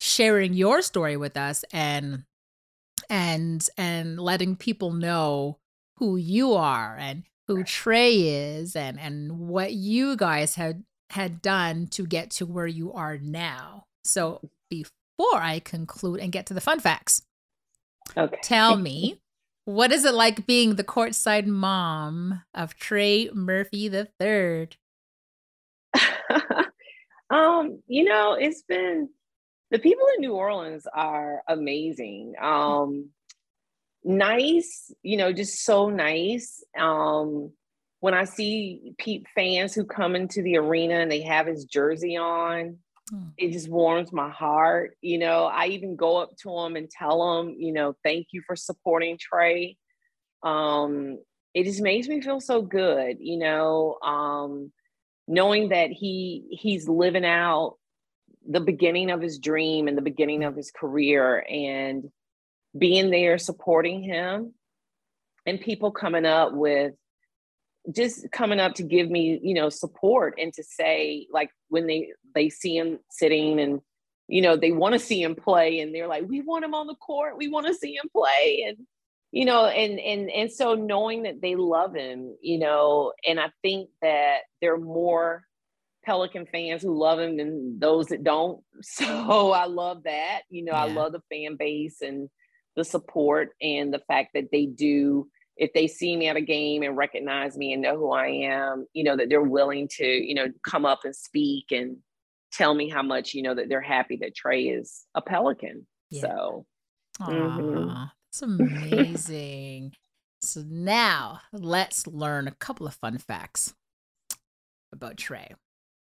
sharing 0.00 0.54
your 0.54 0.80
story 0.82 1.16
with 1.16 1.36
us 1.36 1.64
and 1.72 2.24
and 3.08 3.68
and 3.76 4.18
letting 4.18 4.56
people 4.56 4.92
know 4.92 5.58
who 5.98 6.16
you 6.16 6.54
are 6.54 6.96
and 6.98 7.24
who 7.46 7.62
Trey 7.62 8.14
is 8.14 8.74
and 8.74 8.98
and 8.98 9.48
what 9.48 9.72
you 9.72 10.16
guys 10.16 10.54
had 10.54 10.84
had 11.10 11.42
done 11.42 11.86
to 11.88 12.06
get 12.06 12.30
to 12.30 12.46
where 12.46 12.66
you 12.66 12.92
are 12.92 13.18
now. 13.18 13.84
So 14.04 14.50
before 14.70 14.94
I 15.34 15.60
conclude 15.60 16.20
and 16.20 16.32
get 16.32 16.46
to 16.46 16.54
the 16.54 16.60
fun 16.60 16.80
facts, 16.80 17.22
okay. 18.16 18.38
tell 18.42 18.76
me 18.76 19.20
what 19.66 19.92
is 19.92 20.04
it 20.04 20.14
like 20.14 20.46
being 20.46 20.76
the 20.76 20.84
courtside 20.84 21.46
mom 21.46 22.42
of 22.54 22.76
Trey 22.76 23.28
Murphy 23.34 23.88
the 23.88 24.08
third? 24.18 24.76
um, 27.30 27.82
you 27.86 28.04
know, 28.04 28.34
it's 28.34 28.62
been 28.62 29.08
the 29.70 29.78
people 29.78 30.06
in 30.16 30.20
New 30.20 30.34
Orleans 30.34 30.86
are 30.92 31.42
amazing. 31.48 32.34
Um, 32.40 33.10
nice, 34.04 34.92
you 35.02 35.16
know, 35.16 35.32
just 35.32 35.64
so 35.64 35.88
nice. 35.90 36.64
Um, 36.78 37.52
when 38.00 38.14
I 38.14 38.24
see 38.24 38.94
Pels 38.98 39.24
fans 39.34 39.74
who 39.74 39.84
come 39.84 40.16
into 40.16 40.42
the 40.42 40.56
arena 40.56 40.94
and 40.94 41.10
they 41.10 41.22
have 41.22 41.46
his 41.46 41.64
jersey 41.64 42.16
on, 42.16 42.78
Hmm. 43.10 43.30
it 43.36 43.50
just 43.50 43.68
warms 43.68 44.12
my 44.12 44.30
heart. 44.30 44.96
You 45.00 45.18
know, 45.18 45.44
I 45.44 45.66
even 45.66 45.96
go 45.96 46.18
up 46.18 46.36
to 46.42 46.56
him 46.58 46.76
and 46.76 46.88
tell 46.88 47.40
him, 47.40 47.56
you 47.58 47.72
know, 47.72 47.94
thank 48.04 48.28
you 48.32 48.42
for 48.46 48.54
supporting 48.54 49.18
Trey. 49.18 49.76
Um, 50.42 51.18
it 51.52 51.64
just 51.64 51.80
makes 51.82 52.06
me 52.06 52.20
feel 52.20 52.40
so 52.40 52.62
good, 52.62 53.16
you 53.18 53.38
know, 53.38 53.98
um, 54.02 54.72
knowing 55.26 55.70
that 55.70 55.90
he 55.90 56.46
he's 56.50 56.88
living 56.88 57.24
out 57.24 57.76
the 58.50 58.60
beginning 58.60 59.10
of 59.10 59.20
his 59.20 59.38
dream 59.38 59.86
and 59.86 59.96
the 59.96 60.02
beginning 60.02 60.42
of 60.42 60.56
his 60.56 60.72
career 60.72 61.46
and 61.48 62.10
being 62.76 63.10
there 63.10 63.38
supporting 63.38 64.02
him 64.02 64.52
and 65.46 65.60
people 65.60 65.92
coming 65.92 66.26
up 66.26 66.52
with 66.52 66.94
just 67.94 68.30
coming 68.32 68.58
up 68.60 68.74
to 68.74 68.82
give 68.82 69.08
me 69.08 69.38
you 69.42 69.54
know 69.54 69.68
support 69.68 70.34
and 70.38 70.52
to 70.52 70.62
say 70.62 71.26
like 71.32 71.50
when 71.68 71.86
they 71.86 72.12
they 72.34 72.48
see 72.50 72.76
him 72.76 72.98
sitting 73.10 73.60
and 73.60 73.80
you 74.26 74.42
know 74.42 74.56
they 74.56 74.72
want 74.72 74.92
to 74.94 74.98
see 74.98 75.22
him 75.22 75.34
play 75.34 75.80
and 75.80 75.94
they're 75.94 76.08
like 76.08 76.28
we 76.28 76.40
want 76.40 76.64
him 76.64 76.74
on 76.74 76.86
the 76.86 76.94
court. 76.96 77.38
We 77.38 77.48
want 77.48 77.66
to 77.66 77.74
see 77.74 77.94
him 77.94 78.08
play. 78.12 78.64
And 78.68 78.86
you 79.32 79.44
know 79.44 79.66
and 79.66 80.00
and 80.00 80.28
and 80.28 80.50
so 80.50 80.74
knowing 80.74 81.22
that 81.22 81.40
they 81.40 81.54
love 81.54 81.94
him 81.94 82.36
you 82.42 82.58
know 82.58 83.12
and 83.26 83.38
i 83.38 83.48
think 83.62 83.88
that 84.02 84.40
they're 84.60 84.76
more 84.76 85.44
pelican 86.04 86.46
fans 86.46 86.82
who 86.82 86.98
love 86.98 87.18
him 87.18 87.38
and 87.38 87.80
those 87.80 88.06
that 88.06 88.24
don't 88.24 88.62
so 88.82 89.52
i 89.52 89.66
love 89.66 90.02
that 90.04 90.42
you 90.48 90.64
know 90.64 90.72
i 90.72 90.84
love 90.84 91.12
the 91.12 91.22
fan 91.30 91.56
base 91.56 92.00
and 92.00 92.28
the 92.76 92.84
support 92.84 93.50
and 93.60 93.92
the 93.92 94.00
fact 94.08 94.30
that 94.34 94.48
they 94.52 94.64
do 94.66 95.28
if 95.56 95.70
they 95.74 95.86
see 95.86 96.16
me 96.16 96.26
at 96.28 96.36
a 96.36 96.40
game 96.40 96.82
and 96.82 96.96
recognize 96.96 97.54
me 97.58 97.74
and 97.74 97.82
know 97.82 97.94
who 97.94 98.10
I 98.12 98.28
am, 98.28 98.86
you 98.94 99.04
know, 99.04 99.14
that 99.14 99.28
they're 99.28 99.42
willing 99.42 99.88
to, 99.96 100.06
you 100.06 100.34
know, 100.34 100.46
come 100.66 100.86
up 100.86 101.00
and 101.04 101.14
speak 101.14 101.66
and 101.70 101.98
tell 102.50 102.72
me 102.72 102.88
how 102.88 103.02
much, 103.02 103.34
you 103.34 103.42
know, 103.42 103.54
that 103.54 103.68
they're 103.68 103.82
happy 103.82 104.16
that 104.22 104.34
Trey 104.34 104.68
is 104.68 105.04
a 105.14 105.20
Pelican. 105.20 105.86
Yeah. 106.08 106.22
So, 106.22 106.66
Aw, 107.20 107.58
Mhm. 107.58 108.10
that's 108.30 108.40
amazing. 108.40 109.92
so 110.40 110.62
now 110.66 111.42
let's 111.52 112.06
learn 112.06 112.48
a 112.48 112.54
couple 112.54 112.86
of 112.86 112.94
fun 112.94 113.18
facts 113.18 113.74
about 114.92 115.18
Trey. 115.18 115.54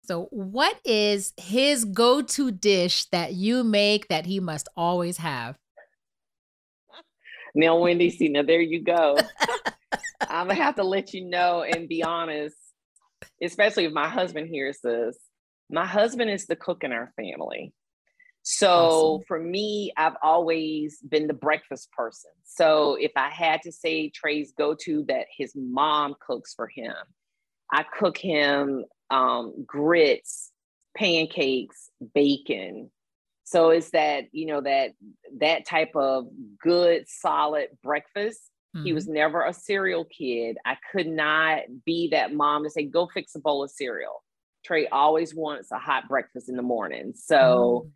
So, 0.05 0.27
what 0.31 0.77
is 0.83 1.31
his 1.37 1.85
go 1.85 2.21
to 2.21 2.51
dish 2.51 3.05
that 3.05 3.33
you 3.33 3.63
make 3.63 4.09
that 4.09 4.25
he 4.25 4.41
must 4.41 4.67
always 4.75 5.17
have? 5.17 5.57
now, 7.55 7.77
Wendy, 7.77 8.09
see, 8.09 8.27
now 8.27 8.43
there 8.43 8.61
you 8.61 8.81
go. 8.81 9.15
I'm 10.29 10.47
gonna 10.47 10.55
have 10.55 10.75
to 10.75 10.83
let 10.83 11.13
you 11.13 11.23
know 11.25 11.63
and 11.63 11.87
be 11.87 12.03
honest, 12.03 12.57
especially 13.41 13.85
if 13.85 13.93
my 13.93 14.09
husband 14.09 14.49
hears 14.49 14.79
this. 14.83 15.17
My 15.69 15.85
husband 15.85 16.29
is 16.29 16.47
the 16.47 16.55
cook 16.57 16.83
in 16.83 16.91
our 16.91 17.13
family. 17.15 17.73
So 18.41 18.69
Awesome. 18.69 19.23
for 19.25 19.39
me, 19.39 19.93
I've 19.95 20.17
always 20.21 20.97
been 20.99 21.27
the 21.27 21.33
breakfast 21.33 21.89
person. 21.93 22.31
So 22.43 22.95
if 22.95 23.11
I 23.15 23.29
had 23.29 23.61
to 23.61 23.71
say 23.71 24.09
Trey's 24.09 24.51
go 24.57 24.75
to 24.81 25.05
that 25.07 25.27
his 25.35 25.53
mom 25.55 26.15
cooks 26.19 26.53
for 26.53 26.67
him, 26.67 26.93
I 27.73 27.83
cook 27.83 28.17
him 28.17 28.85
um, 29.09 29.65
grits, 29.65 30.51
pancakes, 30.95 31.89
bacon. 32.13 32.91
So 33.45 33.71
it's 33.71 33.89
that, 33.89 34.25
you 34.31 34.45
know, 34.45 34.61
that 34.61 34.91
that 35.39 35.65
type 35.65 35.95
of 35.95 36.27
good, 36.61 37.09
solid 37.09 37.69
breakfast. 37.83 38.51
He 38.73 38.91
Mhm. 38.91 38.93
was 38.93 39.07
never 39.07 39.43
a 39.43 39.53
cereal 39.53 40.05
kid. 40.05 40.57
I 40.65 40.77
could 40.91 41.07
not 41.07 41.61
be 41.83 42.09
that 42.09 42.33
mom 42.33 42.63
to 42.63 42.69
say, 42.69 42.85
go 42.85 43.07
fix 43.07 43.35
a 43.35 43.39
bowl 43.39 43.63
of 43.63 43.71
cereal. 43.71 44.23
Trey 44.63 44.87
always 44.87 45.35
wants 45.35 45.71
a 45.71 45.77
hot 45.77 46.07
breakfast 46.07 46.49
in 46.49 46.55
the 46.55 46.61
morning. 46.61 47.13
So 47.15 47.87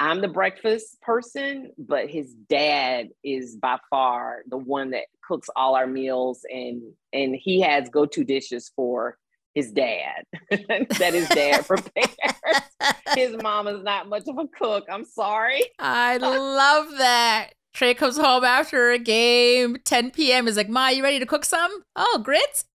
I'm 0.00 0.20
the 0.20 0.28
breakfast 0.28 1.00
person, 1.02 1.72
but 1.78 2.10
his 2.10 2.34
dad 2.34 3.10
is 3.22 3.56
by 3.56 3.78
far 3.90 4.42
the 4.48 4.58
one 4.58 4.90
that 4.90 5.04
cooks 5.26 5.48
all 5.56 5.74
our 5.74 5.86
meals 5.86 6.44
and 6.50 6.82
and 7.12 7.34
he 7.34 7.60
has 7.60 7.88
go-to 7.90 8.24
dishes 8.24 8.70
for 8.74 9.18
his 9.56 9.72
dad 9.72 10.22
that 10.50 11.14
his 11.14 11.28
dad 11.30 11.66
prepares. 11.66 12.14
His 13.14 13.34
mom 13.42 13.66
is 13.66 13.82
not 13.82 14.06
much 14.06 14.24
of 14.28 14.36
a 14.36 14.46
cook. 14.46 14.84
I'm 14.90 15.04
sorry. 15.04 15.62
I 15.78 16.18
love 16.18 16.90
that. 16.98 17.52
Trey 17.72 17.94
comes 17.94 18.18
home 18.18 18.44
after 18.44 18.90
a 18.90 18.98
game, 18.98 19.78
10 19.84 20.10
p.m. 20.10 20.46
is 20.46 20.56
like, 20.56 20.68
Ma, 20.68 20.88
you 20.88 21.02
ready 21.02 21.18
to 21.18 21.26
cook 21.26 21.44
some? 21.44 21.70
Oh, 21.96 22.20
grits? 22.22 22.66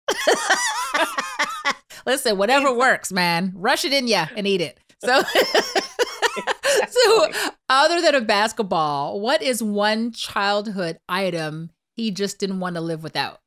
Listen, 2.05 2.37
whatever 2.37 2.73
works, 2.73 3.11
man. 3.11 3.53
Rush 3.55 3.85
it 3.85 3.93
in 3.93 4.07
ya 4.07 4.27
and 4.35 4.47
eat 4.47 4.61
it. 4.61 4.79
So, 5.03 5.21
so 6.89 7.31
other 7.69 8.01
than 8.01 8.15
a 8.15 8.21
basketball, 8.21 9.19
what 9.19 9.43
is 9.43 9.61
one 9.61 10.11
childhood 10.11 10.97
item 11.07 11.71
he 11.95 12.09
just 12.09 12.39
didn't 12.39 12.59
want 12.59 12.75
to 12.75 12.81
live 12.81 13.03
without? 13.03 13.39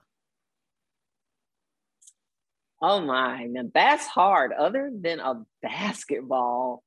Oh 2.87 3.01
my, 3.01 3.45
now 3.45 3.63
that's 3.73 4.07
hard. 4.07 4.53
Other 4.53 4.91
than 4.95 5.19
a 5.19 5.43
basketball, 5.63 6.83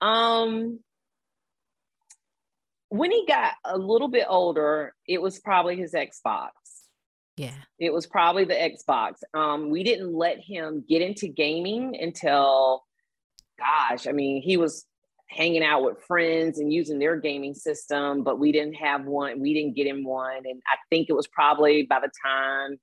um, 0.00 0.80
when 2.88 3.10
he 3.10 3.26
got 3.28 3.52
a 3.62 3.76
little 3.76 4.08
bit 4.08 4.24
older, 4.26 4.94
it 5.06 5.20
was 5.20 5.38
probably 5.38 5.76
his 5.76 5.92
Xbox. 5.92 6.52
Yeah. 7.36 7.52
It 7.78 7.92
was 7.92 8.06
probably 8.06 8.46
the 8.46 8.54
Xbox. 8.54 9.16
Um, 9.34 9.68
we 9.68 9.84
didn't 9.84 10.14
let 10.14 10.38
him 10.40 10.82
get 10.88 11.02
into 11.02 11.28
gaming 11.28 11.98
until, 12.00 12.82
gosh, 13.58 14.06
I 14.06 14.12
mean, 14.12 14.40
he 14.40 14.56
was 14.56 14.86
hanging 15.28 15.62
out 15.62 15.84
with 15.84 16.00
friends 16.06 16.60
and 16.60 16.72
using 16.72 16.98
their 16.98 17.20
gaming 17.20 17.52
system, 17.52 18.22
but 18.22 18.38
we 18.38 18.52
didn't 18.52 18.76
have 18.76 19.04
one. 19.04 19.38
We 19.40 19.52
didn't 19.52 19.76
get 19.76 19.86
him 19.86 20.02
one, 20.02 20.46
and 20.46 20.62
I 20.66 20.78
think 20.88 21.10
it 21.10 21.14
was 21.14 21.26
probably 21.26 21.82
by 21.82 22.00
the 22.00 22.10
time. 22.24 22.78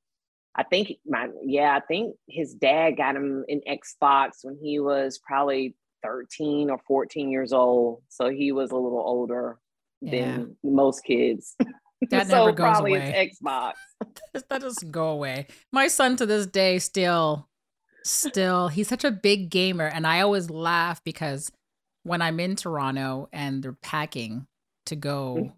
I 0.55 0.63
think 0.63 0.97
my 1.05 1.29
yeah, 1.43 1.75
I 1.75 1.79
think 1.79 2.15
his 2.27 2.53
dad 2.53 2.91
got 2.97 3.15
him 3.15 3.43
an 3.47 3.61
Xbox 3.67 4.43
when 4.43 4.57
he 4.61 4.79
was 4.79 5.19
probably 5.25 5.75
13 6.03 6.69
or 6.69 6.79
14 6.87 7.31
years 7.31 7.53
old. 7.53 8.03
So 8.09 8.29
he 8.29 8.51
was 8.51 8.71
a 8.71 8.75
little 8.75 9.03
older 9.03 9.57
than 10.01 10.57
most 10.63 11.03
kids. 11.03 11.55
That 12.09 12.27
so 12.27 12.35
never 12.35 12.51
goes 12.51 12.63
probably 12.65 12.95
away. 12.95 13.13
it's 13.15 13.39
Xbox. 13.39 13.73
that 14.49 14.59
doesn't 14.59 14.91
go 14.91 15.07
away. 15.07 15.47
My 15.71 15.87
son 15.87 16.17
to 16.17 16.25
this 16.25 16.45
day 16.45 16.79
still, 16.79 17.47
still, 18.03 18.67
he's 18.67 18.89
such 18.89 19.05
a 19.05 19.11
big 19.11 19.49
gamer, 19.49 19.87
and 19.87 20.05
I 20.05 20.19
always 20.19 20.49
laugh 20.49 21.01
because 21.05 21.49
when 22.03 22.21
I'm 22.21 22.41
in 22.41 22.57
Toronto 22.57 23.29
and 23.31 23.63
they're 23.63 23.71
packing 23.71 24.47
to 24.87 24.97
go, 24.97 25.53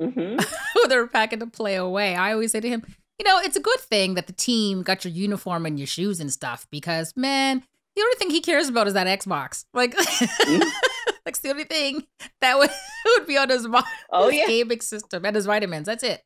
hmm 0.00 0.36
they're 0.88 1.08
packing 1.08 1.40
to 1.40 1.48
play 1.48 1.74
away, 1.74 2.14
I 2.14 2.32
always 2.32 2.52
say 2.52 2.60
to 2.60 2.68
him, 2.68 2.84
you 3.22 3.30
know, 3.30 3.38
it's 3.38 3.56
a 3.56 3.60
good 3.60 3.78
thing 3.78 4.14
that 4.14 4.26
the 4.26 4.32
team 4.32 4.82
got 4.82 5.04
your 5.04 5.12
uniform 5.12 5.64
and 5.64 5.78
your 5.78 5.86
shoes 5.86 6.18
and 6.18 6.32
stuff 6.32 6.66
because, 6.72 7.16
man, 7.16 7.62
the 7.94 8.02
only 8.02 8.16
thing 8.16 8.30
he 8.30 8.40
cares 8.40 8.68
about 8.68 8.88
is 8.88 8.94
that 8.94 9.06
Xbox. 9.06 9.64
Like, 9.72 9.94
mm. 9.94 10.64
that's 11.24 11.38
the 11.38 11.50
only 11.50 11.62
thing 11.62 12.04
that 12.40 12.58
would, 12.58 12.70
would 13.06 13.26
be 13.28 13.38
on 13.38 13.48
his 13.48 13.68
mind. 13.68 13.84
Oh, 14.10 14.28
his 14.28 14.40
yeah. 14.40 14.46
gaming 14.48 14.80
system 14.80 15.24
and 15.24 15.36
his 15.36 15.46
vitamins. 15.46 15.86
That's 15.86 16.02
it. 16.02 16.20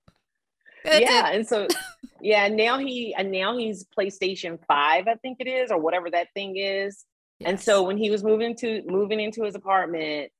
That's 0.85 1.01
yeah, 1.01 1.28
it. 1.28 1.36
and 1.36 1.47
so 1.47 1.68
yeah, 2.23 2.48
now 2.48 2.78
he 2.78 3.14
and 3.14 3.31
now 3.31 3.59
he's 3.59 3.85
PlayStation 3.85 4.59
Five, 4.66 5.06
I 5.06 5.16
think 5.16 5.36
it 5.40 5.48
is, 5.48 5.70
or 5.70 5.78
whatever 5.78 6.10
that 6.10 6.28
thing 6.32 6.56
is. 6.56 7.05
And 7.44 7.60
so 7.60 7.82
when 7.82 7.98
he 7.98 8.09
was 8.09 8.24
moving 8.24 8.56
to 8.56 8.82
moving 8.86 9.20
into 9.20 9.43
his 9.43 9.55
apartment, 9.55 10.31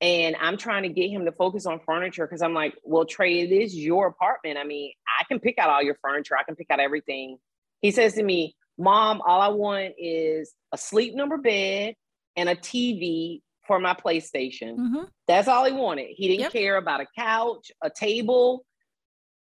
and 0.00 0.36
I'm 0.40 0.56
trying 0.56 0.82
to 0.82 0.88
get 0.88 1.08
him 1.10 1.24
to 1.24 1.32
focus 1.32 1.64
on 1.66 1.80
furniture 1.86 2.26
because 2.26 2.42
I'm 2.42 2.52
like, 2.54 2.74
well, 2.82 3.04
Trey, 3.04 3.40
it 3.40 3.50
is 3.52 3.74
your 3.74 4.06
apartment. 4.08 4.58
I 4.58 4.64
mean, 4.64 4.92
I 5.20 5.24
can 5.24 5.40
pick 5.40 5.58
out 5.58 5.70
all 5.70 5.82
your 5.82 5.96
furniture, 6.02 6.36
I 6.36 6.42
can 6.42 6.54
pick 6.56 6.66
out 6.70 6.80
everything. 6.80 7.38
He 7.80 7.90
says 7.90 8.14
to 8.14 8.22
me, 8.22 8.54
Mom, 8.78 9.22
all 9.26 9.40
I 9.40 9.48
want 9.48 9.94
is 9.98 10.52
a 10.72 10.76
sleep 10.78 11.14
number 11.14 11.38
bed 11.38 11.94
and 12.36 12.48
a 12.48 12.54
TV 12.54 13.40
for 13.66 13.78
my 13.80 13.94
PlayStation. 13.94 14.76
Mhm. 14.76 15.08
That's 15.26 15.48
all 15.48 15.64
he 15.64 15.72
wanted. 15.72 16.08
He 16.10 16.28
didn't 16.28 16.40
Yep. 16.42 16.52
care 16.52 16.76
about 16.76 17.00
a 17.00 17.06
couch, 17.18 17.72
a 17.82 17.90
table, 17.90 18.64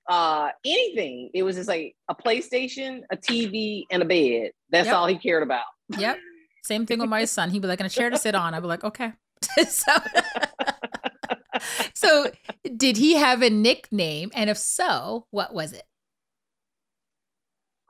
uh, 0.10 0.50
anything. 0.66 1.30
It 1.34 1.44
was 1.44 1.58
just 1.58 1.68
like 1.70 1.96
a 2.08 2.16
PlayStation, 2.16 3.02
a 3.12 3.18
TV, 3.18 3.86
and 3.92 4.02
a 4.02 4.06
bed. 4.06 4.52
That's 4.70 4.88
Yep. 4.88 4.96
all 4.96 5.08
he 5.08 5.18
cared 5.18 5.44
about. 5.44 5.66
Yep. 5.98 6.18
Same 6.64 6.86
thing 6.86 7.00
with 7.00 7.10
my 7.10 7.26
son. 7.26 7.50
He'd 7.50 7.62
be 7.62 7.68
like, 7.68 7.80
in 7.80 7.86
a 7.86 7.90
chair 7.90 8.10
to 8.10 8.18
sit 8.18 8.36
on. 8.36 8.54
I'd 8.54 8.62
be 8.62 8.68
like, 8.68 8.84
okay. 8.84 9.14
so, 9.68 9.94
so, 11.94 12.32
did 12.76 12.98
he 12.98 13.16
have 13.16 13.42
a 13.42 13.50
nickname? 13.50 14.32
And 14.34 14.50
if 14.50 14.58
so, 14.58 15.28
what 15.32 15.54
was 15.54 15.74
it? 15.74 15.84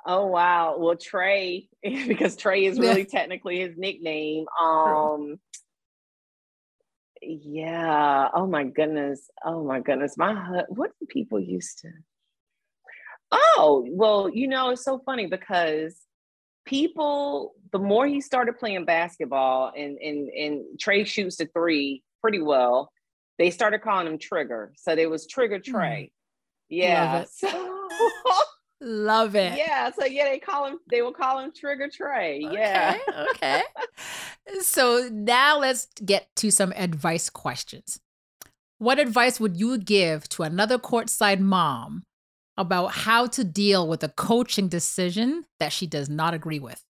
Oh 0.06 0.28
wow. 0.28 0.78
Well, 0.78 0.96
Trey, 0.96 1.68
because 1.84 2.36
Trey 2.36 2.66
is 2.66 2.80
really 2.80 3.06
technically 3.12 3.60
his 3.60 3.78
nickname. 3.78 4.46
Um 4.60 5.40
yeah. 7.22 8.30
Oh 8.34 8.48
my 8.48 8.64
goodness. 8.64 9.30
Oh 9.46 9.64
my 9.64 9.82
goodness. 9.82 10.18
My 10.18 10.64
what 10.70 10.92
do 11.00 11.06
people 11.06 11.40
used 11.40 11.80
to 11.80 11.90
Oh, 13.32 13.86
well, 13.90 14.30
you 14.30 14.48
know, 14.48 14.72
it's 14.72 14.84
so 14.84 15.00
funny 15.06 15.28
because 15.28 15.96
people, 16.66 17.54
the 17.72 17.80
more 17.80 18.08
he 18.08 18.22
started 18.22 18.58
playing 18.58 18.86
basketball 18.86 19.72
and 19.76 19.98
and 19.98 20.30
and 20.30 20.80
Trey 20.80 21.04
shoots 21.04 21.38
the 21.38 21.48
three 21.48 22.04
pretty 22.22 22.42
well, 22.42 22.92
they 23.38 23.50
started 23.50 23.82
calling 23.82 24.08
him 24.08 24.18
Trigger. 24.18 24.74
So 24.76 24.96
there 24.96 25.10
was 25.10 25.28
Trigger 25.28 25.58
hmm. 25.64 25.72
Trey. 25.72 26.12
Yeah. 26.70 27.26
So 27.32 27.88
Love 28.82 29.36
it. 29.36 29.58
yeah, 29.58 29.92
so 29.92 30.06
yeah, 30.06 30.24
they 30.24 30.40
call 30.40 30.66
him. 30.66 30.80
They 30.90 31.02
will 31.02 31.12
call 31.12 31.40
him 31.40 31.52
Trigger 31.54 31.90
Trey. 31.90 32.40
Yeah. 32.40 32.98
Okay. 33.10 33.22
okay. 33.32 33.62
So 34.62 35.10
now 35.12 35.60
let's 35.60 35.88
get 36.06 36.28
to 36.38 36.50
some 36.50 36.72
advice 36.76 37.30
questions. 37.30 38.00
What 38.78 38.98
advice 38.98 39.40
would 39.40 39.58
you 39.58 39.78
give 39.78 40.30
to 40.30 40.44
another 40.44 40.78
courtside 40.78 41.40
mom 41.40 42.04
about 42.60 42.92
how 42.92 43.26
to 43.26 43.44
deal 43.46 43.88
with 43.88 44.04
a 44.04 44.10
coaching 44.10 44.68
decision 44.68 45.46
that 45.62 45.72
she 45.72 45.88
does 45.88 46.10
not 46.10 46.34
agree 46.34 46.60
with? 46.60 46.84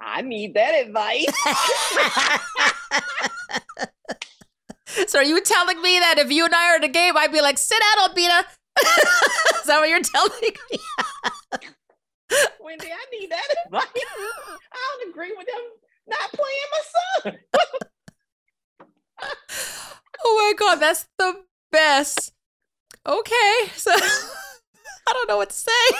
I 0.00 0.22
need 0.22 0.54
that 0.54 0.86
advice. 0.86 1.26
so 5.08 5.18
are 5.18 5.24
you 5.24 5.40
telling 5.40 5.82
me 5.82 5.98
that 5.98 6.18
if 6.18 6.30
you 6.30 6.44
and 6.44 6.54
I 6.54 6.70
are 6.70 6.76
in 6.76 6.84
a 6.84 6.88
game, 6.88 7.16
I'd 7.16 7.32
be 7.32 7.40
like, 7.40 7.58
sit 7.58 7.80
down, 7.80 8.08
Albina? 8.08 8.44
Is 8.78 9.66
that 9.66 9.80
what 9.80 9.88
you're 9.88 10.00
telling 10.00 10.30
me? 10.40 10.78
Wendy, 12.60 12.92
I 12.92 13.04
need 13.10 13.28
that 13.32 13.42
advice. 13.66 13.86
I 13.96 14.98
don't 15.00 15.10
agree 15.10 15.34
with 15.36 15.48
them 15.48 15.62
not 16.06 16.30
playing 16.30 16.70
my 16.70 16.82
son. 17.24 17.38
Oh 20.24 20.34
my 20.36 20.52
god, 20.58 20.76
that's 20.76 21.08
the 21.18 21.47
best. 21.70 22.32
Okay, 23.06 23.54
so 23.74 23.90
I 23.94 25.12
don't 25.12 25.28
know 25.28 25.36
what 25.36 25.50
to 25.50 25.56
say. 25.56 25.70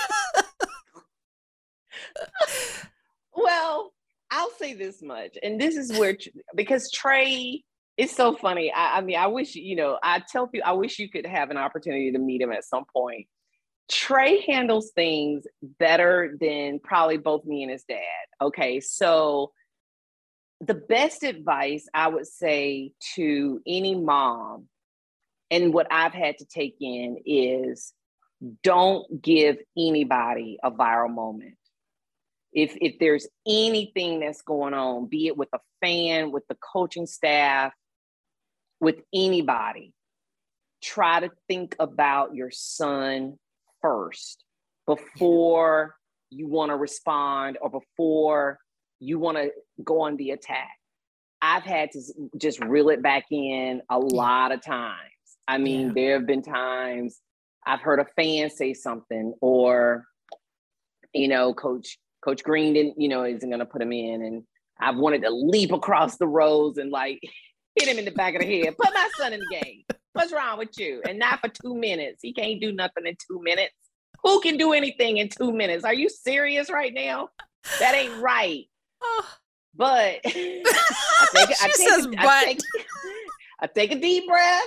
Well, 3.38 3.92
I'll 4.32 4.50
say 4.58 4.74
this 4.74 5.00
much, 5.00 5.38
and 5.42 5.60
this 5.60 5.76
is 5.76 5.96
where 5.96 6.16
because 6.56 6.90
Trey 6.90 7.62
is 7.96 8.10
so 8.10 8.34
funny. 8.34 8.72
I, 8.72 8.98
I 8.98 9.00
mean, 9.00 9.16
I 9.16 9.28
wish 9.28 9.54
you 9.54 9.76
know. 9.76 9.98
I 10.02 10.22
tell 10.28 10.48
people 10.48 10.68
I 10.68 10.72
wish 10.72 10.98
you 10.98 11.08
could 11.08 11.24
have 11.24 11.50
an 11.50 11.56
opportunity 11.56 12.10
to 12.12 12.18
meet 12.18 12.42
him 12.42 12.50
at 12.50 12.64
some 12.64 12.84
point. 12.92 13.28
Trey 13.88 14.42
handles 14.42 14.90
things 14.94 15.46
better 15.78 16.36
than 16.40 16.80
probably 16.80 17.16
both 17.16 17.44
me 17.44 17.62
and 17.62 17.70
his 17.70 17.84
dad. 17.84 18.02
Okay, 18.42 18.80
so 18.80 19.52
the 20.60 20.74
best 20.74 21.22
advice 21.22 21.86
I 21.94 22.08
would 22.08 22.26
say 22.26 22.92
to 23.14 23.62
any 23.66 23.94
mom, 23.94 24.66
and 25.50 25.72
what 25.72 25.86
I've 25.90 26.12
had 26.12 26.38
to 26.38 26.44
take 26.44 26.76
in 26.80 27.18
is 27.24 27.92
don't 28.62 29.20
give 29.20 29.58
anybody 29.76 30.58
a 30.62 30.70
viral 30.70 31.12
moment. 31.12 31.56
If 32.52 32.76
if 32.80 32.98
there's 32.98 33.26
anything 33.46 34.20
that's 34.20 34.42
going 34.42 34.74
on 34.74 35.06
be 35.06 35.26
it 35.26 35.36
with 35.36 35.48
a 35.52 35.58
fan 35.82 36.32
with 36.32 36.46
the 36.48 36.56
coaching 36.56 37.06
staff 37.06 37.72
with 38.80 38.96
anybody 39.12 39.92
try 40.82 41.20
to 41.20 41.30
think 41.48 41.74
about 41.78 42.34
your 42.34 42.50
son 42.50 43.36
first 43.82 44.44
before 44.86 45.96
you 46.30 46.46
want 46.46 46.70
to 46.70 46.76
respond 46.76 47.58
or 47.60 47.68
before 47.68 48.58
you 49.00 49.18
want 49.18 49.36
to 49.36 49.50
go 49.82 50.02
on 50.02 50.16
the 50.16 50.30
attack. 50.30 50.70
I've 51.40 51.62
had 51.62 51.90
to 51.92 52.00
just 52.36 52.60
reel 52.64 52.88
it 52.88 53.02
back 53.02 53.24
in 53.30 53.82
a 53.90 53.98
lot 53.98 54.52
of 54.52 54.62
times 54.62 55.10
i 55.48 55.58
mean 55.58 55.88
Yeah. 55.88 55.92
there 55.94 56.12
have 56.18 56.26
been 56.26 56.42
times 56.42 57.20
i've 57.66 57.80
heard 57.80 57.98
a 57.98 58.04
fan 58.16 58.50
say 58.50 58.72
something 58.74 59.34
or 59.40 60.04
you 61.12 61.26
know 61.28 61.52
coach 61.54 61.98
Coach 62.24 62.42
Green 62.42 62.74
didn't, 62.74 63.00
you 63.00 63.08
know, 63.08 63.22
isn't 63.24 63.48
going 63.48 63.60
to 63.60 63.64
put 63.64 63.80
him 63.80 63.92
in. 63.92 64.22
And 64.22 64.42
I've 64.80 64.96
wanted 64.96 65.22
to 65.22 65.30
leap 65.30 65.70
across 65.70 66.16
the 66.16 66.26
rows 66.26 66.76
and 66.76 66.90
like 66.90 67.20
hit 67.76 67.86
him 67.88 67.96
in 67.96 68.04
the 68.04 68.10
back 68.10 68.34
of 68.34 68.40
the 68.40 68.46
head. 68.64 68.76
Put 68.76 68.92
my 68.92 69.08
son 69.16 69.32
in 69.32 69.38
the 69.38 69.60
game. 69.62 69.84
What's 70.14 70.32
wrong 70.32 70.58
with 70.58 70.70
you? 70.78 71.00
And 71.08 71.16
not 71.20 71.38
for 71.40 71.48
two 71.48 71.76
minutes. 71.76 72.18
He 72.20 72.32
can't 72.32 72.60
do 72.60 72.72
nothing 72.72 73.06
in 73.06 73.14
two 73.24 73.40
minutes. 73.40 73.72
Who 74.24 74.40
can 74.40 74.56
do 74.56 74.72
anything 74.72 75.18
in 75.18 75.28
two 75.28 75.52
minutes? 75.52 75.84
Are 75.84 75.94
you 75.94 76.08
serious 76.08 76.70
right 76.72 76.92
now? 76.92 77.28
That 77.78 77.94
ain't 77.94 78.20
right. 78.20 78.64
Oh, 79.00 79.24
But 79.76 80.18
I 80.26 80.30
take, 81.34 81.50
I 81.50 81.66
take, 81.68 81.76
says, 81.76 82.06
a- 82.06 82.10
"But." 82.10 82.44
Take, 82.46 82.60
I 83.60 83.66
take 83.68 83.92
a 83.92 83.98
deep 84.00 84.26
breath 84.26 84.64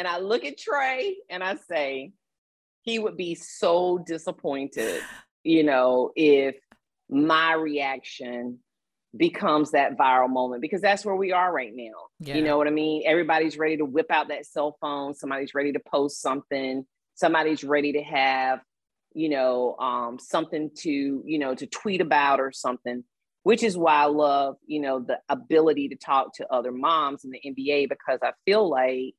and 0.00 0.08
I 0.08 0.18
look 0.18 0.46
at 0.46 0.56
Trey 0.56 1.18
and 1.28 1.44
I 1.44 1.56
say, 1.56 2.12
he 2.80 2.98
would 2.98 3.18
be 3.18 3.34
so 3.34 3.98
disappointed, 3.98 5.02
you 5.44 5.62
know, 5.62 6.10
if 6.16 6.56
my 7.10 7.52
reaction 7.52 8.60
becomes 9.14 9.72
that 9.72 9.98
viral 9.98 10.30
moment 10.30 10.62
because 10.62 10.80
that's 10.80 11.04
where 11.04 11.16
we 11.16 11.32
are 11.32 11.52
right 11.52 11.72
now. 11.74 11.92
Yeah. 12.18 12.36
You 12.36 12.42
know 12.42 12.56
what 12.56 12.66
I 12.66 12.70
mean? 12.70 13.02
Everybody's 13.04 13.58
ready 13.58 13.76
to 13.76 13.84
whip 13.84 14.06
out 14.10 14.28
that 14.28 14.46
cell 14.46 14.78
phone, 14.80 15.14
somebody's 15.14 15.52
ready 15.52 15.72
to 15.72 15.80
post 15.80 16.22
something, 16.22 16.86
somebody's 17.14 17.62
ready 17.62 17.92
to 17.92 18.02
have, 18.02 18.60
you 19.12 19.28
know, 19.28 19.76
um, 19.76 20.18
something 20.18 20.70
to, 20.78 21.22
you 21.26 21.38
know, 21.38 21.54
to 21.54 21.66
tweet 21.66 22.00
about 22.00 22.40
or 22.40 22.52
something 22.52 23.04
which 23.42 23.62
is 23.62 23.76
why 23.76 23.94
I 23.94 24.04
love, 24.04 24.56
you 24.66 24.80
know, 24.80 25.00
the 25.00 25.18
ability 25.28 25.88
to 25.88 25.96
talk 25.96 26.34
to 26.34 26.52
other 26.52 26.72
moms 26.72 27.24
in 27.24 27.30
the 27.30 27.40
NBA 27.40 27.88
because 27.88 28.18
I 28.22 28.32
feel 28.44 28.68
like 28.68 29.14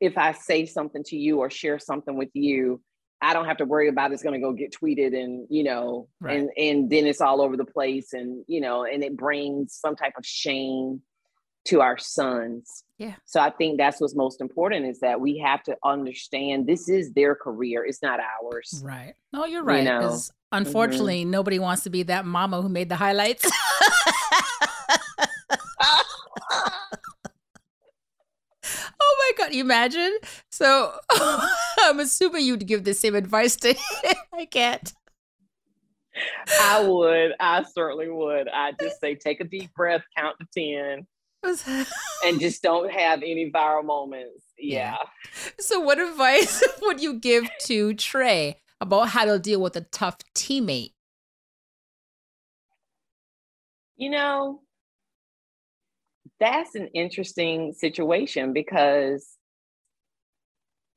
if 0.00 0.18
I 0.18 0.32
say 0.32 0.66
something 0.66 1.02
to 1.04 1.16
you 1.16 1.38
or 1.38 1.50
share 1.50 1.78
something 1.78 2.16
with 2.16 2.30
you, 2.34 2.80
I 3.22 3.32
don't 3.32 3.46
have 3.46 3.56
to 3.58 3.64
worry 3.64 3.88
about 3.88 4.12
it's 4.12 4.22
going 4.22 4.34
to 4.34 4.40
go 4.40 4.52
get 4.52 4.74
tweeted 4.74 5.14
and 5.18 5.46
you 5.50 5.64
know, 5.64 6.08
Right. 6.20 6.38
and 6.38 6.50
and 6.56 6.90
then 6.90 7.06
it's 7.06 7.20
all 7.20 7.40
over 7.40 7.56
the 7.56 7.64
place 7.64 8.12
and 8.12 8.44
you 8.46 8.60
know, 8.60 8.84
and 8.84 9.02
it 9.02 9.16
brings 9.16 9.74
some 9.74 9.96
type 9.96 10.12
of 10.18 10.26
shame 10.26 11.00
to 11.66 11.80
our 11.80 11.98
sons. 11.98 12.84
Yeah. 12.98 13.14
So 13.24 13.40
I 13.40 13.50
think 13.50 13.78
that's 13.78 14.00
what's 14.00 14.14
most 14.14 14.40
important 14.40 14.86
is 14.86 15.00
that 15.00 15.20
we 15.20 15.38
have 15.38 15.62
to 15.64 15.76
understand 15.84 16.66
this 16.66 16.88
is 16.88 17.12
their 17.12 17.34
career, 17.34 17.84
it's 17.84 18.02
not 18.02 18.20
ours. 18.20 18.80
right. 18.84 19.14
No, 19.32 19.44
you're 19.46 19.64
right. 19.64 19.82
know. 19.82 19.90
Mm-hmm. 19.92 20.00
Because 20.06 20.32
unfortunately, 20.52 21.24
nobody 21.24 21.58
wants 21.58 21.82
to 21.84 21.90
be 21.90 22.04
that 22.04 22.24
mama 22.24 22.62
who 22.62 22.68
made 22.68 22.88
the 22.88 22.96
highlights. 22.96 23.50
oh 29.00 29.16
my 29.18 29.25
god, 29.44 29.54
you 29.54 29.62
imagine? 29.62 30.16
So 30.50 30.92
I'm 31.80 32.00
assuming 32.00 32.44
you'd 32.44 32.66
give 32.66 32.84
the 32.84 32.94
same 32.94 33.14
advice 33.14 33.56
to 33.56 33.68
him. 33.68 33.76
I 34.34 34.46
can't. 34.46 34.92
I 36.62 36.86
would. 36.86 37.32
I 37.38 37.62
certainly 37.62 38.10
would. 38.10 38.48
I 38.48 38.72
just 38.80 39.00
say 39.00 39.14
take 39.14 39.40
a 39.40 39.44
deep 39.44 39.72
breath, 39.74 40.02
count 40.16 40.36
to 40.40 40.46
10, 41.44 41.86
and 42.24 42.40
just 42.40 42.62
don't 42.62 42.90
have 42.90 43.22
any 43.22 43.50
viral 43.50 43.84
moments. 43.84 44.42
Yeah. 44.58 44.96
So, 45.60 45.78
what 45.80 45.98
advice 45.98 46.62
would 46.80 47.02
you 47.02 47.20
give 47.20 47.46
to 47.64 47.92
Trey 47.94 48.56
about 48.80 49.10
how 49.10 49.26
to 49.26 49.38
deal 49.38 49.60
with 49.60 49.76
a 49.76 49.82
tough 49.82 50.16
teammate? 50.34 50.92
You 53.98 54.10
know, 54.10 54.60
that's 56.40 56.74
an 56.74 56.88
interesting 56.88 57.72
situation 57.72 58.52
because 58.52 59.36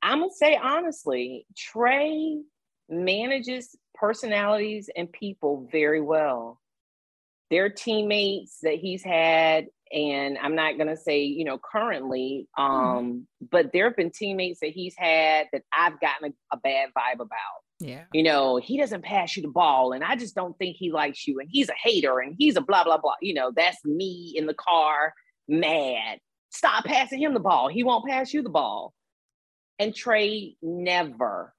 I'm 0.02 0.18
going 0.18 0.30
to 0.30 0.36
say 0.36 0.58
honestly, 0.62 1.46
Trey 1.56 2.40
manages 2.88 3.76
personalities 3.94 4.90
and 4.96 5.10
people 5.10 5.68
very 5.70 6.00
well. 6.00 6.60
Their 7.50 7.68
teammates 7.68 8.58
that 8.62 8.74
he's 8.74 9.02
had, 9.02 9.66
and 9.92 10.38
I'm 10.38 10.54
not 10.54 10.78
gonna 10.78 10.96
say, 10.96 11.24
you 11.24 11.44
know, 11.44 11.58
currently, 11.58 12.46
um, 12.56 12.68
mm 12.68 13.22
but 13.50 13.72
there 13.72 13.84
have 13.84 13.96
been 13.96 14.10
teammates 14.10 14.60
that 14.60 14.70
he's 14.70 14.94
had 14.96 15.48
that 15.52 15.62
I've 15.76 15.98
gotten 15.98 16.30
a, 16.52 16.56
a 16.56 16.58
bad 16.58 16.90
vibe 16.96 17.20
about. 17.20 17.30
Yeah. 17.80 18.04
You 18.12 18.22
know, 18.22 18.58
he 18.58 18.78
doesn't 18.78 19.02
pass 19.02 19.34
you 19.34 19.42
the 19.42 19.48
ball, 19.48 19.92
and 19.92 20.04
I 20.04 20.14
just 20.14 20.34
don't 20.34 20.56
think 20.58 20.76
he 20.76 20.92
likes 20.92 21.26
you, 21.26 21.40
and 21.40 21.48
he's 21.50 21.70
a 21.70 21.74
hater, 21.82 22.20
and 22.20 22.36
he's 22.38 22.56
a 22.56 22.60
blah, 22.60 22.84
blah, 22.84 22.98
blah. 22.98 23.14
You 23.20 23.34
know, 23.34 23.50
that's 23.56 23.82
me 23.84 24.34
in 24.36 24.46
the 24.46 24.54
car, 24.54 25.14
mad. 25.50 26.18
Stop 26.50 26.84
passing 26.84 27.20
him 27.20 27.34
the 27.34 27.40
ball. 27.40 27.68
He 27.68 27.82
won't 27.82 28.06
pass 28.06 28.32
you 28.32 28.42
the 28.42 28.48
ball. 28.48 28.94
And 29.78 29.94
Trey 29.94 30.56
never, 30.62 31.54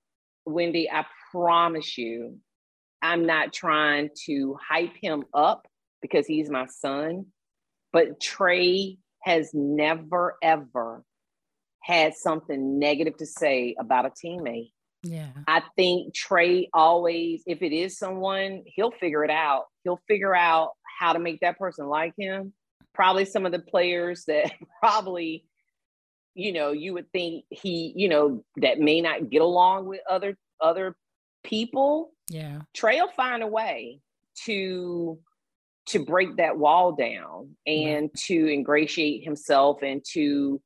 Wendy, 0.46 0.90
I 0.90 1.06
promise 1.32 1.98
you, 1.98 2.38
I'm 3.02 3.26
not 3.26 3.54
trying 3.54 4.10
to 4.26 4.58
hype 4.68 4.96
him 5.02 5.24
up 5.34 5.68
because 6.02 6.28
he's 6.28 6.50
my 6.50 6.68
son, 6.68 7.28
but 7.92 8.20
Trey 8.20 8.98
has 9.24 9.52
never, 9.54 10.38
ever 10.42 11.04
had 11.82 12.14
something 12.14 12.80
negative 12.80 13.18
to 13.18 13.26
say 13.26 13.76
about 13.80 14.06
a 14.06 14.10
teammate. 14.10 14.72
Yeah. 15.04 15.30
I 15.48 15.64
think 15.76 16.14
Trey 16.14 16.70
always, 16.74 17.42
if 17.48 17.64
it 17.64 17.74
is 17.74 17.98
someone, 17.98 18.64
he'll 18.66 18.92
figure 18.92 19.24
it 19.24 19.32
out. 19.32 19.66
He'll 19.84 20.00
figure 20.08 20.36
out 20.36 20.72
how 21.00 21.14
to 21.14 21.20
make 21.20 21.40
that 21.40 21.58
person 21.58 21.88
like 21.88 22.14
him. 22.18 22.54
Probably 22.94 23.26
some 23.26 23.46
of 23.46 23.52
the 23.52 23.60
players 23.60 24.26
that 24.26 24.52
probably, 24.80 25.46
you 26.36 26.54
know, 26.54 26.72
you 26.72 26.94
would 26.94 27.12
think 27.12 27.46
he, 27.50 27.94
you 27.96 28.10
know, 28.10 28.44
that 28.58 28.80
may 28.80 29.02
not 29.02 29.30
get 29.30 29.42
along 29.42 29.88
with 29.88 30.02
other 30.10 30.38
other 30.60 30.96
people, 31.44 32.12
yeah, 32.30 32.62
Trey 32.74 33.02
will 33.02 33.12
find 33.12 33.44
a 33.44 33.48
way 33.48 34.00
to 34.46 35.20
to 35.88 36.06
break 36.06 36.38
that 36.38 36.58
wall 36.58 36.94
down 36.94 37.56
and 37.66 38.04
right. 38.04 38.14
to 38.14 38.54
ingratiate 38.54 39.24
himself 39.24 39.82
and 39.82 40.04
to 40.14 40.62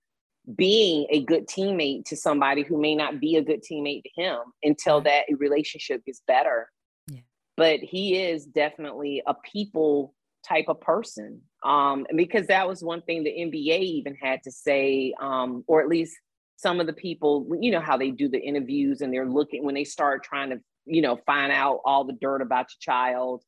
being 0.55 1.07
a 1.09 1.23
good 1.23 1.47
teammate 1.47 2.05
to 2.05 2.15
somebody 2.15 2.61
who 2.61 2.79
may 2.79 2.95
not 2.95 3.19
be 3.19 3.35
a 3.37 3.43
good 3.43 3.63
teammate 3.63 4.03
to 4.03 4.21
him 4.21 4.37
until 4.63 4.95
right. 4.95 5.25
that 5.29 5.37
relationship 5.39 6.05
gets 6.05 6.21
better. 6.27 6.69
Yeah. 7.07 7.21
But 7.57 7.79
he 7.79 8.21
is 8.21 8.45
definitely 8.45 9.23
a 9.25 9.33
people 9.33 10.13
type 10.47 10.65
of 10.67 10.79
person. 10.81 11.41
Um, 11.63 12.05
because 12.15 12.47
that 12.47 12.67
was 12.67 12.83
one 12.83 13.01
thing 13.01 13.23
the 13.23 13.31
NBA 13.31 13.79
even 13.79 14.15
had 14.15 14.43
to 14.43 14.51
say, 14.51 15.13
um, 15.19 15.63
or 15.67 15.81
at 15.81 15.87
least 15.87 16.15
some 16.57 16.79
of 16.79 16.87
the 16.87 16.93
people, 16.93 17.47
you 17.59 17.71
know, 17.71 17.79
how 17.79 17.97
they 17.97 18.11
do 18.11 18.29
the 18.29 18.39
interviews 18.39 19.01
and 19.01 19.13
they're 19.13 19.29
looking 19.29 19.63
when 19.65 19.75
they 19.75 19.83
start 19.83 20.23
trying 20.23 20.51
to, 20.51 20.61
you 20.85 21.01
know, 21.01 21.17
find 21.25 21.51
out 21.51 21.81
all 21.85 22.03
the 22.03 22.13
dirt 22.13 22.41
about 22.41 22.67
your 22.71 22.95
child 22.95 23.43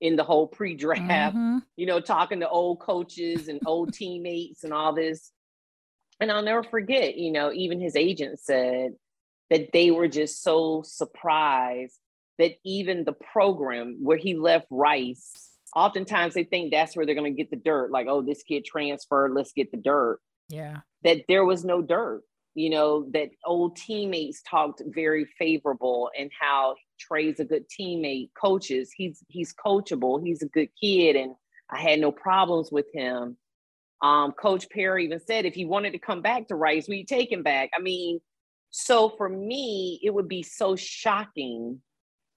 in 0.00 0.16
the 0.16 0.24
whole 0.24 0.48
pre-draft, 0.48 1.36
mm-hmm. 1.36 1.58
you 1.76 1.86
know, 1.86 2.00
talking 2.00 2.40
to 2.40 2.48
old 2.48 2.80
coaches 2.80 3.48
and 3.48 3.60
old 3.66 3.94
teammates 3.94 4.64
and 4.64 4.72
all 4.72 4.92
this. 4.92 5.30
And 6.20 6.30
I'll 6.30 6.42
never 6.42 6.62
forget, 6.62 7.16
you 7.16 7.32
know, 7.32 7.52
even 7.52 7.80
his 7.80 7.96
agent 7.96 8.40
said 8.40 8.92
that 9.50 9.70
they 9.72 9.90
were 9.90 10.08
just 10.08 10.42
so 10.42 10.82
surprised 10.84 11.94
that 12.38 12.56
even 12.64 13.04
the 13.04 13.12
program 13.12 13.98
where 14.02 14.16
he 14.16 14.34
left 14.34 14.66
Rice, 14.70 15.51
oftentimes 15.74 16.34
they 16.34 16.44
think 16.44 16.70
that's 16.70 16.96
where 16.96 17.06
they're 17.06 17.14
going 17.14 17.32
to 17.32 17.36
get 17.36 17.50
the 17.50 17.56
dirt. 17.56 17.90
Like, 17.90 18.06
oh, 18.08 18.22
this 18.22 18.42
kid 18.42 18.64
transferred, 18.64 19.32
let's 19.32 19.52
get 19.52 19.70
the 19.70 19.78
dirt. 19.78 20.18
Yeah. 20.48 20.78
That 21.04 21.22
there 21.28 21.44
was 21.44 21.64
no 21.64 21.82
dirt 21.82 22.22
you 22.54 22.70
know, 22.70 23.06
that 23.12 23.30
old 23.44 23.76
teammates 23.76 24.42
talked 24.42 24.82
very 24.86 25.26
favorable 25.38 26.10
and 26.18 26.30
how 26.38 26.74
Trey's 26.98 27.40
a 27.40 27.44
good 27.44 27.64
teammate, 27.68 28.30
coaches, 28.40 28.92
he's 28.94 29.22
he's 29.28 29.54
coachable, 29.54 30.22
he's 30.22 30.42
a 30.42 30.48
good 30.48 30.68
kid, 30.80 31.16
and 31.16 31.34
I 31.70 31.80
had 31.80 32.00
no 32.00 32.12
problems 32.12 32.70
with 32.70 32.86
him. 32.92 33.36
Um, 34.02 34.32
Coach 34.32 34.68
Pera 34.68 35.00
even 35.00 35.20
said 35.20 35.46
if 35.46 35.54
he 35.54 35.64
wanted 35.64 35.92
to 35.92 35.98
come 35.98 36.20
back 36.20 36.48
to 36.48 36.54
Rice, 36.54 36.88
we'd 36.88 37.08
take 37.08 37.32
him 37.32 37.42
back. 37.42 37.70
I 37.76 37.80
mean, 37.80 38.20
so 38.70 39.08
for 39.16 39.28
me, 39.28 40.00
it 40.02 40.12
would 40.12 40.28
be 40.28 40.42
so 40.42 40.76
shocking 40.76 41.80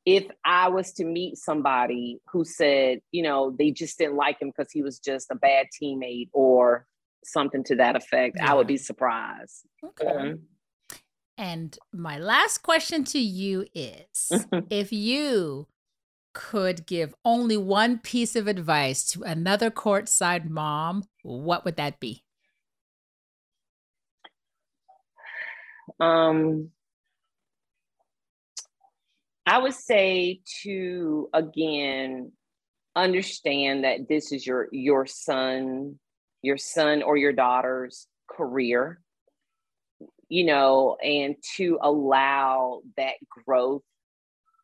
if 0.06 0.28
I 0.46 0.70
was 0.70 0.94
to 0.94 1.06
meet 1.06 1.38
somebody 1.38 2.20
who 2.32 2.46
said, 2.46 3.02
you 3.12 3.24
know, 3.24 3.56
they 3.58 3.72
just 3.72 3.98
didn't 3.98 4.16
like 4.16 4.40
him 4.40 4.52
because 4.56 4.72
he 4.72 4.84
was 4.84 5.00
just 5.00 5.32
a 5.32 5.36
bad 5.36 5.68
teammate 5.82 6.30
or 6.32 6.86
something 7.24 7.64
to 7.66 7.76
that 7.78 7.96
effect, 7.96 8.38
yeah. 8.38 8.52
I 8.52 8.54
would 8.56 8.68
be 8.68 8.78
surprised. 8.78 9.66
Okay. 9.84 10.06
Mm-hmm. 10.06 10.36
And 11.38 11.78
my 11.92 12.18
last 12.20 12.60
question 12.60 13.04
to 13.06 13.20
you 13.20 13.66
is 13.74 14.32
if 14.70 14.94
you 14.94 15.68
could 16.34 16.86
give 16.86 17.16
only 17.26 17.58
one 17.58 17.98
piece 17.98 18.36
of 18.36 18.48
advice 18.48 19.10
to 19.12 19.24
another 19.24 19.72
courtside 19.72 20.50
mom, 20.50 21.04
what 21.24 21.66
would 21.66 21.78
that 21.78 22.00
be? 22.00 22.24
Um, 26.00 26.72
I 29.46 29.60
would 29.60 29.74
say 29.74 30.42
to 30.64 31.30
again 31.34 32.32
understand 32.96 33.84
that 33.84 34.08
this 34.08 34.32
is 34.32 34.46
your 34.48 34.70
your 34.72 35.06
son 35.06 36.00
your 36.46 36.58
son 36.58 37.02
or 37.02 37.18
your 37.18 37.34
daughter's 37.34 38.08
career, 38.30 39.02
you 40.30 40.46
know, 40.46 40.96
and 41.04 41.36
to 41.58 41.80
allow 41.82 42.82
that 42.98 43.16
growth 43.30 43.82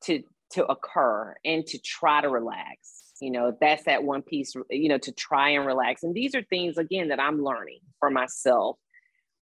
to 0.04 0.24
to 0.52 0.66
occur 0.66 1.36
and 1.44 1.66
to 1.66 1.80
try 1.80 2.22
to 2.22 2.30
relax. 2.30 2.78
You 3.20 3.32
know, 3.32 3.56
that's 3.60 3.84
that 3.86 4.04
one 4.04 4.22
piece, 4.22 4.54
you 4.70 4.90
know, 4.90 4.98
to 5.00 5.12
try 5.12 5.50
and 5.50 5.66
relax. 5.66 6.04
And 6.04 6.14
these 6.14 6.36
are 6.36 6.42
things 6.44 6.78
again 6.78 7.10
that 7.10 7.20
I'm 7.20 7.44
learning 7.44 7.80
for 8.00 8.10
myself. 8.10 8.78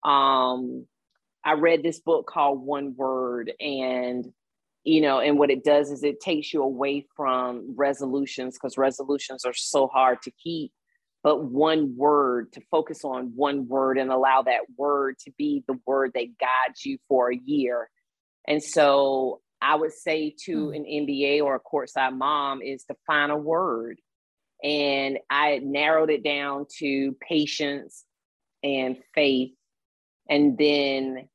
Um, 0.03 0.85
I 1.43 1.53
read 1.53 1.81
this 1.81 1.99
book 1.99 2.27
called 2.27 2.61
One 2.61 2.95
Word 2.95 3.51
and 3.59 4.25
you 4.89 5.01
know, 5.01 5.19
and 5.19 5.37
what 5.37 5.51
it 5.51 5.63
does 5.63 5.91
is 5.91 6.03
it 6.03 6.19
takes 6.19 6.53
you 6.53 6.63
away 6.63 7.05
from 7.15 7.75
resolutions 7.75 8.55
because 8.55 8.77
resolutions 8.77 9.45
are 9.45 9.53
so 9.53 9.87
hard 9.87 10.21
to 10.23 10.31
keep 10.31 10.71
but 11.23 11.43
one 11.43 11.95
word 11.97 12.51
to 12.53 12.61
focus 12.71 13.03
on 13.03 13.33
one 13.35 13.67
word 13.67 13.97
and 13.97 14.11
allow 14.11 14.41
that 14.41 14.61
word 14.77 15.17
to 15.19 15.31
be 15.37 15.63
the 15.67 15.77
word 15.85 16.11
that 16.15 16.37
guides 16.39 16.85
you 16.85 16.97
for 17.07 17.31
a 17.31 17.39
year. 17.45 17.89
And 18.47 18.63
so 18.63 19.41
I 19.61 19.75
would 19.75 19.91
say 19.91 20.33
to 20.45 20.67
mm. 20.67 20.75
an 20.75 20.85
NBA 20.85 21.43
or 21.43 21.55
a 21.55 21.59
courtside 21.59 22.17
mom 22.17 22.61
is 22.61 22.85
to 22.85 22.95
find 23.05 23.31
a 23.31 23.37
word. 23.37 23.99
And 24.63 25.19
I 25.29 25.59
narrowed 25.61 26.09
it 26.09 26.23
down 26.23 26.65
to 26.79 27.15
patience 27.27 28.05
and 28.63 28.97
faith. 29.13 29.51
And 30.29 30.57
then 30.57 31.27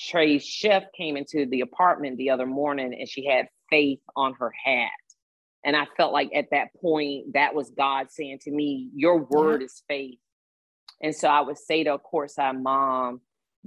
Trey's 0.00 0.44
chef 0.44 0.84
came 0.96 1.16
into 1.16 1.46
the 1.46 1.60
apartment 1.60 2.16
the 2.16 2.30
other 2.30 2.46
morning 2.46 2.94
and 2.98 3.08
she 3.08 3.26
had 3.26 3.48
faith 3.68 4.00
on 4.16 4.34
her 4.34 4.52
hat. 4.64 4.90
And 5.62 5.76
I 5.76 5.86
felt 5.96 6.12
like 6.12 6.30
at 6.34 6.50
that 6.52 6.68
point, 6.80 7.34
that 7.34 7.54
was 7.54 7.70
God 7.70 8.10
saying 8.10 8.38
to 8.42 8.50
me, 8.50 8.88
Your 8.94 9.16
uh-huh. 9.16 9.26
word 9.28 9.62
is 9.62 9.82
faith. 9.88 10.18
And 11.02 11.14
so 11.14 11.28
I 11.28 11.42
would 11.42 11.58
say 11.58 11.84
to 11.84 11.94
a 11.94 11.98
courtside 11.98 12.60
mom, 12.60 13.20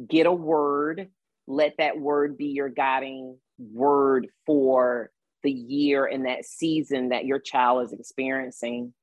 get 0.08 0.26
a 0.26 0.32
word, 0.32 1.10
let 1.48 1.74
that 1.78 2.00
word 2.00 2.38
be 2.38 2.48
your 2.48 2.70
guiding 2.70 3.38
word 3.60 4.28
for 4.46 5.12
the 5.44 5.52
year 5.52 6.06
and 6.06 6.26
that 6.26 6.46
season 6.46 7.10
that 7.10 7.26
your 7.26 7.40
child 7.40 7.86
is 7.86 7.94
experiencing. 7.94 8.94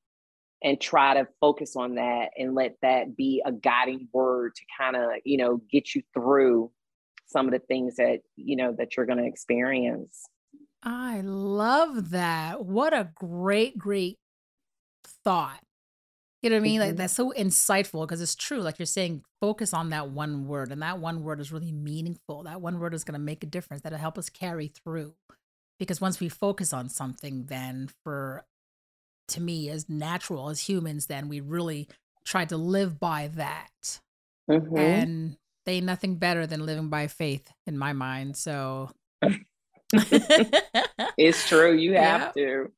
And 0.63 0.79
try 0.79 1.15
to 1.15 1.27
focus 1.41 1.75
on 1.75 1.95
that 1.95 2.33
and 2.37 2.55
let 2.55 2.77
that 2.83 3.17
be 3.17 3.43
a 3.47 3.51
guiding 3.51 4.09
word 4.13 4.55
to 4.57 4.63
kind 4.77 4.95
of, 4.95 5.09
you 5.25 5.39
know, 5.39 5.63
get 5.73 5.95
you 5.95 6.03
through 6.13 6.71
some 7.31 7.47
of 7.47 7.53
the 7.53 7.59
things 7.61 7.97
that, 7.97 8.21
you 8.37 8.57
know, 8.57 8.73
that 8.79 8.97
you're 8.97 9.07
going 9.07 9.19
to 9.19 9.27
experience. 9.27 10.25
I 10.83 11.21
love 11.23 12.11
that. 12.11 12.65
What 12.65 12.93
a 12.93 13.11
great, 13.15 13.79
great 13.79 14.19
thought. 15.25 15.61
You 16.43 16.49
know 16.49 16.57
what 16.57 16.61
I 16.61 16.63
mean? 16.63 16.81
Like 16.81 16.89
mm-hmm. 16.91 16.97
that's 16.97 17.15
so 17.15 17.33
insightful 17.37 18.07
because 18.07 18.23
it's 18.23 18.35
true. 18.35 18.61
Like 18.61 18.79
you're 18.79 18.87
saying, 18.87 19.23
focus 19.41 19.75
on 19.75 19.91
that 19.91 20.09
one 20.11 20.47
word, 20.47 20.73
and 20.73 20.81
that 20.81 20.99
one 20.99 21.23
word 21.23 21.39
is 21.39 21.53
really 21.53 21.71
meaningful. 21.73 22.45
That 22.45 22.63
one 22.63 22.79
word 22.79 22.95
is 22.95 23.05
going 23.05 23.13
to 23.13 23.19
make 23.19 23.45
a 23.45 23.47
difference. 23.47 23.83
That'll 23.83 23.99
help 23.99 24.17
us 24.17 24.31
carry 24.31 24.69
through. 24.69 25.15
because 25.79 26.01
once 26.01 26.21
we 26.21 26.29
focus 26.29 26.73
on 26.75 26.89
something, 26.91 27.47
then 27.47 27.89
for 28.05 28.45
to 29.29 29.41
me 29.41 29.71
as 29.71 29.89
natural 29.89 30.51
as 30.51 30.61
humans, 30.69 31.07
then 31.07 31.29
we 31.29 31.41
really 31.41 31.89
try 32.25 32.45
to 32.45 32.57
live 32.57 33.01
by 33.01 33.29
that. 33.29 34.01
Mhm. 34.51 34.79
And 34.79 35.37
they 35.67 35.75
ain't 35.77 35.87
nothing 35.87 36.17
better 36.17 36.47
than 36.47 36.67
living 36.67 36.89
by 36.89 37.07
faith 37.07 37.51
in 37.67 37.77
my 37.79 37.93
mind. 37.93 38.37
So 38.37 38.91
it's 41.17 41.47
true. 41.49 41.73
You 41.73 41.95
have 41.97 42.23
Yeah. 42.23 42.33
to. 42.37 42.73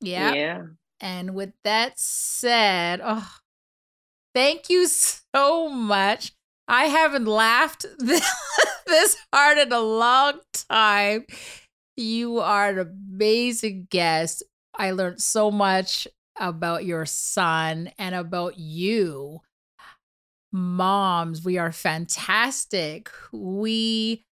yeah. 0.00 0.34
Yeah. 0.34 0.62
And 1.00 1.34
with 1.34 1.52
that 1.64 1.98
said, 1.98 3.00
oh, 3.02 3.28
thank 4.34 4.68
you 4.68 4.86
so 4.86 5.68
much. 5.68 6.32
I 6.68 6.84
haven't 6.86 7.26
laughed 7.26 7.86
this, 7.98 8.24
this 8.86 9.16
hard 9.32 9.58
in 9.58 9.72
a 9.72 9.80
long 9.80 10.40
time. 10.68 11.26
You 11.96 12.38
are 12.40 12.70
an 12.70 12.78
amazing 12.78 13.88
guest. 13.90 14.42
I 14.74 14.92
learned 14.92 15.20
so 15.20 15.50
much 15.50 16.06
about 16.38 16.84
your 16.84 17.06
son 17.06 17.90
and 17.98 18.14
about 18.14 18.58
you. 18.58 19.40
Moms, 20.52 21.44
we 21.44 21.58
are 21.58 21.72
fantastic. 21.72 23.10
We 23.32 24.24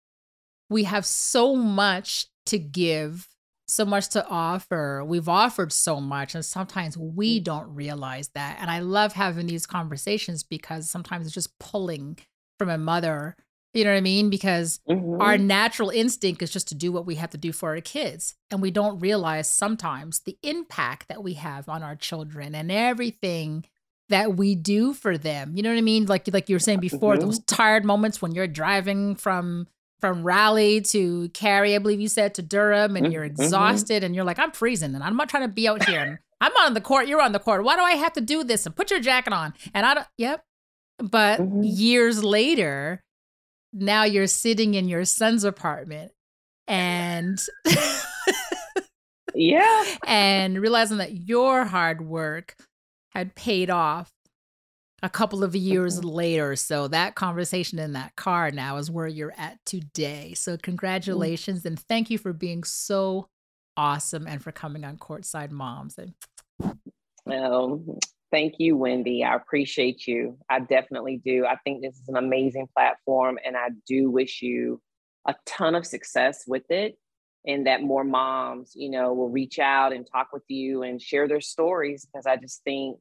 we 0.70 0.84
have 0.84 1.06
so 1.06 1.54
much 1.56 2.26
to 2.46 2.58
give 2.58 3.28
so 3.68 3.84
much 3.84 4.10
to 4.10 4.24
offer. 4.28 5.02
We've 5.04 5.28
offered 5.28 5.72
so 5.72 6.00
much, 6.00 6.34
and 6.36 6.44
sometimes 6.44 6.96
we 6.96 7.40
don't 7.40 7.74
realize 7.74 8.28
that. 8.34 8.58
And 8.60 8.70
I 8.70 8.78
love 8.78 9.12
having 9.12 9.46
these 9.48 9.66
conversations 9.66 10.44
because 10.44 10.88
sometimes 10.88 11.26
it's 11.26 11.34
just 11.34 11.58
pulling 11.58 12.16
from 12.58 12.68
a 12.68 12.78
mother. 12.78 13.36
You 13.74 13.84
know 13.84 13.90
what 13.90 13.96
I 13.96 14.02
mean? 14.02 14.30
Because 14.30 14.78
Mhm. 14.88 15.20
our 15.20 15.36
natural 15.36 15.90
instinct 15.90 16.42
is 16.42 16.52
just 16.52 16.68
to 16.68 16.74
do 16.76 16.92
what 16.92 17.06
we 17.06 17.16
have 17.16 17.30
to 17.30 17.38
do 17.38 17.52
for 17.52 17.70
our 17.70 17.80
kids. 17.80 18.36
And 18.50 18.62
we 18.62 18.70
don't 18.70 19.00
realize 19.00 19.50
sometimes 19.50 20.20
the 20.20 20.38
impact 20.42 21.08
that 21.08 21.22
we 21.24 21.34
have 21.34 21.68
on 21.68 21.82
our 21.82 21.96
children 21.96 22.54
and 22.54 22.70
everything 22.70 23.64
that 24.08 24.36
we 24.36 24.54
do 24.54 24.92
for 24.92 25.18
them. 25.18 25.52
You 25.56 25.62
know 25.62 25.70
what 25.70 25.78
I 25.78 25.82
mean? 25.82 26.06
Like 26.06 26.28
like 26.32 26.48
you 26.48 26.54
were 26.56 26.60
saying 26.60 26.80
before, 26.80 27.16
those 27.18 27.40
tired 27.40 27.84
moments 27.84 28.22
when 28.22 28.32
you're 28.32 28.46
driving 28.46 29.14
from 29.16 29.66
from 30.00 30.22
Raleigh 30.22 30.82
to 30.82 31.28
Cary, 31.30 31.74
I 31.74 31.78
believe 31.78 32.00
you 32.00 32.08
said 32.08 32.34
to 32.34 32.42
Durham, 32.42 32.96
and 32.96 33.10
you're 33.12 33.22
Mhm. 33.24 33.30
exhausted 33.30 34.04
and 34.04 34.14
you're 34.14 34.24
like, 34.24 34.38
I'm 34.38 34.52
freezing 34.52 34.94
and 34.94 35.02
I'm 35.02 35.16
not 35.16 35.28
trying 35.30 35.44
to 35.44 35.48
be 35.48 35.66
out 35.66 35.84
here. 35.88 36.20
I'm 36.40 36.52
on 36.58 36.74
the 36.74 36.82
court, 36.82 37.08
you're 37.08 37.22
on 37.22 37.32
the 37.32 37.38
court. 37.38 37.64
Why 37.64 37.76
do 37.76 37.82
I 37.82 37.92
have 37.92 38.12
to 38.12 38.20
do 38.20 38.44
this? 38.44 38.66
And 38.66 38.76
put 38.76 38.90
your 38.90 39.00
jacket 39.00 39.32
on. 39.32 39.54
And 39.72 39.86
I 39.86 39.94
don't 39.94 40.06
yep. 40.18 40.44
But 40.98 41.40
Mhm. 41.40 41.60
years 41.64 42.22
later, 42.22 43.02
now 43.72 44.04
you're 44.04 44.26
sitting 44.26 44.74
in 44.74 44.86
your 44.88 45.04
son's 45.06 45.44
apartment 45.44 46.12
and 46.68 47.38
Yeah. 49.34 49.84
and 50.06 50.60
realizing 50.60 50.98
that 50.98 51.26
your 51.28 51.64
hard 51.64 52.00
work 52.06 52.56
had 53.18 53.34
paid 53.34 53.70
off 53.70 54.10
a 55.02 55.10
couple 55.10 55.44
of 55.44 55.54
years 55.54 56.00
Mhm. 56.00 56.14
later. 56.14 56.56
So 56.56 56.88
that 56.88 57.14
conversation 57.14 57.78
in 57.78 57.92
that 57.92 58.16
car 58.16 58.50
now 58.50 58.78
is 58.78 58.90
where 58.90 59.06
you're 59.06 59.34
at 59.36 59.64
today. 59.64 60.34
So 60.34 60.56
congratulations 60.56 61.66
and 61.66 61.78
thank 61.78 62.10
you 62.10 62.18
for 62.18 62.32
being 62.32 62.64
so 62.64 63.28
awesome 63.76 64.26
and 64.26 64.42
for 64.42 64.52
coming 64.52 64.84
on 64.84 64.96
Courtside 64.98 65.50
Moms. 65.50 65.98
And 65.98 66.14
Well, 67.26 67.82
thank 68.30 68.54
you, 68.58 68.76
Wendy. 68.76 69.22
I 69.22 69.34
appreciate 69.34 70.06
you. 70.06 70.38
I 70.48 70.60
definitely 70.60 71.18
do. 71.18 71.44
I 71.44 71.56
think 71.56 71.82
this 71.82 71.96
is 71.96 72.08
an 72.08 72.16
amazing 72.16 72.68
platform, 72.68 73.38
and 73.44 73.56
I 73.56 73.70
do 73.86 74.10
wish 74.10 74.42
you 74.42 74.80
a 75.26 75.34
ton 75.44 75.74
of 75.74 75.84
success 75.86 76.46
with 76.46 76.70
it. 76.70 76.98
And 77.46 77.66
that 77.66 77.82
more 77.82 78.02
moms, 78.02 78.72
you 78.74 78.88
know, 78.90 79.12
will 79.12 79.28
reach 79.28 79.58
out 79.58 79.92
and 79.92 80.06
talk 80.10 80.32
with 80.32 80.42
you 80.48 80.82
and 80.82 81.00
share 81.00 81.28
their 81.28 81.40
stories 81.40 82.04
because 82.06 82.26
I 82.26 82.36
just 82.36 82.64
think 82.64 82.98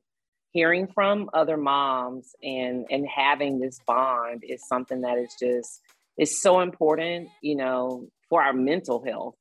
hearing 0.56 0.88
from 0.88 1.30
other 1.34 1.58
moms 1.58 2.34
and 2.42 2.86
and 2.90 3.06
having 3.24 3.60
this 3.60 3.78
bond 3.86 4.42
is 4.48 4.66
something 4.70 5.02
that 5.02 5.18
is 5.18 5.32
just 5.38 5.82
is 6.18 6.42
so 6.42 6.62
important, 6.62 7.28
you 7.42 7.56
know, 7.58 8.08
for 8.30 8.42
our 8.42 8.54
mental 8.54 9.04
health. 9.04 9.36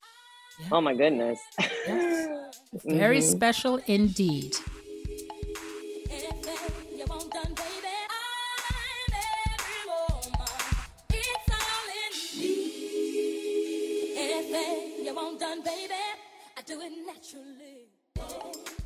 Yeah. 0.59 0.66
Oh 0.73 0.81
my 0.81 0.95
goodness. 1.03 1.39
Yes. 1.86 2.28
very 2.85 3.20
Mhm. 3.20 3.31
special 3.36 3.74
indeed. 3.86 4.57
Anything 6.11 6.99
you 6.99 7.05
want 7.12 7.28
done, 7.36 7.53
baby, 7.62 7.95
I'm 8.20 9.12
every 9.55 9.81
woman. 9.91 10.49
It's 11.11 11.51
all 11.61 11.89
in 12.03 12.12
me. 12.41 12.53
Anything 14.24 15.05
you 15.07 15.12
want 15.15 15.39
done, 15.39 15.61
baby, 15.62 16.03
I 16.59 16.61
do 16.70 16.74
it 16.86 16.93
naturally. 17.11 18.84